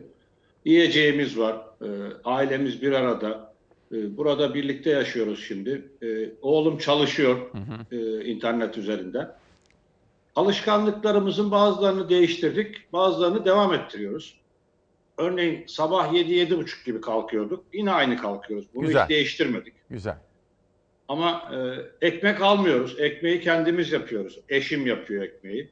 Yiyeceğimiz 0.65 1.37
var, 1.37 1.55
e, 1.81 1.87
ailemiz 2.25 2.81
bir 2.81 2.91
arada. 2.91 3.53
E, 3.91 4.17
burada 4.17 4.53
birlikte 4.53 4.89
yaşıyoruz 4.89 5.45
şimdi. 5.47 5.89
E, 6.03 6.29
oğlum 6.41 6.77
çalışıyor 6.77 7.37
e, 7.91 8.25
internet 8.25 8.77
üzerinden. 8.77 9.31
Alışkanlıklarımızın 10.35 11.51
bazılarını 11.51 12.09
değiştirdik, 12.09 12.93
bazılarını 12.93 13.45
devam 13.45 13.73
ettiriyoruz. 13.73 14.40
Örneğin 15.25 15.63
sabah 15.67 16.13
7-7.30 16.13 16.85
gibi 16.85 17.01
kalkıyorduk. 17.01 17.65
Yine 17.73 17.91
aynı 17.91 18.17
kalkıyoruz. 18.17 18.65
Bunu 18.75 18.85
Güzel. 18.87 19.03
hiç 19.03 19.09
değiştirmedik. 19.09 19.73
Güzel. 19.89 20.15
Ama 21.07 21.51
e, 22.01 22.07
ekmek 22.07 22.41
almıyoruz. 22.41 22.99
Ekmeği 22.99 23.41
kendimiz 23.41 23.91
yapıyoruz. 23.91 24.39
Eşim 24.49 24.87
yapıyor 24.87 25.23
ekmeği. 25.23 25.69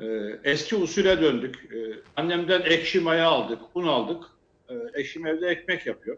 E, 0.00 0.06
eski 0.44 0.76
usule 0.76 1.20
döndük. 1.22 1.56
E, 1.72 1.78
annemden 2.16 2.60
ekşi 2.62 3.00
maya 3.00 3.28
aldık, 3.28 3.58
un 3.74 3.86
aldık. 3.86 4.24
E, 4.68 4.74
eşim 5.00 5.26
evde 5.26 5.48
ekmek 5.48 5.86
yapıyor. 5.86 6.16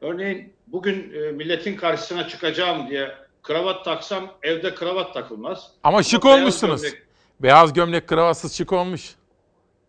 Örneğin 0.00 0.52
bugün 0.66 1.12
e, 1.14 1.32
milletin 1.32 1.76
karşısına 1.76 2.28
çıkacağım 2.28 2.90
diye 2.90 3.10
kravat 3.42 3.84
taksam 3.84 4.34
evde 4.42 4.74
kravat 4.74 5.14
takılmaz. 5.14 5.70
Ama 5.82 6.02
şık 6.02 6.24
beyaz 6.24 6.38
olmuşsunuz. 6.40 6.82
gömlek- 6.82 7.02
Beyaz 7.40 7.72
gömlek, 7.72 8.06
kravatsız 8.08 8.52
şık 8.54 8.72
olmuş. 8.72 9.14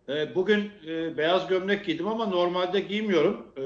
E, 0.08 0.34
bugün 0.34 0.70
e, 0.86 1.16
beyaz 1.16 1.46
gömlek 1.48 1.84
giydim 1.86 2.08
ama 2.08 2.26
normalde 2.26 2.80
giymiyorum. 2.80 3.46
E, 3.56 3.62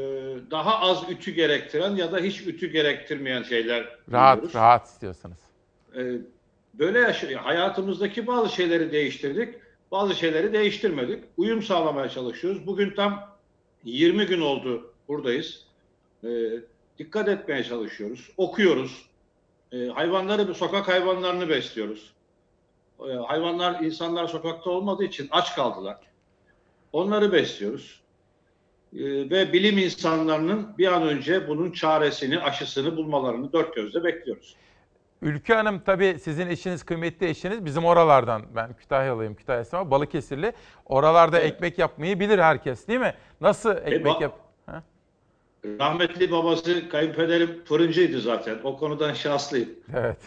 daha 0.50 0.80
az 0.80 1.10
ütü 1.10 1.30
gerektiren 1.30 1.96
ya 1.96 2.12
da 2.12 2.18
hiç 2.18 2.40
ütü 2.46 2.66
gerektirmeyen 2.72 3.42
şeyler 3.42 3.96
Rahat, 4.12 4.34
giyiyoruz. 4.36 4.54
rahat 4.54 4.86
istiyorsanız. 4.86 5.38
Ee, 5.96 6.02
böyle 6.74 6.98
yaşa- 6.98 7.44
hayatımızdaki 7.44 8.26
bazı 8.26 8.54
şeyleri 8.54 8.92
değiştirdik, 8.92 9.54
bazı 9.90 10.14
şeyleri 10.14 10.52
değiştirmedik. 10.52 11.24
Uyum 11.36 11.62
sağlamaya 11.62 12.08
çalışıyoruz. 12.08 12.66
Bugün 12.66 12.90
tam 12.94 13.28
20 13.84 14.26
gün 14.26 14.40
oldu 14.40 14.92
buradayız. 15.08 15.64
Ee, 16.24 16.28
dikkat 16.98 17.28
etmeye 17.28 17.64
çalışıyoruz, 17.64 18.30
okuyoruz. 18.36 19.06
Ee, 19.72 19.86
hayvanları, 19.86 20.54
sokak 20.54 20.88
hayvanlarını 20.88 21.48
besliyoruz. 21.48 22.12
Ee, 23.00 23.12
hayvanlar, 23.12 23.80
insanlar 23.80 24.26
sokakta 24.28 24.70
olmadığı 24.70 25.04
için 25.04 25.28
aç 25.30 25.54
kaldılar. 25.54 25.96
Onları 26.92 27.32
besliyoruz. 27.32 28.02
Ee, 28.96 28.98
ve 29.30 29.52
bilim 29.52 29.78
insanlarının 29.78 30.78
bir 30.78 30.86
an 30.92 31.02
önce 31.02 31.48
bunun 31.48 31.70
çaresini, 31.72 32.40
aşısını 32.40 32.96
bulmalarını 32.96 33.52
dört 33.52 33.74
gözle 33.74 34.04
bekliyoruz. 34.04 34.56
Ülkü 35.22 35.54
Hanım 35.54 35.80
tabii 35.86 36.16
sizin 36.22 36.46
eşiniz, 36.46 36.82
kıymetli 36.82 37.28
eşiniz 37.28 37.64
bizim 37.64 37.84
oralardan. 37.84 38.42
Ben 38.56 38.72
Kütahyalıyım, 38.76 39.34
Kütahya'sın 39.34 39.76
ama 39.76 39.90
Balıkesirli. 39.90 40.52
Oralarda 40.86 41.40
ekmek 41.40 41.78
yapmayı 41.78 42.20
bilir 42.20 42.38
herkes 42.38 42.88
değil 42.88 43.00
mi? 43.00 43.14
Nasıl 43.40 43.76
ekmek 43.76 44.06
ba- 44.06 44.22
yap? 44.22 44.38
Ha? 44.66 44.82
Rahmetli 45.64 46.30
babası, 46.30 46.88
kayınpederim 46.88 47.64
fırıncıydı 47.64 48.20
zaten. 48.20 48.58
O 48.64 48.76
konudan 48.76 49.12
şanslıyım. 49.12 49.68
Evet. 49.96 50.18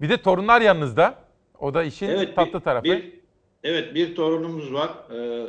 Bir 0.00 0.08
de 0.08 0.22
torunlar 0.22 0.60
yanınızda. 0.60 1.14
O 1.58 1.74
da 1.74 1.82
işin 1.82 2.08
Evet, 2.08 2.36
tatlı 2.36 2.58
bir- 2.58 2.64
tarafı. 2.64 2.84
Bir, 2.84 3.17
evet, 3.64 3.94
bir 3.94 4.14
torunumuz 4.14 4.72
var. 4.72 4.90
Ee, 5.14 5.46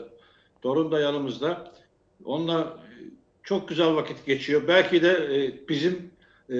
torun 0.61 0.91
da 0.91 0.99
yanımızda. 0.99 1.71
Onunla 2.25 2.77
çok 3.43 3.69
güzel 3.69 3.95
vakit 3.95 4.25
geçiyor. 4.25 4.61
Belki 4.67 5.01
de 5.01 5.11
e, 5.11 5.67
bizim 5.69 6.11
e, 6.49 6.55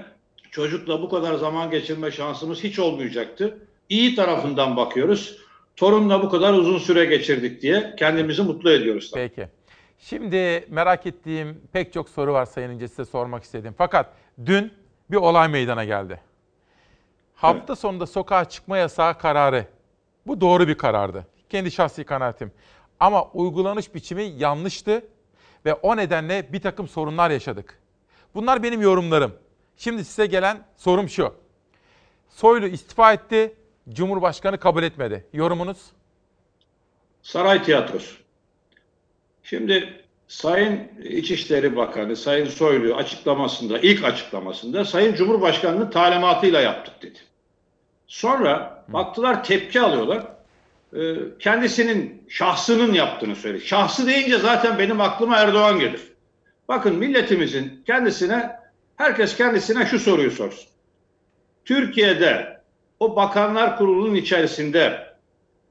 çocukla 0.50 1.02
bu 1.02 1.08
kadar 1.08 1.34
zaman 1.34 1.70
geçirme 1.70 2.10
şansımız 2.10 2.64
hiç 2.64 2.78
olmayacaktı. 2.78 3.58
İyi 3.88 4.14
tarafından 4.14 4.76
bakıyoruz. 4.76 5.38
Torunla 5.76 6.22
bu 6.22 6.30
kadar 6.30 6.52
uzun 6.52 6.78
süre 6.78 7.04
geçirdik 7.04 7.62
diye 7.62 7.94
kendimizi 7.98 8.42
mutlu 8.42 8.70
ediyoruz. 8.70 9.10
Peki. 9.14 9.48
Şimdi 9.98 10.66
merak 10.68 11.06
ettiğim 11.06 11.62
pek 11.72 11.92
çok 11.92 12.08
soru 12.08 12.32
var 12.32 12.46
Sayın 12.46 12.70
İnce 12.70 12.88
size 12.88 13.04
sormak 13.04 13.44
istediğim. 13.44 13.74
Fakat 13.78 14.14
dün 14.46 14.72
bir 15.10 15.16
olay 15.16 15.48
meydana 15.48 15.84
geldi. 15.84 16.20
Hafta 17.34 17.76
sonunda 17.76 18.06
sokağa 18.06 18.44
çıkma 18.44 18.78
yasağı 18.78 19.18
kararı. 19.18 19.66
Bu 20.26 20.40
doğru 20.40 20.68
bir 20.68 20.74
karardı. 20.74 21.26
Kendi 21.50 21.70
şahsi 21.70 22.04
kanaatim. 22.04 22.52
Ama 23.00 23.24
uygulanış 23.24 23.94
biçimi 23.94 24.22
yanlıştı 24.22 25.04
ve 25.64 25.74
o 25.74 25.96
nedenle 25.96 26.52
bir 26.52 26.60
takım 26.60 26.88
sorunlar 26.88 27.30
yaşadık. 27.30 27.78
Bunlar 28.34 28.62
benim 28.62 28.80
yorumlarım. 28.80 29.34
Şimdi 29.76 30.04
size 30.04 30.26
gelen 30.26 30.64
sorum 30.76 31.08
şu. 31.08 31.34
Soylu 32.28 32.66
istifa 32.66 33.12
etti, 33.12 33.54
Cumhurbaşkanı 33.88 34.58
kabul 34.58 34.82
etmedi. 34.82 35.26
Yorumunuz? 35.32 35.78
Saray 37.22 37.62
Tiyatrosu. 37.62 38.16
Şimdi 39.42 40.04
Sayın 40.28 40.88
İçişleri 41.04 41.76
Bakanı 41.76 42.16
Sayın 42.16 42.46
Soylu 42.46 42.94
açıklamasında, 42.94 43.78
ilk 43.78 44.04
açıklamasında 44.04 44.84
Sayın 44.84 45.14
Cumhurbaşkanı'nın 45.14 45.90
talimatıyla 45.90 46.60
yaptık 46.60 47.02
dedi. 47.02 47.18
Sonra 48.06 48.71
baktılar 48.88 49.44
tepki 49.44 49.80
alıyorlar. 49.80 50.26
Ee, 50.96 51.14
kendisinin, 51.38 52.26
şahsının 52.28 52.92
yaptığını 52.92 53.36
söyledi. 53.36 53.64
Şahsı 53.66 54.06
deyince 54.06 54.38
zaten 54.38 54.78
benim 54.78 55.00
aklıma 55.00 55.36
Erdoğan 55.36 55.78
gelir. 55.78 56.12
Bakın 56.68 56.96
milletimizin 56.96 57.82
kendisine, 57.86 58.56
herkes 58.96 59.36
kendisine 59.36 59.86
şu 59.86 59.98
soruyu 59.98 60.30
sorsun. 60.30 60.68
Türkiye'de 61.64 62.60
o 63.00 63.16
bakanlar 63.16 63.78
kurulunun 63.78 64.14
içerisinde 64.14 65.12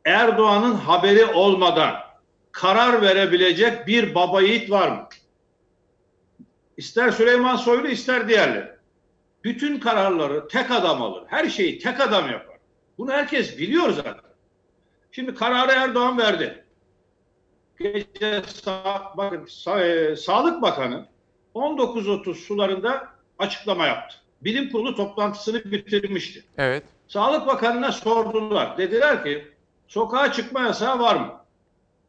Erdoğan'ın 0.05 0.73
haberi 0.73 1.25
olmadan 1.25 1.95
karar 2.51 3.01
verebilecek 3.01 3.88
bir 3.88 4.15
baba 4.15 4.41
yiğit 4.41 4.71
var 4.71 4.89
mı? 4.89 5.07
İster 6.77 7.11
Süleyman 7.11 7.55
Soylu 7.55 7.88
ister 7.88 8.27
diğerleri. 8.27 8.71
Bütün 9.43 9.79
kararları 9.79 10.47
tek 10.47 10.71
adam 10.71 11.01
alır. 11.01 11.23
Her 11.27 11.49
şeyi 11.49 11.79
tek 11.79 11.99
adam 11.99 12.31
yapar. 12.31 12.51
Bunu 13.02 13.11
herkes 13.11 13.57
biliyor 13.57 13.90
zaten. 13.90 14.15
Şimdi 15.11 15.36
kararı 15.36 15.72
Erdoğan 15.72 16.18
verdi. 16.18 16.65
Gece 17.80 18.41
sa 18.64 19.14
bakın, 19.18 19.45
sa 19.45 19.86
e, 19.86 20.15
Sağlık 20.15 20.61
Bakanı 20.61 21.07
19.30 21.56 22.34
sularında 22.34 23.07
açıklama 23.40 23.88
yaptı. 23.88 24.18
Bilim 24.41 24.72
kurulu 24.72 24.95
toplantısını 24.95 25.72
bitirmişti. 25.72 26.44
Evet. 26.57 26.84
Sağlık 27.07 27.48
Bakanı'na 27.48 27.91
sordular. 27.91 28.78
Dediler 28.78 29.23
ki 29.23 29.48
sokağa 29.88 30.32
çıkma 30.32 30.61
yasağı 30.61 30.99
var 30.99 31.15
mı? 31.15 31.45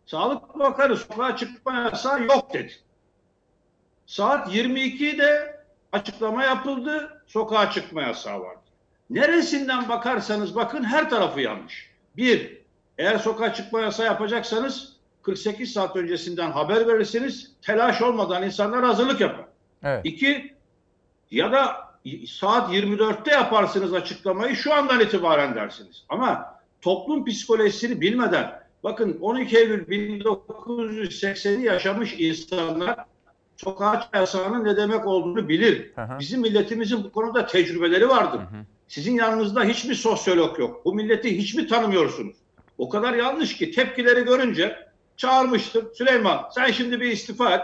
Sağlık 0.06 0.58
Bakanı 0.58 0.96
sokağa 0.96 1.36
çıkma 1.36 1.72
yasağı 1.74 2.22
yok 2.22 2.54
dedi. 2.54 2.72
Saat 4.06 4.54
22'de 4.54 5.60
açıklama 5.92 6.44
yapıldı. 6.44 7.22
Sokağa 7.26 7.70
çıkma 7.70 8.02
yasağı 8.02 8.40
vardı. 8.40 8.61
Neresinden 9.12 9.88
bakarsanız 9.88 10.54
bakın 10.54 10.84
her 10.84 11.10
tarafı 11.10 11.40
yanlış. 11.40 11.90
Bir, 12.16 12.58
eğer 12.98 13.18
sokağa 13.18 13.54
çıkma 13.54 13.80
yasağı 13.80 14.06
yapacaksanız 14.06 14.96
48 15.22 15.72
saat 15.72 15.96
öncesinden 15.96 16.50
haber 16.50 16.88
verirsiniz. 16.88 17.52
Telaş 17.62 18.02
olmadan 18.02 18.42
insanlar 18.42 18.84
hazırlık 18.84 19.20
yapar. 19.20 19.44
Evet. 19.82 20.00
İki, 20.04 20.54
ya 21.30 21.52
da 21.52 21.76
saat 22.26 22.70
24'te 22.72 23.30
yaparsınız 23.30 23.94
açıklamayı 23.94 24.56
şu 24.56 24.74
andan 24.74 25.00
itibaren 25.00 25.54
dersiniz. 25.54 26.04
Ama 26.08 26.58
toplum 26.80 27.24
psikolojisini 27.24 28.00
bilmeden 28.00 28.62
bakın 28.84 29.18
12 29.20 29.58
Eylül 29.58 29.86
1980'i 29.86 31.62
yaşamış 31.62 32.14
insanlar 32.18 32.96
sokağa 33.56 34.08
yasağının 34.14 34.64
ne 34.64 34.76
demek 34.76 35.06
olduğunu 35.06 35.48
bilir. 35.48 35.92
Bizim 36.18 36.40
milletimizin 36.40 37.04
bu 37.04 37.12
konuda 37.12 37.46
tecrübeleri 37.46 38.08
vardır. 38.08 38.40
Sizin 38.92 39.14
yanınızda 39.14 39.64
hiçbir 39.64 39.94
sosyolog 39.94 40.58
yok. 40.58 40.84
Bu 40.84 40.94
milleti 40.94 41.38
hiç 41.38 41.54
mi 41.54 41.66
tanımıyorsunuz? 41.66 42.36
O 42.78 42.88
kadar 42.88 43.14
yanlış 43.14 43.56
ki 43.56 43.70
tepkileri 43.70 44.24
görünce 44.24 44.88
çağırmıştır. 45.16 45.94
Süleyman 45.94 46.48
sen 46.54 46.70
şimdi 46.70 47.00
bir 47.00 47.10
istifa 47.10 47.54
et. 47.54 47.62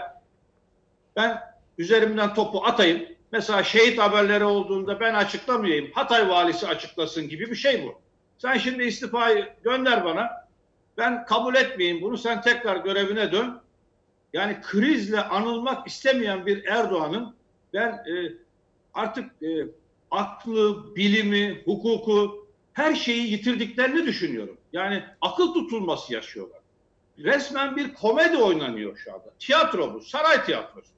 Ben 1.15 1.41
üzerimden 1.77 2.33
topu 2.33 2.65
atayım. 2.65 3.01
Mesela 3.31 3.63
şehit 3.63 3.99
haberleri 3.99 4.43
olduğunda 4.43 4.99
ben 4.99 5.13
açıklamayayım, 5.13 5.91
Hatay 5.91 6.29
valisi 6.29 6.67
açıklasın 6.67 7.29
gibi 7.29 7.51
bir 7.51 7.55
şey 7.55 7.83
bu. 7.83 8.01
Sen 8.37 8.57
şimdi 8.57 8.83
istifayı 8.83 9.49
gönder 9.63 10.05
bana. 10.05 10.29
Ben 10.97 11.25
kabul 11.25 11.55
etmeyeyim 11.55 12.01
bunu. 12.01 12.17
Sen 12.17 12.41
tekrar 12.41 12.77
görevine 12.77 13.31
dön. 13.31 13.61
Yani 14.33 14.57
krizle 14.61 15.21
anılmak 15.21 15.87
istemeyen 15.87 16.45
bir 16.45 16.65
Erdoğan'ın 16.65 17.35
ben 17.73 17.89
e, 17.89 18.33
artık 18.93 19.43
e, 19.43 19.47
aklı, 20.11 20.95
bilimi, 20.95 21.61
hukuku 21.65 22.47
her 22.73 22.95
şeyi 22.95 23.31
yitirdiklerini 23.31 24.05
düşünüyorum. 24.05 24.57
Yani 24.73 25.03
akıl 25.21 25.53
tutulması 25.53 26.13
yaşıyorlar. 26.13 26.59
Resmen 27.17 27.75
bir 27.75 27.93
komedi 27.93 28.37
oynanıyor 28.37 28.97
şu 28.97 29.13
anda. 29.13 29.33
Tiyatro 29.39 29.93
bu, 29.93 30.01
saray 30.01 30.45
tiyatrosu. 30.45 30.89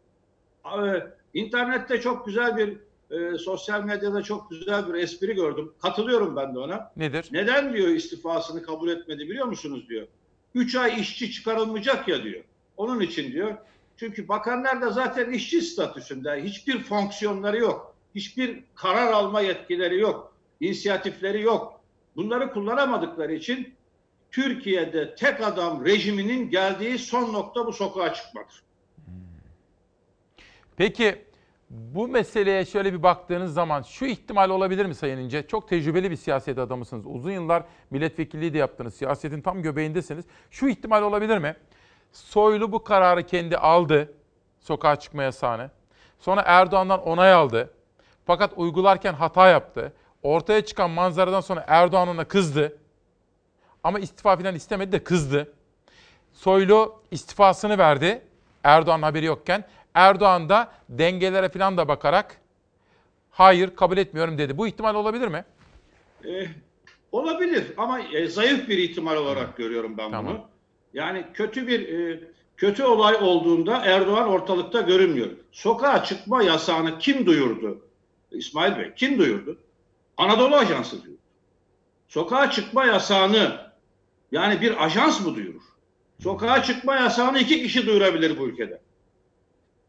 Ee, 0.66 1.04
İnternette 1.34 2.02
çok 2.02 2.26
güzel 2.26 2.58
bir, 2.58 2.78
e, 3.12 3.38
sosyal 3.38 3.84
medyada 3.84 4.22
çok 4.22 4.50
güzel 4.50 4.94
bir 4.94 5.00
espri 5.00 5.36
gördüm. 5.36 5.74
Katılıyorum 5.82 6.36
ben 6.36 6.56
de 6.56 6.60
ona. 6.60 6.92
Nedir? 6.98 7.30
Neden 7.32 7.74
diyor 7.74 7.88
istifasını 7.88 8.64
kabul 8.64 8.90
etmedi 8.90 9.30
biliyor 9.30 9.46
musunuz 9.46 9.90
diyor. 9.90 10.08
Üç 10.56 10.76
ay 10.76 11.02
işçi 11.02 11.32
çıkarılmayacak 11.32 12.08
ya 12.08 12.24
diyor. 12.24 12.44
Onun 12.78 13.00
için 13.00 13.32
diyor. 13.32 13.58
Çünkü 13.98 14.28
bakanlar 14.28 14.82
da 14.82 14.90
zaten 14.92 15.32
işçi 15.32 15.62
statüsünde. 15.62 16.44
Hiçbir 16.44 16.84
fonksiyonları 16.84 17.58
yok. 17.58 17.91
Hiçbir 18.16 18.64
karar 18.76 19.14
alma 19.14 19.42
yetkileri 19.42 20.00
yok. 20.00 20.34
inisiyatifleri 20.60 21.42
yok. 21.42 21.82
Bunları 22.16 22.52
kullanamadıkları 22.54 23.34
için 23.34 23.74
Türkiye'de 24.32 25.16
tek 25.16 25.42
adam 25.42 25.86
rejiminin 25.86 26.50
geldiği 26.50 27.00
son 27.00 27.34
nokta 27.34 27.66
bu 27.66 27.74
sokağa 27.74 28.14
çıkmadır. 28.14 28.64
Peki 30.78 31.26
bu 31.70 32.08
meseleye 32.08 32.66
şöyle 32.66 32.94
bir 32.94 33.04
baktığınız 33.04 33.54
zaman 33.54 33.82
şu 33.82 34.06
ihtimal 34.06 34.50
olabilir 34.50 34.86
mi 34.86 34.96
Sayın 34.96 35.18
İnce? 35.18 35.48
Çok 35.48 35.68
tecrübeli 35.70 36.12
bir 36.12 36.16
siyaset 36.16 36.58
adamısınız. 36.58 37.06
Uzun 37.06 37.32
yıllar 37.32 37.64
milletvekilliği 37.90 38.54
de 38.54 38.58
yaptınız. 38.58 38.94
Siyasetin 38.94 39.42
tam 39.42 39.62
göbeğindesiniz. 39.62 40.26
Şu 40.52 40.68
ihtimal 40.68 41.04
olabilir 41.04 41.38
mi? 41.38 41.56
Soylu 42.12 42.72
bu 42.72 42.84
kararı 42.84 43.26
kendi 43.26 43.58
aldı. 43.58 44.14
Sokağa 44.60 44.96
çıkma 44.96 45.24
yasağını. 45.24 45.72
Sonra 46.20 46.44
Erdoğan'dan 46.46 47.02
onay 47.02 47.34
aldı. 47.34 47.74
Fakat 48.32 48.54
uygularken 48.56 49.14
hata 49.14 49.48
yaptı. 49.48 49.94
Ortaya 50.24 50.66
çıkan 50.66 50.90
manzaradan 50.90 51.42
sonra 51.42 51.66
Erdoğan 51.68 52.08
ona 52.08 52.24
kızdı. 52.24 52.78
Ama 53.84 54.00
istifa 54.00 54.38
falan 54.38 54.56
istemedi 54.56 54.92
de 54.92 55.04
kızdı. 55.04 55.54
Soylu 56.34 57.02
istifasını 57.12 57.78
verdi. 57.78 58.22
Erdoğan 58.64 59.02
haberi 59.02 59.26
yokken. 59.26 59.68
Erdoğan 59.94 60.50
da 60.50 60.72
dengelere 60.90 61.50
falan 61.50 61.78
da 61.78 61.88
bakarak 61.88 62.42
hayır 63.32 63.76
kabul 63.76 63.98
etmiyorum 63.98 64.38
dedi. 64.38 64.58
Bu 64.58 64.68
ihtimal 64.68 64.96
olabilir 64.96 65.28
mi? 65.28 65.46
Ee, 66.26 66.48
olabilir 67.12 67.74
ama 67.78 68.00
e, 68.00 68.28
zayıf 68.28 68.70
bir 68.70 68.78
ihtimal 68.78 69.16
olarak 69.16 69.58
görüyorum 69.58 69.98
ben 69.98 70.12
Tamam. 70.12 70.34
bunu. 70.34 70.42
Yani 70.94 71.26
kötü 71.34 71.68
bir 71.68 71.90
e, 71.90 72.20
kötü 72.58 72.84
olay 72.84 73.16
olduğunda 73.16 73.86
Erdoğan 73.86 74.28
ortalıkta 74.28 74.82
görünmüyor. 74.82 75.30
Sokağa 75.52 76.04
çıkma 76.04 76.44
yasağını 76.44 77.00
kim 77.00 77.26
duyurdu? 77.26 77.91
İsmail 78.32 78.78
Bey 78.78 78.94
kim 78.96 79.20
duyurdu? 79.20 79.58
Anadolu 80.18 80.56
Ajansı 80.56 81.04
duyurdu. 81.04 81.22
Sokağa 82.08 82.52
çıkma 82.52 82.86
yasağını 82.86 83.72
yani 84.32 84.62
bir 84.62 84.86
ajans 84.86 85.26
mı 85.26 85.36
duyurur? 85.36 85.62
Sokağa 86.24 86.64
çıkma 86.64 86.96
yasağını 86.96 87.40
iki 87.40 87.64
kişi 87.64 87.88
duyurabilir 87.88 88.40
bu 88.40 88.48
ülkede. 88.48 88.82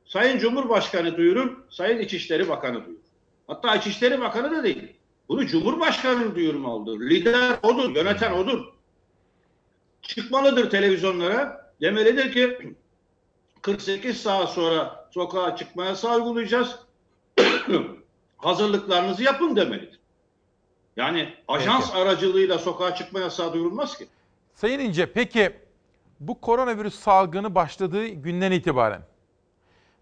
Sayın 0.05 0.39
Cumhurbaşkanı 0.39 1.17
duyurur, 1.17 1.57
Sayın 1.71 1.99
İçişleri 1.99 2.49
Bakanı 2.49 2.87
duyurur. 2.87 3.03
Hatta 3.47 3.77
İçişleri 3.77 4.21
Bakanı 4.21 4.51
da 4.57 4.65
değil. 4.65 4.93
Bunu 5.29 5.47
Cumhurbaşkanı'nın 5.47 6.35
duyurmalıdır. 6.35 7.01
Lider 7.01 7.59
odur, 7.63 7.97
yöneten 7.97 8.33
odur. 8.33 8.65
Çıkmalıdır 10.03 10.71
televizyonlara. 10.71 11.73
Demelidir 11.81 12.33
ki 12.33 12.75
48 13.63 14.23
saat 14.23 14.51
sonra 14.51 15.09
sokağa 15.15 15.57
çıkma 15.57 15.85
yasağı 15.85 16.17
uygulayacağız. 16.17 16.79
Hazırlıklarınızı 18.43 19.23
yapın 19.23 19.57
demelidir. 19.57 20.01
Yani 20.97 21.35
ajans 21.49 21.87
Peki. 21.87 21.99
aracılığıyla 22.03 22.59
sokağa 22.59 22.95
çıkma 22.95 23.21
yasağı 23.21 23.53
duyurulmaz 23.53 23.99
ki. 23.99 24.07
Sayın 24.55 24.79
İnce 24.81 25.13
peki 25.13 25.53
bu 26.21 26.41
koronavirüs 26.41 26.95
salgını 26.95 27.55
başladığı 27.55 28.07
günden 28.07 28.53
itibaren 28.53 29.03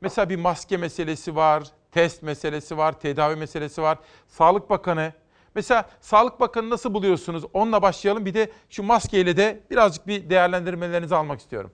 mesela 0.01 0.29
bir 0.29 0.37
maske 0.37 0.77
meselesi 0.77 1.37
var, 1.37 1.63
test 1.93 2.23
meselesi 2.23 2.77
var, 2.77 3.01
tedavi 3.01 3.37
meselesi 3.37 3.83
var. 3.83 3.99
Sağlık 4.29 4.71
Bakanı 4.71 5.13
mesela 5.55 5.91
Sağlık 6.01 6.41
Bakanı 6.41 6.71
nasıl 6.71 6.95
buluyorsunuz? 6.95 7.45
Onunla 7.53 7.83
başlayalım. 7.83 8.27
Bir 8.27 8.35
de 8.35 8.51
şu 8.71 8.83
maskeyle 8.83 9.37
de 9.37 9.61
birazcık 9.71 10.07
bir 10.07 10.31
değerlendirmelerinizi 10.31 11.17
almak 11.17 11.41
istiyorum. 11.41 11.71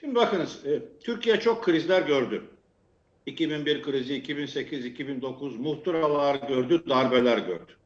Şimdi 0.00 0.14
bakınız, 0.14 0.66
e, 0.66 0.82
Türkiye 1.00 1.40
çok 1.40 1.64
krizler 1.64 2.02
gördü. 2.02 2.44
2001 3.28 3.82
krizi, 3.82 4.14
2008, 4.14 4.84
2009 4.84 5.56
muhtıralar 5.56 6.34
gördü, 6.34 6.82
darbeler 6.88 7.38
gördü. 7.38 7.76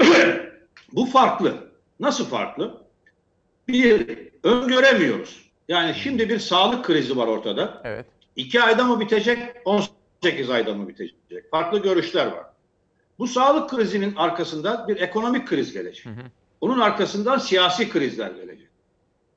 Bu 0.92 1.06
farklı. 1.06 1.68
Nasıl 2.00 2.24
farklı? 2.24 2.82
Bir, 3.68 4.18
öngöremiyoruz. 4.42 5.48
Yani 5.68 5.94
şimdi 5.94 6.28
bir 6.28 6.38
sağlık 6.38 6.84
krizi 6.84 7.16
var 7.16 7.26
ortada. 7.26 7.82
Evet. 7.84 8.06
İki 8.36 8.62
ayda 8.62 8.84
mı 8.84 9.00
bitecek, 9.00 9.38
18 9.64 10.50
ayda 10.50 10.74
mı 10.74 10.88
bitecek? 10.88 11.14
Farklı 11.50 11.82
görüşler 11.82 12.26
var. 12.26 12.44
Bu 13.18 13.26
sağlık 13.26 13.70
krizinin 13.70 14.16
arkasında 14.16 14.88
bir 14.88 14.96
ekonomik 14.96 15.48
kriz 15.48 15.72
gelecek. 15.72 16.06
Onun 16.60 16.80
arkasından 16.80 17.38
siyasi 17.38 17.90
krizler 17.90 18.30
gelecek. 18.30 18.68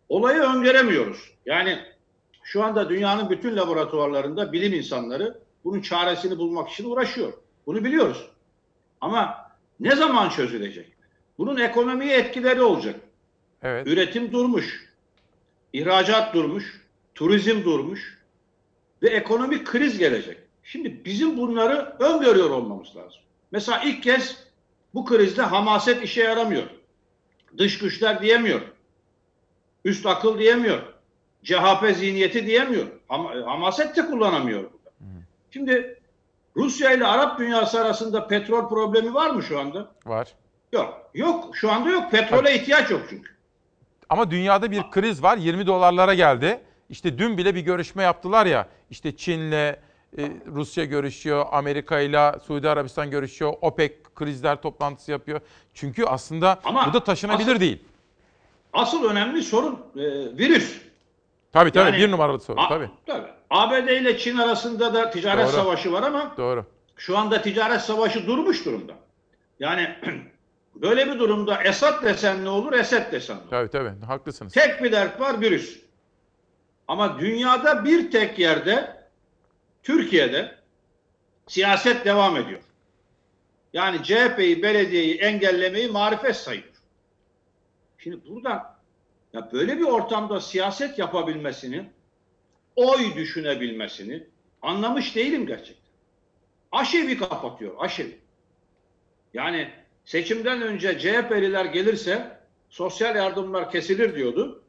Olayı 0.10 0.40
öngöremiyoruz. 0.40 1.32
Yani 1.46 1.80
şu 2.44 2.64
anda 2.64 2.90
dünyanın 2.90 3.30
bütün 3.30 3.56
laboratuvarlarında 3.56 4.54
bilim 4.54 4.74
insanları 4.74 5.40
bunun 5.64 5.82
çaresini 5.82 6.38
bulmak 6.38 6.70
için 6.70 6.90
uğraşıyor. 6.90 7.34
Bunu 7.66 7.84
biliyoruz. 7.84 8.28
Ama 9.02 9.52
ne 9.80 9.96
zaman 9.96 10.30
çözülecek? 10.30 10.94
Bunun 11.38 11.58
ekonomiye 11.58 12.18
etkileri 12.18 12.62
olacak. 12.62 13.00
Evet. 13.64 13.88
Üretim 13.88 14.32
durmuş. 14.32 14.92
ihracat 15.74 16.34
durmuş. 16.34 16.82
Turizm 17.16 17.64
durmuş. 17.64 18.22
Ve 19.02 19.10
ekonomik 19.10 19.68
kriz 19.68 19.98
gelecek. 19.98 20.38
Şimdi 20.64 21.06
bizim 21.06 21.38
bunları 21.38 21.96
öngörüyor 22.00 22.50
olmamız 22.50 22.96
lazım. 22.96 23.20
Mesela 23.52 23.82
ilk 23.84 24.04
kez 24.04 24.38
bu 24.94 25.06
krizde 25.06 25.42
hamaset 25.42 26.04
işe 26.04 26.24
yaramıyor. 26.24 26.64
Dış 27.58 27.78
güçler 27.78 28.22
diyemiyor. 28.22 28.62
Üst 29.86 30.06
akıl 30.06 30.40
diyemiyor. 30.40 30.82
CHP 31.44 31.96
zihniyeti 31.96 32.46
diyemiyor. 32.48 32.88
Ama 33.10 33.30
hamaset 33.46 33.98
de 33.98 34.06
kullanamıyor 34.06 34.60
burada. 34.64 34.92
Şimdi 35.52 36.00
Rusya 36.56 36.92
ile 36.92 37.06
Arap 37.06 37.40
dünyası 37.40 37.82
arasında 37.82 38.28
petrol 38.28 38.70
problemi 38.70 39.14
var 39.14 39.30
mı 39.30 39.44
şu 39.44 39.60
anda? 39.60 39.92
Var. 40.06 40.28
Yok. 40.74 41.10
Yok. 41.14 41.58
Şu 41.58 41.72
anda 41.72 41.90
yok. 41.90 42.12
Petrole 42.12 42.56
ihtiyaç 42.56 42.92
yok 42.92 43.02
çünkü. 43.10 43.32
Ama 44.10 44.32
dünyada 44.32 44.72
bir 44.72 44.84
kriz 44.92 45.24
var. 45.24 45.38
20 45.38 45.68
dolarlara 45.68 46.14
geldi. 46.14 46.60
İşte 46.90 47.18
dün 47.18 47.38
bile 47.38 47.56
bir 47.56 47.62
görüşme 47.62 48.04
yaptılar 48.04 48.46
ya. 48.46 48.68
İşte 48.90 49.16
Çin'le 49.18 49.52
e, 49.52 49.76
Rusya 50.48 50.86
görüşüyor, 50.86 51.46
Amerika 51.52 52.00
ile 52.00 52.32
Suudi 52.48 52.70
Arabistan 52.70 53.12
görüşüyor, 53.12 53.54
OPEC 53.62 53.94
krizler 54.16 54.62
toplantısı 54.62 55.12
yapıyor. 55.12 55.42
Çünkü 55.74 56.06
aslında 56.06 56.60
Ama 56.64 56.88
bu 56.90 56.94
da 56.94 57.04
taşınabilir 57.04 57.52
asıl- 57.52 57.60
değil. 57.60 57.80
Asıl 58.74 59.04
önemli 59.10 59.44
sorun 59.44 59.80
e, 59.96 60.02
virüs. 60.38 60.82
Tabii 61.54 61.72
tabii 61.72 61.90
Yani- 61.92 61.98
bir 61.98 62.12
numaralı 62.12 62.40
soru 62.40 62.60
tabii. 62.70 62.90
tabii. 63.06 63.28
ABD 63.50 63.88
ile 63.90 64.18
Çin 64.18 64.38
arasında 64.38 64.94
da 64.94 65.10
ticaret 65.10 65.46
Doğru. 65.48 65.52
savaşı 65.56 65.92
var 65.92 66.04
ama 66.04 66.34
Doğru. 66.38 66.66
şu 66.98 67.18
anda 67.18 67.42
ticaret 67.42 67.82
savaşı 67.82 68.28
durmuş 68.28 68.66
durumda. 68.66 68.94
Yani 69.60 69.96
böyle 70.76 71.08
bir 71.14 71.20
durumda 71.20 71.64
Esad 71.64 72.04
desen 72.04 72.46
ne 72.46 72.50
olur, 72.50 72.74
Esed 72.74 73.12
desen 73.12 73.38
ne 73.38 73.42
olur? 73.42 73.50
Tabii 73.50 73.70
tabii 73.70 74.06
haklısınız. 74.06 74.54
Tek 74.54 74.84
bir 74.84 74.92
dert 74.92 75.20
var 75.22 75.42
virüs. 75.42 75.82
Ama 76.88 77.20
dünyada 77.20 77.86
bir 77.86 78.12
tek 78.12 78.40
yerde 78.40 79.02
Türkiye'de 79.84 80.56
siyaset 81.48 82.06
devam 82.06 82.38
ediyor. 82.38 82.60
Yani 83.74 84.04
CHP'yi, 84.04 84.64
belediyeyi 84.64 85.18
engellemeyi 85.20 85.92
marifet 85.92 86.36
sayıyor. 86.36 86.64
Şimdi 87.98 88.30
buradan 88.30 88.71
ya 89.34 89.52
böyle 89.54 89.78
bir 89.78 89.84
ortamda 89.84 90.42
siyaset 90.42 91.00
yapabilmesini, 91.00 91.86
oy 92.76 93.16
düşünebilmesini 93.16 94.24
anlamış 94.62 95.16
değilim 95.16 95.48
gerçekten. 95.48 95.92
Aşevi 96.72 97.18
kapatıyor, 97.18 97.76
aşevi. 97.80 98.18
Yani 99.34 99.70
seçimden 100.06 100.62
önce 100.62 101.00
CHP'liler 101.00 101.66
gelirse 101.66 102.38
sosyal 102.70 103.16
yardımlar 103.16 103.72
kesilir 103.72 104.16
diyordu. 104.16 104.64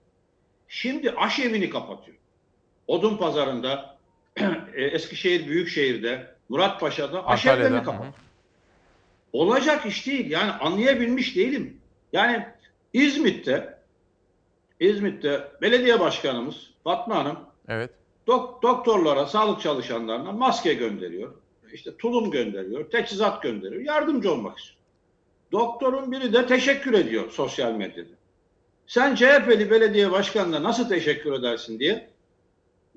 Şimdi 0.69 1.11
aşevini 1.11 1.71
kapatıyor. 1.71 2.17
Odun 2.87 3.17
pazarında, 3.17 3.99
e, 4.75 4.85
Eskişehir 4.85 5.47
Büyükşehir'de, 5.49 6.35
Muratpaşa'da 6.49 7.27
aşevlerini 7.27 7.79
hı 7.79 7.85
kapat. 7.85 8.07
hı. 8.07 8.13
Olacak 9.33 9.87
iş 9.87 10.07
değil. 10.07 10.31
Yani 10.31 10.53
anlayabilmiş 10.53 11.37
değilim. 11.37 11.81
Yani 12.13 12.47
İzmit'te 12.93 13.79
İzmit'te 14.91 15.49
belediye 15.63 16.01
başkanımız 16.01 16.71
Fatma 16.85 17.15
Hanım 17.17 17.39
Evet. 17.69 17.91
dok- 18.27 18.63
doktorlara, 18.63 19.27
sağlık 19.27 19.61
çalışanlarına 19.61 20.33
maske 20.33 20.75
gönderiyor. 20.75 21.35
İşte 21.73 21.97
tulum 21.97 22.31
gönderiyor, 22.31 22.85
teçhizat 22.91 23.43
gönderiyor. 23.43 23.83
Yardımcı 23.83 24.33
olmak 24.33 24.59
istiyor. 24.59 24.79
Doktorun 25.53 26.13
biri 26.13 26.33
de 26.33 26.47
teşekkür 26.47 26.93
ediyor 26.93 27.31
sosyal 27.31 27.73
medyada. 27.73 28.09
Sen 28.87 29.15
CHP'li 29.15 29.71
belediye 29.71 30.11
başkanına 30.13 30.63
nasıl 30.63 30.89
teşekkür 30.89 31.33
edersin 31.33 31.79
diye 31.79 32.09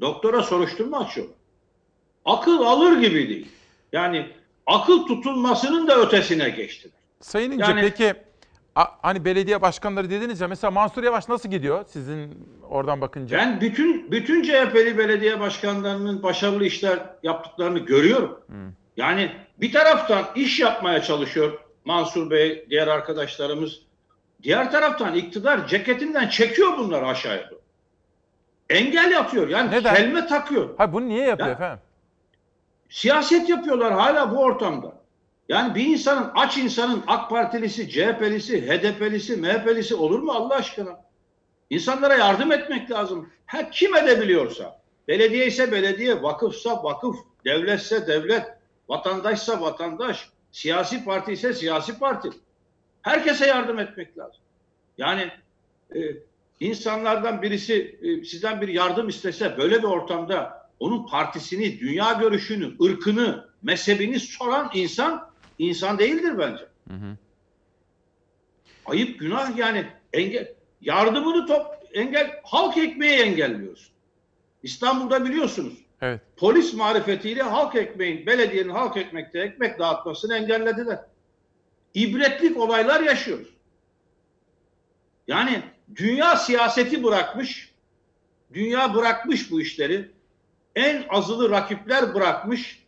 doktora 0.02 0.44
soruşturma 0.44 0.99
açıyor. 0.99 1.28
Akıl 2.26 2.62
alır 2.62 2.98
gibi 3.02 3.30
değil. 3.30 3.48
Yani 3.94 4.28
akıl 4.66 5.07
tutulmasının 5.07 5.88
da 5.88 5.99
ötesine 6.02 6.49
geçtiler. 6.49 6.95
Sayın 7.22 7.52
İnce 7.52 7.64
Yani- 7.64 7.82
peki 7.82 8.14
hani 8.76 9.26
belediye 9.26 9.61
başkanları 9.61 10.10
dediniz 10.10 10.41
ya 10.41 10.47
mesela 10.47 10.72
Mansur 10.72 11.03
Yavaş 11.03 11.30
nasıl 11.30 11.49
gidiyor 11.49 11.85
sizin 11.88 12.47
oradan 12.69 13.02
bakınca? 13.02 13.38
Ben 13.38 13.61
bütün 13.61 14.11
bütün 14.11 14.43
CHP'li 14.43 14.97
belediye 14.97 15.39
başkanlarının 15.39 16.23
başarılı 16.23 16.65
işler 16.65 16.99
yaptıklarını 17.23 17.80
görüyorum. 17.80 18.39
Yani 18.97 19.31
bir 19.57 19.72
taraftan 19.73 20.26
iş 20.35 20.60
yapmaya 20.60 21.02
çalışıyor 21.02 21.60
Mansur 21.85 22.30
Bey, 22.31 22.65
diğer 22.69 22.88
arkadaşlarımız. 22.88 23.80
Diğer 24.43 24.72
taraftan 24.72 25.15
iktidar 25.15 25.68
ceketinden 25.68 26.27
çekiyor 26.27 26.77
bunları 26.77 27.07
aşağıya 27.07 27.49
doğru. 27.52 27.60
Engel 28.69 29.11
yapıyor. 29.11 29.49
Yani 29.49 29.72
Neden? 29.72 29.95
kelme 29.95 30.27
takıyor. 30.27 30.69
Ha 30.77 30.93
bunu 30.93 31.07
niye 31.07 31.26
yapıyor 31.27 31.47
Ya- 31.47 31.53
efendim? 31.53 31.80
Siyaset 32.89 33.49
yapıyorlar 33.49 33.93
hala 33.93 34.31
bu 34.31 34.38
ortamda. 34.39 34.94
Yani 35.49 35.76
bir 35.76 35.85
insanın, 35.85 36.31
aç 36.35 36.57
insanın 36.57 37.03
AK 37.07 37.30
Partilisi, 37.30 37.89
CHP'lisi, 37.89 38.67
HDP'lisi, 38.67 39.38
MHP'lisi 39.38 39.95
olur 39.95 40.19
mu 40.19 40.31
Allah 40.31 40.55
aşkına? 40.55 41.05
İnsanlara 41.69 42.15
yardım 42.15 42.51
etmek 42.51 42.91
lazım. 42.91 43.30
Ha 43.45 43.69
kim 43.69 43.95
edebiliyorsa. 43.95 44.81
Belediye 45.07 45.47
ise 45.47 45.72
belediye, 45.72 46.23
vakıfsa 46.23 46.84
vakıf, 46.84 47.15
devletse 47.45 48.07
devlet, 48.07 48.45
vatandaşsa 48.89 49.61
vatandaş, 49.61 50.30
siyasi 50.51 51.05
parti 51.05 51.31
ise 51.31 51.53
siyasi 51.53 51.99
parti. 51.99 52.30
Herkese 53.01 53.47
yardım 53.47 53.80
etmek 53.80 54.17
lazım. 54.17 54.41
Yani 54.97 55.31
e, 55.95 55.99
insanlardan 56.59 57.41
birisi 57.41 57.99
e, 58.01 58.26
sizden 58.26 58.61
bir 58.61 58.67
yardım 58.67 59.09
istese 59.09 59.57
böyle 59.57 59.77
bir 59.80 59.88
ortamda 59.88 60.65
onun 60.80 61.07
partisini, 61.07 61.80
dünya 61.80 62.13
görüşünü, 62.13 62.73
ırkını, 62.84 63.49
mezhebini 63.63 64.19
soran 64.19 64.72
insan 64.73 65.30
insan 65.60 65.99
değildir 65.99 66.38
bence. 66.38 66.68
Ayıp 68.86 69.19
günah 69.19 69.57
yani 69.57 69.88
engel 70.14 70.53
yardımını 70.82 71.48
top 71.48 71.65
engel 71.94 72.41
halk 72.44 72.77
ekmeği 72.77 73.19
engelliyorsun. 73.19 73.95
İstanbul'da 74.64 75.26
biliyorsunuz 75.26 75.73
Evet. 76.02 76.22
polis 76.38 76.73
marifetiyle 76.73 77.41
halk 77.41 77.76
ekmeğin, 77.76 78.26
belediyenin 78.26 78.69
halk 78.69 78.98
ekmekte 78.98 79.40
ekmek 79.40 79.80
dağıtmasını 79.80 80.36
engellediler. 80.36 80.99
İbretlik 81.94 82.57
olaylar 82.57 83.02
yaşıyoruz. 83.02 83.48
Yani 85.27 85.64
dünya 85.95 86.36
siyaseti 86.36 87.03
bırakmış, 87.03 87.73
dünya 88.53 88.94
bırakmış 88.94 89.52
bu 89.52 89.61
işleri. 89.61 90.11
En 90.76 91.06
azılı 91.10 91.49
rakipler 91.49 92.14
bırakmış. 92.15 92.84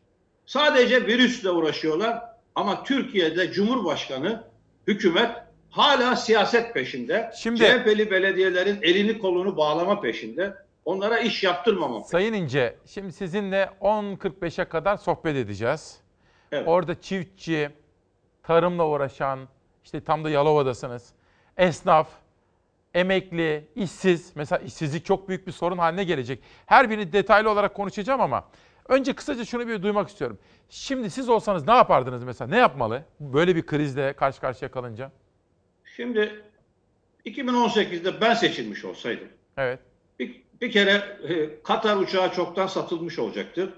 Sadece 0.45 1.07
virüsle 1.07 1.49
uğraşıyorlar. 1.49 2.26
Ama 2.57 2.83
Türkiye'de 2.83 3.51
Cumhurbaşkanı, 3.51 4.43
hükümet 4.87 5.31
hala 5.69 6.15
siyaset 6.15 6.73
peşinde. 6.73 7.31
Şimdi- 7.35 7.59
CHP'li 7.59 8.11
belediyelerin 8.11 8.79
elini 8.81 9.19
kolunu 9.19 9.57
bağlama 9.57 10.01
peşinde. 10.01 10.53
Onlara 10.85 11.19
iş 11.19 11.43
yaptırmama 11.43 12.03
Sayın 12.03 12.33
İnce, 12.33 12.75
şimdi 12.85 13.13
sizinle 13.13 13.69
10.45'e 13.81 14.65
kadar 14.65 14.97
sohbet 14.97 15.35
edeceğiz. 15.35 15.97
Evet. 16.51 16.67
Orada 16.67 17.01
çiftçi, 17.01 17.69
tarımla 18.43 18.87
uğraşan, 18.87 19.39
işte 19.83 20.03
tam 20.03 20.23
da 20.23 20.29
Yalova'dasınız. 20.29 21.09
Esnaf, 21.57 22.07
emekli, 22.93 23.67
işsiz. 23.75 24.31
Mesela 24.35 24.59
işsizlik 24.59 25.05
çok 25.05 25.29
büyük 25.29 25.47
bir 25.47 25.51
sorun 25.51 25.77
haline 25.77 26.03
gelecek. 26.03 26.39
Her 26.65 26.89
birini 26.89 27.13
detaylı 27.13 27.51
olarak 27.51 27.73
konuşacağım 27.75 28.21
ama 28.21 28.47
önce 28.87 29.13
kısaca 29.13 29.45
şunu 29.45 29.67
bir 29.67 29.83
duymak 29.83 30.09
istiyorum. 30.09 30.37
Şimdi 30.69 31.09
siz 31.09 31.29
olsanız 31.29 31.67
ne 31.67 31.73
yapardınız 31.73 32.23
mesela? 32.23 32.49
Ne 32.49 32.57
yapmalı? 32.57 33.03
Böyle 33.19 33.55
bir 33.55 33.65
krizle 33.65 34.13
karşı 34.13 34.41
karşıya 34.41 34.71
kalınca. 34.71 35.11
Şimdi 35.95 36.41
2018'de 37.25 38.21
ben 38.21 38.33
seçilmiş 38.33 38.85
olsaydım 38.85 39.27
Evet. 39.57 39.79
bir, 40.19 40.41
bir 40.61 40.71
kere 40.71 41.17
e, 41.23 41.63
Katar 41.63 41.97
uçağı 41.97 42.31
çoktan 42.33 42.67
satılmış 42.67 43.19
olacaktı. 43.19 43.73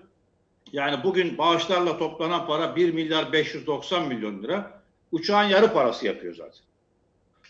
Yani 0.72 1.04
bugün 1.04 1.38
bağışlarla 1.38 1.98
toplanan 1.98 2.48
para 2.48 2.76
1 2.76 2.94
milyar 2.94 3.34
590 3.34 4.08
milyon 4.08 4.44
lira. 4.44 4.82
Uçağın 5.12 5.48
yarı 5.50 5.74
parası 5.74 6.06
yapıyor 6.06 6.36
zaten. 6.36 6.62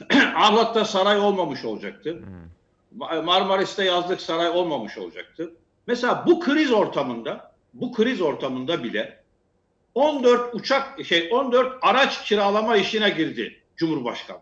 Ahlat'ta 0.36 0.86
saray 0.86 1.20
olmamış 1.20 1.66
olacaktı. 1.66 2.24
Ma- 2.98 3.22
Marmaris'te 3.24 3.84
yazlık 3.86 4.22
saray 4.22 4.50
olmamış 4.50 4.98
olacaktı. 4.98 5.54
Mesela 5.88 6.24
bu 6.28 6.40
kriz 6.40 6.72
ortamında, 6.72 7.49
bu 7.74 7.92
kriz 7.94 8.22
ortamında 8.22 8.84
bile 8.84 9.20
14 9.96 10.56
uçak 10.56 11.06
şey 11.06 11.30
14 11.32 11.78
araç 11.82 12.24
kiralama 12.24 12.78
işine 12.78 13.10
girdi 13.10 13.62
Cumhurbaşkanı. 13.78 14.40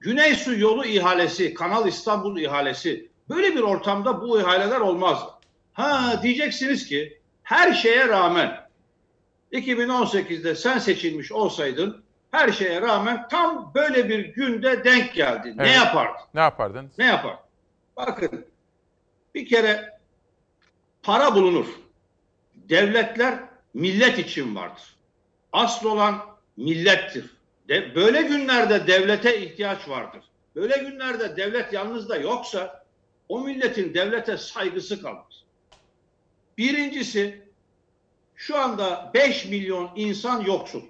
Güney 0.00 0.34
Su 0.34 0.58
yolu 0.58 0.84
ihalesi, 0.86 1.54
Kanal 1.54 1.88
İstanbul 1.88 2.38
ihalesi 2.40 3.08
böyle 3.28 3.54
bir 3.54 3.60
ortamda 3.60 4.20
bu 4.22 4.40
ihaleler 4.40 4.80
olmaz. 4.80 5.18
Ha 5.72 6.20
diyeceksiniz 6.22 6.86
ki 6.86 7.18
her 7.42 7.72
şeye 7.72 8.08
rağmen 8.08 8.68
2018'de 9.52 10.54
sen 10.54 10.78
seçilmiş 10.78 11.32
olsaydın 11.32 12.04
her 12.30 12.52
şeye 12.52 12.80
rağmen 12.82 13.28
tam 13.28 13.72
böyle 13.74 14.08
bir 14.08 14.18
günde 14.24 14.84
denk 14.84 15.14
geldi. 15.14 15.52
Ne 15.56 15.62
Evet. 15.62 15.76
yapardın? 15.76 16.20
Ne 16.34 16.40
yapardınız? 16.40 16.90
Ne 16.98 17.04
yapar? 17.04 17.36
Bakın 17.96 18.46
bir 19.34 19.46
kere 19.46 19.98
para 21.02 21.34
bulunur. 21.34 21.66
Devletler 22.68 23.38
millet 23.74 24.18
için 24.18 24.56
vardır. 24.56 24.96
Asıl 25.52 25.86
olan 25.86 26.26
millettir. 26.56 27.30
De, 27.68 27.94
böyle 27.94 28.22
günlerde 28.22 28.86
devlete 28.86 29.40
ihtiyaç 29.40 29.88
vardır. 29.88 30.24
Böyle 30.56 30.76
günlerde 30.76 31.36
devlet 31.36 31.72
yalnız 31.72 32.08
da 32.08 32.16
yoksa 32.16 32.84
o 33.28 33.40
milletin 33.40 33.94
devlete 33.94 34.36
saygısı 34.36 35.02
kalmaz. 35.02 35.44
Birincisi 36.58 37.42
şu 38.36 38.58
anda 38.58 39.10
5 39.14 39.44
milyon 39.44 39.90
insan 39.96 40.40
yoksul. 40.40 40.82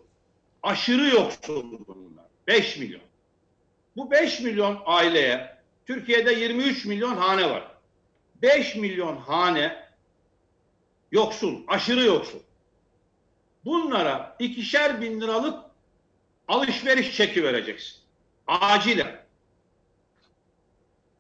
Aşırı 0.63 1.07
yoksul 1.07 1.79
bunlar. 1.87 2.25
5 2.47 2.77
milyon. 2.77 3.03
Bu 3.97 4.11
5 4.11 4.41
milyon 4.41 4.83
aileye 4.87 5.59
Türkiye'de 5.87 6.33
23 6.33 6.85
milyon 6.85 7.17
hane 7.17 7.51
var. 7.51 7.69
5 8.43 8.77
milyon 8.77 9.17
hane 9.17 9.84
yoksul, 11.15 11.63
aşırı 11.69 12.05
yoksul. 12.05 12.39
Bunlara 13.65 14.37
ikişer 14.39 15.01
bin 15.01 15.21
liralık 15.21 15.55
alışveriş 16.49 17.17
çeki 17.17 17.43
vereceksin. 17.43 17.97
Acilen. 18.47 19.25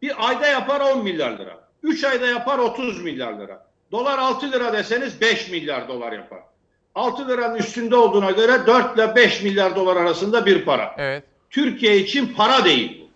Bir 0.02 0.28
ayda 0.28 0.46
yapar 0.46 0.80
10 0.80 1.04
milyar 1.04 1.38
lira. 1.38 1.68
3 1.82 2.04
ayda 2.04 2.26
yapar 2.26 2.58
30 2.58 3.02
milyar 3.02 3.38
lira. 3.38 3.66
Dolar 3.92 4.18
6 4.18 4.52
lira 4.52 4.72
deseniz 4.72 5.20
5 5.20 5.50
milyar 5.50 5.88
dolar 5.88 6.12
yapar. 6.12 6.40
6 6.94 7.28
liranın 7.28 7.56
üstünde 7.56 7.96
olduğuna 7.96 8.30
göre 8.30 8.66
4 8.66 8.94
ile 8.94 9.16
5 9.16 9.42
milyar 9.42 9.76
dolar 9.76 9.96
arasında 9.96 10.46
bir 10.46 10.64
para. 10.64 10.94
Evet. 10.98 11.24
Türkiye 11.50 11.96
için 11.98 12.26
para 12.26 12.64
değil 12.64 13.00
bu. 13.00 13.08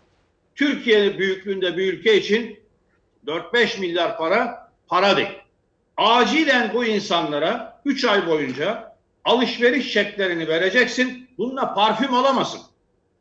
Türkiye 0.57 1.19
büyüklüğünde 1.19 1.77
bir 1.77 1.93
ülke 1.93 2.17
için 2.17 2.61
4-5 3.27 3.81
milyar 3.81 4.19
para 4.19 4.71
para 4.89 5.17
değil. 5.17 5.39
Acilen 5.99 6.75
bu 6.75 6.85
insanlara 6.85 7.81
3 7.85 8.05
ay 8.05 8.27
boyunca 8.27 8.97
alışveriş 9.25 9.93
çeklerini 9.93 10.49
vereceksin. 10.49 11.29
Bununla 11.39 11.75
parfüm 11.75 12.15
alamasın. 12.15 12.61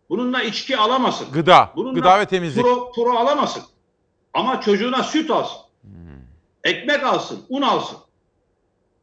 Bununla 0.10 0.44
içki 0.44 0.78
alamasın. 0.78 1.32
Gıda, 1.32 1.72
Bununla 1.76 1.94
gıda 1.94 2.20
ve 2.20 2.26
temizlik. 2.26 2.64
Pro, 2.64 2.92
pro 2.92 3.12
alamasın. 3.18 3.64
Ama 4.34 4.62
çocuğuna 4.62 5.04
süt 5.04 5.32
alsın. 5.32 5.62
Ekmek 6.64 7.04
alsın, 7.04 7.46
un 7.50 7.62
alsın. 7.62 7.98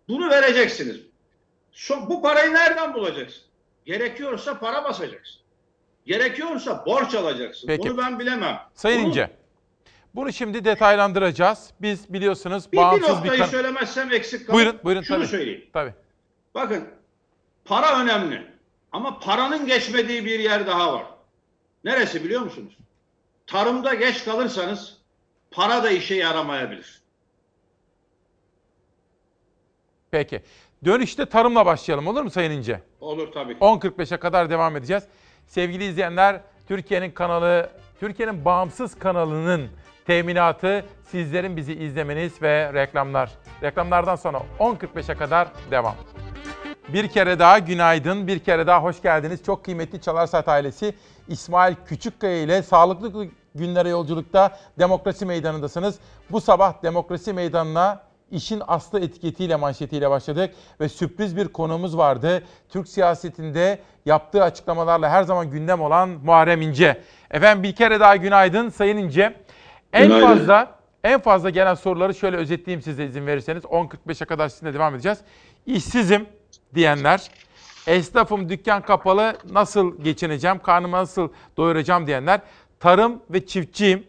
Bunu 0.09 0.31
vereceksiniz. 0.31 0.97
So- 1.75 2.09
bu 2.09 2.23
parayı 2.23 2.55
nereden 2.55 2.95
bulacaksın? 2.95 3.43
Gerekiyorsa 3.87 4.59
para 4.59 4.85
basacaksın. 4.85 5.41
Gerekiyorsa 6.07 6.87
borç 6.87 7.15
alacaksın. 7.15 7.67
Peki. 7.67 7.89
Bunu 7.89 7.99
ben 7.99 8.19
bilemem. 8.19 8.61
Sayın 8.75 9.01
Bunu- 9.01 9.09
İnce, 9.09 9.31
bunu 10.15 10.33
şimdi 10.33 10.65
detaylandıracağız. 10.65 11.71
Biz 11.81 12.13
biliyorsunuz 12.13 12.73
Bir, 12.73 12.77
bağımsız 12.77 13.25
bir, 13.25 13.29
noktayı 13.31 13.47
söylemezsem 13.47 14.13
eksik 14.13 14.47
kalır. 14.47 14.57
Buyurun, 14.57 14.81
buyurun 14.85 15.03
Şunu 15.03 15.17
tabii. 15.19 15.27
söyleyeyim. 15.29 15.65
Tabii. 15.73 15.95
Bakın 16.55 16.85
para 17.65 18.01
önemli 18.01 18.47
ama 18.93 19.19
paranın 19.19 19.67
geçmediği 19.67 20.25
bir 20.25 20.39
yer 20.39 20.67
daha 20.67 20.95
var. 20.95 21.05
Neresi 21.85 22.25
biliyor 22.25 22.41
musunuz? 22.41 22.77
Tarımda 23.47 23.95
geç 23.95 24.25
kalırsanız 24.25 24.97
para 25.51 25.83
da 25.83 25.91
işe 25.91 26.15
yaramayabilir. 26.15 27.01
Peki. 30.11 30.43
Dönüşte 30.85 31.27
tarımla 31.27 31.67
başlayalım 31.67 32.07
olur 32.07 32.23
mu 32.23 32.31
Sayın 32.31 32.51
İnce? 32.51 32.81
Olur 33.01 33.33
tabii 33.33 33.55
ki. 33.55 33.61
10.45'e 33.61 34.17
kadar 34.17 34.51
devam 34.51 34.77
edeceğiz. 34.77 35.05
Sevgili 35.47 35.85
izleyenler, 35.85 36.41
Türkiye'nin 36.69 37.11
kanalı, 37.11 37.71
Türkiye'nin 38.01 38.45
bağımsız 38.45 38.99
kanalının 38.99 39.69
teminatı 40.07 40.85
sizlerin 41.03 41.57
bizi 41.57 41.75
izlemeniz 41.75 42.43
ve 42.43 42.73
reklamlar. 42.73 43.31
Reklamlardan 43.63 44.17
sonra 44.17 44.43
10.45'e 44.59 45.15
kadar 45.15 45.49
devam. 45.71 45.95
Bir 46.89 47.09
kere 47.09 47.39
daha 47.39 47.59
günaydın, 47.59 48.27
bir 48.27 48.39
kere 48.39 48.67
daha 48.67 48.83
hoş 48.83 49.03
geldiniz. 49.03 49.45
Çok 49.45 49.65
kıymetli 49.65 50.01
Çalar 50.01 50.27
Saat 50.27 50.49
ailesi 50.49 50.95
İsmail 51.29 51.75
Küçükkaya 51.87 52.43
ile 52.43 52.63
sağlıklı 52.63 53.27
günlere 53.55 53.89
yolculukta 53.89 54.59
Demokrasi 54.79 55.27
Meydanı'ndasınız. 55.27 55.99
Bu 56.31 56.41
sabah 56.41 56.83
Demokrasi 56.83 57.33
Meydanı'na 57.33 58.03
işin 58.31 58.63
aslı 58.67 59.01
etiketiyle 59.01 59.57
manşetiyle 59.57 60.11
başladık 60.11 60.55
ve 60.81 60.89
sürpriz 60.89 61.37
bir 61.37 61.49
konuğumuz 61.49 61.97
vardı. 61.97 62.43
Türk 62.69 62.89
siyasetinde 62.89 63.79
yaptığı 64.07 64.43
açıklamalarla 64.43 65.11
her 65.11 65.23
zaman 65.23 65.51
gündem 65.51 65.81
olan 65.81 66.09
Muharrem 66.09 66.63
İnce. 66.63 67.01
Efendim 67.31 67.63
bir 67.63 67.75
kere 67.75 68.01
daha 68.01 68.17
günaydın 68.17 68.69
Sayın 68.69 68.97
İnce. 68.97 69.37
En 69.93 70.07
Günaydın. 70.07 70.27
fazla 70.27 70.75
en 71.05 71.21
fazla 71.21 71.51
gelen 71.51 71.75
soruları 71.75 72.15
şöyle 72.15 72.37
özetleyeyim 72.37 72.83
size 72.83 73.05
izin 73.05 73.27
verirseniz. 73.27 73.65
10.45'e 73.65 74.27
kadar 74.27 74.49
sizinle 74.49 74.75
devam 74.75 74.95
edeceğiz. 74.95 75.19
İşsizim 75.67 76.27
diyenler, 76.75 77.31
esnafım 77.87 78.49
dükkan 78.49 78.83
kapalı 78.83 79.37
nasıl 79.51 80.03
geçineceğim, 80.03 80.59
karnımı 80.59 80.97
nasıl 80.97 81.29
doyuracağım 81.57 82.07
diyenler, 82.07 82.41
tarım 82.81 83.23
ve 83.31 83.47
çiftçiyim, 83.47 84.07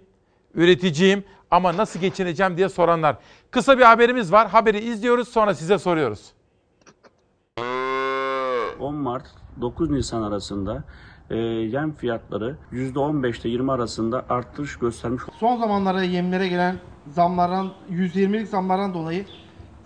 üreticiyim 0.53 1.23
ama 1.55 1.77
nasıl 1.77 1.99
geçineceğim 1.99 2.57
diye 2.57 2.69
soranlar. 2.69 3.15
Kısa 3.51 3.77
bir 3.77 3.83
haberimiz 3.83 4.31
var. 4.31 4.47
Haberi 4.47 4.79
izliyoruz 4.79 5.27
sonra 5.27 5.53
size 5.53 5.77
soruyoruz. 5.77 6.31
10 8.79 8.95
Mart 8.95 9.25
9 9.61 9.89
Nisan 9.89 10.21
arasında 10.21 10.83
e, 11.29 11.35
yem 11.37 11.93
fiyatları 11.93 12.57
%15 12.71 13.41
ile 13.41 13.49
20 13.49 13.71
arasında 13.71 14.25
artış 14.29 14.75
göstermiş. 14.75 15.23
Son 15.39 15.57
zamanlarda 15.57 16.03
yemlere 16.03 16.47
gelen 16.47 16.75
zamlardan 17.07 17.71
120'lik 17.91 18.47
zamlardan 18.47 18.93
dolayı 18.93 19.25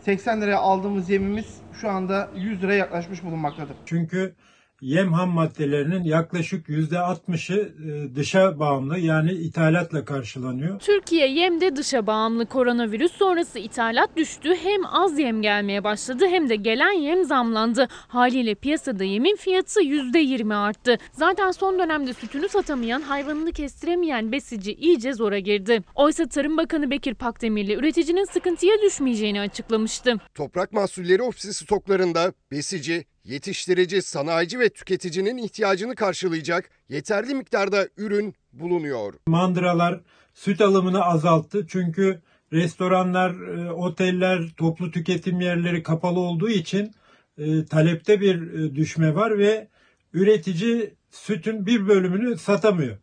80 0.01 0.41
liraya 0.41 0.59
aldığımız 0.59 1.09
yemimiz 1.09 1.61
şu 1.73 1.89
anda 1.89 2.29
100 2.35 2.63
liraya 2.63 2.77
yaklaşmış 2.77 3.23
bulunmaktadır. 3.23 3.75
Çünkü 3.85 4.35
yem 4.81 5.13
ham 5.13 5.29
maddelerinin 5.29 6.03
yaklaşık 6.03 6.69
%60'ı 6.69 7.59
e, 7.59 8.15
dışa 8.15 8.59
bağımlı 8.59 8.99
yani 8.99 9.31
ithalatla 9.31 10.05
karşılanıyor. 10.05 10.79
Türkiye 10.79 11.27
yemde 11.27 11.75
dışa 11.75 12.07
bağımlı 12.07 12.45
koronavirüs 12.45 13.11
sonrası 13.11 13.59
ithalat 13.59 14.17
düştü. 14.17 14.55
Hem 14.63 14.85
az 14.85 15.19
yem 15.19 15.41
gelmeye 15.41 15.83
başladı 15.83 16.25
hem 16.27 16.49
de 16.49 16.55
gelen 16.55 16.91
yem 16.91 17.23
zamlandı. 17.23 17.87
Haliyle 17.91 18.55
piyasada 18.55 19.03
yemin 19.03 19.35
fiyatı 19.35 19.81
%20 19.81 20.55
arttı. 20.55 20.97
Zaten 21.11 21.51
son 21.51 21.79
dönemde 21.79 22.13
sütünü 22.13 22.49
satamayan, 22.49 23.01
hayvanını 23.01 23.51
kestiremeyen 23.51 24.31
besici 24.31 24.73
iyice 24.73 25.13
zora 25.13 25.39
girdi. 25.39 25.83
Oysa 25.95 26.27
Tarım 26.27 26.57
Bakanı 26.57 26.91
Bekir 26.91 27.13
Pakdemirli 27.13 27.73
üreticinin 27.73 28.25
sıkıntıya 28.33 28.81
düşmeyeceğini 28.81 29.41
açıklamıştı. 29.41 30.15
Toprak 30.35 30.73
Mahsulleri 30.73 31.21
Ofisi 31.23 31.53
stoklarında 31.53 32.33
besici, 32.51 33.05
yetiştirici, 33.23 34.01
sanayici 34.01 34.59
ve 34.59 34.69
tüketicinin 34.69 35.37
ihtiyacını 35.37 35.95
karşılayacak 35.95 36.69
yeterli 36.89 37.35
miktarda 37.35 37.87
ürün 37.97 38.33
bulunuyor. 38.53 39.13
Mandıralar 39.27 39.99
süt 40.33 40.61
alımını 40.61 41.05
azalttı 41.05 41.67
çünkü 41.67 42.21
restoranlar, 42.53 43.57
e, 43.57 43.71
oteller, 43.71 44.49
toplu 44.57 44.91
tüketim 44.91 45.41
yerleri 45.41 45.83
kapalı 45.83 46.19
olduğu 46.19 46.49
için 46.49 46.91
e, 47.37 47.65
talepte 47.65 48.21
bir 48.21 48.53
e, 48.53 48.75
düşme 48.75 49.15
var 49.15 49.37
ve 49.37 49.67
üretici 50.13 50.93
sütün 51.11 51.65
bir 51.65 51.87
bölümünü 51.87 52.37
satamıyor. 52.37 52.97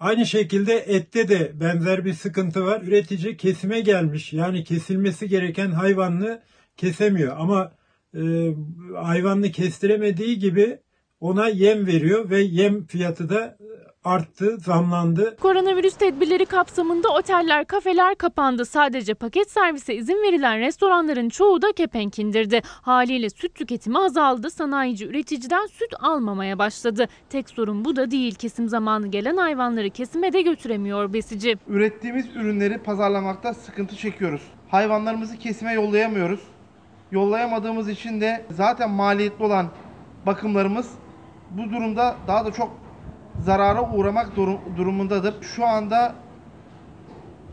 Aynı 0.00 0.26
şekilde 0.26 0.74
ette 0.74 1.28
de 1.28 1.60
benzer 1.60 2.04
bir 2.04 2.14
sıkıntı 2.14 2.64
var. 2.64 2.82
Üretici 2.82 3.36
kesime 3.36 3.80
gelmiş 3.80 4.32
yani 4.32 4.64
kesilmesi 4.64 5.28
gereken 5.28 5.70
hayvanını 5.70 6.42
kesemiyor 6.76 7.36
ama 7.38 7.72
hayvanını 8.94 9.50
kestiremediği 9.50 10.38
gibi 10.38 10.78
ona 11.20 11.48
yem 11.48 11.86
veriyor 11.86 12.30
ve 12.30 12.40
yem 12.40 12.86
fiyatı 12.86 13.28
da 13.28 13.56
arttı, 14.04 14.56
zamlandı. 14.58 15.36
Koronavirüs 15.36 15.94
tedbirleri 15.94 16.46
kapsamında 16.46 17.08
oteller, 17.08 17.64
kafeler 17.64 18.14
kapandı. 18.14 18.64
Sadece 18.64 19.14
paket 19.14 19.50
servise 19.50 19.94
izin 19.94 20.22
verilen 20.22 20.60
restoranların 20.60 21.28
çoğu 21.28 21.62
da 21.62 21.72
kepenk 21.72 22.18
indirdi. 22.18 22.60
Haliyle 22.64 23.30
süt 23.30 23.54
tüketimi 23.54 23.98
azaldı. 23.98 24.50
Sanayici 24.50 25.06
üreticiden 25.06 25.66
süt 25.66 25.94
almamaya 26.00 26.58
başladı. 26.58 27.08
Tek 27.30 27.50
sorun 27.50 27.84
bu 27.84 27.96
da 27.96 28.10
değil. 28.10 28.34
Kesim 28.34 28.68
zamanı 28.68 29.06
gelen 29.06 29.36
hayvanları 29.36 29.90
kesime 29.90 30.32
de 30.32 30.42
götüremiyor 30.42 31.12
besici. 31.12 31.56
Ürettiğimiz 31.68 32.26
ürünleri 32.36 32.78
pazarlamakta 32.78 33.54
sıkıntı 33.54 33.96
çekiyoruz. 33.96 34.42
Hayvanlarımızı 34.68 35.38
kesime 35.38 35.72
yollayamıyoruz. 35.72 36.40
Yollayamadığımız 37.10 37.88
için 37.88 38.20
de 38.20 38.44
zaten 38.50 38.90
maliyetli 38.90 39.44
olan 39.44 39.70
bakımlarımız 40.26 40.90
bu 41.50 41.70
durumda 41.70 42.16
daha 42.26 42.44
da 42.46 42.52
çok 42.52 42.80
zarara 43.40 43.92
uğramak 43.92 44.36
durum- 44.36 44.76
durumundadır. 44.76 45.42
Şu 45.42 45.66
anda 45.66 46.14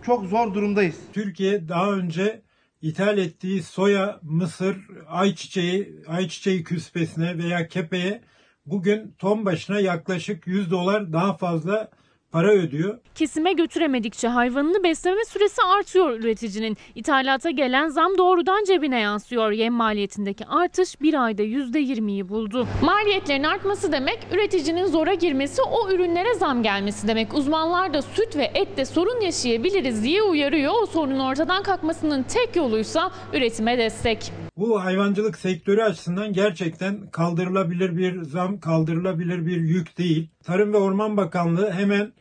çok 0.05 0.25
zor 0.25 0.53
durumdayız. 0.53 0.99
Türkiye 1.13 1.69
daha 1.69 1.91
önce 1.91 2.41
ithal 2.81 3.17
ettiği 3.17 3.63
soya, 3.63 4.19
mısır, 4.21 4.77
ayçiçeği, 5.07 5.95
ayçiçeği 6.07 6.63
küspesine 6.63 7.38
veya 7.38 7.67
kepeye 7.67 8.21
bugün 8.65 9.15
ton 9.19 9.45
başına 9.45 9.80
yaklaşık 9.80 10.47
100 10.47 10.71
dolar 10.71 11.13
daha 11.13 11.38
fazla 11.38 11.89
para 12.34 12.51
ödüyor. 12.51 12.97
Kesime 13.15 13.53
götüremedikçe 13.53 14.27
hayvanını 14.27 14.84
besleme 14.84 15.26
süresi 15.26 15.61
artıyor 15.61 16.11
üreticinin. 16.19 16.77
İthalata 16.95 17.49
gelen 17.49 17.89
zam 17.89 18.18
doğrudan 18.18 18.64
cebine 18.68 18.99
yansıyor. 18.99 19.51
Yem 19.51 19.73
maliyetindeki 19.73 20.45
artış 20.45 21.01
bir 21.01 21.23
ayda 21.23 21.43
%20'yi 21.43 22.30
buldu. 22.30 22.68
Maliyetlerin 22.81 23.43
artması 23.43 23.91
demek 23.91 24.19
üreticinin 24.31 24.85
zora 24.85 25.14
girmesi 25.14 25.61
o 25.61 25.91
ürünlere 25.91 26.34
zam 26.34 26.64
gelmesi 26.64 27.07
demek. 27.07 27.34
Uzmanlar 27.34 27.93
da 27.93 28.01
süt 28.01 28.35
ve 28.35 28.51
ette 28.53 28.85
sorun 28.85 29.22
yaşayabiliriz 29.22 30.03
diye 30.03 30.23
uyarıyor. 30.23 30.73
O 30.84 30.85
sorunun 30.85 31.19
ortadan 31.19 31.64
kalkmasının 31.64 32.23
tek 32.23 32.55
yoluysa 32.55 33.11
üretime 33.34 33.77
destek. 33.77 34.31
Bu 34.57 34.84
hayvancılık 34.84 35.38
sektörü 35.38 35.81
açısından 35.81 36.34
gerçekten 36.34 37.07
kaldırılabilir 37.11 37.97
bir 37.97 38.23
zam, 38.23 38.60
kaldırılabilir 38.60 39.45
bir 39.45 39.61
yük 39.61 39.97
değil. 39.97 40.30
Tarım 40.43 40.73
ve 40.73 40.77
Orman 40.77 41.18
Bakanlığı 41.18 41.72
hemen 41.72 42.14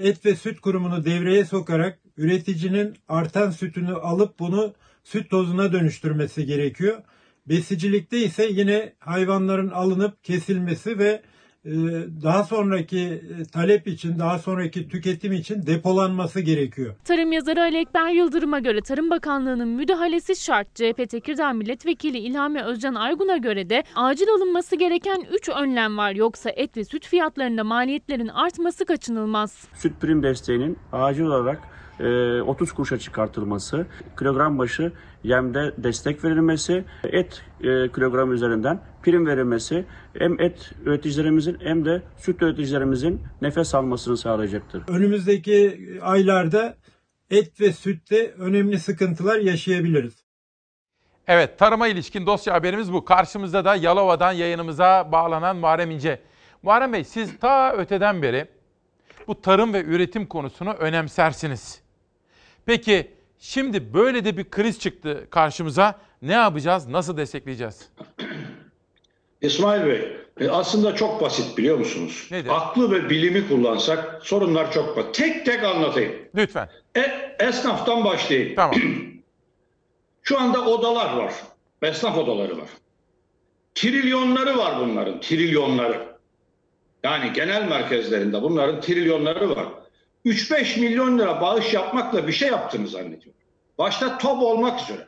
Et 0.00 0.26
ve 0.26 0.36
Süt 0.36 0.60
Kurumu'nu 0.60 1.04
devreye 1.04 1.44
sokarak 1.44 1.98
üreticinin 2.16 2.96
artan 3.08 3.50
sütünü 3.50 3.92
alıp 3.92 4.38
bunu 4.38 4.74
süt 5.04 5.30
tozuna 5.30 5.72
dönüştürmesi 5.72 6.46
gerekiyor. 6.46 7.02
Besicilikte 7.46 8.18
ise 8.18 8.46
yine 8.50 8.92
hayvanların 8.98 9.68
alınıp 9.68 10.24
kesilmesi 10.24 10.98
ve 10.98 11.22
daha 12.22 12.44
sonraki 12.44 12.98
e, 12.98 13.44
talep 13.44 13.86
için, 13.88 14.18
daha 14.18 14.38
sonraki 14.38 14.88
tüketim 14.88 15.32
için 15.32 15.66
depolanması 15.66 16.40
gerekiyor. 16.40 16.94
Tarım 17.04 17.32
yazarı 17.32 17.60
Ali 17.60 17.78
Ekber 17.78 18.10
Yıldırım'a 18.10 18.58
göre 18.58 18.80
Tarım 18.80 19.10
Bakanlığı'nın 19.10 19.68
müdahalesi 19.68 20.36
şart. 20.36 20.74
CHP 20.74 21.10
Tekirdağ 21.10 21.52
Milletvekili 21.52 22.18
İlhami 22.18 22.62
Özcan 22.62 22.94
Argun'a 22.94 23.36
göre 23.36 23.70
de 23.70 23.82
acil 23.94 24.28
alınması 24.28 24.76
gereken 24.76 25.24
3 25.32 25.48
önlem 25.48 25.98
var. 25.98 26.12
Yoksa 26.12 26.50
et 26.50 26.76
ve 26.76 26.84
süt 26.84 27.06
fiyatlarında 27.06 27.64
maliyetlerin 27.64 28.28
artması 28.28 28.84
kaçınılmaz. 28.84 29.68
Süt 29.74 30.00
prim 30.00 30.22
desteğinin 30.22 30.78
acil 30.92 31.22
olarak 31.22 31.60
e, 32.00 32.40
30 32.42 32.72
kuruşa 32.72 32.98
çıkartılması, 32.98 33.86
kilogram 34.18 34.58
başı 34.58 34.92
yemde 35.22 35.74
destek 35.78 36.24
verilmesi, 36.24 36.84
et 37.04 37.42
e, 37.60 37.92
kilogram 37.92 38.32
üzerinden 38.32 38.80
prim 39.02 39.26
verilmesi 39.26 39.84
hem 40.18 40.40
et 40.40 40.70
üreticilerimizin 40.84 41.56
hem 41.60 41.84
de 41.84 42.02
süt 42.16 42.42
üreticilerimizin 42.42 43.22
nefes 43.42 43.74
almasını 43.74 44.16
sağlayacaktır. 44.16 44.82
Önümüzdeki 44.88 45.80
aylarda 46.02 46.76
et 47.30 47.60
ve 47.60 47.72
sütte 47.72 48.34
önemli 48.38 48.78
sıkıntılar 48.78 49.38
yaşayabiliriz. 49.38 50.24
Evet, 51.26 51.58
tarıma 51.58 51.88
ilişkin 51.88 52.26
dosya 52.26 52.54
haberimiz 52.54 52.92
bu. 52.92 53.04
Karşımızda 53.04 53.64
da 53.64 53.74
Yalova'dan 53.74 54.32
yayınımıza 54.32 55.12
bağlanan 55.12 55.56
Muharrem 55.56 55.90
İnce. 55.90 56.20
Muharrem 56.62 56.92
Bey, 56.92 57.04
siz 57.04 57.38
ta 57.38 57.72
öteden 57.72 58.22
beri 58.22 58.48
bu 59.26 59.40
tarım 59.40 59.72
ve 59.72 59.84
üretim 59.84 60.26
konusunu 60.26 60.72
önemsersiniz. 60.72 61.82
Peki 62.66 63.17
şimdi 63.38 63.94
böyle 63.94 64.24
de 64.24 64.36
bir 64.36 64.50
kriz 64.50 64.78
çıktı 64.78 65.26
karşımıza. 65.30 65.98
Ne 66.22 66.32
yapacağız? 66.32 66.86
Nasıl 66.86 67.16
destekleyeceğiz? 67.16 67.88
İsmail 69.40 69.86
Bey, 69.86 70.16
e, 70.40 70.48
aslında 70.48 70.94
çok 70.94 71.20
basit 71.20 71.58
biliyor 71.58 71.78
musunuz? 71.78 72.28
Nedir? 72.30 72.50
Aklı 72.54 72.90
ve 72.90 73.10
bilimi 73.10 73.48
kullansak 73.48 74.20
sorunlar 74.22 74.72
çok 74.72 74.96
basit. 74.96 75.14
Tek 75.14 75.46
tek 75.46 75.64
anlatayım. 75.64 76.12
Lütfen. 76.34 76.68
E, 76.96 77.00
esnaftan 77.40 78.04
başlayayım. 78.04 78.54
Tamam. 78.56 78.76
Şu 80.22 80.40
anda 80.40 80.64
odalar 80.64 81.16
var. 81.16 81.34
Esnaf 81.82 82.18
odaları 82.18 82.58
var. 82.58 82.68
Trilyonları 83.74 84.58
var 84.58 84.80
bunların, 84.80 85.20
trilyonları. 85.20 86.18
Yani 87.04 87.32
genel 87.32 87.68
merkezlerinde 87.68 88.42
bunların 88.42 88.80
trilyonları 88.80 89.56
var. 89.56 89.66
3-5 90.28 90.80
milyon 90.80 91.18
lira 91.18 91.40
bağış 91.40 91.74
yapmakla 91.74 92.26
bir 92.28 92.32
şey 92.32 92.48
yaptığını 92.48 92.88
zannediyorum. 92.88 93.40
Başta 93.78 94.18
top 94.18 94.42
olmak 94.42 94.80
üzere. 94.82 95.06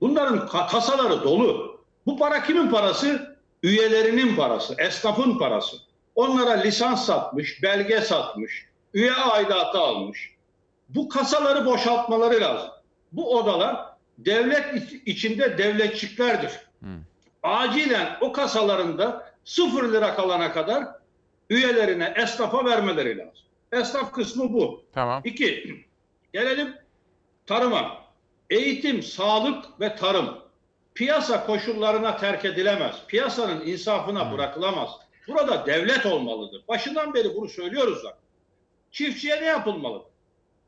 Bunların 0.00 0.38
ka- 0.38 0.68
kasaları 0.68 1.22
dolu. 1.24 1.80
Bu 2.06 2.18
para 2.18 2.42
kimin 2.42 2.68
parası? 2.70 3.36
Üyelerinin 3.62 4.36
parası, 4.36 4.74
esnafın 4.78 5.38
parası. 5.38 5.76
Onlara 6.14 6.50
lisans 6.50 7.06
satmış, 7.06 7.62
belge 7.62 8.00
satmış, 8.00 8.66
üye 8.94 9.12
aidatı 9.12 9.78
almış. 9.78 10.34
Bu 10.88 11.08
kasaları 11.08 11.66
boşaltmaları 11.66 12.40
lazım. 12.40 12.70
Bu 13.12 13.36
odalar 13.36 13.76
devlet 14.18 14.74
iç- 14.74 15.02
içinde 15.06 15.58
devletçiklerdir. 15.58 16.50
Acilen 17.42 18.16
o 18.20 18.32
kasalarında 18.32 19.32
sıfır 19.44 19.92
lira 19.92 20.14
kalana 20.14 20.52
kadar 20.52 20.84
üyelerine, 21.50 22.14
esnafa 22.16 22.64
vermeleri 22.64 23.18
lazım. 23.18 23.44
Esnaf 23.72 24.12
kısmı 24.12 24.52
bu. 24.52 24.84
Tamam. 24.92 25.22
İki, 25.24 25.84
gelelim 26.32 26.76
tarıma. 27.46 28.04
Eğitim, 28.50 29.02
sağlık 29.02 29.80
ve 29.80 29.96
tarım. 29.96 30.38
Piyasa 30.94 31.46
koşullarına 31.46 32.16
terk 32.16 32.44
edilemez. 32.44 32.96
Piyasanın 33.08 33.66
insafına 33.66 34.32
bırakılamaz. 34.32 34.90
Burada 35.28 35.66
devlet 35.66 36.06
olmalıdır. 36.06 36.64
Başından 36.68 37.14
beri 37.14 37.36
bunu 37.36 37.48
söylüyoruz 37.48 38.02
zaten. 38.02 38.20
Çiftçiye 38.90 39.40
ne 39.40 39.46
yapılmalı? 39.46 40.02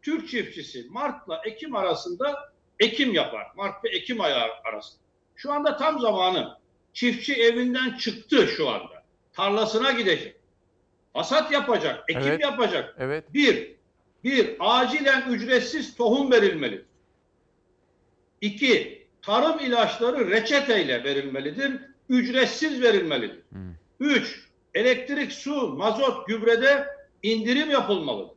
Türk 0.03 0.29
çiftçisi 0.29 0.87
Mart'la 0.91 1.43
Ekim 1.45 1.77
arasında 1.77 2.53
ekim 2.81 3.15
yapar. 3.15 3.47
Mart 3.57 3.85
ve 3.85 3.89
Ekim 3.89 4.21
ayı 4.21 4.35
arasında. 4.65 5.03
Şu 5.37 5.53
anda 5.53 5.77
tam 5.77 6.01
zamanı. 6.01 6.59
Çiftçi 6.93 7.35
evinden 7.35 7.97
çıktı 7.97 8.49
şu 8.57 8.69
anda. 8.71 9.03
Tarlasına 9.33 9.91
gidecek. 9.91 10.37
Hasat 11.15 11.53
yapacak, 11.53 12.05
ekim 12.09 12.23
Evet. 12.23 12.43
yapacak. 12.43 12.97
Evet. 12.99 13.35
Bir, 13.35 13.77
bir 14.25 14.57
acilen 14.61 15.31
ücretsiz 15.31 15.97
tohum 15.97 16.33
verilmeli. 16.33 16.85
İki, 18.41 19.07
tarım 19.23 19.59
ilaçları 19.59 20.31
reçeteyle 20.31 21.05
verilmelidir, 21.05 21.81
ücretsiz 22.09 22.83
verilmelidir. 22.83 23.43
Üç, 24.01 24.49
elektrik, 24.75 25.33
su, 25.33 25.69
mazot, 25.69 26.27
gübrede 26.27 26.87
indirim 27.23 27.71
yapılmalıdır. 27.71 28.37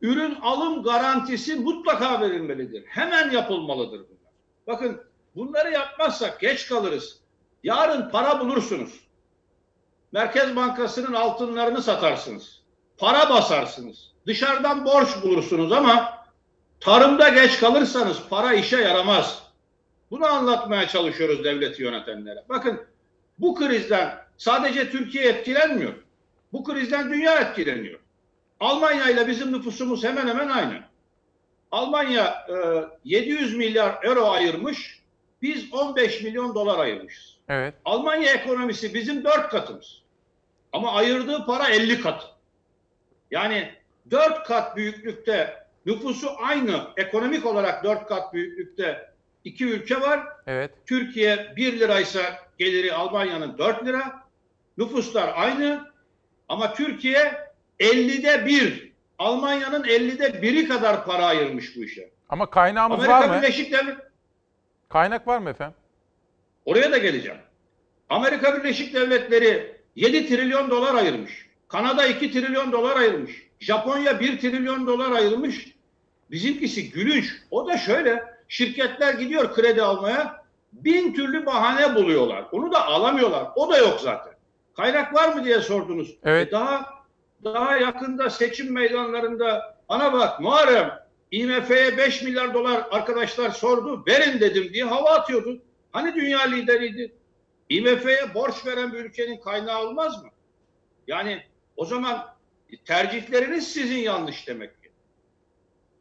Ürün 0.00 0.34
alım 0.42 0.82
garantisi 0.82 1.56
mutlaka 1.56 2.20
verilmelidir. 2.20 2.84
Hemen 2.86 3.30
yapılmalıdır 3.30 3.98
bunlar. 3.98 4.32
Bakın 4.66 5.00
bunları 5.36 5.72
yapmazsak 5.72 6.40
geç 6.40 6.68
kalırız. 6.68 7.20
Yarın 7.62 8.10
para 8.10 8.40
bulursunuz. 8.40 9.00
Merkez 10.12 10.56
Bankası'nın 10.56 11.12
altınlarını 11.12 11.82
satarsınız. 11.82 12.60
Para 12.98 13.30
basarsınız. 13.30 14.10
Dışarıdan 14.26 14.84
borç 14.84 15.08
bulursunuz 15.22 15.72
ama 15.72 16.24
tarımda 16.80 17.28
geç 17.28 17.60
kalırsanız 17.60 18.18
para 18.30 18.52
işe 18.52 18.76
yaramaz. 18.76 19.42
Bunu 20.10 20.26
anlatmaya 20.26 20.88
çalışıyoruz 20.88 21.44
devleti 21.44 21.82
yönetenlere. 21.82 22.44
Bakın 22.48 22.80
bu 23.38 23.54
krizden 23.54 24.18
sadece 24.36 24.90
Türkiye 24.90 25.24
etkilenmiyor. 25.24 25.92
Bu 26.52 26.64
krizden 26.64 27.12
dünya 27.12 27.40
etkileniyor. 27.40 28.00
Almanya 28.60 29.10
ile 29.10 29.28
bizim 29.28 29.52
nüfusumuz 29.52 30.04
hemen 30.04 30.28
hemen 30.28 30.48
aynı. 30.48 30.80
Almanya 31.70 32.46
e, 32.48 32.54
700 33.04 33.56
milyar 33.56 33.98
euro 34.04 34.30
ayırmış, 34.30 35.00
biz 35.42 35.72
15 35.72 36.22
milyon 36.22 36.54
dolar 36.54 36.78
ayırmışız. 36.78 37.36
Evet. 37.48 37.74
Almanya 37.84 38.32
ekonomisi 38.32 38.94
bizim 38.94 39.24
dört 39.24 39.48
katımız. 39.48 39.99
Ama 40.72 40.92
ayırdığı 40.92 41.46
para 41.46 41.68
50 41.68 42.00
kat. 42.00 42.34
Yani 43.30 43.70
dört 44.10 44.44
kat 44.44 44.76
büyüklükte 44.76 45.66
nüfusu 45.86 46.30
aynı 46.38 46.80
ekonomik 46.96 47.46
olarak 47.46 47.84
dört 47.84 48.06
kat 48.08 48.34
büyüklükte 48.34 49.10
iki 49.44 49.66
ülke 49.66 50.00
var. 50.00 50.26
Evet. 50.46 50.70
Türkiye 50.86 51.52
1 51.56 51.80
liraysa 51.80 52.20
geliri 52.58 52.92
Almanya'nın 52.92 53.58
4 53.58 53.86
lira. 53.86 54.22
Nüfuslar 54.78 55.32
aynı 55.36 55.90
ama 56.48 56.74
Türkiye 56.74 57.50
50'de 57.80 58.46
1. 58.46 58.92
Almanya'nın 59.18 59.84
50'de 59.84 60.26
1'i 60.26 60.68
kadar 60.68 61.04
para 61.04 61.26
ayırmış 61.26 61.76
bu 61.76 61.84
işe. 61.84 62.10
Ama 62.28 62.50
kaynağımız 62.50 62.98
Amerika 62.98 63.20
var 63.20 63.28
mı? 63.28 63.42
Birleşik 63.42 63.72
Devletleri 63.72 64.10
Kaynak 64.88 65.26
var 65.26 65.38
mı 65.38 65.50
efendim? 65.50 65.76
Oraya 66.64 66.92
da 66.92 66.98
geleceğim. 66.98 67.38
Amerika 68.08 68.56
Birleşik 68.56 68.94
Devletleri 68.94 69.79
7 69.96 70.26
trilyon 70.26 70.70
dolar 70.70 70.94
ayırmış. 70.94 71.46
Kanada 71.68 72.06
2 72.06 72.32
trilyon 72.32 72.72
dolar 72.72 72.96
ayırmış. 72.96 73.48
Japonya 73.60 74.20
1 74.20 74.40
trilyon 74.40 74.86
dolar 74.86 75.12
ayırmış. 75.12 75.74
Bizimkisi 76.30 76.90
gülünç. 76.90 77.32
O 77.50 77.66
da 77.66 77.78
şöyle. 77.78 78.24
Şirketler 78.48 79.14
gidiyor 79.14 79.54
kredi 79.54 79.82
almaya. 79.82 80.44
Bin 80.72 81.14
türlü 81.14 81.46
bahane 81.46 81.94
buluyorlar. 81.94 82.44
Onu 82.52 82.72
da 82.72 82.86
alamıyorlar. 82.86 83.46
O 83.56 83.70
da 83.70 83.78
yok 83.78 84.00
zaten. 84.00 84.32
Kaynak 84.76 85.14
var 85.14 85.34
mı 85.34 85.44
diye 85.44 85.60
sordunuz. 85.60 86.16
Evet. 86.24 86.48
E 86.48 86.50
daha 86.50 87.00
daha 87.44 87.76
yakında 87.76 88.30
seçim 88.30 88.72
meydanlarında 88.72 89.76
ana 89.88 90.12
bak 90.12 90.40
Muharrem 90.40 91.00
IMF'ye 91.30 91.98
5 91.98 92.22
milyar 92.22 92.54
dolar 92.54 92.82
arkadaşlar 92.90 93.50
sordu. 93.50 94.04
Verin 94.06 94.40
dedim 94.40 94.72
diye 94.72 94.84
hava 94.84 95.10
atıyordu. 95.10 95.62
Hani 95.92 96.14
dünya 96.14 96.40
lideriydi? 96.40 97.12
IMF'ye 97.70 98.34
borç 98.34 98.66
veren 98.66 98.92
bir 98.92 98.98
ülkenin 98.98 99.40
kaynağı 99.40 99.86
olmaz 99.86 100.22
mı? 100.22 100.30
Yani 101.06 101.42
o 101.76 101.84
zaman 101.84 102.34
tercihleriniz 102.84 103.72
sizin 103.72 103.98
yanlış 103.98 104.48
demek 104.48 104.82
ki. 104.82 104.90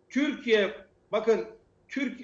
Türkiye 0.09 0.77
bakın 1.11 1.47
Türk 1.87 2.19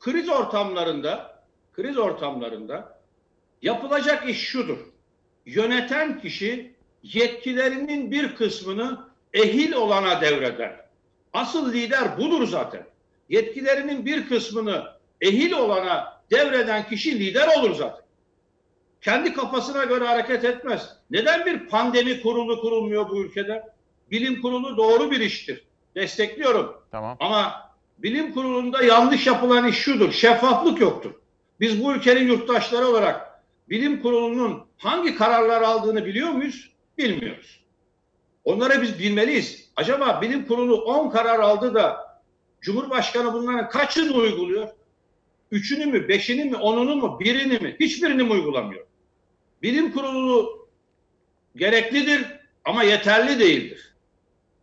kriz 0.00 0.28
ortamlarında 0.28 1.44
kriz 1.72 1.98
ortamlarında 1.98 3.00
yapılacak 3.62 4.28
iş 4.28 4.38
şudur. 4.38 4.78
Yöneten 5.46 6.20
kişi 6.20 6.74
yetkilerinin 7.02 8.10
bir 8.10 8.34
kısmını 8.34 9.08
ehil 9.34 9.72
olana 9.72 10.20
devreder. 10.20 10.84
Asıl 11.32 11.72
lider 11.72 12.18
budur 12.18 12.46
zaten. 12.46 12.86
Yetkilerinin 13.28 14.06
bir 14.06 14.28
kısmını 14.28 14.92
ehil 15.20 15.52
olana 15.52 16.17
devreden 16.30 16.88
kişi 16.88 17.18
lider 17.18 17.58
olur 17.58 17.74
zaten. 17.74 18.04
Kendi 19.00 19.32
kafasına 19.32 19.84
göre 19.84 20.04
hareket 20.04 20.44
etmez. 20.44 20.96
Neden 21.10 21.46
bir 21.46 21.68
pandemi 21.68 22.22
kurulu 22.22 22.60
kurulmuyor 22.60 23.10
bu 23.10 23.24
ülkede? 23.24 23.62
Bilim 24.10 24.42
kurulu 24.42 24.76
doğru 24.76 25.10
bir 25.10 25.20
iştir. 25.20 25.64
Destekliyorum. 25.94 26.76
Tamam. 26.90 27.16
Ama 27.20 27.70
bilim 27.98 28.34
kurulunda 28.34 28.82
yanlış 28.82 29.26
yapılan 29.26 29.68
iş 29.68 29.76
şudur. 29.76 30.12
Şeffaflık 30.12 30.80
yoktur. 30.80 31.10
Biz 31.60 31.84
bu 31.84 31.94
ülkenin 31.94 32.26
yurttaşları 32.26 32.86
olarak 32.86 33.42
bilim 33.68 34.02
kurulunun 34.02 34.66
hangi 34.76 35.16
kararlar 35.16 35.62
aldığını 35.62 36.06
biliyor 36.06 36.28
muyuz? 36.28 36.72
Bilmiyoruz. 36.98 37.64
Onları 38.44 38.82
biz 38.82 38.98
bilmeliyiz. 38.98 39.70
Acaba 39.76 40.22
bilim 40.22 40.46
kurulu 40.46 40.84
10 40.84 41.10
karar 41.10 41.40
aldı 41.40 41.74
da 41.74 42.08
Cumhurbaşkanı 42.60 43.32
bunların 43.32 43.68
kaçını 43.68 44.12
uyguluyor? 44.12 44.68
Üçünü 45.50 45.86
mü, 45.86 46.08
beşini 46.08 46.44
mi, 46.44 46.56
onunu 46.56 46.96
mu, 46.96 47.20
birini 47.20 47.58
mi? 47.58 47.76
Hiçbirini 47.80 48.22
mi 48.22 48.32
uygulamıyor? 48.32 48.86
Bilim 49.62 49.92
kurulu 49.92 50.68
gereklidir 51.56 52.26
ama 52.64 52.82
yeterli 52.82 53.40
değildir. 53.40 53.94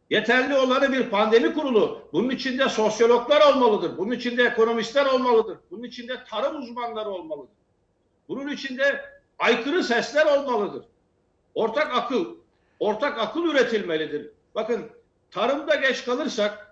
Yeterli 0.09 0.55
olanı 0.55 0.91
bir 0.91 1.09
pandemi 1.09 1.53
kurulu. 1.53 2.09
Bunun 2.13 2.29
içinde 2.29 2.69
sosyologlar 2.69 3.53
olmalıdır. 3.53 3.97
Bunun 3.97 4.11
içinde 4.11 4.43
ekonomistler 4.43 5.05
olmalıdır. 5.05 5.57
Bunun 5.71 5.83
içinde 5.83 6.23
tarım 6.29 6.61
uzmanları 6.61 7.09
olmalıdır. 7.09 7.55
Bunun 8.29 8.47
içinde 8.51 9.01
aykırı 9.39 9.83
sesler 9.83 10.25
olmalıdır. 10.25 10.85
Ortak 11.55 11.95
akıl, 11.95 12.35
ortak 12.79 13.19
akıl 13.19 13.43
üretilmelidir. 13.43 14.29
Bakın 14.55 14.89
tarımda 15.31 15.75
geç 15.75 16.05
kalırsak 16.05 16.64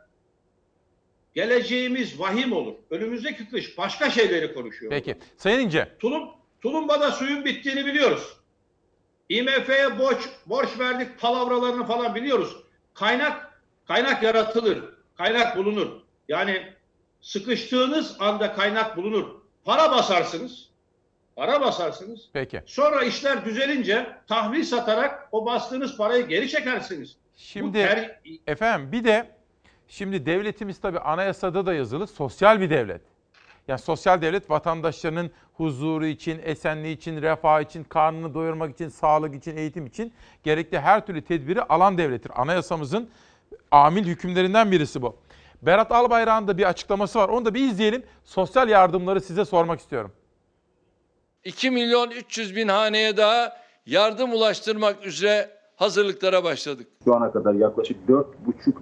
geleceğimiz 1.35 2.19
vahim 2.19 2.53
olur. 2.53 2.73
Önümüzdeki 2.89 3.49
kış 3.49 3.77
başka 3.77 4.09
şeyleri 4.09 4.53
konuşuyor. 4.53 4.89
Peki. 4.89 5.17
Sayın 5.37 5.59
İnce. 5.59 5.89
Tulum, 5.99 6.29
tulumbada 6.61 7.11
suyun 7.11 7.45
bittiğini 7.45 7.85
biliyoruz. 7.85 8.37
IMF'ye 9.29 9.99
borç, 9.99 10.19
borç 10.45 10.79
verdik 10.79 11.19
palavralarını 11.19 11.85
falan 11.85 12.15
biliyoruz. 12.15 12.55
Kaynak 12.93 13.61
kaynak 13.87 14.23
yaratılır. 14.23 14.83
Kaynak 15.17 15.57
bulunur. 15.57 15.87
Yani 16.27 16.73
sıkıştığınız 17.21 18.15
anda 18.19 18.53
kaynak 18.53 18.97
bulunur. 18.97 19.27
Para 19.65 19.91
basarsınız. 19.91 20.69
Para 21.35 21.61
basarsınız. 21.61 22.29
Peki. 22.33 22.61
Sonra 22.65 23.03
işler 23.03 23.45
düzelince 23.45 24.07
tahvil 24.27 24.63
satarak 24.63 25.29
o 25.31 25.45
bastığınız 25.45 25.97
parayı 25.97 26.27
geri 26.27 26.49
çekersiniz. 26.49 27.15
Şimdi 27.37 27.77
ter- 27.77 28.19
efendim 28.47 28.91
bir 28.91 29.03
de 29.03 29.32
şimdi 29.93 30.25
devletimiz 30.25 30.79
tabii 30.79 30.99
anayasada 30.99 31.65
da 31.65 31.73
yazılı 31.73 32.07
sosyal 32.07 32.61
bir 32.61 32.69
devlet. 32.69 33.01
Yani 33.67 33.79
sosyal 33.79 34.21
devlet 34.21 34.49
vatandaşlarının 34.49 35.31
huzuru 35.53 36.05
için, 36.05 36.41
esenliği 36.43 36.97
için, 36.97 37.21
refah 37.21 37.61
için, 37.61 37.83
karnını 37.83 38.33
doyurmak 38.33 38.73
için, 38.73 38.89
sağlık 38.89 39.35
için, 39.35 39.57
eğitim 39.57 39.85
için 39.85 40.13
gerekli 40.43 40.79
her 40.79 41.05
türlü 41.05 41.21
tedbiri 41.21 41.61
alan 41.61 41.97
devlettir. 41.97 42.31
Anayasamızın 42.41 43.09
amil 43.71 44.05
hükümlerinden 44.05 44.71
birisi 44.71 45.01
bu. 45.01 45.17
Berat 45.61 45.91
Albayrak'ın 45.91 46.47
da 46.47 46.57
bir 46.57 46.63
açıklaması 46.63 47.19
var. 47.19 47.29
Onu 47.29 47.45
da 47.45 47.53
bir 47.53 47.69
izleyelim. 47.69 48.03
Sosyal 48.23 48.69
yardımları 48.69 49.21
size 49.21 49.45
sormak 49.45 49.79
istiyorum. 49.79 50.11
2 51.43 51.71
milyon 51.71 52.11
300 52.11 52.55
bin 52.55 52.67
haneye 52.67 53.17
daha 53.17 53.57
yardım 53.85 54.33
ulaştırmak 54.33 55.05
üzere 55.05 55.62
hazırlıklara 55.83 56.43
başladık. 56.43 56.87
Şu 57.03 57.15
ana 57.15 57.31
kadar 57.31 57.53
yaklaşık 57.53 57.97
4,5 58.09 58.25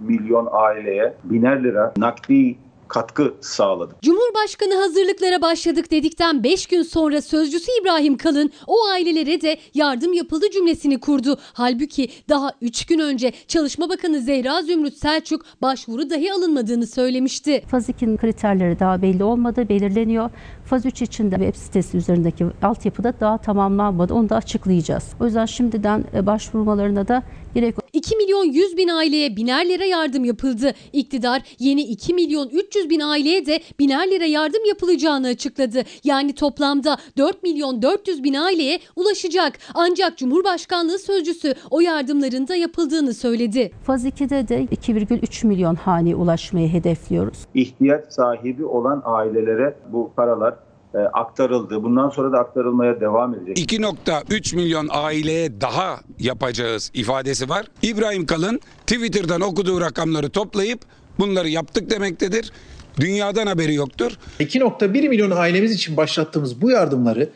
milyon 0.00 0.48
aileye 0.52 1.14
biner 1.24 1.64
lira 1.64 1.92
nakdi 1.96 2.56
katkı 2.92 3.34
sağladık. 3.40 4.02
Cumhurbaşkanı 4.02 4.74
hazırlıklara 4.74 5.42
başladık 5.42 5.90
dedikten 5.90 6.44
5 6.44 6.66
gün 6.66 6.82
sonra 6.82 7.22
sözcüsü 7.22 7.70
İbrahim 7.80 8.16
Kalın 8.16 8.50
o 8.66 8.86
ailelere 8.86 9.40
de 9.40 9.56
yardım 9.74 10.12
yapıldı 10.12 10.50
cümlesini 10.52 11.00
kurdu. 11.00 11.38
Halbuki 11.52 12.10
daha 12.28 12.52
3 12.60 12.86
gün 12.86 12.98
önce 12.98 13.32
Çalışma 13.48 13.88
Bakanı 13.88 14.20
Zehra 14.20 14.62
Zümrüt 14.62 14.94
Selçuk 14.94 15.42
başvuru 15.62 16.10
dahi 16.10 16.32
alınmadığını 16.32 16.86
söylemişti. 16.86 17.62
Faz 17.66 17.88
2'nin 17.88 18.16
kriterleri 18.16 18.80
daha 18.80 19.02
belli 19.02 19.24
olmadı, 19.24 19.68
belirleniyor. 19.68 20.30
Faz 20.64 20.86
3 20.86 21.02
için 21.02 21.30
de 21.30 21.36
web 21.36 21.54
sitesi 21.54 21.96
üzerindeki 21.96 22.46
altyapıda 22.62 23.14
daha 23.20 23.38
tamamlanmadı. 23.38 24.14
Onu 24.14 24.28
da 24.28 24.36
açıklayacağız. 24.36 25.04
O 25.20 25.24
yüzden 25.24 25.46
şimdiden 25.46 26.04
e, 26.14 26.26
başvurmalarına 26.26 27.08
da 27.08 27.22
gerek 27.54 27.74
2 27.92 28.16
milyon 28.16 28.44
100 28.44 28.76
bin 28.76 28.88
aileye 28.88 29.36
biner 29.36 29.68
lira 29.68 29.84
yardım 29.84 30.24
yapıldı. 30.24 30.72
İktidar 30.92 31.42
yeni 31.58 31.82
2 31.82 32.14
milyon 32.14 32.48
300 32.48 32.90
bin 32.90 33.00
aileye 33.00 33.46
de 33.46 33.60
biner 33.78 34.10
lira 34.10 34.24
yardım 34.24 34.64
yapılacağını 34.64 35.26
açıkladı. 35.26 35.82
Yani 36.04 36.34
toplamda 36.34 36.96
4 37.18 37.42
milyon 37.42 37.82
400 37.82 38.22
bin 38.22 38.34
aileye 38.34 38.78
ulaşacak. 38.96 39.58
Ancak 39.74 40.18
Cumhurbaşkanlığı 40.18 40.98
sözcüsü 40.98 41.54
o 41.70 41.80
yardımların 41.80 42.48
da 42.48 42.56
yapıldığını 42.56 43.14
söyledi. 43.14 43.70
Faz 43.82 44.06
2'de 44.06 44.48
de 44.48 44.64
2,3 44.64 45.46
milyon 45.46 45.74
haneye 45.74 46.16
ulaşmayı 46.16 46.68
hedefliyoruz. 46.68 47.38
İhtiyaç 47.54 48.12
sahibi 48.12 48.64
olan 48.64 49.02
ailelere 49.04 49.76
bu 49.92 50.12
paralar 50.16 50.54
aktarıldı. 50.98 51.82
Bundan 51.82 52.10
sonra 52.10 52.32
da 52.32 52.38
aktarılmaya 52.38 53.00
devam 53.00 53.34
edecek. 53.34 53.72
2.3 53.72 54.56
milyon 54.56 54.88
aileye 54.90 55.60
daha 55.60 56.00
yapacağız 56.18 56.90
ifadesi 56.94 57.48
var. 57.48 57.66
İbrahim 57.82 58.26
Kalın 58.26 58.60
Twitter'dan 58.86 59.40
okuduğu 59.40 59.80
rakamları 59.80 60.30
toplayıp 60.30 60.80
bunları 61.18 61.48
yaptık 61.48 61.90
demektedir. 61.90 62.52
Dünyadan 63.00 63.46
haberi 63.46 63.74
yoktur. 63.74 64.12
2.1 64.40 65.08
milyon 65.08 65.30
ailemiz 65.30 65.72
için 65.72 65.96
başlattığımız 65.96 66.62
bu 66.62 66.70
yardımları 66.70 67.28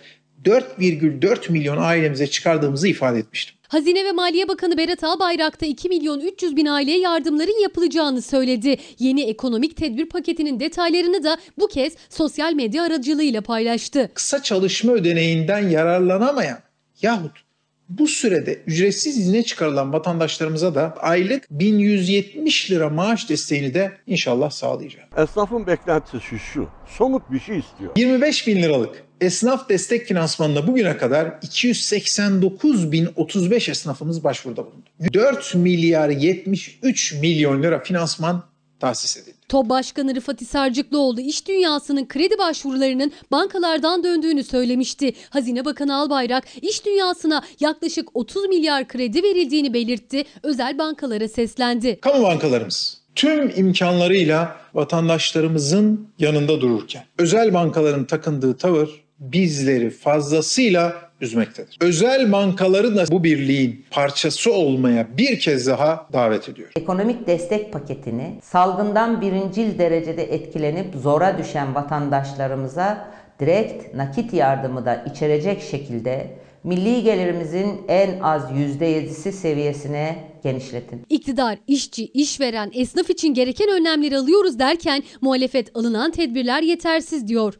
4,4 0.45 1.53
milyon 1.53 1.77
ailemize 1.77 2.27
çıkardığımızı 2.27 2.89
ifade 2.89 3.19
etmiştim. 3.19 3.56
Hazine 3.69 4.05
ve 4.05 4.13
Maliye 4.13 4.49
Bakanı 4.49 4.77
Berat 4.79 5.05
Albayrak 5.05 5.61
da 5.61 5.67
2 5.67 5.89
milyon 5.89 6.21
300 6.21 6.57
bin 6.57 6.67
aileye 6.67 6.99
yardımların 6.99 7.63
yapılacağını 7.63 8.23
söyledi. 8.23 8.77
Yeni 8.99 9.23
ekonomik 9.23 9.77
tedbir 9.77 10.09
paketinin 10.09 10.61
detaylarını 10.61 11.25
da 11.25 11.39
bu 11.59 11.69
kez 11.69 11.93
sosyal 12.11 12.53
medya 12.53 12.83
aracılığıyla 12.83 13.41
paylaştı. 13.41 14.11
Kısa 14.15 14.43
çalışma 14.43 14.93
ödeneğinden 14.93 15.69
yararlanamayan 15.69 16.59
yahut 17.03 17.47
bu 17.89 18.07
sürede 18.07 18.55
ücretsiz 18.67 19.19
izne 19.19 19.43
çıkarılan 19.43 19.93
vatandaşlarımıza 19.93 20.75
da 20.75 20.95
aylık 20.99 21.51
1170 21.51 22.71
lira 22.71 22.89
maaş 22.89 23.29
desteğini 23.29 23.75
de 23.75 23.93
inşallah 24.07 24.51
sağlayacağım. 24.51 25.09
Esnafın 25.17 25.67
beklentisi 25.67 26.21
şu, 26.21 26.39
şu 26.39 26.69
somut 26.87 27.31
bir 27.31 27.41
şey 27.41 27.59
istiyor. 27.59 27.93
25 27.97 28.47
bin 28.47 28.63
liralık 28.63 29.06
esnaf 29.21 29.69
destek 29.69 30.07
finansmanına 30.07 30.67
bugüne 30.67 30.97
kadar 30.97 31.27
289.035 31.27 33.71
esnafımız 33.71 34.25
başvuruda 34.25 34.67
bulundu. 34.67 34.87
4 35.13 35.55
milyar 35.55 36.09
73 36.09 37.13
milyon 37.13 37.63
lira 37.63 37.83
finansman 37.83 38.43
tahsis 38.81 39.17
edildi. 39.17 39.37
TOB 39.49 39.69
Başkanı 39.69 40.15
Rıfat 40.15 40.41
Hisarcıklıoğlu 40.41 41.21
iş 41.21 41.49
dünyasının 41.49 42.09
kredi 42.09 42.39
başvurularının 42.39 43.13
bankalardan 43.33 44.05
döndüğünü 44.05 44.45
söylemişti. 44.45 45.13
Hazine 45.31 45.65
Bakanı 45.65 45.97
Albayrak 45.97 46.45
iş 46.63 46.87
dünyasına 46.87 47.43
yaklaşık 47.61 48.17
30 48.17 48.49
milyar 48.49 48.89
kredi 48.89 49.23
verildiğini 49.23 49.75
belirtti. 49.75 50.25
Özel 50.43 50.79
bankalara 50.79 51.29
seslendi. 51.29 52.01
Kamu 52.01 52.23
bankalarımız 52.23 53.01
tüm 53.15 53.53
imkanlarıyla 53.57 54.57
vatandaşlarımızın 54.75 56.09
yanında 56.19 56.61
dururken 56.61 57.05
özel 57.19 57.55
bankaların 57.55 58.05
takındığı 58.05 58.57
tavır 58.57 59.06
bizleri 59.19 59.91
fazlasıyla 59.91 61.07
üzmektedir. 61.21 61.79
Özel 61.81 62.33
bankaları 62.33 62.97
da 62.97 63.05
bu 63.11 63.25
birliğin 63.25 63.85
parçası 63.91 64.53
olmaya 64.53 65.07
bir 65.17 65.41
kez 65.41 65.67
daha 65.67 66.09
davet 66.13 66.49
ediyor. 66.49 66.73
Ekonomik 66.77 67.27
destek 67.27 67.73
paketini 67.73 68.39
salgından 68.43 69.21
birincil 69.21 69.79
derecede 69.79 70.23
etkilenip 70.23 70.95
zora 70.95 71.39
düşen 71.39 71.75
vatandaşlarımıza 71.75 73.09
direkt 73.41 73.95
nakit 73.95 74.33
yardımı 74.33 74.87
da 74.87 75.05
içerecek 75.13 75.63
şekilde 75.63 76.37
milli 76.65 77.03
gelirimizin 77.03 77.81
en 77.89 78.21
az 78.21 78.43
%7'si 78.43 79.33
seviyesine 79.33 80.25
genişletin. 80.43 81.03
İktidar, 81.09 81.59
işçi, 81.67 82.05
işveren, 82.05 82.71
esnaf 82.75 83.11
için 83.11 83.35
gereken 83.35 83.69
önlemleri 83.69 84.19
alıyoruz 84.19 84.59
derken 84.59 85.03
muhalefet 85.21 85.77
alınan 85.77 86.11
tedbirler 86.11 86.63
yetersiz 86.63 87.29
diyor. 87.29 87.55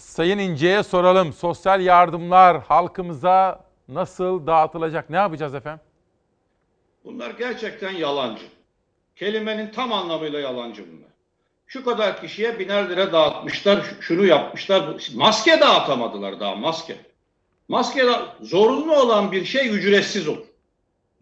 Sayın 0.00 0.38
İnce'ye 0.38 0.82
soralım. 0.82 1.32
Sosyal 1.32 1.80
yardımlar 1.80 2.62
halkımıza 2.62 3.64
nasıl 3.88 4.46
dağıtılacak? 4.46 5.10
Ne 5.10 5.16
yapacağız 5.16 5.54
efendim? 5.54 5.80
Bunlar 7.04 7.30
gerçekten 7.30 7.90
yalancı. 7.90 8.42
Kelimenin 9.16 9.70
tam 9.70 9.92
anlamıyla 9.92 10.40
yalancı 10.40 10.82
bunlar. 10.92 11.10
Şu 11.66 11.84
kadar 11.84 12.20
kişiye 12.20 12.58
biner 12.58 12.90
lira 12.90 13.12
dağıtmışlar, 13.12 13.94
şunu 14.00 14.24
yapmışlar. 14.24 15.10
Maske 15.14 15.60
dağıtamadılar 15.60 16.40
daha 16.40 16.54
maske. 16.54 16.96
Maske 17.68 18.04
zorunlu 18.40 18.96
olan 18.96 19.32
bir 19.32 19.44
şey 19.44 19.68
ücretsiz 19.68 20.28
olur. 20.28 20.46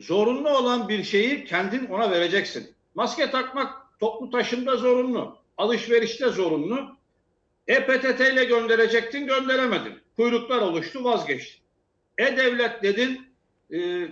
Zorunlu 0.01 0.51
olan 0.51 0.89
bir 0.89 1.05
şeyi 1.05 1.45
kendin 1.45 1.87
ona 1.87 2.11
vereceksin. 2.11 2.75
Maske 2.95 3.31
takmak 3.31 3.99
toplu 4.01 4.31
taşımda 4.31 4.77
zorunlu. 4.77 5.37
Alışverişte 5.57 6.29
zorunlu. 6.29 6.98
E-PTT 7.69 8.21
ile 8.21 8.45
gönderecektin 8.45 9.27
gönderemedin. 9.27 10.01
Kuyruklar 10.17 10.59
oluştu 10.59 11.05
vazgeçtin. 11.05 11.63
E-Devlet 12.19 12.83
dedin 12.83 13.35
e, 13.73 14.09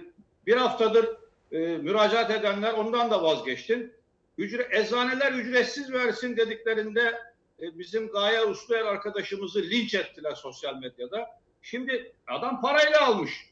bir 0.47 0.57
haftadır 0.57 1.09
e, 1.53 1.59
müracaat 1.59 2.31
edenler 2.31 2.73
ondan 2.73 3.11
da 3.11 3.23
vazgeçtin. 3.23 3.93
Ücre, 4.39 4.69
eczaneler 4.71 5.33
ücretsiz 5.33 5.93
versin 5.93 6.37
dediklerinde 6.37 7.21
e, 7.63 7.79
bizim 7.79 8.09
Gaye 8.09 8.45
Usluer 8.45 8.85
arkadaşımızı 8.85 9.63
linç 9.63 9.95
ettiler 9.95 10.35
sosyal 10.35 10.77
medyada. 10.77 11.27
Şimdi 11.63 12.13
adam 12.27 12.61
parayla 12.61 13.07
almış. 13.07 13.51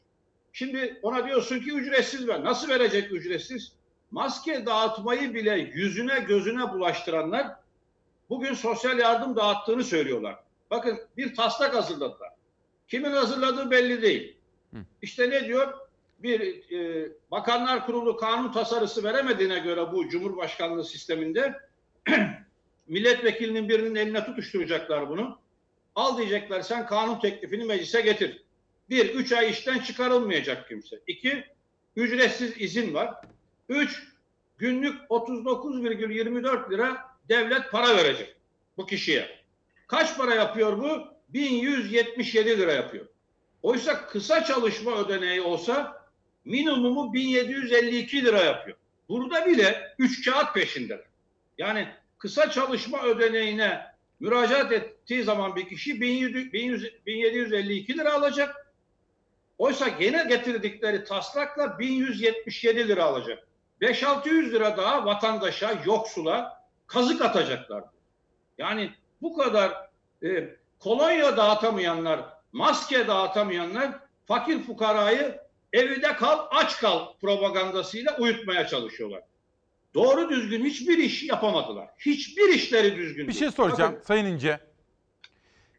Şimdi 0.53 0.99
ona 1.01 1.27
diyorsun 1.27 1.59
ki 1.59 1.71
ücretsiz 1.71 2.27
ver. 2.27 2.43
Nasıl 2.43 2.69
verecek 2.69 3.11
ücretsiz? 3.11 3.71
Maske 4.11 4.65
dağıtmayı 4.65 5.33
bile 5.33 5.71
yüzüne 5.73 6.19
gözüne 6.19 6.73
bulaştıranlar 6.73 7.47
bugün 8.29 8.53
sosyal 8.53 8.99
yardım 8.99 9.35
dağıttığını 9.35 9.83
söylüyorlar. 9.83 10.39
Bakın 10.71 10.99
bir 11.17 11.35
taslak 11.35 11.75
hazırladılar. 11.75 12.29
Kimin 12.87 13.11
hazırladığı 13.11 13.71
belli 13.71 14.01
değil. 14.01 14.37
İşte 15.01 15.29
ne 15.29 15.45
diyor? 15.45 15.73
Bir 16.19 16.71
e, 16.71 17.09
Bakanlar 17.31 17.85
Kurulu 17.85 18.17
kanun 18.17 18.51
tasarısı 18.51 19.03
veremediğine 19.03 19.59
göre 19.59 19.91
bu 19.91 20.09
Cumhurbaşkanlığı 20.09 20.83
sisteminde 20.83 21.55
milletvekilinin 22.87 23.69
birinin 23.69 23.95
eline 23.95 24.25
tutuşturacaklar 24.25 25.09
bunu. 25.09 25.39
Al 25.95 26.17
diyecekler 26.17 26.61
sen 26.61 26.85
kanun 26.85 27.19
teklifini 27.19 27.63
meclise 27.63 28.01
getir. 28.01 28.43
Bir, 28.89 29.15
üç 29.15 29.31
ay 29.31 29.49
işten 29.49 29.79
çıkarılmayacak 29.79 30.67
kimse. 30.67 30.99
İki, 31.07 31.43
ücretsiz 31.95 32.61
izin 32.61 32.93
var. 32.93 33.15
Üç, 33.69 34.03
günlük 34.57 35.01
39,24 35.09 36.71
lira 36.71 37.14
devlet 37.29 37.71
para 37.71 37.97
verecek 37.97 38.35
bu 38.77 38.85
kişiye. 38.85 39.39
Kaç 39.87 40.17
para 40.17 40.35
yapıyor 40.35 40.77
bu? 40.77 41.07
1177 41.29 42.57
lira 42.57 42.73
yapıyor. 42.73 43.05
Oysa 43.63 44.07
kısa 44.07 44.43
çalışma 44.43 44.91
ödeneği 44.91 45.41
olsa 45.41 46.05
minimumu 46.45 47.13
1752 47.13 48.25
lira 48.25 48.43
yapıyor. 48.43 48.77
Burada 49.09 49.45
bile 49.45 49.95
3 49.99 50.25
kağıt 50.25 50.53
peşindeler. 50.53 51.05
Yani 51.57 51.87
kısa 52.17 52.51
çalışma 52.51 53.03
ödeneğine 53.03 53.81
müracaat 54.19 54.71
et, 54.71 54.95
gittiği 55.05 55.23
zaman 55.23 55.55
bir 55.55 55.69
kişi 55.69 56.01
1100, 56.01 56.53
1100, 56.53 57.05
1752 57.05 57.97
lira 57.97 58.13
alacak. 58.13 58.71
Oysa 59.57 59.87
gene 59.87 60.23
getirdikleri 60.23 61.03
taslakla 61.03 61.79
1177 61.79 62.87
lira 62.87 63.03
alacak. 63.03 63.47
5-600 63.81 64.51
lira 64.51 64.77
daha 64.77 65.05
vatandaşa, 65.05 65.81
yoksula 65.85 66.64
kazık 66.87 67.21
atacaklar. 67.21 67.83
Yani 68.57 68.91
bu 69.21 69.37
kadar 69.37 69.89
e, 70.23 70.55
kolonya 70.79 71.37
dağıtamayanlar, 71.37 72.19
maske 72.51 73.07
dağıtamayanlar 73.07 73.99
fakir 74.25 74.63
fukarayı 74.63 75.39
evde 75.73 76.15
kal, 76.15 76.47
aç 76.51 76.77
kal 76.77 77.13
propagandasıyla 77.21 78.17
uyutmaya 78.17 78.67
çalışıyorlar. 78.67 79.21
Doğru 79.93 80.29
düzgün 80.29 80.65
hiçbir 80.65 80.97
iş 80.97 81.23
yapamadılar. 81.23 81.89
Hiçbir 81.99 82.53
işleri 82.53 82.97
düzgün 82.97 83.27
Bir 83.27 83.33
şey 83.33 83.51
soracağım 83.51 83.93
Bakın, 83.93 84.05
Sayın 84.05 84.25
İnce. 84.25 84.59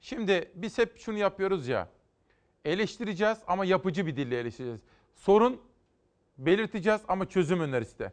Şimdi 0.00 0.50
biz 0.54 0.78
hep 0.78 0.98
şunu 0.98 1.18
yapıyoruz 1.18 1.68
ya. 1.68 1.88
Eleştireceğiz 2.64 3.38
ama 3.46 3.64
yapıcı 3.64 4.06
bir 4.06 4.16
dille 4.16 4.38
eleştireceğiz. 4.40 4.80
Sorun 5.14 5.60
belirteceğiz 6.38 7.00
ama 7.08 7.28
çözüm 7.28 7.60
önerisi 7.60 7.98
de. 7.98 8.12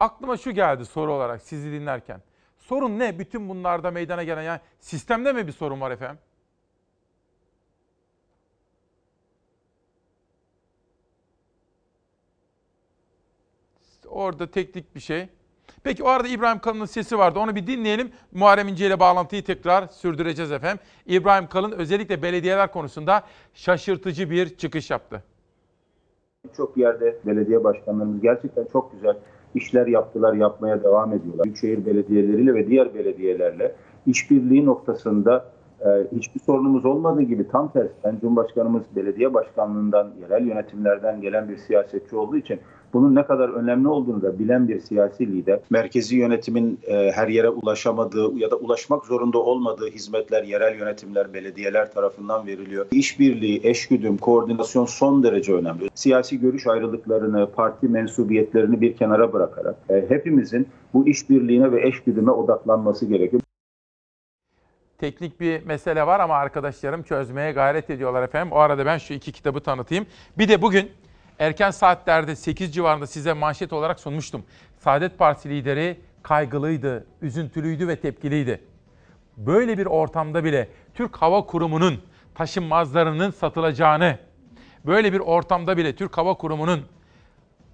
Aklıma 0.00 0.36
şu 0.36 0.50
geldi 0.50 0.84
soru 0.86 1.12
olarak 1.12 1.42
sizi 1.42 1.72
dinlerken. 1.72 2.22
Sorun 2.58 2.98
ne? 2.98 3.18
Bütün 3.18 3.48
bunlarda 3.48 3.90
meydana 3.90 4.22
gelen 4.22 4.42
yani 4.42 4.60
sistemde 4.80 5.32
mi 5.32 5.46
bir 5.46 5.52
sorun 5.52 5.80
var 5.80 5.90
efendim? 5.90 6.18
Orada 14.08 14.50
teknik 14.50 14.94
bir 14.94 15.00
şey. 15.00 15.28
Peki 15.84 16.02
o 16.02 16.08
arada 16.08 16.28
İbrahim 16.28 16.58
Kalın'ın 16.58 16.84
sesi 16.84 17.18
vardı. 17.18 17.38
Onu 17.38 17.56
bir 17.56 17.66
dinleyelim. 17.66 18.12
Muharrem 18.32 18.68
İnce 18.68 18.86
ile 18.86 19.00
bağlantıyı 19.00 19.44
tekrar 19.44 19.86
sürdüreceğiz 19.86 20.52
efendim. 20.52 20.84
İbrahim 21.06 21.46
Kalın 21.48 21.72
özellikle 21.72 22.22
belediyeler 22.22 22.72
konusunda 22.72 23.22
şaşırtıcı 23.54 24.30
bir 24.30 24.56
çıkış 24.56 24.90
yaptı. 24.90 25.22
Birçok 26.44 26.76
yerde 26.76 27.18
belediye 27.26 27.64
başkanlarımız 27.64 28.20
gerçekten 28.20 28.64
çok 28.72 28.92
güzel 28.92 29.16
işler 29.56 29.86
yaptılar, 29.86 30.34
yapmaya 30.34 30.84
devam 30.84 31.12
ediyorlar. 31.12 31.44
Büyükşehir 31.44 31.86
belediyeleriyle 31.86 32.54
ve 32.54 32.66
diğer 32.66 32.94
belediyelerle 32.94 33.74
işbirliği 34.06 34.66
noktasında 34.66 35.44
e, 35.80 35.88
hiçbir 36.16 36.40
sorunumuz 36.40 36.84
olmadığı 36.84 37.22
gibi 37.22 37.48
tam 37.48 37.72
tersi. 37.72 37.92
Ben 38.04 38.18
Cumhurbaşkanımız 38.20 38.82
belediye 38.96 39.34
başkanlığından, 39.34 40.10
yerel 40.22 40.46
yönetimlerden 40.46 41.20
gelen 41.20 41.48
bir 41.48 41.56
siyasetçi 41.56 42.16
olduğu 42.16 42.36
için 42.36 42.60
bunun 42.92 43.14
ne 43.14 43.26
kadar 43.26 43.48
önemli 43.48 43.88
olduğunu 43.88 44.22
da 44.22 44.38
bilen 44.38 44.68
bir 44.68 44.80
siyasi 44.80 45.26
lider. 45.26 45.58
Merkezi 45.70 46.16
yönetimin 46.16 46.78
e, 46.86 47.12
her 47.14 47.28
yere 47.28 47.48
ulaşamadığı 47.48 48.38
ya 48.38 48.50
da 48.50 48.56
ulaşmak 48.56 49.04
zorunda 49.04 49.38
olmadığı 49.38 49.86
hizmetler 49.86 50.42
yerel 50.42 50.78
yönetimler, 50.78 51.34
belediyeler 51.34 51.92
tarafından 51.92 52.46
veriliyor. 52.46 52.86
İşbirliği, 52.90 53.60
eşgüdüm, 53.64 54.16
koordinasyon 54.16 54.84
son 54.84 55.22
derece 55.22 55.52
önemli. 55.52 55.90
Siyasi 55.94 56.40
görüş 56.40 56.66
ayrılıklarını, 56.66 57.50
parti 57.50 57.88
mensubiyetlerini 57.88 58.80
bir 58.80 58.96
kenara 58.96 59.32
bırakarak 59.32 59.76
e, 59.88 60.04
hepimizin 60.08 60.68
bu 60.94 61.08
işbirliğine 61.08 61.72
ve 61.72 61.88
eşgüdüme 61.88 62.30
odaklanması 62.30 63.06
gerekiyor. 63.06 63.42
Teknik 64.98 65.40
bir 65.40 65.66
mesele 65.66 66.06
var 66.06 66.20
ama 66.20 66.34
arkadaşlarım 66.34 67.02
çözmeye 67.02 67.52
gayret 67.52 67.90
ediyorlar 67.90 68.22
efendim. 68.22 68.52
O 68.52 68.58
arada 68.58 68.86
ben 68.86 68.98
şu 68.98 69.14
iki 69.14 69.32
kitabı 69.32 69.60
tanıtayım. 69.60 70.06
Bir 70.38 70.48
de 70.48 70.62
bugün 70.62 70.90
erken 71.38 71.70
saatlerde 71.70 72.36
8 72.36 72.74
civarında 72.74 73.06
size 73.06 73.32
manşet 73.32 73.72
olarak 73.72 74.00
sunmuştum. 74.00 74.44
Saadet 74.78 75.18
Partisi 75.18 75.48
lideri 75.48 76.00
kaygılıydı, 76.22 77.06
üzüntülüydü 77.22 77.88
ve 77.88 77.96
tepkiliydi. 77.96 78.60
Böyle 79.36 79.78
bir 79.78 79.86
ortamda 79.86 80.44
bile 80.44 80.68
Türk 80.94 81.16
Hava 81.16 81.46
Kurumu'nun 81.46 82.02
taşınmazlarının 82.34 83.30
satılacağını, 83.30 84.18
böyle 84.86 85.12
bir 85.12 85.20
ortamda 85.20 85.76
bile 85.76 85.96
Türk 85.96 86.18
Hava 86.18 86.34
Kurumu'nun 86.34 86.80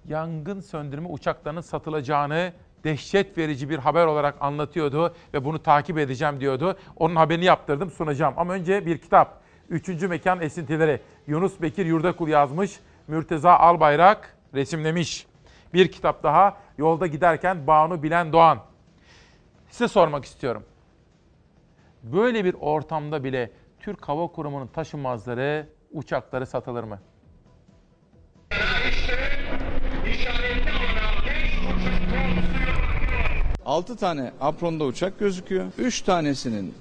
yangın 0.07 0.59
söndürme 0.59 1.07
uçaklarının 1.07 1.61
satılacağını 1.61 2.53
dehşet 2.83 3.37
verici 3.37 3.69
bir 3.69 3.79
haber 3.79 4.05
olarak 4.05 4.35
anlatıyordu 4.39 5.15
ve 5.33 5.45
bunu 5.45 5.63
takip 5.63 5.97
edeceğim 5.97 6.39
diyordu. 6.39 6.77
Onun 6.95 7.15
haberini 7.15 7.45
yaptırdım 7.45 7.91
sunacağım. 7.91 8.33
Ama 8.37 8.53
önce 8.53 8.85
bir 8.85 8.97
kitap. 8.97 9.43
Üçüncü 9.69 10.07
Mekan 10.07 10.41
Esintileri. 10.41 11.01
Yunus 11.27 11.61
Bekir 11.61 11.85
Yurdakul 11.85 12.27
yazmış. 12.27 12.79
Mürteza 13.07 13.55
Albayrak 13.55 14.37
resimlemiş. 14.53 15.27
Bir 15.73 15.91
kitap 15.91 16.23
daha 16.23 16.57
yolda 16.77 17.07
giderken 17.07 17.67
Banu 17.67 18.03
Bilen 18.03 18.33
Doğan. 18.33 18.59
Size 19.69 19.87
sormak 19.87 20.25
istiyorum. 20.25 20.63
Böyle 22.03 22.45
bir 22.45 22.53
ortamda 22.59 23.23
bile 23.23 23.51
Türk 23.79 24.09
Hava 24.09 24.27
Kurumu'nun 24.27 24.67
taşınmazları, 24.67 25.69
uçakları 25.91 26.45
satılır 26.45 26.83
mı? 26.83 26.99
6 33.65 33.97
tane 33.97 34.31
apronda 34.41 34.83
uçak 34.83 35.19
gözüküyor. 35.19 35.65
3 35.77 36.01
tanesinin 36.01 36.75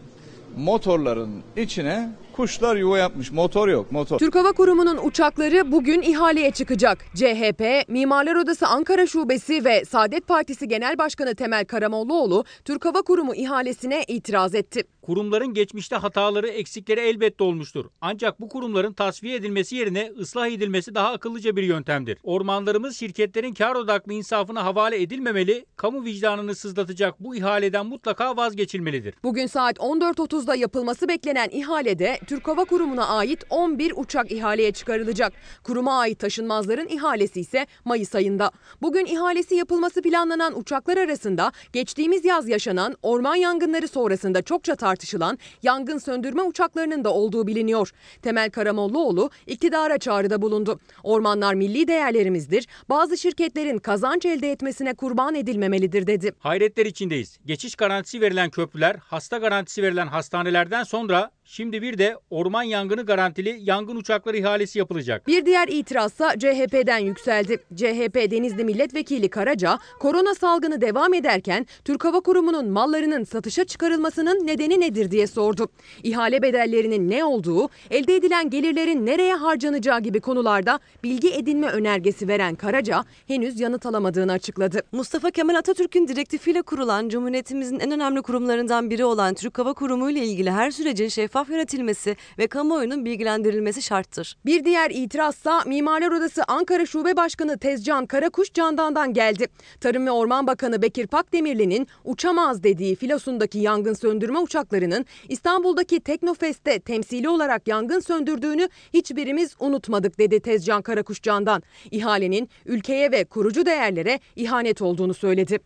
motorların 0.57 1.43
içine 1.57 2.11
kuşlar 2.33 2.77
yuva 2.77 2.99
yapmış. 2.99 3.33
Motor 3.33 3.69
yok, 3.69 3.93
motor. 3.93 4.19
Türk 4.19 4.35
Hava 4.35 4.53
Kurumu'nun 4.53 4.99
uçakları 5.03 5.73
bugün 5.73 6.03
ihaleye 6.03 6.51
çıkacak. 6.51 6.99
CHP, 7.15 7.89
Mimarlar 7.89 8.35
Odası 8.35 8.67
Ankara 8.67 9.07
Şubesi 9.07 9.65
ve 9.65 9.85
Saadet 9.85 10.27
Partisi 10.29 10.69
Genel 10.69 10.99
Başkanı 10.99 11.35
Temel 11.35 11.65
Karamollaoğlu 11.65 12.45
Türk 12.65 12.85
Hava 12.85 13.03
Kurumu 13.03 13.35
ihalesine 13.35 14.05
itiraz 14.09 14.55
etti. 14.55 14.85
Kurumların 15.03 15.55
geçmişte 15.55 15.97
hataları, 15.97 16.49
eksikleri 16.49 17.01
elbette 17.01 17.45
olmuştur. 17.45 17.85
Ancak 18.01 18.41
bu 18.41 18.49
kurumların 18.49 18.93
tasfiye 18.93 19.37
edilmesi 19.37 19.77
yerine 19.77 20.13
ıslah 20.21 20.47
edilmesi 20.47 20.95
daha 20.95 21.09
akıllıca 21.13 21.57
bir 21.57 21.63
yöntemdir. 21.63 22.19
Ormanlarımız 22.23 22.97
şirketlerin 22.97 23.55
kar 23.55 23.75
odaklı 23.75 24.13
insafına 24.13 24.65
havale 24.65 25.03
edilmemeli, 25.03 25.67
kamu 25.77 26.05
vicdanını 26.05 26.55
sızlatacak 26.55 27.21
bu 27.21 27.37
ihaleden 27.37 27.87
mutlaka 27.87 28.37
vazgeçilmelidir. 28.37 29.15
Bugün 29.23 29.47
saat 29.47 29.77
14.30'da 29.77 30.55
yapılması 30.55 31.09
beklenen 31.09 31.49
ihalede 31.53 32.19
Türk 32.27 32.49
Hava 32.49 32.65
Kurumu'na 32.65 33.09
ait 33.09 33.45
11 33.51 33.93
uçak 33.97 34.33
ihaleye 34.33 34.73
çıkarılacak. 34.73 35.33
Kuruma 35.65 35.99
ait 35.99 36.19
taşınmazların 36.19 36.89
ihalesi 36.89 37.41
ise 37.41 37.67
Mayıs 37.85 38.15
ayında. 38.15 38.51
Bugün 38.83 39.07
ihalesi 39.07 39.55
yapılması 39.55 40.03
planlanan 40.03 40.59
uçaklar 40.59 40.97
arasında 40.97 41.53
geçtiğimiz 41.73 42.25
yaz 42.25 42.49
yaşanan 42.49 42.97
orman 43.03 43.37
yangınları 43.37 43.89
sonrasında 43.89 44.43
çokça 44.43 44.77
tartışılan 44.93 45.39
yangın 45.63 45.99
söndürme 45.99 46.43
uçaklarının 46.43 47.05
da 47.05 47.13
olduğu 47.15 47.47
biliniyor. 47.47 47.93
Temel 48.23 48.51
Karamollaoğlu 48.51 49.31
iktidara 49.47 49.99
çağrıda 49.99 50.43
bulundu. 50.43 50.81
Ormanlar 51.03 51.55
milli 51.55 51.89
değerlerimizdir. 51.89 52.67
Bazı 52.89 53.19
şirketlerin 53.19 53.79
kazanç 53.79 54.27
elde 54.27 54.53
etmesine 54.53 54.95
kurban 54.95 55.35
edilmemelidir 55.35 56.07
dedi. 56.07 56.33
Hayretler 56.39 56.87
içindeyiz. 56.87 57.39
Geçiş 57.47 57.75
garantisi 57.75 58.21
verilen 58.21 58.51
köprüler, 58.51 58.97
hasta 58.97 59.39
garantisi 59.39 59.83
verilen 59.83 60.07
hastanelerden 60.07 60.85
sonra 60.85 61.31
şimdi 61.53 61.83
bir 61.83 61.99
de 61.99 62.17
orman 62.31 62.63
yangını 62.63 63.07
garantili 63.07 63.59
yangın 63.63 63.97
uçakları 63.97 64.37
ihalesi 64.37 64.79
yapılacak. 64.79 65.27
Bir 65.27 65.47
diğer 65.47 65.69
itirazsa 65.69 66.39
CHP'den 66.39 66.99
yükseldi. 66.99 67.57
CHP 67.77 68.31
Denizli 68.31 68.65
Milletvekili 68.65 69.29
Karaca, 69.29 69.79
korona 69.99 70.35
salgını 70.35 70.81
devam 70.81 71.15
ederken 71.15 71.67
Türk 71.85 72.05
Hava 72.05 72.21
Kurumu'nun 72.21 72.69
mallarının 72.69 73.25
satışa 73.25 73.65
çıkarılmasının 73.65 74.47
nedeni 74.47 74.81
nedir 74.81 75.11
diye 75.11 75.27
sordu. 75.27 75.69
İhale 76.03 76.43
bedellerinin 76.43 77.11
ne 77.11 77.25
olduğu, 77.25 77.69
elde 77.91 78.17
edilen 78.17 78.51
gelirlerin 78.51 79.07
nereye 79.07 79.35
harcanacağı 79.35 80.01
gibi 80.01 80.21
konularda 80.21 80.81
bilgi 81.05 81.35
edinme 81.35 81.67
önergesi 81.67 82.29
veren 82.29 82.55
Karaca 82.55 83.05
henüz 83.27 83.61
yanıt 83.61 83.87
alamadığını 83.87 84.33
açıkladı. 84.33 84.83
Mustafa 84.93 85.31
Kemal 85.31 85.55
Atatürk'ün 85.55 86.09
direktifiyle 86.09 86.63
kurulan 86.63 87.09
Cumhuriyetimizin 87.09 87.81
en 87.81 87.91
önemli 87.91 88.23
kurumlarından 88.23 88.91
biri 88.91 89.05
olan 89.05 89.35
Türk 89.35 89.59
Hava 89.59 89.73
Kurumu 89.73 90.11
ile 90.11 90.27
ilgili 90.27 90.51
her 90.51 90.71
sürecin 90.71 91.09
şeffaf 91.09 91.42
yönetilmesi 91.49 92.17
ve 92.39 92.47
kamuoyunun 92.47 93.05
bilgilendirilmesi 93.05 93.83
şarttır. 93.83 94.37
Bir 94.47 94.65
diğer 94.65 94.91
itirazsa 94.91 95.63
Mimarlar 95.67 96.11
Odası 96.11 96.43
Ankara 96.49 96.87
Şube 96.87 97.17
Başkanı 97.17 97.59
Tezcan 97.59 98.07
Karakuş 98.07 98.53
Candan'dan 98.53 99.13
geldi. 99.13 99.47
Tarım 99.81 100.07
ve 100.07 100.11
Orman 100.11 100.47
Bakanı 100.47 100.83
Bekir 100.83 101.07
Pakdemirli'nin 101.07 101.87
uçamaz 102.05 102.63
dediği 102.63 102.97
filosundaki 102.97 103.59
yangın 103.59 103.95
söndürme 103.95 104.39
uçaklarının 104.39 105.07
İstanbul'daki 105.29 106.01
Teknofest'te 106.01 106.79
temsili 106.81 107.29
olarak 107.29 107.69
yangın 107.69 108.01
söndürdüğünü 108.01 108.69
hiçbirimiz 108.95 109.57
unutmadık 109.61 110.19
dedi 110.19 110.41
Tezcan 110.41 110.83
Karakuş 110.83 111.23
Candan. 111.23 111.63
İhalenin 111.91 112.49
ülkeye 112.67 113.13
ve 113.13 113.25
kurucu 113.25 113.67
değerlere 113.67 114.21
ihanet 114.37 114.83
olduğunu 114.83 115.15
söyledi. 115.15 115.59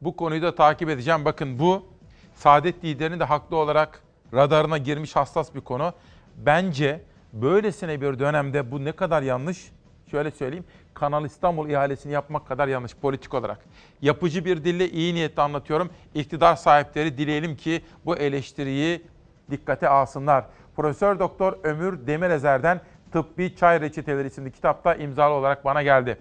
Bu 0.00 0.16
konuyu 0.16 0.42
da 0.42 0.54
takip 0.54 0.88
edeceğim. 0.88 1.24
Bakın 1.24 1.58
bu 1.58 1.89
Saadet 2.40 2.84
liderinin 2.84 3.20
de 3.20 3.24
haklı 3.24 3.56
olarak 3.56 4.02
radarına 4.34 4.78
girmiş 4.78 5.16
hassas 5.16 5.54
bir 5.54 5.60
konu. 5.60 5.92
Bence 6.36 7.02
böylesine 7.32 8.00
bir 8.00 8.18
dönemde 8.18 8.70
bu 8.70 8.84
ne 8.84 8.92
kadar 8.92 9.22
yanlış 9.22 9.72
şöyle 10.10 10.30
söyleyeyim. 10.30 10.64
Kanal 10.94 11.24
İstanbul 11.24 11.68
ihalesini 11.68 12.12
yapmak 12.12 12.48
kadar 12.48 12.68
yanlış 12.68 12.96
politik 12.96 13.34
olarak. 13.34 13.58
Yapıcı 14.02 14.44
bir 14.44 14.64
dille 14.64 14.90
iyi 14.90 15.14
niyetle 15.14 15.42
anlatıyorum. 15.42 15.90
İktidar 16.14 16.56
sahipleri 16.56 17.18
dileyelim 17.18 17.56
ki 17.56 17.84
bu 18.04 18.16
eleştiriyi 18.16 19.02
dikkate 19.50 19.88
alsınlar. 19.88 20.44
Profesör 20.76 21.18
Doktor 21.18 21.58
Ömür 21.62 22.06
Demirezer'den 22.06 22.80
Tıbbi 23.12 23.56
Çay 23.56 23.80
Reçeteleri 23.80 24.26
isimli 24.26 24.52
kitapta 24.52 24.94
imzalı 24.94 25.34
olarak 25.34 25.64
bana 25.64 25.82
geldi. 25.82 26.18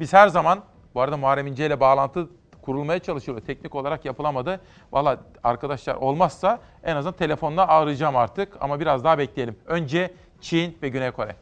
Biz 0.00 0.12
her 0.12 0.28
zaman, 0.28 0.62
bu 0.94 1.00
arada 1.00 1.16
Muharrem 1.16 1.46
İnce 1.46 1.66
ile 1.66 1.80
bağlantı 1.80 2.28
kurulmaya 2.62 2.98
çalışıyor. 2.98 3.40
Teknik 3.40 3.74
olarak 3.74 4.04
yapılamadı. 4.04 4.60
Valla 4.92 5.20
arkadaşlar 5.44 5.94
olmazsa 5.94 6.58
en 6.84 6.96
azından 6.96 7.16
telefonla 7.16 7.68
arayacağım 7.68 8.16
artık 8.16 8.56
ama 8.60 8.80
biraz 8.80 9.04
daha 9.04 9.18
bekleyelim. 9.18 9.56
Önce 9.66 10.14
Çin 10.40 10.78
ve 10.82 10.88
Güney 10.88 11.10
Kore. 11.10 11.36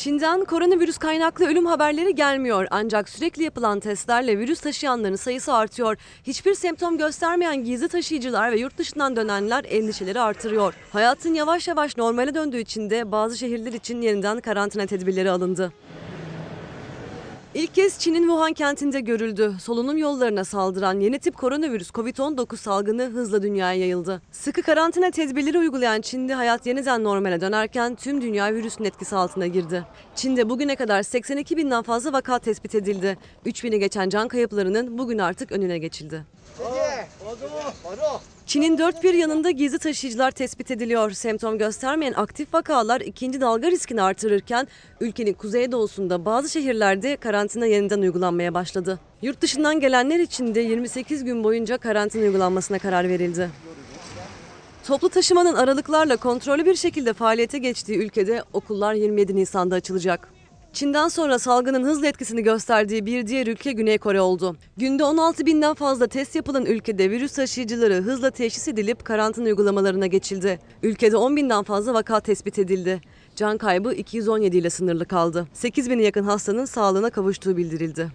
Çin'den 0.00 0.44
koronavirüs 0.44 0.98
kaynaklı 0.98 1.46
ölüm 1.46 1.66
haberleri 1.66 2.14
gelmiyor 2.14 2.66
ancak 2.70 3.08
sürekli 3.08 3.42
yapılan 3.42 3.80
testlerle 3.80 4.38
virüs 4.38 4.60
taşıyanların 4.60 5.16
sayısı 5.16 5.54
artıyor. 5.54 5.96
Hiçbir 6.26 6.54
semptom 6.54 6.98
göstermeyen 6.98 7.64
gizli 7.64 7.88
taşıyıcılar 7.88 8.52
ve 8.52 8.58
yurt 8.58 8.78
dışından 8.78 9.16
dönenler 9.16 9.64
endişeleri 9.68 10.20
artırıyor. 10.20 10.74
Hayatın 10.92 11.34
yavaş 11.34 11.68
yavaş 11.68 11.96
normale 11.96 12.34
döndüğü 12.34 12.58
için 12.58 12.90
de 12.90 13.12
bazı 13.12 13.38
şehirler 13.38 13.72
için 13.72 14.02
yeniden 14.02 14.40
karantina 14.40 14.86
tedbirleri 14.86 15.30
alındı. 15.30 15.72
İlk 17.54 17.74
kez 17.74 17.98
Çin'in 17.98 18.22
Wuhan 18.22 18.52
kentinde 18.52 19.00
görüldü. 19.00 19.54
Solunum 19.62 19.96
yollarına 19.96 20.44
saldıran 20.44 21.00
yeni 21.00 21.18
tip 21.18 21.36
koronavirüs 21.36 21.90
COVID-19 21.90 22.56
salgını 22.56 23.02
hızla 23.02 23.42
dünyaya 23.42 23.80
yayıldı. 23.80 24.22
Sıkı 24.32 24.62
karantina 24.62 25.10
tedbirleri 25.10 25.58
uygulayan 25.58 26.00
Çin'de 26.00 26.34
hayat 26.34 26.66
yeniden 26.66 27.04
normale 27.04 27.40
dönerken 27.40 27.94
tüm 27.94 28.22
dünya 28.22 28.54
virüsün 28.54 28.84
etkisi 28.84 29.16
altına 29.16 29.46
girdi. 29.46 29.84
Çin'de 30.14 30.48
bugüne 30.50 30.76
kadar 30.76 31.02
82 31.02 31.56
binden 31.56 31.82
fazla 31.82 32.12
vaka 32.12 32.38
tespit 32.38 32.74
edildi. 32.74 33.18
3000'i 33.46 33.78
geçen 33.78 34.08
can 34.08 34.28
kayıplarının 34.28 34.98
bugün 34.98 35.18
artık 35.18 35.52
önüne 35.52 35.78
geçildi. 35.78 36.24
Çin'in 38.46 38.78
dört 38.78 39.04
bir 39.04 39.14
yanında 39.14 39.50
gizli 39.50 39.78
taşıyıcılar 39.78 40.30
tespit 40.30 40.70
ediliyor. 40.70 41.10
Semptom 41.10 41.58
göstermeyen 41.58 42.12
aktif 42.12 42.54
vakalar 42.54 43.00
ikinci 43.00 43.40
dalga 43.40 43.70
riskini 43.70 44.02
artırırken 44.02 44.68
ülkenin 45.00 45.32
kuzeydoğusunda 45.32 46.24
bazı 46.24 46.48
şehirlerde 46.48 47.16
karantina 47.16 47.66
yeniden 47.66 48.00
uygulanmaya 48.00 48.54
başladı. 48.54 48.98
Yurt 49.22 49.40
dışından 49.40 49.80
gelenler 49.80 50.18
için 50.18 50.54
de 50.54 50.60
28 50.60 51.24
gün 51.24 51.44
boyunca 51.44 51.78
karantina 51.78 52.22
uygulanmasına 52.22 52.78
karar 52.78 53.08
verildi. 53.08 53.50
Toplu 54.86 55.08
taşımanın 55.08 55.54
aralıklarla 55.54 56.16
kontrollü 56.16 56.66
bir 56.66 56.74
şekilde 56.74 57.12
faaliyete 57.12 57.58
geçtiği 57.58 57.98
ülkede 57.98 58.44
okullar 58.52 58.94
27 58.94 59.36
Nisan'da 59.36 59.74
açılacak. 59.74 60.39
Çin'den 60.72 61.08
sonra 61.08 61.38
salgının 61.38 61.84
hızlı 61.84 62.06
etkisini 62.06 62.42
gösterdiği 62.42 63.06
bir 63.06 63.26
diğer 63.26 63.46
ülke 63.46 63.72
Güney 63.72 63.98
Kore 63.98 64.20
oldu. 64.20 64.56
Günde 64.76 65.04
16 65.04 65.46
binden 65.46 65.74
fazla 65.74 66.06
test 66.06 66.34
yapılan 66.34 66.66
ülkede 66.66 67.10
virüs 67.10 67.32
taşıyıcıları 67.32 67.94
hızla 67.94 68.30
teşhis 68.30 68.68
edilip 68.68 69.04
karantina 69.04 69.44
uygulamalarına 69.44 70.06
geçildi. 70.06 70.58
Ülkede 70.82 71.16
10 71.16 71.36
binden 71.36 71.62
fazla 71.62 71.94
vaka 71.94 72.20
tespit 72.20 72.58
edildi. 72.58 73.00
Can 73.36 73.58
kaybı 73.58 73.92
217 73.92 74.56
ile 74.56 74.70
sınırlı 74.70 75.04
kaldı. 75.04 75.46
8 75.52 75.90
bine 75.90 76.02
yakın 76.02 76.24
hastanın 76.24 76.64
sağlığına 76.64 77.10
kavuştuğu 77.10 77.56
bildirildi. 77.56 78.08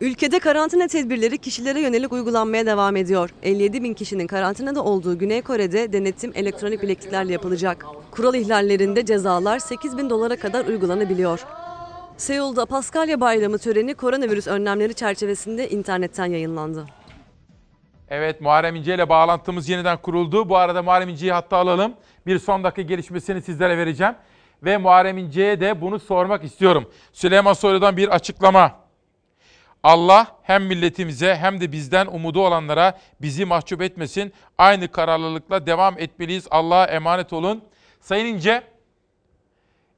Ülkede 0.00 0.38
karantina 0.38 0.86
tedbirleri 0.86 1.38
kişilere 1.38 1.80
yönelik 1.80 2.12
uygulanmaya 2.12 2.66
devam 2.66 2.96
ediyor. 2.96 3.30
57 3.42 3.82
bin 3.82 3.94
kişinin 3.94 4.26
karantinada 4.26 4.84
olduğu 4.84 5.18
Güney 5.18 5.42
Kore'de 5.42 5.92
denetim 5.92 6.32
elektronik 6.34 6.82
bilekliklerle 6.82 7.32
yapılacak. 7.32 7.86
Kural 8.10 8.34
ihlallerinde 8.34 9.04
cezalar 9.04 9.58
8 9.58 9.98
bin 9.98 10.10
dolara 10.10 10.36
kadar 10.36 10.64
uygulanabiliyor. 10.64 11.46
Seul'da 12.16 12.66
Paskalya 12.66 13.20
Bayramı 13.20 13.58
töreni 13.58 13.94
koronavirüs 13.94 14.46
önlemleri 14.46 14.94
çerçevesinde 14.94 15.68
internetten 15.70 16.26
yayınlandı. 16.26 16.86
Evet 18.08 18.40
Muharrem 18.40 18.76
İnce 18.76 18.94
ile 18.94 19.08
bağlantımız 19.08 19.68
yeniden 19.68 19.96
kuruldu. 19.96 20.48
Bu 20.48 20.56
arada 20.56 20.82
Muharrem 20.82 21.08
İnce'yi 21.08 21.32
hatta 21.32 21.56
alalım. 21.56 21.94
Bir 22.26 22.38
son 22.38 22.64
dakika 22.64 22.82
gelişmesini 22.82 23.42
sizlere 23.42 23.78
vereceğim. 23.78 24.14
Ve 24.62 24.76
Muharrem 24.76 25.18
İnce'ye 25.18 25.60
de 25.60 25.80
bunu 25.80 25.98
sormak 25.98 26.44
istiyorum. 26.44 26.90
Süleyman 27.12 27.52
Soylu'dan 27.52 27.96
bir 27.96 28.08
açıklama. 28.08 28.85
Allah 29.86 30.26
hem 30.42 30.64
milletimize 30.64 31.36
hem 31.36 31.60
de 31.60 31.72
bizden 31.72 32.06
umudu 32.06 32.46
olanlara 32.46 32.98
bizi 33.20 33.44
mahcup 33.44 33.82
etmesin. 33.82 34.32
Aynı 34.58 34.88
kararlılıkla 34.88 35.66
devam 35.66 35.98
etmeliyiz. 35.98 36.46
Allah'a 36.50 36.86
emanet 36.86 37.32
olun. 37.32 37.64
Sayın 38.00 38.26
İnce, 38.26 38.62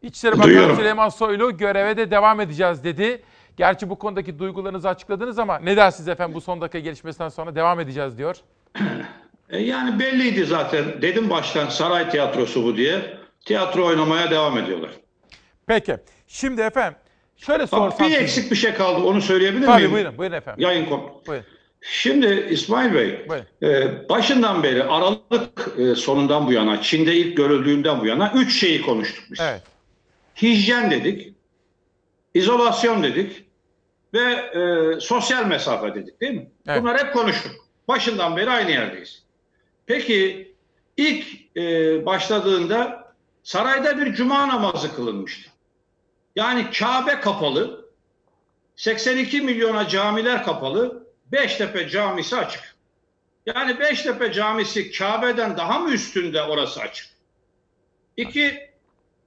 İçişleri 0.03 0.33
Bakanı 0.33 0.47
Duyuyorum. 0.47 0.77
Süleyman 0.77 1.09
Soylu 1.09 1.57
göreve 1.57 1.97
de 1.97 2.11
devam 2.11 2.41
edeceğiz 2.41 2.85
dedi. 2.85 3.23
Gerçi 3.57 3.91
bu 3.91 3.99
konudaki 3.99 4.39
duygularınızı 4.39 4.89
açıkladınız 4.89 5.39
ama 5.39 5.59
ne 5.59 5.77
dersiniz 5.77 6.09
efendim 6.09 6.35
bu 6.35 6.41
son 6.41 6.61
dakika 6.61 6.79
gelişmesinden 6.79 7.29
sonra 7.29 7.55
devam 7.55 7.81
edeceğiz 7.81 8.19
diyor. 8.19 8.37
E, 9.51 9.59
yani 9.59 10.01
belliydi 10.01 10.45
zaten. 10.45 11.03
Dedim 11.03 11.31
baştan 11.31 11.69
saray 11.69 12.11
tiyatrosu 12.11 12.65
bu 12.65 12.77
diye. 12.77 13.17
Tiyatro 13.45 13.87
oynamaya 13.87 14.31
devam 14.31 14.59
ediyorlar. 14.59 14.91
Peki. 15.67 15.97
Şimdi 16.27 16.61
efendim 16.61 16.99
şöyle 17.39 17.67
sorsam... 17.67 18.09
bir 18.09 18.17
eksik 18.17 18.51
bir 18.51 18.57
şey 18.57 18.75
kaldı. 18.75 19.05
Onu 19.05 19.23
söyleyebilir 19.23 19.67
Tabii 19.67 19.79
miyim? 19.79 19.93
buyurun, 19.93 20.19
buyurun 20.19 20.37
efendim. 20.37 20.65
Yayın 20.65 20.87
kop. 20.87 21.27
Buyurun. 21.27 21.47
Şimdi 21.81 22.49
İsmail 22.51 22.95
Bey, 22.95 23.27
e, 23.63 24.09
başından 24.09 24.63
beri 24.63 24.85
Aralık 24.85 25.79
e, 25.79 25.95
sonundan 25.95 26.47
bu 26.47 26.53
yana, 26.53 26.83
Çin'de 26.83 27.15
ilk 27.15 27.37
görüldüğünden 27.37 28.01
bu 28.01 28.07
yana 28.07 28.33
üç 28.35 28.61
şeyi 28.61 28.83
konuştuk 28.83 29.25
biz. 29.31 29.41
Evet. 29.41 29.63
Hijyen 30.43 30.91
dedik, 30.91 31.35
izolasyon 32.35 33.03
dedik 33.03 33.45
ve 34.15 34.25
e, 34.33 35.01
sosyal 35.01 35.47
mesafe 35.47 35.95
dedik 35.95 36.21
değil 36.21 36.35
mi? 36.35 36.51
Evet. 36.69 36.83
Bunlar 36.83 37.07
hep 37.07 37.13
konuştuk. 37.13 37.53
Başından 37.89 38.37
beri 38.37 38.51
aynı 38.51 38.71
yerdeyiz. 38.71 39.23
Peki 39.87 40.53
ilk 40.97 41.27
e, 41.57 42.07
başladığında 42.07 43.13
sarayda 43.43 43.99
bir 43.99 44.15
cuma 44.15 44.49
namazı 44.49 44.97
kılınmıştı. 44.97 45.51
Yani 46.39 46.71
Kabe 46.71 47.21
kapalı, 47.21 47.89
82 48.77 49.41
milyona 49.41 49.89
camiler 49.89 50.45
kapalı, 50.45 51.07
Beştepe 51.33 51.89
Camisi 51.89 52.37
açık. 52.37 52.77
Yani 53.47 53.81
Beştepe 53.81 54.33
Camisi 54.33 54.91
Kabe'den 54.91 55.57
daha 55.57 55.79
mı 55.79 55.91
üstünde 55.93 56.43
orası 56.43 56.81
açık? 56.81 57.07
İki, 58.17 58.71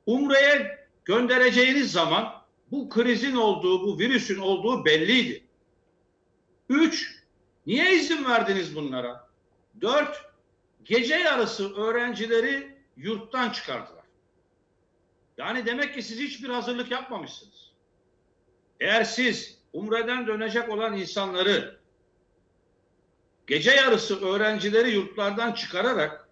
Umre'ye 0.05 0.85
göndereceğiniz 1.05 1.91
zaman 1.91 2.33
bu 2.71 2.89
krizin 2.89 3.35
olduğu, 3.35 3.83
bu 3.83 3.99
virüsün 3.99 4.39
olduğu 4.39 4.85
belliydi. 4.85 5.43
Üç, 6.69 7.21
niye 7.65 7.95
izin 7.95 8.25
verdiniz 8.25 8.75
bunlara? 8.75 9.27
Dört, 9.81 10.31
gece 10.83 11.15
yarısı 11.15 11.75
öğrencileri 11.75 12.75
yurttan 12.97 13.49
çıkardılar. 13.49 14.00
Yani 15.41 15.65
demek 15.65 15.93
ki 15.93 16.03
siz 16.03 16.19
hiçbir 16.19 16.49
hazırlık 16.49 16.91
yapmamışsınız. 16.91 17.71
Eğer 18.79 19.03
siz 19.03 19.57
Umre'den 19.73 20.27
dönecek 20.27 20.69
olan 20.69 20.97
insanları 20.97 21.79
gece 23.47 23.71
yarısı 23.71 24.25
öğrencileri 24.25 24.91
yurtlardan 24.91 25.51
çıkararak 25.51 26.29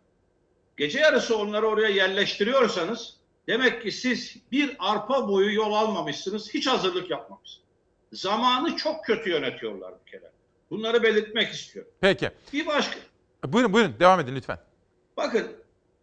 gece 0.78 1.00
yarısı 1.00 1.38
onları 1.38 1.68
oraya 1.68 1.90
yerleştiriyorsanız 1.90 3.18
demek 3.48 3.84
ki 3.84 3.92
siz 3.92 4.38
bir 4.52 4.76
arpa 4.80 5.28
boyu 5.28 5.54
yol 5.54 5.74
almamışsınız, 5.74 6.54
hiç 6.54 6.68
hazırlık 6.68 7.10
yapmamışsınız. 7.10 7.68
Zamanı 8.14 8.76
çok 8.76 9.06
kötü 9.06 9.30
yönetiyorlar 9.30 9.94
bir 10.06 10.12
kere. 10.12 10.32
Bunları 10.70 11.04
belirtmek 11.04 11.54
istiyorum. 11.54 11.92
Peki. 12.02 12.32
Bir 12.54 12.66
başka, 12.66 13.00
Buyurun 13.46 13.74
buyurun 13.74 13.96
devam 14.00 14.20
edin 14.20 14.36
lütfen. 14.36 14.60
bakın 15.18 15.59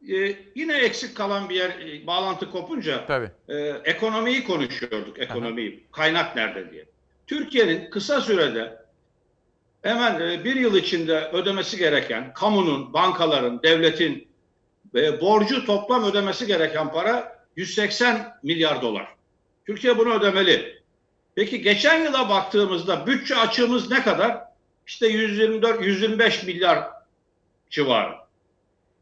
e, 0.08 0.36
yine 0.54 0.78
eksik 0.78 1.14
kalan 1.14 1.48
bir 1.48 1.54
yer, 1.54 1.70
e, 1.70 2.06
bağlantı 2.06 2.50
kopunca 2.50 3.06
Tabii. 3.06 3.30
e, 3.48 3.56
ekonomiyi 3.84 4.44
konuşuyorduk, 4.44 5.18
ekonomiyi. 5.18 5.84
Kaynak 5.92 6.36
nerede 6.36 6.72
diye. 6.72 6.84
Türkiye'nin 7.26 7.90
kısa 7.90 8.20
sürede 8.20 8.78
hemen 9.82 10.20
e, 10.20 10.44
bir 10.44 10.56
yıl 10.56 10.76
içinde 10.76 11.30
ödemesi 11.32 11.78
gereken, 11.78 12.32
kamunun, 12.34 12.92
bankaların, 12.92 13.62
devletin 13.62 14.28
e, 14.94 15.20
borcu 15.20 15.64
toplam 15.66 16.04
ödemesi 16.04 16.46
gereken 16.46 16.92
para 16.92 17.46
180 17.56 18.38
milyar 18.42 18.82
dolar. 18.82 19.08
Türkiye 19.66 19.98
bunu 19.98 20.14
ödemeli. 20.14 20.82
Peki 21.34 21.62
geçen 21.62 22.04
yıla 22.04 22.28
baktığımızda 22.28 23.06
bütçe 23.06 23.36
açığımız 23.36 23.90
ne 23.90 24.02
kadar? 24.02 24.44
İşte 24.86 25.06
124-125 25.06 26.46
milyar 26.46 26.84
civarı. 27.70 28.14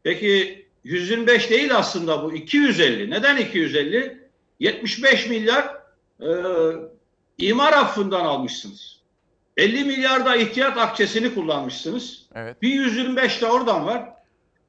Peki 0.03 0.64
125 0.85 1.49
değil 1.49 1.75
aslında 1.75 2.23
bu 2.23 2.33
250. 2.33 3.09
Neden 3.09 3.37
250? 3.37 4.25
75 4.59 5.29
milyar 5.29 5.77
e, 6.21 6.29
imar 7.37 7.73
affından 7.73 8.25
almışsınız. 8.25 9.01
50 9.57 9.83
milyar 9.83 10.25
da 10.25 10.35
ihtiyat 10.35 10.77
akçesini 10.77 11.33
kullanmışsınız. 11.33 12.25
Evet. 12.35 12.61
Bir 12.61 12.69
125 12.69 13.41
de 13.41 13.45
oradan 13.45 13.85
var. 13.85 14.09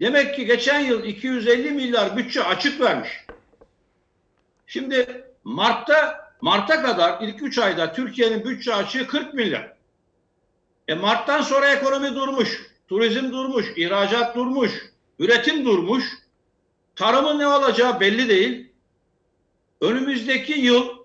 Demek 0.01 0.35
ki 0.35 0.47
geçen 0.47 0.81
yıl 0.81 1.05
250 1.05 1.71
milyar 1.71 2.17
bütçe 2.17 2.43
açık 2.43 2.81
vermiş. 2.81 3.11
Şimdi 4.67 5.25
Mart'ta 5.45 6.27
Mart'a 6.41 6.83
kadar 6.83 7.23
ilk 7.23 7.43
3 7.43 7.59
ayda 7.59 7.93
Türkiye'nin 7.93 8.45
bütçe 8.45 8.75
açığı 8.75 9.07
40 9.07 9.35
milyar. 9.35 9.73
E 10.89 10.95
Mart'tan 10.95 11.43
sonra 11.43 11.73
ekonomi 11.73 12.15
durmuş, 12.15 12.67
turizm 12.89 13.33
durmuş, 13.33 13.67
ihracat 13.77 14.37
durmuş, 14.37 14.73
üretim 15.19 15.65
durmuş. 15.65 16.05
Tarımın 16.97 17.39
ne 17.39 17.47
olacağı 17.47 18.01
belli 18.01 18.29
değil. 18.29 18.67
Önümüzdeki 19.81 20.53
yıl 20.53 20.97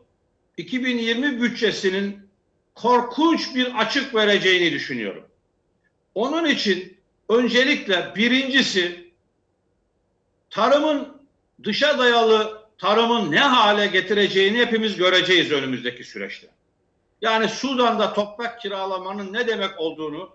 2020 0.58 1.42
bütçesinin 1.42 2.30
korkunç 2.76 3.56
bir 3.56 3.80
açık 3.80 4.16
vereceğini 4.16 4.72
düşünüyorum. 4.72 5.24
Onun 6.16 6.46
için 6.46 6.98
öncelikle 7.30 8.14
birincisi 8.16 9.12
tarımın 10.50 11.22
dışa 11.64 12.00
dayalı 12.00 12.62
tarımın 12.78 13.32
ne 13.32 13.40
hale 13.40 13.88
getireceğini 13.88 14.58
hepimiz 14.58 14.96
göreceğiz 14.96 15.52
önümüzdeki 15.52 16.04
süreçte. 16.04 16.48
Yani 17.22 17.50
Sudan'da 17.50 18.14
toprak 18.14 18.62
kiralamanın 18.62 19.34
ne 19.34 19.48
demek 19.48 19.80
olduğunu, 19.80 20.30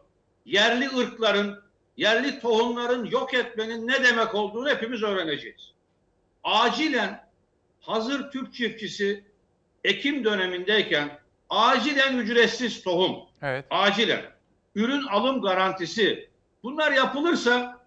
yerli 0.45 0.97
ırkların, 0.99 1.61
yerli 1.97 2.41
tohumların 2.41 3.05
yok 3.05 3.35
etmenin 3.35 3.89
ne 3.89 4.05
demek 4.05 4.35
olduğunu 4.35 4.69
hepimiz 4.69 5.03
öğreneceğiz. 5.03 5.73
Acilen 6.45 7.27
hazır 7.81 8.31
Türk 8.31 8.55
çiftçisi 8.55 9.25
Ekim 9.85 10.25
dönemindeyken 10.25 11.19
acilen 11.51 12.19
ücretsiz 12.19 12.83
tohum, 12.83 13.17
Evet. 13.43 13.65
acilen 13.71 14.23
ürün 14.75 15.03
alım 15.03 15.43
garantisi 15.43 16.29
bunlar 16.63 16.93
yapılırsa 16.93 17.81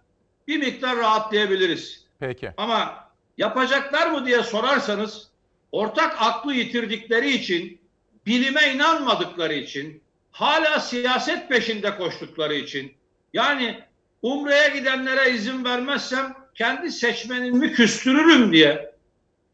bir 0.48 0.58
miktar 0.58 0.96
rahatlayabiliriz. 0.96 2.04
Peki. 2.20 2.52
Ama 2.56 3.10
yapacaklar 3.38 4.10
mı 4.10 4.26
diye 4.26 4.42
sorarsanız 4.42 5.30
ortak 5.72 6.16
aklı 6.22 6.54
yitirdikleri 6.54 7.30
için, 7.30 7.80
bilime 8.26 8.72
inanmadıkları 8.74 9.54
için, 9.54 10.02
hala 10.32 10.80
siyaset 10.80 11.48
peşinde 11.48 11.96
koştukları 11.96 12.54
için 12.54 12.94
yani 13.32 13.80
Umre'ye 14.22 14.68
gidenlere 14.68 15.30
izin 15.30 15.64
vermezsem 15.64 16.34
kendi 16.54 16.92
seçmenimi 16.92 17.72
küstürürüm 17.72 18.52
diye 18.52 18.94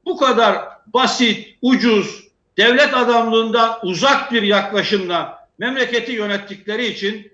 bu 0.05 0.17
kadar 0.17 0.69
basit, 0.87 1.59
ucuz, 1.63 2.29
devlet 2.59 2.95
adamlığından 2.95 3.79
uzak 3.83 4.33
bir 4.33 4.43
yaklaşımla 4.43 5.49
memleketi 5.59 6.13
yönettikleri 6.13 6.87
için 6.87 7.33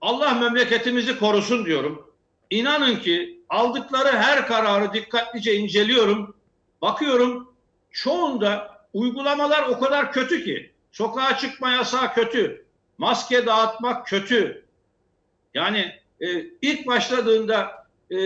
Allah 0.00 0.34
memleketimizi 0.34 1.18
korusun 1.18 1.66
diyorum. 1.66 2.10
İnanın 2.50 2.96
ki 2.96 3.40
aldıkları 3.48 4.16
her 4.16 4.46
kararı 4.46 4.92
dikkatlice 4.92 5.54
inceliyorum. 5.54 6.36
Bakıyorum 6.82 7.52
çoğunda 7.90 8.80
uygulamalar 8.92 9.62
o 9.62 9.80
kadar 9.80 10.12
kötü 10.12 10.44
ki. 10.44 10.70
Sokağa 10.92 11.38
çıkma 11.38 11.70
yasağı 11.70 12.14
kötü. 12.14 12.64
Maske 12.98 13.46
dağıtmak 13.46 14.06
kötü. 14.06 14.64
Yani 15.54 16.03
e, 16.24 16.46
ilk 16.62 16.86
başladığında 16.86 17.86
e, 18.10 18.16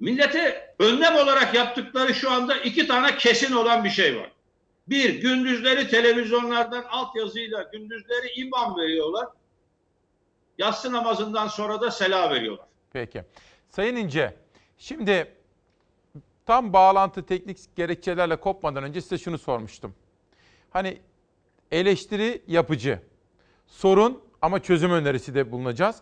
millete 0.00 0.74
önlem 0.78 1.16
olarak 1.16 1.54
yaptıkları 1.54 2.14
şu 2.14 2.30
anda 2.30 2.56
iki 2.56 2.86
tane 2.86 3.16
kesin 3.16 3.54
olan 3.54 3.84
bir 3.84 3.90
şey 3.90 4.16
var. 4.16 4.30
Bir, 4.88 5.20
gündüzleri 5.20 5.88
televizyonlardan 5.88 6.84
altyazıyla 6.90 7.62
gündüzleri 7.62 8.32
imam 8.36 8.76
veriyorlar. 8.76 9.28
Yatsı 10.58 10.92
namazından 10.92 11.48
sonra 11.48 11.80
da 11.80 11.90
sela 11.90 12.30
veriyorlar. 12.30 12.66
Peki. 12.92 13.22
Sayın 13.70 13.96
İnce, 13.96 14.34
şimdi 14.78 15.32
tam 16.46 16.72
bağlantı 16.72 17.26
teknik 17.26 17.58
gerekçelerle 17.76 18.36
kopmadan 18.36 18.84
önce 18.84 19.00
size 19.00 19.18
şunu 19.18 19.38
sormuştum. 19.38 19.94
Hani 20.70 20.98
eleştiri 21.70 22.42
yapıcı, 22.46 23.00
sorun 23.66 24.22
ama 24.42 24.62
çözüm 24.62 24.90
önerisi 24.90 25.34
de 25.34 25.52
bulunacağız. 25.52 25.96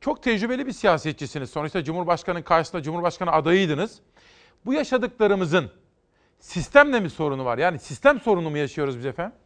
Çok 0.00 0.22
tecrübeli 0.22 0.66
bir 0.66 0.72
siyasetçisiniz. 0.72 1.50
Sonuçta 1.50 1.84
Cumhurbaşkanı'nın 1.84 2.42
karşısında 2.42 2.82
Cumhurbaşkanı 2.82 3.32
adayıydınız. 3.32 4.00
Bu 4.66 4.72
yaşadıklarımızın 4.72 5.70
sistemle 6.40 7.00
mi 7.00 7.10
sorunu 7.10 7.44
var? 7.44 7.58
Yani 7.58 7.78
sistem 7.78 8.20
sorunu 8.20 8.50
mu 8.50 8.58
yaşıyoruz 8.58 8.98
biz 8.98 9.06
efendim? 9.06 9.36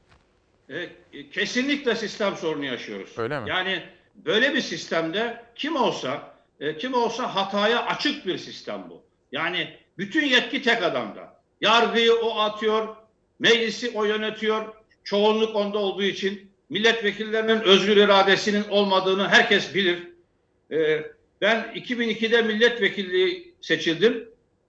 E, 0.68 0.78
e, 1.12 1.30
kesinlikle 1.30 1.94
sistem 1.94 2.36
sorunu 2.36 2.64
yaşıyoruz. 2.64 3.18
Öyle 3.18 3.40
mi? 3.40 3.50
Yani 3.50 3.82
böyle 4.14 4.54
bir 4.54 4.60
sistemde 4.60 5.44
kim 5.54 5.76
olsa 5.76 6.34
e, 6.60 6.76
kim 6.76 6.94
olsa 6.94 7.34
hataya 7.34 7.86
açık 7.86 8.26
bir 8.26 8.38
sistem 8.38 8.84
bu. 8.90 9.02
Yani 9.32 9.76
bütün 9.98 10.24
yetki 10.24 10.62
tek 10.62 10.82
adamda. 10.82 11.40
Yargıyı 11.60 12.14
o 12.14 12.38
atıyor, 12.38 12.88
meclisi 13.38 13.90
o 13.94 14.04
yönetiyor. 14.04 14.74
Çoğunluk 15.04 15.56
onda 15.56 15.78
olduğu 15.78 16.02
için 16.02 16.50
milletvekillerinin 16.68 17.60
özgür 17.60 17.96
iradesinin 17.96 18.64
olmadığını 18.68 19.28
herkes 19.28 19.74
bilir. 19.74 20.09
E, 20.72 21.04
ben 21.40 21.72
2002'de 21.74 22.42
milletvekilliği 22.42 23.54
seçildim. 23.60 24.28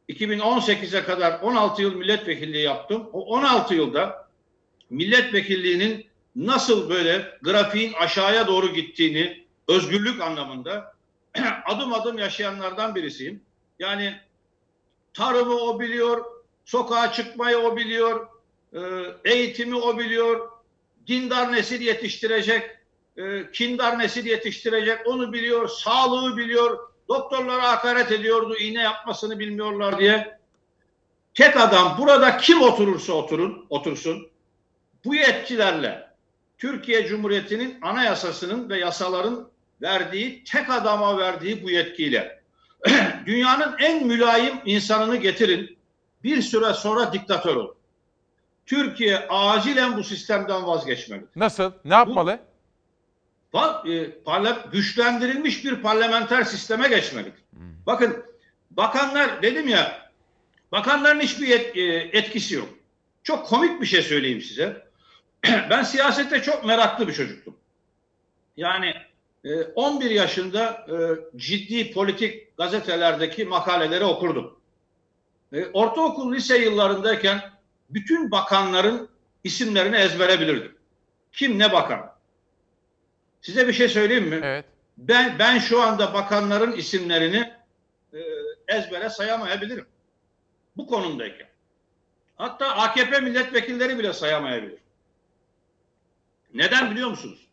2018'e 0.10 1.04
kadar 1.04 1.40
16 1.42 1.82
yıl 1.82 1.96
milletvekilliği 1.96 2.64
yaptım. 2.64 3.10
O 3.14 3.26
16 3.26 3.76
yılda 3.76 4.30
milletvekilliğinin 4.90 6.06
nasıl 6.36 6.90
böyle 6.90 7.38
grafiğin 7.42 7.94
aşağıya 7.94 8.48
doğru 8.48 8.74
gittiğini 8.74 9.46
özgürlük 9.68 10.22
anlamında 10.22 10.94
adım 11.66 11.94
adım 11.94 12.18
yaşayanlardan 12.18 12.96
birisiyim. 12.96 13.42
Yani 13.80 14.16
tarımı 15.14 15.56
o 15.56 15.80
biliyor, 15.80 16.26
sokağa 16.66 17.14
çıkmayı 17.14 17.58
o 17.58 17.78
biliyor, 17.78 18.28
e, 18.74 18.80
eğitimi 19.26 19.76
o 19.76 19.98
biliyor, 19.98 20.50
dindar 21.08 21.52
nesil 21.52 21.82
yetiştirecek, 21.82 22.81
e, 23.18 23.52
kindar 23.52 24.00
nesil 24.00 24.26
yetiştirecek 24.26 25.08
onu 25.08 25.34
biliyor, 25.34 25.68
sağlığı 25.68 26.38
biliyor, 26.38 26.80
doktorlara 27.10 27.72
hakaret 27.72 28.12
ediyordu, 28.12 28.56
iğne 28.58 28.82
yapmasını 28.82 29.40
bilmiyorlar 29.40 30.00
diye. 30.00 30.38
Tek 31.34 31.58
adam 31.58 31.98
burada 32.00 32.38
kim 32.38 32.62
oturursa 32.62 33.14
oturun, 33.14 33.66
otursun, 33.70 34.28
bu 35.06 35.16
yetkilerle 35.16 36.08
Türkiye 36.58 37.08
Cumhuriyeti'nin 37.08 37.82
anayasasının 37.82 38.70
ve 38.70 38.80
yasaların 38.80 39.50
verdiği, 39.82 40.44
tek 40.44 40.70
adama 40.70 41.18
verdiği 41.18 41.64
bu 41.64 41.70
yetkiyle 41.70 42.42
dünyanın 43.26 43.76
en 43.80 44.08
mülayim 44.08 44.56
insanını 44.66 45.16
getirin, 45.16 45.78
bir 46.24 46.42
süre 46.42 46.74
sonra 46.74 47.14
diktatör 47.14 47.56
olur. 47.56 47.76
Türkiye 48.66 49.28
acilen 49.30 49.98
bu 49.98 50.04
sistemden 50.04 50.68
vazgeçmeli. 50.68 51.26
Nasıl? 51.36 51.72
Ne 51.86 51.94
yapmalı? 51.94 52.40
Bu, 52.44 52.51
güçlendirilmiş 54.72 55.66
bir 55.66 55.82
parlamenter 55.82 56.44
sisteme 56.44 56.88
geçmelidir. 56.88 57.44
Bakın 57.86 58.26
bakanlar 58.72 59.42
dedim 59.42 59.68
ya 59.68 60.12
bakanların 60.72 61.20
hiçbir 61.20 61.48
yet, 61.48 61.78
e, 61.78 61.82
etkisi 62.18 62.56
yok. 62.56 62.70
Çok 63.24 63.48
komik 63.48 63.82
bir 63.82 63.86
şey 63.86 64.02
söyleyeyim 64.02 64.42
size. 64.42 64.88
ben 65.70 65.84
siyasette 65.84 66.42
çok 66.42 66.66
meraklı 66.66 67.08
bir 67.08 67.14
çocuktum. 67.14 67.56
Yani 68.58 68.94
e, 69.44 69.64
11 69.64 70.10
yaşında 70.12 70.88
e, 70.90 70.96
ciddi 71.38 71.92
politik 71.94 72.58
gazetelerdeki 72.58 73.46
makaleleri 73.46 74.04
okurdum. 74.04 74.60
E, 75.54 75.66
ortaokul, 75.66 76.34
lise 76.34 76.58
yıllarındayken 76.58 77.52
bütün 77.90 78.32
bakanların 78.32 79.10
isimlerini 79.44 79.96
ezbere 79.96 80.40
bilirdim. 80.40 80.76
Kim 81.32 81.60
ne 81.60 81.74
bakan. 81.74 82.11
Size 83.42 83.68
bir 83.68 83.74
şey 83.74 83.90
söyleyeyim 83.90 84.28
mi? 84.28 84.40
Evet. 84.44 84.66
Ben 84.98 85.40
ben 85.40 85.60
şu 85.60 85.82
anda 85.82 86.14
bakanların 86.14 86.72
isimlerini 86.72 87.54
e, 88.14 88.20
ezbere 88.68 89.10
sayamayabilirim. 89.10 89.86
Bu 90.78 90.88
konumdayken. 90.88 91.48
Hatta 92.36 92.76
AKP 92.76 93.20
milletvekilleri 93.20 94.00
bile 94.00 94.14
sayamayabilir. 94.14 94.80
Neden 96.54 96.92
biliyor 96.92 97.10
musunuz? 97.10 97.48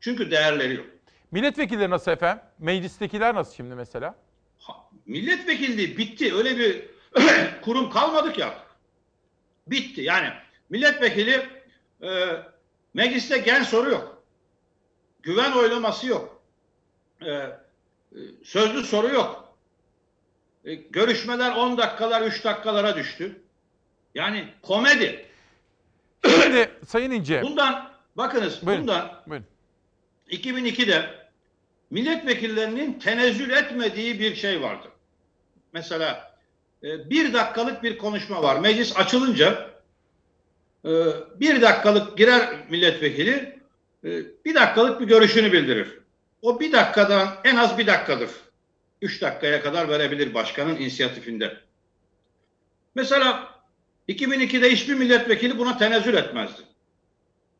Çünkü 0.00 0.30
değerleri 0.30 0.74
yok. 0.74 0.86
Milletvekilleri 1.30 1.90
nasıl 1.90 2.10
efendim? 2.10 2.44
Meclistekiler 2.58 3.34
nasıl 3.34 3.54
şimdi 3.54 3.74
mesela? 3.74 4.14
Milletvekilliği 5.06 5.98
bitti. 5.98 6.34
Öyle 6.34 6.58
bir 6.58 6.84
kurum 7.62 7.90
kalmadı 7.90 8.32
ki 8.32 8.44
artık. 8.44 8.66
Bitti. 9.66 10.00
Yani 10.00 10.28
milletvekili 10.70 11.46
e, 12.02 12.08
mecliste 12.94 13.38
gen 13.38 13.62
soru 13.62 13.90
yok. 13.90 14.11
Güven 15.22 15.52
oylaması 15.52 16.06
yok. 16.06 16.42
E, 17.20 17.30
e, 17.30 17.56
sözlü 18.44 18.82
soru 18.82 19.14
yok. 19.14 19.54
E, 20.64 20.74
görüşmeler 20.74 21.56
10 21.56 21.78
dakikalar 21.78 22.22
3 22.22 22.44
dakikalara 22.44 22.96
düştü. 22.96 23.40
Yani 24.14 24.48
komedi. 24.62 25.26
Şimdi 26.42 26.70
Sayın 26.86 27.10
İnce. 27.10 27.42
Bundan 27.42 27.90
bakınız 28.16 28.66
Buyurun, 28.66 28.82
bundan 28.82 29.22
buyurun. 29.26 29.46
2002'de 30.28 31.28
milletvekillerinin 31.90 32.98
tenezzül 32.98 33.50
etmediği 33.50 34.20
bir 34.20 34.34
şey 34.34 34.62
vardı. 34.62 34.88
mesela 35.72 36.32
e, 36.82 37.10
bir 37.10 37.32
dakikalık 37.32 37.82
bir 37.82 37.98
konuşma 37.98 38.42
var. 38.42 38.60
Meclis 38.60 38.96
açılınca 38.96 39.70
e, 40.84 40.90
bir 41.40 41.62
dakikalık 41.62 42.18
girer 42.18 42.56
milletvekili 42.70 43.61
bir 44.04 44.54
dakikalık 44.54 45.00
bir 45.00 45.06
görüşünü 45.06 45.52
bildirir. 45.52 45.98
O 46.42 46.60
bir 46.60 46.72
dakikadan 46.72 47.28
en 47.44 47.56
az 47.56 47.78
bir 47.78 47.86
dakikadır. 47.86 48.30
Üç 49.02 49.22
dakikaya 49.22 49.62
kadar 49.62 49.88
verebilir 49.88 50.34
başkanın 50.34 50.76
inisiyatifinde. 50.76 51.56
Mesela 52.94 53.54
2002'de 54.08 54.72
hiçbir 54.72 54.94
milletvekili 54.94 55.58
buna 55.58 55.78
tenezzül 55.78 56.14
etmezdi. 56.14 56.62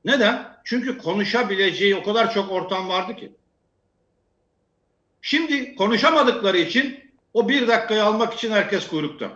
Neden? 0.04 0.56
Çünkü 0.64 0.98
konuşabileceği 0.98 1.96
o 1.96 2.02
kadar 2.02 2.34
çok 2.34 2.52
ortam 2.52 2.88
vardı 2.88 3.16
ki. 3.16 3.32
Şimdi 5.22 5.74
konuşamadıkları 5.74 6.58
için 6.58 7.12
o 7.34 7.48
bir 7.48 7.68
dakikayı 7.68 8.04
almak 8.04 8.34
için 8.34 8.50
herkes 8.50 8.88
kuyrukta. 8.88 9.30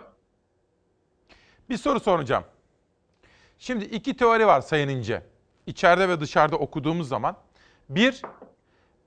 Bir 1.69 1.77
soru 1.77 1.99
soracağım. 1.99 2.43
Şimdi 3.59 3.85
iki 3.85 4.17
teori 4.17 4.47
var 4.47 4.61
Sayın 4.61 4.89
İnce. 4.89 5.23
İçeride 5.67 6.09
ve 6.09 6.19
dışarıda 6.19 6.55
okuduğumuz 6.55 7.07
zaman. 7.07 7.37
Bir, 7.89 8.21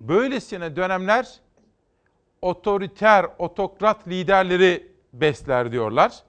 böylesine 0.01 0.77
dönemler 0.77 1.41
otoriter, 2.43 3.27
otokrat 3.39 4.09
liderleri 4.09 4.93
besler 5.13 5.73
diyorlar. 5.73 6.23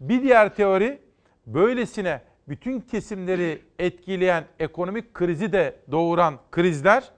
Bir 0.00 0.22
diğer 0.22 0.54
teori, 0.54 1.00
böylesine 1.46 2.22
bütün 2.48 2.80
kesimleri 2.80 3.62
etkileyen 3.78 4.44
ekonomik 4.58 5.14
krizi 5.14 5.52
de 5.52 5.76
doğuran 5.90 6.38
krizler 6.50 7.10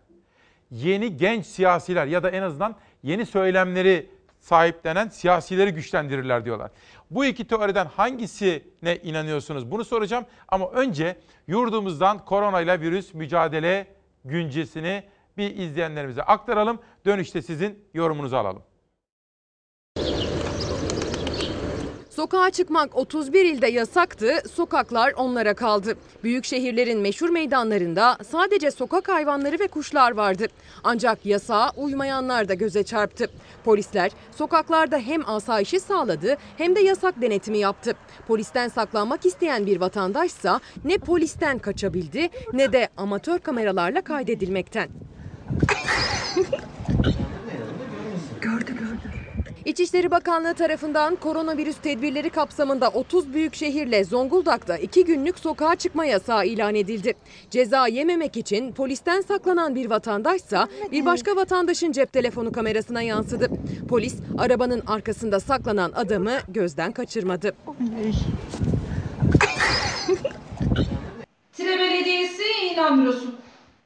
yeni 0.70 1.16
genç 1.16 1.46
siyasiler 1.46 2.06
ya 2.06 2.22
da 2.22 2.30
en 2.30 2.42
azından 2.42 2.76
yeni 3.02 3.26
söylemleri 3.26 4.10
sahiplenen 4.44 5.08
siyasileri 5.08 5.70
güçlendirirler 5.70 6.44
diyorlar. 6.44 6.70
Bu 7.10 7.24
iki 7.24 7.46
teoriden 7.46 7.86
hangisine 7.86 8.96
inanıyorsunuz? 9.02 9.70
Bunu 9.70 9.84
soracağım 9.84 10.24
ama 10.48 10.70
önce 10.70 11.16
yurdumuzdan 11.46 12.24
koronayla 12.24 12.80
virüs 12.80 13.14
mücadele 13.14 13.86
güncesini 14.24 15.04
bir 15.36 15.56
izleyenlerimize 15.56 16.22
aktaralım. 16.22 16.78
Dönüşte 17.06 17.42
sizin 17.42 17.84
yorumunuzu 17.94 18.36
alalım. 18.36 18.62
Sokağa 22.16 22.50
çıkmak 22.50 22.96
31 22.96 23.44
ilde 23.44 23.66
yasaktı, 23.66 24.32
sokaklar 24.52 25.12
onlara 25.12 25.54
kaldı. 25.54 25.96
Büyük 26.24 26.44
şehirlerin 26.44 27.00
meşhur 27.00 27.28
meydanlarında 27.28 28.18
sadece 28.30 28.70
sokak 28.70 29.08
hayvanları 29.08 29.60
ve 29.60 29.68
kuşlar 29.68 30.10
vardı. 30.10 30.46
Ancak 30.84 31.26
yasağa 31.26 31.70
uymayanlar 31.76 32.48
da 32.48 32.54
göze 32.54 32.82
çarptı. 32.82 33.30
Polisler 33.64 34.10
sokaklarda 34.36 34.98
hem 34.98 35.28
asayişi 35.28 35.80
sağladı 35.80 36.36
hem 36.56 36.76
de 36.76 36.80
yasak 36.80 37.20
denetimi 37.22 37.58
yaptı. 37.58 37.92
Polisten 38.26 38.68
saklanmak 38.68 39.26
isteyen 39.26 39.66
bir 39.66 39.80
vatandaşsa 39.80 40.60
ne 40.84 40.98
polisten 40.98 41.58
kaçabildi 41.58 42.28
ne 42.52 42.72
de 42.72 42.88
amatör 42.96 43.38
kameralarla 43.38 44.02
kaydedilmekten. 44.02 44.88
gördü 48.40 48.72
gördü. 48.72 49.13
İçişleri 49.64 50.10
Bakanlığı 50.10 50.54
tarafından 50.54 51.16
koronavirüs 51.16 51.76
tedbirleri 51.76 52.30
kapsamında 52.30 52.88
30 52.88 53.34
büyük 53.34 53.54
şehirle 53.54 54.04
Zonguldak'ta 54.04 54.76
2 54.78 55.04
günlük 55.04 55.38
sokağa 55.38 55.74
çıkma 55.76 56.04
yasağı 56.04 56.46
ilan 56.46 56.74
edildi. 56.74 57.14
Ceza 57.50 57.88
yememek 57.88 58.36
için 58.36 58.72
polisten 58.72 59.20
saklanan 59.20 59.74
bir 59.74 59.90
vatandaşsa 59.90 60.68
bir 60.92 61.06
başka 61.06 61.36
vatandaşın 61.36 61.92
cep 61.92 62.12
telefonu 62.12 62.52
kamerasına 62.52 63.02
yansıdı. 63.02 63.50
Polis 63.88 64.14
arabanın 64.38 64.82
arkasında 64.86 65.40
saklanan 65.40 65.92
adamı 65.92 66.32
gözden 66.48 66.92
kaçırmadı. 66.92 67.54
Tire 71.52 71.78
Belediyesi 71.78 72.42
İlan 72.72 73.02
Bürosu. 73.02 73.34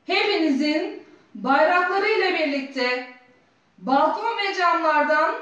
Hepinizin 0.07 1.03
bayraklarıyla 1.35 2.35
birlikte 2.35 3.07
balkon 3.79 4.37
ve 4.37 4.55
camlardan 4.59 5.35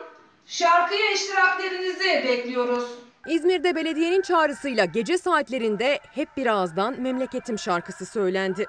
şarkıya 0.47 1.13
iştiraklerinizi 1.13 2.25
bekliyoruz. 2.29 2.91
İzmir'de 3.29 3.75
belediyenin 3.75 4.23
çağrısıyla 4.23 4.85
gece 4.85 5.19
saatlerinde 5.19 6.01
hep 6.15 6.37
bir 6.37 6.47
ağızdan 6.47 7.01
memleketim 7.01 7.59
şarkısı 7.59 8.07
söylendi. 8.07 8.67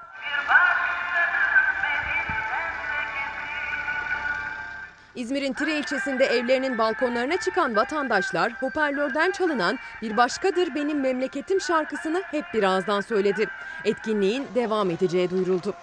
İzmir'in 5.16 5.54
Tire 5.54 5.78
ilçesinde 5.78 6.26
evlerinin 6.26 6.78
balkonlarına 6.78 7.38
çıkan 7.38 7.76
vatandaşlar 7.76 8.54
hoparlörden 8.60 9.32
çalınan 9.32 9.80
Bir 10.02 10.18
Başkadır 10.18 10.76
Benim 10.76 11.00
Memleketim 11.00 11.62
şarkısını 11.62 12.24
hep 12.32 12.46
bir 12.54 12.64
ağızdan 12.64 13.02
söyledi. 13.02 13.48
Etkinliğin 13.86 14.48
devam 14.56 14.92
edeceği 14.92 15.30
duyuruldu. 15.30 15.74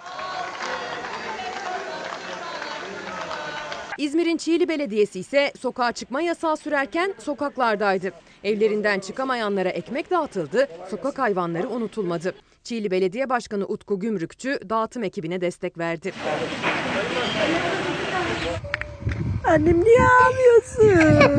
İzmir'in 3.99 4.37
Çiğli 4.37 4.69
Belediyesi 4.69 5.21
ise 5.21 5.53
sokağa 5.61 5.93
çıkma 5.93 6.21
yasağı 6.21 6.57
sürerken 6.57 7.15
sokaklardaydı. 7.19 8.13
Evlerinden 8.45 9.01
çıkamayanlara 9.01 9.69
ekmek 9.69 10.11
dağıtıldı, 10.11 10.69
sokak 10.91 11.19
hayvanları 11.19 11.69
unutulmadı. 11.69 12.35
Çiğli 12.65 12.91
Belediye 12.91 13.29
Başkanı 13.29 13.65
Utku 13.67 14.01
Gümrükçü 14.01 14.59
dağıtım 14.69 15.05
ekibine 15.05 15.41
destek 15.41 15.79
verdi. 15.79 16.13
Annem 19.47 19.85
niye 19.85 19.99
ağlıyorsun? 20.03 21.33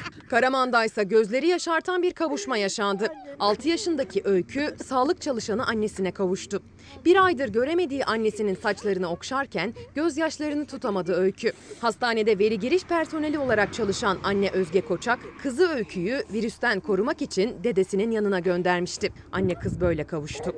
Karaman'da 0.30 0.84
ise 0.84 1.02
gözleri 1.02 1.46
yaşartan 1.46 2.02
bir 2.02 2.12
kavuşma 2.12 2.56
yaşandı. 2.56 3.08
6 3.38 3.68
yaşındaki 3.68 4.22
Öykü 4.24 4.76
sağlık 4.84 5.20
çalışanı 5.20 5.66
annesine 5.66 6.10
kavuştu. 6.10 6.62
Bir 7.04 7.24
aydır 7.24 7.48
göremediği 7.48 8.04
annesinin 8.04 8.54
saçlarını 8.54 9.10
okşarken 9.10 9.74
gözyaşlarını 9.94 10.66
tutamadı 10.66 11.14
Öykü. 11.14 11.52
Hastanede 11.80 12.38
veri 12.38 12.58
giriş 12.58 12.84
personeli 12.84 13.38
olarak 13.38 13.74
çalışan 13.74 14.18
anne 14.24 14.50
Özge 14.50 14.80
Koçak, 14.80 15.18
kızı 15.42 15.68
Öykü'yü 15.68 16.22
virüsten 16.32 16.80
korumak 16.80 17.22
için 17.22 17.56
dedesinin 17.64 18.10
yanına 18.10 18.38
göndermişti. 18.40 19.12
Anne 19.32 19.54
kız 19.54 19.80
böyle 19.80 20.04
kavuştu. 20.04 20.52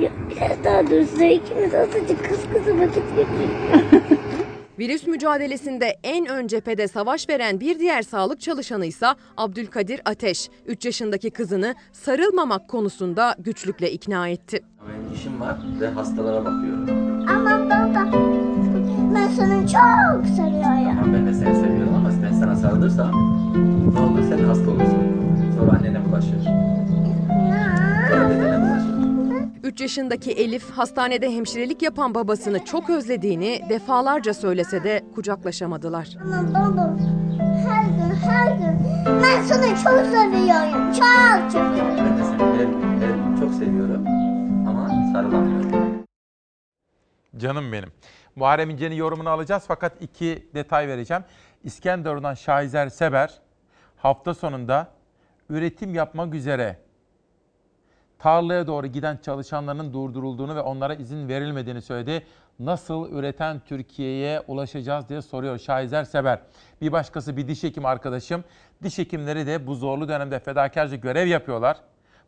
Ya, 0.00 0.12
biraz 0.30 0.64
daha 0.64 0.86
dursa 0.90 1.24
ikimiz 1.24 1.74
azıcık 1.74 2.24
kız 2.28 2.38
kızı 2.52 2.78
vakit 2.80 3.02
geçirelim. 3.16 4.18
Virüs 4.78 5.06
mücadelesinde 5.06 5.96
en 6.04 6.26
ön 6.26 6.46
cephede 6.46 6.88
savaş 6.88 7.28
veren 7.28 7.60
bir 7.60 7.78
diğer 7.78 8.02
sağlık 8.02 8.40
çalışanı 8.40 8.86
ise 8.86 9.06
Abdülkadir 9.36 10.00
Ateş. 10.04 10.50
3 10.66 10.84
yaşındaki 10.84 11.30
kızını 11.30 11.74
sarılmamak 11.92 12.68
konusunda 12.68 13.34
güçlükle 13.38 13.90
ikna 13.92 14.28
etti. 14.28 14.62
Benim 14.88 15.14
işim 15.14 15.40
var 15.40 15.56
ve 15.80 15.88
hastalara 15.88 16.44
bakıyorum. 16.44 16.88
Ama 17.28 17.64
baba 17.64 18.12
ben 19.14 19.28
sana 19.28 19.60
çok 19.60 20.26
sarıyorum. 20.36 20.98
Ama 21.04 21.14
ben 21.14 21.26
de 21.26 21.34
seni 21.34 21.54
seviyorum 21.54 21.94
ama 21.94 22.10
ben 22.22 22.32
sana 22.32 22.56
sarılırsam 22.56 23.12
ne 23.94 24.00
olur 24.00 24.22
sen 24.28 24.44
hasta 24.44 24.70
olursun. 24.70 25.02
Sonra 25.58 25.78
annene 25.78 26.04
bulaşır. 26.04 26.42
Sonra 28.10 28.30
dedene 28.30 28.58
bulaşır. 28.60 28.67
3 29.68 29.80
yaşındaki 29.80 30.32
Elif 30.32 30.70
hastanede 30.70 31.30
hemşirelik 31.34 31.82
yapan 31.82 32.14
babasını 32.14 32.64
çok 32.64 32.90
özlediğini 32.90 33.62
defalarca 33.68 34.34
söylese 34.34 34.84
de 34.84 35.04
kucaklaşamadılar. 35.14 36.08
Ama 36.22 36.54
baba 36.54 36.96
her 37.68 37.84
gün 37.84 38.14
her 38.14 38.56
gün 38.56 38.78
ben 39.22 39.42
sana 39.42 39.66
çok 39.66 40.06
seviyorum. 40.06 40.92
Çok 40.92 41.52
çok. 41.52 41.76
Ben 41.98 42.18
de 42.18 42.24
seni 42.24 42.58
gün 42.60 43.36
çok 43.40 43.54
seviyorum 43.54 44.06
ama 44.68 44.88
sarılamıyorum. 45.12 46.04
Canım 47.36 47.72
benim. 47.72 47.92
Muharrem 48.36 48.70
İnce'nin 48.70 48.96
yorumunu 48.96 49.30
alacağız 49.30 49.64
fakat 49.68 50.02
iki 50.02 50.48
detay 50.54 50.88
vereceğim. 50.88 51.24
İskenderun'dan 51.64 52.34
Şahizer 52.34 52.88
Seber 52.88 53.38
hafta 53.96 54.34
sonunda 54.34 54.88
üretim 55.50 55.94
yapmak 55.94 56.34
üzere 56.34 56.87
tarlaya 58.18 58.66
doğru 58.66 58.86
giden 58.86 59.16
çalışanların 59.24 59.92
durdurulduğunu 59.92 60.56
ve 60.56 60.60
onlara 60.60 60.94
izin 60.94 61.28
verilmediğini 61.28 61.82
söyledi. 61.82 62.26
Nasıl 62.58 63.12
üreten 63.12 63.60
Türkiye'ye 63.68 64.40
ulaşacağız 64.40 65.08
diye 65.08 65.22
soruyor 65.22 65.58
Şahizer 65.58 66.04
Seber. 66.04 66.38
Bir 66.80 66.92
başkası 66.92 67.36
bir 67.36 67.48
diş 67.48 67.62
hekim 67.62 67.86
arkadaşım. 67.86 68.44
Diş 68.82 68.98
hekimleri 68.98 69.46
de 69.46 69.66
bu 69.66 69.74
zorlu 69.74 70.08
dönemde 70.08 70.38
fedakarca 70.38 70.96
görev 70.96 71.26
yapıyorlar. 71.26 71.76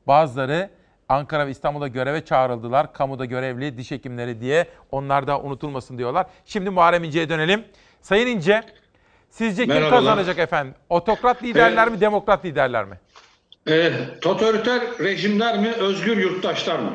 Bazıları 0.06 0.70
Ankara 1.08 1.46
ve 1.46 1.50
İstanbul'da 1.50 1.88
göreve 1.88 2.24
çağrıldılar. 2.24 2.92
Kamuda 2.92 3.24
görevli 3.24 3.78
diş 3.78 3.90
hekimleri 3.90 4.40
diye. 4.40 4.66
Onlar 4.90 5.26
da 5.26 5.40
unutulmasın 5.40 5.98
diyorlar. 5.98 6.26
Şimdi 6.44 6.70
Muharrem 6.70 7.04
İnce'ye 7.04 7.28
dönelim. 7.28 7.64
Sayın 8.02 8.26
İnce, 8.26 8.62
sizce 9.30 9.62
kim 9.64 9.74
Merhabalar. 9.74 10.00
kazanacak 10.00 10.38
efendim? 10.38 10.74
Otokrat 10.88 11.42
liderler 11.42 11.88
mi, 11.88 12.00
demokrat 12.00 12.44
liderler 12.44 12.84
mi? 12.84 12.98
E, 13.70 13.92
totaliter 14.20 14.80
rejimler 15.00 15.58
mi, 15.58 15.72
özgür 15.72 16.16
yurttaşlar 16.16 16.78
mı? 16.78 16.92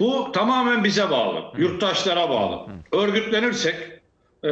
Bu 0.00 0.32
tamamen 0.32 0.84
bize 0.84 1.10
bağlı, 1.10 1.44
yurttaşlara 1.58 2.30
bağlı. 2.30 2.66
Örgütlenirsek 2.92 3.74
e, 4.44 4.48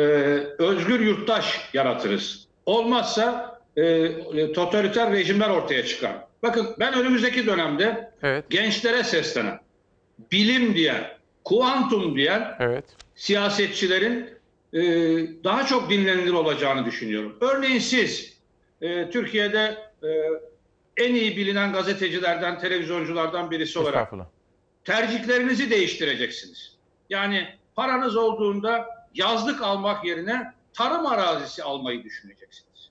özgür 0.58 1.00
yurttaş 1.00 1.70
yaratırız. 1.72 2.46
Olmazsa 2.66 3.58
e, 3.76 3.82
e, 3.82 4.52
totaliter 4.52 5.12
rejimler 5.12 5.50
ortaya 5.50 5.86
çıkar. 5.86 6.12
Bakın 6.42 6.74
ben 6.78 6.94
önümüzdeki 6.94 7.46
dönemde 7.46 8.10
Evet. 8.22 8.44
gençlere 8.50 9.04
seslenen, 9.04 9.60
bilim 10.32 10.74
diyen, 10.74 11.04
kuantum 11.44 12.16
diyen 12.16 12.56
Evet. 12.60 12.84
siyasetçilerin 13.14 14.30
e, 14.72 14.80
daha 15.44 15.66
çok 15.66 15.90
dinlenilir 15.90 16.32
olacağını 16.32 16.84
düşünüyorum. 16.84 17.36
Örneğin 17.40 17.78
siz 17.78 18.38
e, 18.80 19.10
Türkiye'de 19.10 19.78
e, 20.02 20.08
en 20.98 21.14
iyi 21.14 21.36
bilinen 21.36 21.72
gazetecilerden, 21.72 22.58
televizyonculardan 22.58 23.50
birisi 23.50 23.78
olarak 23.78 24.12
tercihlerinizi 24.84 25.70
değiştireceksiniz. 25.70 26.76
Yani 27.10 27.48
paranız 27.74 28.16
olduğunda 28.16 28.86
yazlık 29.14 29.62
almak 29.62 30.04
yerine 30.04 30.52
tarım 30.72 31.06
arazisi 31.06 31.62
almayı 31.62 32.04
düşüneceksiniz. 32.04 32.90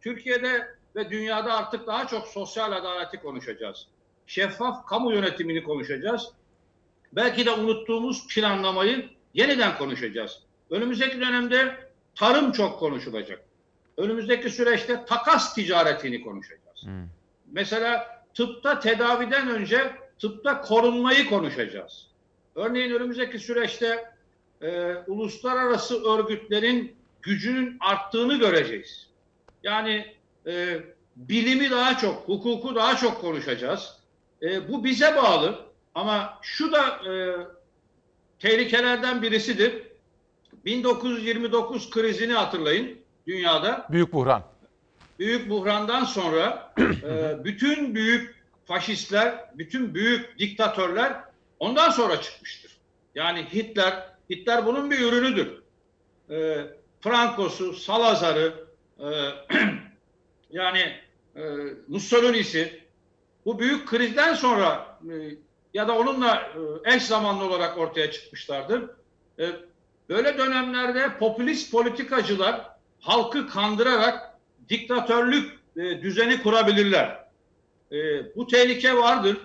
Türkiye'de 0.00 0.74
ve 0.96 1.10
dünyada 1.10 1.54
artık 1.54 1.86
daha 1.86 2.06
çok 2.06 2.26
sosyal 2.26 2.72
adaleti 2.72 3.16
konuşacağız. 3.16 3.86
Şeffaf 4.26 4.86
kamu 4.86 5.12
yönetimini 5.12 5.64
konuşacağız. 5.64 6.28
Belki 7.12 7.46
de 7.46 7.50
unuttuğumuz 7.50 8.26
planlamayı 8.28 9.08
yeniden 9.34 9.78
konuşacağız. 9.78 10.38
Önümüzdeki 10.70 11.20
dönemde 11.20 11.88
tarım 12.14 12.52
çok 12.52 12.78
konuşulacak. 12.78 13.40
Önümüzdeki 13.96 14.50
süreçte 14.50 15.04
takas 15.04 15.54
ticaretini 15.54 16.22
konuşacağız. 16.22 16.84
Mesela 17.52 18.22
tıpta 18.34 18.80
tedaviden 18.80 19.48
önce 19.48 19.92
tıpta 20.18 20.60
korunmayı 20.60 21.28
konuşacağız. 21.28 22.06
Örneğin 22.54 22.90
önümüzdeki 22.90 23.38
süreçte 23.38 24.12
e, 24.62 24.94
uluslararası 25.06 26.04
örgütlerin 26.04 26.96
gücünün 27.22 27.76
arttığını 27.80 28.38
göreceğiz. 28.38 29.08
Yani 29.62 30.14
e, 30.46 30.80
bilimi 31.16 31.70
daha 31.70 31.98
çok, 31.98 32.28
hukuku 32.28 32.74
daha 32.74 32.96
çok 32.96 33.20
konuşacağız. 33.20 33.96
E, 34.42 34.68
bu 34.68 34.84
bize 34.84 35.16
bağlı 35.16 35.66
ama 35.94 36.38
şu 36.42 36.72
da 36.72 37.10
e, 37.12 37.12
tehlikelerden 38.38 39.22
birisidir. 39.22 39.82
1929 40.64 41.90
krizini 41.90 42.32
hatırlayın 42.32 42.98
dünyada. 43.26 43.86
Büyük 43.90 44.12
buhran. 44.12 44.51
Büyük 45.18 45.50
buhrandan 45.50 46.04
sonra 46.04 46.74
e, 46.78 47.44
bütün 47.44 47.94
büyük 47.94 48.42
faşistler, 48.64 49.50
bütün 49.54 49.94
büyük 49.94 50.38
diktatörler 50.38 51.12
ondan 51.58 51.90
sonra 51.90 52.20
çıkmıştır. 52.20 52.76
Yani 53.14 53.46
Hitler, 53.52 54.08
Hitler 54.30 54.66
bunun 54.66 54.90
bir 54.90 54.98
ürünüdür. 55.00 55.62
E, 56.30 56.66
Franco'su, 57.00 57.72
Salazar'ı, 57.72 58.66
e, 58.98 59.06
yani 60.50 60.96
e, 61.36 61.42
Mussolini'si 61.88 62.82
bu 63.44 63.58
büyük 63.58 63.88
krizden 63.88 64.34
sonra 64.34 64.98
e, 65.10 65.12
ya 65.74 65.88
da 65.88 65.98
onunla 65.98 66.52
e, 66.84 66.94
eş 66.94 67.02
zamanlı 67.02 67.44
olarak 67.44 67.78
ortaya 67.78 68.10
çıkmışlardır. 68.10 68.90
E, 69.38 69.50
böyle 70.08 70.38
dönemlerde 70.38 71.18
popülist 71.18 71.72
politikacılar 71.72 72.68
halkı 73.00 73.48
kandırarak 73.48 74.31
diktatörlük 74.68 75.58
e, 75.76 76.02
düzeni 76.02 76.42
kurabilirler. 76.42 77.24
E, 77.92 77.96
bu 78.36 78.46
tehlike 78.46 78.96
vardır. 78.96 79.36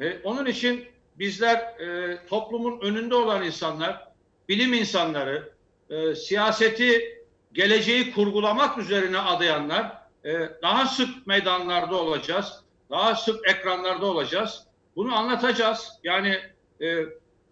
E, 0.00 0.18
onun 0.24 0.46
için 0.46 0.84
bizler 1.18 1.56
e, 1.56 2.18
toplumun 2.26 2.80
önünde 2.80 3.14
olan 3.14 3.44
insanlar, 3.44 4.08
bilim 4.48 4.74
insanları, 4.74 5.52
e, 5.90 6.14
siyaseti, 6.14 7.18
geleceği 7.52 8.12
kurgulamak 8.12 8.78
üzerine 8.78 9.18
adayanlar 9.18 10.02
e, 10.24 10.32
daha 10.62 10.86
sık 10.86 11.26
meydanlarda 11.26 11.96
olacağız, 11.96 12.64
daha 12.90 13.14
sık 13.14 13.48
ekranlarda 13.48 14.06
olacağız. 14.06 14.62
Bunu 14.96 15.14
anlatacağız. 15.16 15.88
Yani 16.04 16.38
e, 16.80 17.04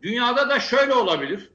dünyada 0.03 0.49
da 0.49 0.61
şöyle 0.61 0.95
olabilir. 0.95 1.51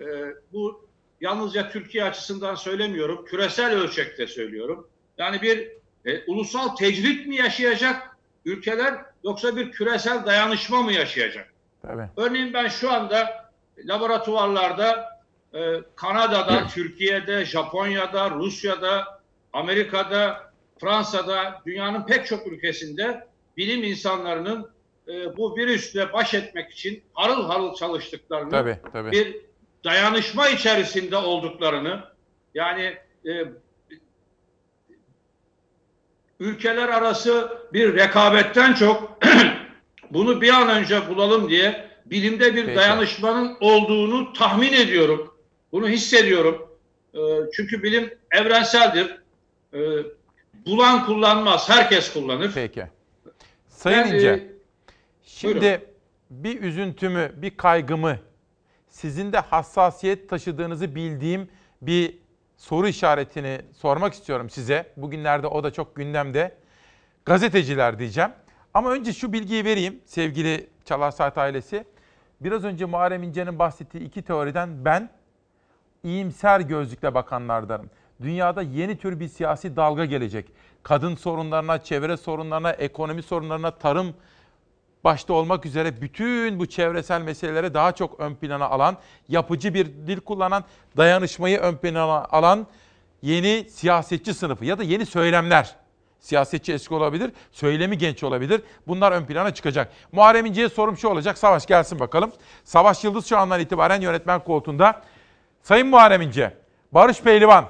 E, 0.00 0.04
bu 0.52 0.84
yalnızca 1.20 1.70
Türkiye 1.70 2.04
açısından 2.04 2.54
söylemiyorum, 2.54 3.24
küresel 3.24 3.72
ölçekte 3.72 4.26
söylüyorum. 4.26 4.88
Yani 5.18 5.42
bir 5.42 5.68
e, 6.04 6.24
ulusal 6.26 6.76
tecrit 6.76 7.26
mi 7.26 7.36
yaşayacak 7.36 8.16
ülkeler 8.44 8.94
yoksa 9.24 9.56
bir 9.56 9.72
küresel 9.72 10.26
dayanışma 10.26 10.82
mı 10.82 10.92
yaşayacak? 10.92 11.52
Tabii. 11.82 12.08
Örneğin 12.16 12.52
ben 12.54 12.68
şu 12.68 12.92
anda 12.92 13.50
laboratuvarlarda 13.78 15.18
e, 15.54 15.60
Kanada'da, 15.96 16.66
Türkiye'de, 16.66 17.44
Japonya'da, 17.44 18.30
Rusya'da, 18.30 19.20
Amerika'da, 19.52 20.52
Fransa'da, 20.80 21.62
dünyanın 21.66 22.06
pek 22.06 22.26
çok 22.26 22.46
ülkesinde 22.46 23.26
bilim 23.56 23.82
insanlarının 23.82 24.70
e, 25.08 25.36
bu 25.36 25.56
virüsle 25.56 26.12
baş 26.12 26.34
etmek 26.34 26.70
için 26.70 27.02
harıl 27.14 27.46
harıl 27.46 27.74
çalıştıklarını, 27.74 28.50
Tabii, 28.50 28.78
tabii. 28.92 29.12
bir 29.12 29.36
dayanışma 29.84 30.48
içerisinde 30.48 31.16
olduklarını, 31.16 32.04
yani 32.54 32.96
e, 33.26 33.44
ülkeler 36.40 36.88
arası 36.88 37.58
bir 37.72 37.94
rekabetten 37.94 38.74
çok 38.74 39.18
bunu 40.10 40.40
bir 40.40 40.48
an 40.48 40.68
önce 40.68 41.08
bulalım 41.08 41.48
diye 41.50 41.88
bilimde 42.06 42.54
bir 42.54 42.64
Peki. 42.66 42.76
dayanışmanın 42.76 43.56
olduğunu 43.60 44.32
tahmin 44.32 44.72
ediyorum. 44.72 45.34
Bunu 45.72 45.88
hissediyorum. 45.88 46.68
E, 47.14 47.20
çünkü 47.56 47.82
bilim 47.82 48.14
evrenseldir. 48.30 49.18
E, 49.74 49.78
bulan 50.66 51.06
kullanmaz, 51.06 51.70
herkes 51.70 52.12
kullanır. 52.12 52.50
Peki. 52.54 52.84
Sayın 53.68 54.04
Ben, 54.04 54.14
İnce, 54.14 54.28
e, 54.28 54.48
şimdi 55.24 55.60
buyurun. 55.60 55.80
bir 56.30 56.62
üzüntümü, 56.62 57.32
bir 57.36 57.56
kaygımı, 57.56 58.18
sizin 58.88 59.32
de 59.32 59.38
hassasiyet 59.38 60.28
taşıdığınızı 60.28 60.94
bildiğim 60.94 61.48
bir 61.82 62.18
soru 62.56 62.88
işaretini 62.88 63.60
sormak 63.76 64.14
istiyorum 64.14 64.50
size. 64.50 64.92
Bugünlerde 64.96 65.46
o 65.46 65.64
da 65.64 65.72
çok 65.72 65.96
gündemde. 65.96 66.56
Gazeteciler 67.24 67.98
diyeceğim. 67.98 68.30
Ama 68.74 68.90
önce 68.90 69.12
şu 69.12 69.32
bilgiyi 69.32 69.64
vereyim 69.64 70.00
sevgili 70.04 70.70
Çalar 70.84 71.10
Saat 71.10 71.38
ailesi. 71.38 71.84
Biraz 72.40 72.64
önce 72.64 72.84
Muharrem 72.84 73.22
İnce'nin 73.22 73.58
bahsettiği 73.58 74.04
iki 74.04 74.22
teoriden 74.22 74.84
ben 74.84 75.10
iyimser 76.02 76.60
gözlükle 76.60 77.14
bakanlardanım. 77.14 77.90
Dünyada 78.22 78.62
yeni 78.62 78.98
tür 78.98 79.20
bir 79.20 79.28
siyasi 79.28 79.76
dalga 79.76 80.04
gelecek. 80.04 80.52
Kadın 80.82 81.14
sorunlarına, 81.14 81.82
çevre 81.82 82.16
sorunlarına, 82.16 82.70
ekonomi 82.70 83.22
sorunlarına, 83.22 83.70
tarım 83.70 84.14
başta 85.04 85.32
olmak 85.32 85.66
üzere 85.66 86.00
bütün 86.00 86.58
bu 86.58 86.66
çevresel 86.66 87.20
meselelere 87.20 87.74
daha 87.74 87.92
çok 87.92 88.20
ön 88.20 88.34
plana 88.34 88.68
alan, 88.68 88.96
yapıcı 89.28 89.74
bir 89.74 89.86
dil 89.86 90.20
kullanan, 90.20 90.64
dayanışmayı 90.96 91.58
ön 91.58 91.76
plana 91.76 92.24
alan 92.24 92.66
yeni 93.22 93.66
siyasetçi 93.70 94.34
sınıfı 94.34 94.64
ya 94.64 94.78
da 94.78 94.82
yeni 94.82 95.06
söylemler. 95.06 95.76
Siyasetçi 96.20 96.72
eski 96.72 96.94
olabilir, 96.94 97.32
söylemi 97.52 97.98
genç 97.98 98.22
olabilir. 98.22 98.62
Bunlar 98.86 99.12
ön 99.12 99.24
plana 99.24 99.54
çıkacak. 99.54 99.92
Muharrem 100.12 100.46
İnce'ye 100.46 100.68
sorum 100.68 100.96
şu 100.96 101.08
olacak. 101.08 101.38
Savaş 101.38 101.66
gelsin 101.66 102.00
bakalım. 102.00 102.32
Savaş 102.64 103.04
Yıldız 103.04 103.26
şu 103.26 103.38
andan 103.38 103.60
itibaren 103.60 104.00
yönetmen 104.00 104.44
koltuğunda. 104.44 105.02
Sayın 105.62 105.86
Muharrem 105.86 106.22
İnce, 106.22 106.54
Barış 106.92 107.20
Pehlivan 107.20 107.64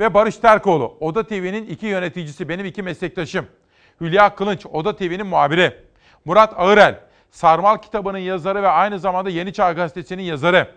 ve 0.00 0.14
Barış 0.14 0.36
Terkoğlu, 0.36 0.96
Oda 1.00 1.26
TV'nin 1.26 1.66
iki 1.66 1.86
yöneticisi, 1.86 2.48
benim 2.48 2.66
iki 2.66 2.82
meslektaşım. 2.82 3.46
Hülya 4.00 4.34
Kılınç, 4.34 4.66
Oda 4.66 4.96
TV'nin 4.96 5.26
muhabiri. 5.26 5.91
Murat 6.24 6.54
Ağırel, 6.56 7.00
Sarmal 7.30 7.78
kitabının 7.78 8.18
yazarı 8.18 8.62
ve 8.62 8.68
aynı 8.68 8.98
zamanda 8.98 9.30
Yeni 9.30 9.52
Çağ 9.52 9.72
Gazetesi'nin 9.72 10.22
yazarı. 10.22 10.68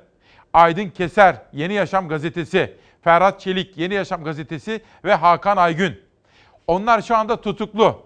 Aydın 0.53 0.90
Keser, 0.90 1.35
Yeni 1.53 1.74
Yaşam 1.74 2.07
Gazetesi. 2.07 2.74
Ferhat 3.01 3.40
Çelik, 3.40 3.77
Yeni 3.77 3.93
Yaşam 3.93 4.24
Gazetesi 4.24 4.82
ve 5.03 5.14
Hakan 5.14 5.57
Aygün. 5.57 6.01
Onlar 6.67 7.01
şu 7.01 7.15
anda 7.17 7.41
tutuklu. 7.41 8.01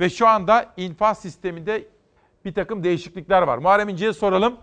Ve 0.00 0.10
şu 0.10 0.28
anda 0.28 0.74
infaz 0.76 1.20
sisteminde 1.22 1.84
bir 2.44 2.54
takım 2.54 2.84
değişiklikler 2.84 3.42
var. 3.42 3.58
Muharrem 3.58 3.88
İnce'ye 3.88 4.12
soralım. 4.12 4.56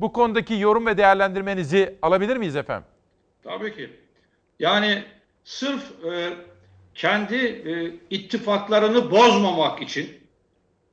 Bu 0.00 0.12
konudaki 0.12 0.54
yorum 0.54 0.86
ve 0.86 0.98
değerlendirmenizi 0.98 1.94
alabilir 2.02 2.36
miyiz 2.36 2.56
efendim? 2.56 2.88
Tabii 3.44 3.76
ki. 3.76 3.90
Yani 4.58 5.04
sırf 5.44 6.04
e, 6.04 6.32
kendi 6.94 7.36
e, 7.36 7.92
ittifaklarını 8.16 9.10
bozmamak 9.10 9.82
için 9.82 10.25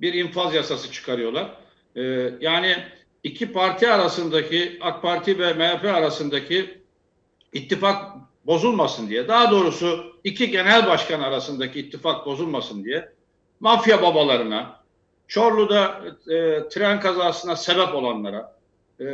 bir 0.01 0.13
infaz 0.13 0.53
yasası 0.53 0.91
çıkarıyorlar. 0.91 1.57
E, 1.95 2.01
yani 2.41 2.77
iki 3.23 3.51
parti 3.51 3.91
arasındaki 3.91 4.77
AK 4.81 5.01
Parti 5.01 5.39
ve 5.39 5.53
MHP 5.53 5.85
arasındaki 5.85 6.81
ittifak 7.53 8.11
bozulmasın 8.45 9.09
diye. 9.09 9.27
Daha 9.27 9.51
doğrusu 9.51 10.13
iki 10.23 10.51
genel 10.51 10.87
başkan 10.87 11.21
arasındaki 11.21 11.79
ittifak 11.79 12.25
bozulmasın 12.25 12.83
diye 12.83 13.09
mafya 13.59 14.01
babalarına, 14.01 14.83
Çorlu'da 15.27 16.01
e, 16.27 16.69
tren 16.69 16.99
kazasına 16.99 17.55
sebep 17.55 17.95
olanlara, 17.95 18.55
e, 18.99 19.05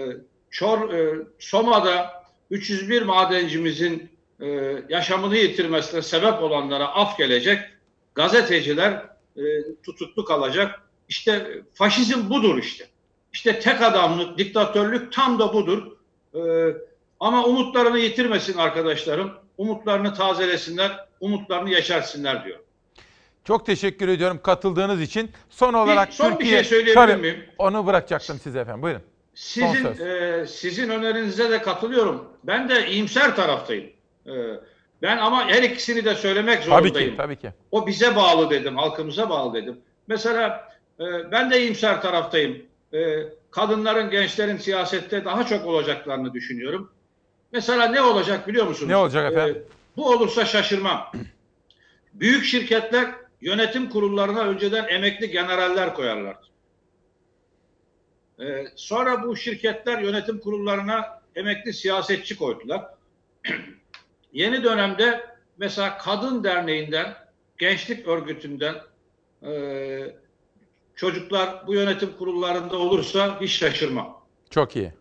Çor, 0.51 0.93
e, 0.93 1.16
Soma'da 1.40 2.24
301 2.51 3.01
madencimizin 3.01 4.09
e, 4.41 4.48
yaşamını 4.90 5.38
yitirmesine 5.38 6.01
sebep 6.01 6.43
olanlara 6.43 6.88
af 6.88 7.17
gelecek, 7.17 7.59
gazeteciler 8.16 9.09
e, 9.40 9.76
tutuklu 9.84 10.26
kalacak. 10.26 10.82
İşte 11.09 11.61
faşizm 11.74 12.30
budur 12.30 12.58
işte. 12.58 12.88
İşte 13.34 13.59
tek 13.59 13.82
adamlık, 13.82 14.38
diktatörlük 14.38 15.14
tam 15.14 15.40
da 15.40 15.53
budur. 15.53 15.92
E, 16.35 16.42
ama 17.19 17.45
umutlarını 17.45 18.00
yitirmesin 18.00 18.58
arkadaşlarım. 18.58 19.32
Umutlarını 19.58 20.14
tazelesinler, 20.14 21.06
umutlarını 21.19 21.69
yeşersinler 21.69 22.45
diyor. 22.45 22.59
Çok 23.43 23.66
teşekkür 23.66 24.08
ediyorum 24.08 24.40
katıldığınız 24.43 25.01
için. 25.01 25.32
Son 25.50 25.74
olarak 25.74 26.14
son 26.14 26.32
bir 26.32 26.38
Türkiye... 26.38 26.64
şey 26.64 26.64
söyleyebilir 26.64 26.93
Tabii, 26.93 27.22
miyim? 27.22 27.45
Onu 27.58 27.85
bırakacaktım 27.85 28.40
size 28.40 28.59
efendim. 28.59 28.82
Buyurun. 28.82 29.01
Son 29.34 29.74
Sizin 29.74 30.06
e, 30.06 30.48
sizin 30.48 30.90
önerinize 30.90 31.51
de 31.51 31.61
katılıyorum. 31.61 32.27
Ben 32.43 32.69
de 32.69 32.90
iyimser 32.90 33.35
taraftayım. 33.35 33.90
E, 34.26 34.32
ben 35.02 35.18
ama 35.18 35.48
her 35.48 35.64
ikisini 35.64 36.06
de 36.06 36.16
söylemek 36.16 36.56
Tabii 36.64 36.66
zorundayım. 36.66 37.11
ki, 37.11 37.18
tabii 37.18 37.36
ki. 37.36 37.53
O 37.72 37.88
bize 37.88 38.16
bağlı 38.16 38.50
dedim, 38.50 38.78
halkımıza 38.78 39.30
bağlı 39.30 39.53
dedim. 39.53 39.78
Mesela 40.08 40.69
e, 41.00 41.32
ben 41.32 41.52
de 41.52 41.61
iyimser 41.61 42.02
taraftayım. 42.02 42.64
E, 42.94 43.24
kadınların, 43.52 44.10
gençlerin 44.10 44.58
siyasette 44.58 45.26
daha 45.26 45.45
çok 45.45 45.66
olacaklarını 45.66 46.34
düşünüyorum. 46.34 46.92
Mesela 47.52 47.86
ne 47.86 48.02
olacak 48.02 48.48
biliyor 48.48 48.68
musunuz? 48.68 48.90
Ne 48.90 48.98
olacak 48.98 49.32
efendim? 49.32 49.56
E, 49.56 49.98
bu 49.98 50.10
olursa 50.10 50.45
şaşırmam. 50.45 51.11
Büyük 52.14 52.45
şirketler 52.45 53.11
yönetim 53.42 53.90
kurullarına 53.90 54.42
önceden 54.42 54.88
emekli 54.88 55.30
generaller 55.30 55.94
koyarlar. 55.94 56.38
Ee, 58.42 58.66
sonra 58.76 59.24
bu 59.24 59.36
şirketler 59.36 60.02
yönetim 60.02 60.40
kurullarına 60.40 61.22
emekli 61.36 61.74
siyasetçi 61.74 62.38
koydular. 62.38 62.86
Yeni 64.33 64.64
dönemde 64.64 65.25
mesela 65.58 65.98
kadın 65.98 66.43
derneğinden, 66.43 67.16
gençlik 67.58 68.08
örgütünden 68.08 68.75
e, 69.43 69.51
çocuklar 70.95 71.67
bu 71.67 71.74
yönetim 71.74 72.17
kurullarında 72.17 72.77
olursa 72.77 73.41
hiç 73.41 73.51
şaşırmam. 73.51 74.19
Çok 74.49 74.75
iyi. 74.75 74.93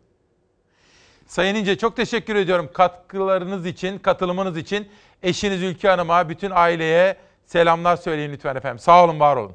Sayın 1.26 1.54
İnce 1.54 1.78
çok 1.78 1.96
teşekkür 1.96 2.36
ediyorum 2.36 2.70
katkılarınız 2.72 3.66
için, 3.66 3.98
katılımınız 3.98 4.56
için. 4.56 4.88
Eşiniz 5.22 5.62
Ülke 5.62 5.88
Hanım'a, 5.88 6.28
bütün 6.28 6.50
aileye 6.54 7.16
selamlar 7.44 7.96
söyleyin 7.96 8.32
lütfen 8.32 8.56
efendim. 8.56 8.78
Sağ 8.78 9.04
olun, 9.04 9.20
var 9.20 9.36
olun. 9.36 9.52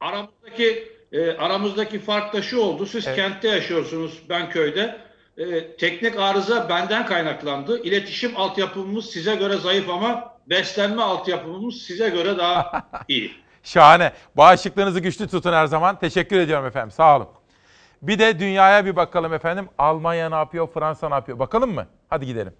Aramızdaki 0.00 0.92
e, 1.12 1.30
aramızdaki 1.30 1.98
fark 1.98 2.34
da 2.34 2.42
şu 2.42 2.60
oldu. 2.60 2.86
Siz 2.86 3.04
kentte 3.04 3.48
yaşıyorsunuz, 3.48 4.22
ben 4.28 4.50
köyde. 4.50 5.09
E, 5.38 5.76
teknik 5.76 6.18
arıza 6.18 6.68
benden 6.68 7.06
kaynaklandı. 7.06 7.82
İletişim 7.82 8.36
altyapımız 8.36 9.06
size 9.10 9.34
göre 9.36 9.56
zayıf 9.56 9.88
ama 9.90 10.34
beslenme 10.46 11.02
altyapımız 11.02 11.74
size 11.82 12.08
göre 12.08 12.38
daha 12.38 12.88
iyi. 13.08 13.32
Şahane. 13.62 14.12
Bağışıklığınızı 14.34 15.00
güçlü 15.00 15.28
tutun 15.28 15.52
her 15.52 15.66
zaman. 15.66 15.98
Teşekkür 15.98 16.38
ediyorum 16.40 16.66
efendim. 16.66 16.90
Sağ 16.90 17.16
olun. 17.16 17.28
Bir 18.02 18.18
de 18.18 18.38
dünyaya 18.38 18.86
bir 18.86 18.96
bakalım 18.96 19.34
efendim. 19.34 19.68
Almanya 19.78 20.28
ne 20.28 20.34
yapıyor, 20.34 20.68
Fransa 20.74 21.08
ne 21.08 21.14
yapıyor? 21.14 21.38
Bakalım 21.38 21.74
mı? 21.74 21.86
Hadi 22.10 22.26
gidelim. 22.26 22.52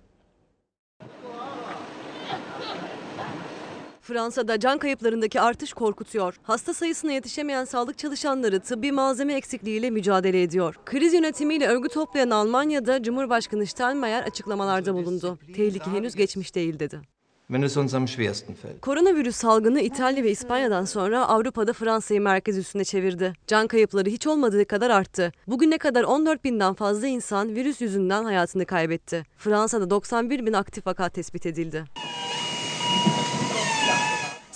Fransa'da 4.11 4.61
can 4.61 4.79
kayıplarındaki 4.79 5.41
artış 5.41 5.73
korkutuyor. 5.73 6.37
Hasta 6.43 6.75
sayısına 6.75 7.13
yetişemeyen 7.13 7.65
sağlık 7.65 7.99
çalışanları 7.99 8.61
tıbbi 8.61 8.93
malzeme 8.93 9.35
eksikliğiyle 9.35 9.91
mücadele 9.91 10.43
ediyor. 10.43 10.75
Kriz 10.87 11.15
yönetimiyle 11.15 11.67
örgü 11.67 11.89
toplayan 11.89 12.31
Almanya'da 12.31 13.03
Cumhurbaşkanı 13.03 13.67
Steinmeier 13.67 14.23
açıklamalarda 14.23 14.95
bulundu. 14.95 15.39
Tehlike 15.57 15.91
henüz 15.91 16.15
geçmiş 16.15 16.55
değil 16.55 16.79
dedi. 16.79 17.01
Koronavirüs 18.81 19.37
salgını 19.37 19.81
İtalya 19.81 20.25
ve 20.25 20.31
İspanya'dan 20.31 20.85
sonra 20.85 21.29
Avrupa'da 21.29 21.73
Fransa'yı 21.73 22.21
merkez 22.21 22.59
üstüne 22.59 22.85
çevirdi. 22.85 23.33
Can 23.47 23.67
kayıpları 23.67 24.11
hiç 24.11 24.27
olmadığı 24.27 24.65
kadar 24.65 24.91
arttı. 24.91 25.33
Bugüne 25.47 25.79
kadar 25.79 26.05
14 26.05 26.45
binden 26.45 26.75
fazla 26.75 27.07
insan 27.07 27.55
virüs 27.55 27.81
yüzünden 27.81 28.25
hayatını 28.25 28.67
kaybetti. 28.67 29.23
Fransa'da 29.37 29.91
91 29.91 30.47
bin 30.47 30.53
aktif 30.53 30.87
vaka 30.87 31.09
tespit 31.09 31.47
edildi. 31.47 31.85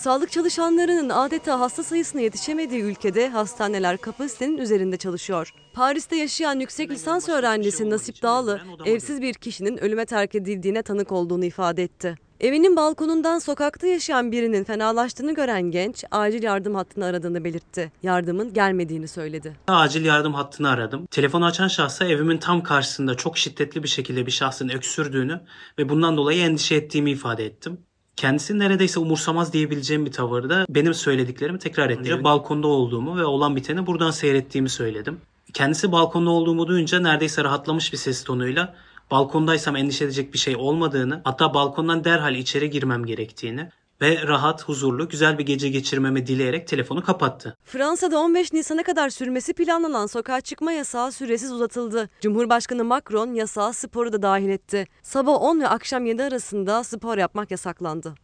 Sağlık 0.04 0.32
çalışanlarının 0.32 1.08
adeta 1.08 1.60
hasta 1.60 1.82
sayısına 1.82 2.20
yetişemediği 2.20 2.82
ülkede 2.82 3.28
hastaneler 3.28 3.96
kapasitenin 3.96 4.58
üzerinde 4.58 4.96
çalışıyor. 4.96 5.54
Paris'te 5.74 6.16
yaşayan 6.16 6.60
yüksek 6.60 6.90
lisans 6.90 7.28
öğrencisi 7.28 7.90
Nasip 7.90 8.22
Dağlı, 8.22 8.60
evsiz 8.84 9.22
bir 9.22 9.34
kişinin 9.34 9.78
ölüme 9.78 10.06
terk 10.06 10.34
edildiğine 10.34 10.82
tanık 10.82 11.12
olduğunu 11.12 11.44
ifade 11.44 11.82
etti. 11.82 12.14
Evinin 12.40 12.76
balkonundan 12.76 13.38
sokakta 13.38 13.86
yaşayan 13.86 14.32
birinin 14.32 14.64
fenalaştığını 14.64 15.34
gören 15.34 15.62
genç 15.62 16.04
acil 16.10 16.42
yardım 16.42 16.74
hattını 16.74 17.04
aradığını 17.04 17.44
belirtti. 17.44 17.92
Yardımın 18.02 18.52
gelmediğini 18.52 19.08
söyledi. 19.08 19.56
Acil 19.68 20.04
yardım 20.04 20.34
hattını 20.34 20.68
aradım. 20.68 21.06
Telefonu 21.06 21.44
açan 21.44 21.68
şahsa 21.68 22.04
evimin 22.04 22.38
tam 22.38 22.62
karşısında 22.62 23.14
çok 23.14 23.38
şiddetli 23.38 23.82
bir 23.82 23.88
şekilde 23.88 24.26
bir 24.26 24.30
şahsın 24.30 24.68
öksürdüğünü 24.68 25.40
ve 25.78 25.88
bundan 25.88 26.16
dolayı 26.16 26.42
endişe 26.42 26.74
ettiğimi 26.74 27.10
ifade 27.10 27.46
ettim. 27.46 27.78
Kendisi 28.16 28.58
neredeyse 28.58 29.00
umursamaz 29.00 29.52
diyebileceğim 29.52 30.06
bir 30.06 30.12
tavırda 30.12 30.66
benim 30.68 30.94
söylediklerimi 30.94 31.58
tekrar 31.58 31.90
etti. 31.90 32.24
Balkonda 32.24 32.68
olduğumu 32.68 33.16
ve 33.16 33.24
olan 33.24 33.56
biteni 33.56 33.86
buradan 33.86 34.10
seyrettiğimi 34.10 34.68
söyledim. 34.68 35.20
Kendisi 35.54 35.92
balkonda 35.92 36.30
olduğumu 36.30 36.66
duyunca 36.66 37.00
neredeyse 37.00 37.44
rahatlamış 37.44 37.92
bir 37.92 37.98
ses 37.98 38.24
tonuyla 38.24 38.74
balkondaysam 39.10 39.76
endişe 39.76 40.04
edecek 40.04 40.32
bir 40.32 40.38
şey 40.38 40.56
olmadığını, 40.56 41.20
hatta 41.24 41.54
balkondan 41.54 42.04
derhal 42.04 42.34
içeri 42.34 42.70
girmem 42.70 43.06
gerektiğini 43.06 43.68
ve 44.04 44.26
rahat, 44.26 44.68
huzurlu, 44.68 45.08
güzel 45.08 45.38
bir 45.38 45.46
gece 45.46 45.68
geçirmemi 45.68 46.26
dileyerek 46.26 46.68
telefonu 46.68 47.04
kapattı. 47.04 47.56
Fransa'da 47.64 48.18
15 48.18 48.52
Nisan'a 48.52 48.82
kadar 48.82 49.10
sürmesi 49.10 49.52
planlanan 49.54 50.06
sokağa 50.06 50.40
çıkma 50.40 50.72
yasağı 50.72 51.12
süresiz 51.12 51.52
uzatıldı. 51.52 52.10
Cumhurbaşkanı 52.20 52.84
Macron 52.84 53.34
yasağa 53.34 53.72
sporu 53.72 54.12
da 54.12 54.22
dahil 54.22 54.48
etti. 54.48 54.86
Sabah 55.02 55.42
10 55.42 55.60
ve 55.60 55.68
akşam 55.68 56.06
7 56.06 56.22
arasında 56.22 56.84
spor 56.84 57.18
yapmak 57.18 57.50
yasaklandı. 57.50 58.14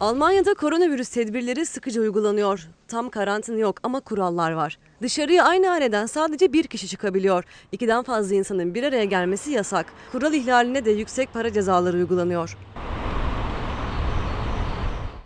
Almanya'da 0.00 0.54
koronavirüs 0.54 1.08
tedbirleri 1.08 1.66
sıkıca 1.66 2.00
uygulanıyor. 2.00 2.68
Tam 2.88 3.10
karantina 3.10 3.58
yok 3.58 3.76
ama 3.82 4.00
kurallar 4.00 4.52
var. 4.52 4.78
Dışarıya 5.02 5.44
aynı 5.44 5.66
haneden 5.66 6.06
sadece 6.06 6.52
bir 6.52 6.64
kişi 6.64 6.88
çıkabiliyor. 6.88 7.44
İkiden 7.72 8.02
fazla 8.02 8.34
insanın 8.34 8.74
bir 8.74 8.82
araya 8.82 9.04
gelmesi 9.04 9.50
yasak. 9.50 9.86
Kural 10.12 10.34
ihlaline 10.34 10.84
de 10.84 10.90
yüksek 10.90 11.32
para 11.32 11.52
cezaları 11.52 11.96
uygulanıyor. 11.96 12.56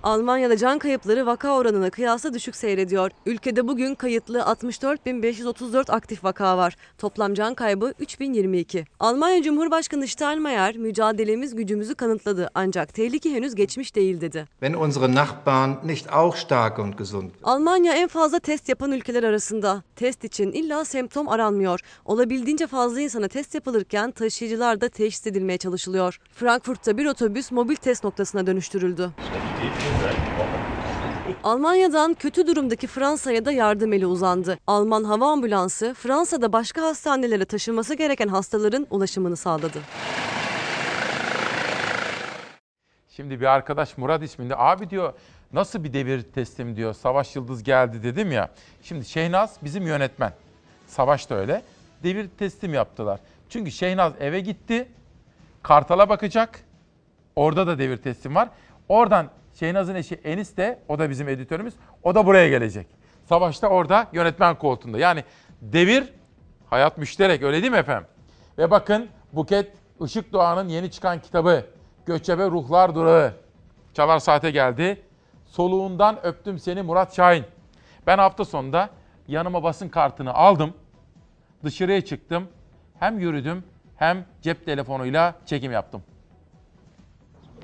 Almanya'da 0.03 0.57
can 0.57 0.79
kayıpları 0.79 1.27
vaka 1.27 1.57
oranına 1.57 1.91
kıyasla 1.91 2.35
düşük 2.35 2.57
seyrediyor. 2.57 3.11
Ülkede 3.27 3.69
bugün 3.69 3.95
kayıtlı 3.95 4.39
64.534 4.39 5.93
aktif 5.93 6.25
vaka 6.25 6.59
var. 6.59 6.77
Toplam 6.99 7.35
can 7.35 7.55
kaybı 7.55 7.95
3022. 7.99 8.85
Almanya 9.01 9.43
Cumhurbaşkanı 9.43 10.07
Steinmeier 10.07 10.77
mücadelemiz 10.77 11.55
gücümüzü 11.55 11.95
kanıtladı 11.95 12.51
ancak 12.55 12.95
tehlike 12.95 13.33
henüz 13.33 13.55
geçmiş 13.55 13.97
değil 13.97 14.21
dedi. 14.21 14.47
Wenn 14.61 14.75
unsere 14.75 15.15
Nachbarn 15.15 15.71
nicht 15.85 16.13
auch 16.13 16.37
stark 16.37 16.79
und 16.79 16.99
gesund 16.99 17.31
Almanya 17.43 17.93
en 17.93 18.09
fazla 18.09 18.39
test 18.39 18.69
yapan 18.69 18.93
ülkeler 18.93 19.23
arasında. 19.23 19.83
Test 19.97 20.25
için 20.25 20.53
illa 20.53 20.85
semptom 20.85 21.29
aranmıyor. 21.29 21.81
Olabildiğince 22.05 22.67
fazla 22.67 23.01
insana 23.01 23.29
test 23.29 23.55
yapılırken 23.55 24.11
taşıyıcılar 24.11 24.81
da 24.81 24.89
teşhis 24.89 25.27
edilmeye 25.27 25.59
çalışılıyor. 25.59 26.21
Frankfurt'ta 26.33 26.99
bir 26.99 27.07
otobüs 27.07 27.53
mobil 27.53 27.77
test 27.77 28.05
noktasına 28.05 28.47
dönüştürüldü. 28.47 29.11
Almanya'dan 31.45 32.15
kötü 32.15 32.47
durumdaki 32.47 32.87
Fransa'ya 32.87 33.45
da 33.45 33.53
yardım 33.53 33.93
eli 33.93 34.07
uzandı. 34.07 34.59
Alman 34.67 35.05
hava 35.05 35.33
ambulansı 35.33 35.95
Fransa'da 35.95 36.53
başka 36.53 36.83
hastanelere 36.83 37.45
taşınması 37.45 37.95
gereken 37.95 38.29
hastaların 38.29 38.87
ulaşımını 38.91 39.37
sağladı. 39.37 39.79
Şimdi 43.09 43.41
bir 43.41 43.47
arkadaş 43.47 43.99
Murat 43.99 44.23
isminde 44.23 44.57
abi 44.57 44.91
diyor 44.91 45.13
nasıl 45.53 45.85
bir 45.85 45.93
devir 45.93 46.23
teslim 46.23 46.77
diyor. 46.77 46.95
Savaş 46.95 47.37
Yıldız 47.37 47.63
geldi 47.63 48.03
dedim 48.03 48.33
ya. 48.33 48.51
Şimdi 48.83 49.05
Şehnaz 49.05 49.57
bizim 49.63 49.87
yönetmen. 49.87 50.33
Savaş 50.87 51.31
da 51.31 51.35
öyle. 51.35 51.63
Devir 52.03 52.29
teslim 52.39 52.75
yaptılar. 52.75 53.21
Çünkü 53.49 53.71
Şehnaz 53.71 54.13
eve 54.21 54.41
gitti. 54.41 54.89
Kartal'a 55.63 56.09
bakacak. 56.09 56.61
Orada 57.37 57.67
da 57.67 57.79
devir 57.79 57.97
teslim 57.97 58.35
var. 58.35 58.49
Oradan 58.89 59.31
Şehnaz'ın 59.61 59.95
eşi 59.95 60.15
Enis 60.15 60.57
de 60.57 60.79
o 60.89 60.99
da 60.99 61.11
bizim 61.11 61.29
editörümüz. 61.29 61.75
O 62.03 62.15
da 62.15 62.27
buraya 62.27 62.49
gelecek. 62.49 62.87
Savaş 63.29 63.63
da 63.63 63.69
orada 63.69 64.07
yönetmen 64.13 64.59
koltuğunda. 64.59 64.99
Yani 64.99 65.25
devir 65.63 66.13
hayat 66.71 66.99
müşterek 66.99 67.43
öyle 67.43 67.63
değil 67.63 67.73
mi 67.73 67.79
efendim? 67.79 68.09
Ve 68.59 68.71
bakın 68.71 69.09
Buket 69.33 69.73
Işık 70.05 70.33
Doğan'ın 70.33 70.69
yeni 70.69 70.91
çıkan 70.91 71.21
kitabı 71.21 71.65
Göçebe 72.07 72.47
Ruhlar 72.47 72.95
Durağı. 72.95 73.33
Çalar 73.95 74.19
Saate 74.19 74.51
geldi. 74.51 75.03
Soluğundan 75.47 76.27
öptüm 76.27 76.59
seni 76.59 76.83
Murat 76.83 77.17
Şahin. 77.17 77.45
Ben 78.07 78.19
hafta 78.19 78.45
sonunda 78.45 78.91
yanıma 79.29 79.63
basın 79.63 79.89
kartını 79.89 80.35
aldım. 80.35 80.75
Dışarıya 81.65 82.01
çıktım. 82.01 82.49
Hem 82.99 83.19
yürüdüm 83.19 83.65
hem 83.97 84.25
cep 84.43 84.67
telefonuyla 84.67 85.35
çekim 85.47 85.73
yaptım. 85.73 86.03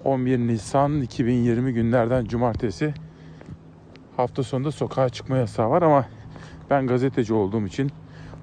11 0.05 0.39
Nisan 0.39 1.00
2020 1.00 1.73
günlerden 1.73 2.24
cumartesi. 2.24 2.94
Hafta 4.16 4.42
sonunda 4.42 4.73
sokağa 4.73 5.08
çıkma 5.08 5.36
yasağı 5.36 5.70
var 5.70 5.83
ama 5.83 6.07
ben 6.70 6.86
gazeteci 6.86 7.34
olduğum 7.34 7.66
için, 7.66 7.91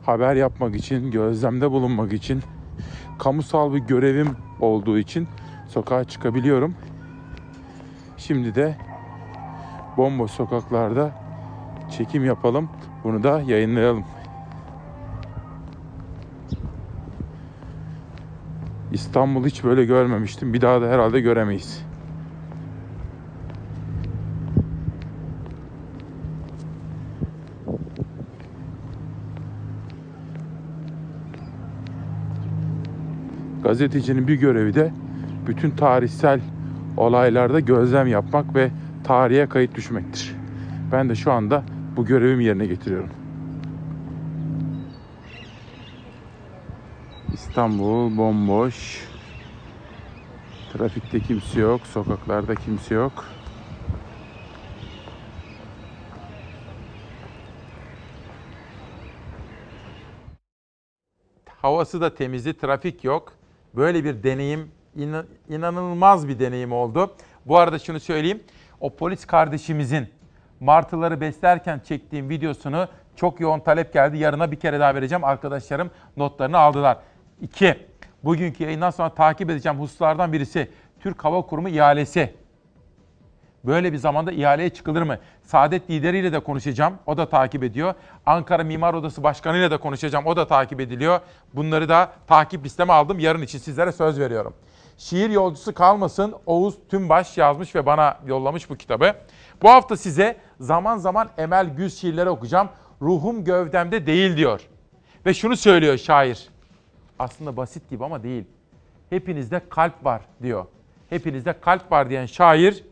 haber 0.05 0.35
yapmak 0.35 0.75
için, 0.75 1.11
gözlemde 1.11 1.71
bulunmak 1.71 2.13
için, 2.13 2.41
kamusal 3.19 3.73
bir 3.73 3.79
görevim 3.79 4.29
olduğu 4.59 4.97
için 4.97 5.27
sokağa 5.69 6.03
çıkabiliyorum. 6.03 6.75
Şimdi 8.17 8.55
de 8.55 8.75
bomboş 9.97 10.31
sokaklarda 10.31 11.11
çekim 11.91 12.25
yapalım. 12.25 12.69
Bunu 13.03 13.23
da 13.23 13.41
yayınlayalım. 13.41 14.03
İstanbul 18.91 19.45
hiç 19.45 19.63
böyle 19.63 19.85
görmemiştim. 19.85 20.53
Bir 20.53 20.61
daha 20.61 20.81
da 20.81 20.87
herhalde 20.87 21.21
göremeyiz. 21.21 21.85
Gazetecinin 33.63 34.27
bir 34.27 34.35
görevi 34.35 34.73
de 34.73 34.91
bütün 35.47 35.71
tarihsel 35.71 36.41
olaylarda 36.97 37.59
gözlem 37.59 38.07
yapmak 38.07 38.55
ve 38.55 38.71
tarihe 39.03 39.47
kayıt 39.47 39.75
düşmektir. 39.75 40.35
Ben 40.91 41.09
de 41.09 41.15
şu 41.15 41.31
anda 41.31 41.63
bu 41.97 42.05
görevimi 42.05 42.43
yerine 42.43 42.65
getiriyorum. 42.65 43.20
İstanbul 47.33 48.17
bomboş. 48.17 49.07
Trafikte 50.73 51.19
kimse 51.19 51.59
yok, 51.59 51.81
sokaklarda 51.87 52.55
kimse 52.55 52.95
yok. 52.95 53.25
Havası 61.61 62.01
da 62.01 62.15
temizdi, 62.15 62.57
trafik 62.57 63.03
yok. 63.03 63.33
Böyle 63.75 64.03
bir 64.03 64.23
deneyim 64.23 64.71
inan- 64.95 65.25
inanılmaz 65.49 66.27
bir 66.27 66.39
deneyim 66.39 66.71
oldu. 66.71 67.15
Bu 67.45 67.57
arada 67.57 67.79
şunu 67.79 67.99
söyleyeyim. 67.99 68.43
O 68.79 68.95
polis 68.95 69.25
kardeşimizin 69.25 70.07
martıları 70.59 71.21
beslerken 71.21 71.79
çektiğim 71.79 72.29
videosunu 72.29 72.87
çok 73.15 73.39
yoğun 73.39 73.59
talep 73.59 73.93
geldi. 73.93 74.17
Yarına 74.17 74.51
bir 74.51 74.59
kere 74.59 74.79
daha 74.79 74.95
vereceğim. 74.95 75.23
Arkadaşlarım 75.23 75.91
notlarını 76.17 76.57
aldılar. 76.57 76.97
İki, 77.41 77.75
bugünkü 78.23 78.63
yayından 78.63 78.89
sonra 78.89 79.09
takip 79.09 79.49
edeceğim 79.49 79.79
hususlardan 79.79 80.33
birisi 80.33 80.71
Türk 80.99 81.25
Hava 81.25 81.41
Kurumu 81.41 81.69
ihalesi. 81.69 82.33
Böyle 83.63 83.93
bir 83.93 83.97
zamanda 83.97 84.31
ihaleye 84.31 84.69
çıkılır 84.69 85.01
mı? 85.01 85.17
Saadet 85.43 85.89
lideriyle 85.89 86.33
de 86.33 86.39
konuşacağım. 86.39 86.93
O 87.05 87.17
da 87.17 87.29
takip 87.29 87.63
ediyor. 87.63 87.93
Ankara 88.25 88.63
Mimar 88.63 88.93
Odası 88.93 89.23
Başkanı 89.23 89.57
ile 89.57 89.71
de 89.71 89.77
konuşacağım. 89.77 90.25
O 90.25 90.35
da 90.35 90.47
takip 90.47 90.79
ediliyor. 90.81 91.19
Bunları 91.53 91.89
da 91.89 92.11
takip 92.27 92.65
listeme 92.65 92.93
aldım. 92.93 93.19
Yarın 93.19 93.41
için 93.41 93.59
sizlere 93.59 93.91
söz 93.91 94.19
veriyorum. 94.19 94.53
Şiir 94.97 95.29
yolcusu 95.29 95.73
kalmasın 95.73 96.33
Oğuz 96.45 96.75
Tümbaş 96.89 97.37
yazmış 97.37 97.75
ve 97.75 97.85
bana 97.85 98.17
yollamış 98.27 98.69
bu 98.69 98.75
kitabı. 98.75 99.13
Bu 99.61 99.69
hafta 99.69 99.97
size 99.97 100.37
zaman 100.59 100.97
zaman 100.97 101.29
Emel 101.37 101.69
Güz 101.69 102.01
şiirleri 102.01 102.29
okuyacağım. 102.29 102.69
Ruhum 103.01 103.43
gövdemde 103.43 104.05
değil 104.05 104.37
diyor. 104.37 104.61
Ve 105.25 105.33
şunu 105.33 105.57
söylüyor 105.57 105.97
şair. 105.97 106.49
Aslında 107.21 107.57
basit 107.57 107.89
gibi 107.89 108.05
ama 108.05 108.23
değil. 108.23 108.43
Hepinizde 109.09 109.61
kalp 109.69 110.05
var 110.05 110.21
diyor. 110.41 110.65
Hepinizde 111.09 111.53
kalp 111.61 111.91
var 111.91 112.09
diyen 112.09 112.25
şair 112.25 112.83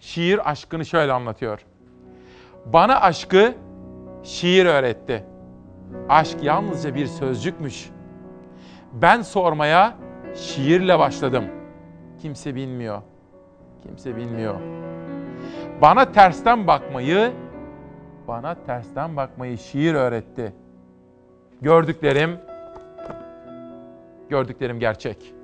şiir 0.00 0.50
aşkını 0.50 0.84
şöyle 0.84 1.12
anlatıyor. 1.12 1.64
Bana 2.66 3.00
aşkı 3.00 3.54
şiir 4.22 4.66
öğretti. 4.66 5.24
Aşk 6.08 6.42
yalnızca 6.42 6.94
bir 6.94 7.06
sözcükmüş. 7.06 7.90
Ben 8.92 9.22
sormaya 9.22 9.96
şiirle 10.34 10.98
başladım. 10.98 11.44
Kimse 12.18 12.54
bilmiyor. 12.54 13.02
Kimse 13.82 14.16
bilmiyor. 14.16 14.54
Bana 15.80 16.12
tersten 16.12 16.66
bakmayı, 16.66 17.32
bana 18.28 18.54
tersten 18.54 19.16
bakmayı 19.16 19.58
şiir 19.58 19.94
öğretti. 19.94 20.52
Gördüklerim, 21.60 22.38
gördüklerim 24.32 24.80
gerçek. 24.80 25.34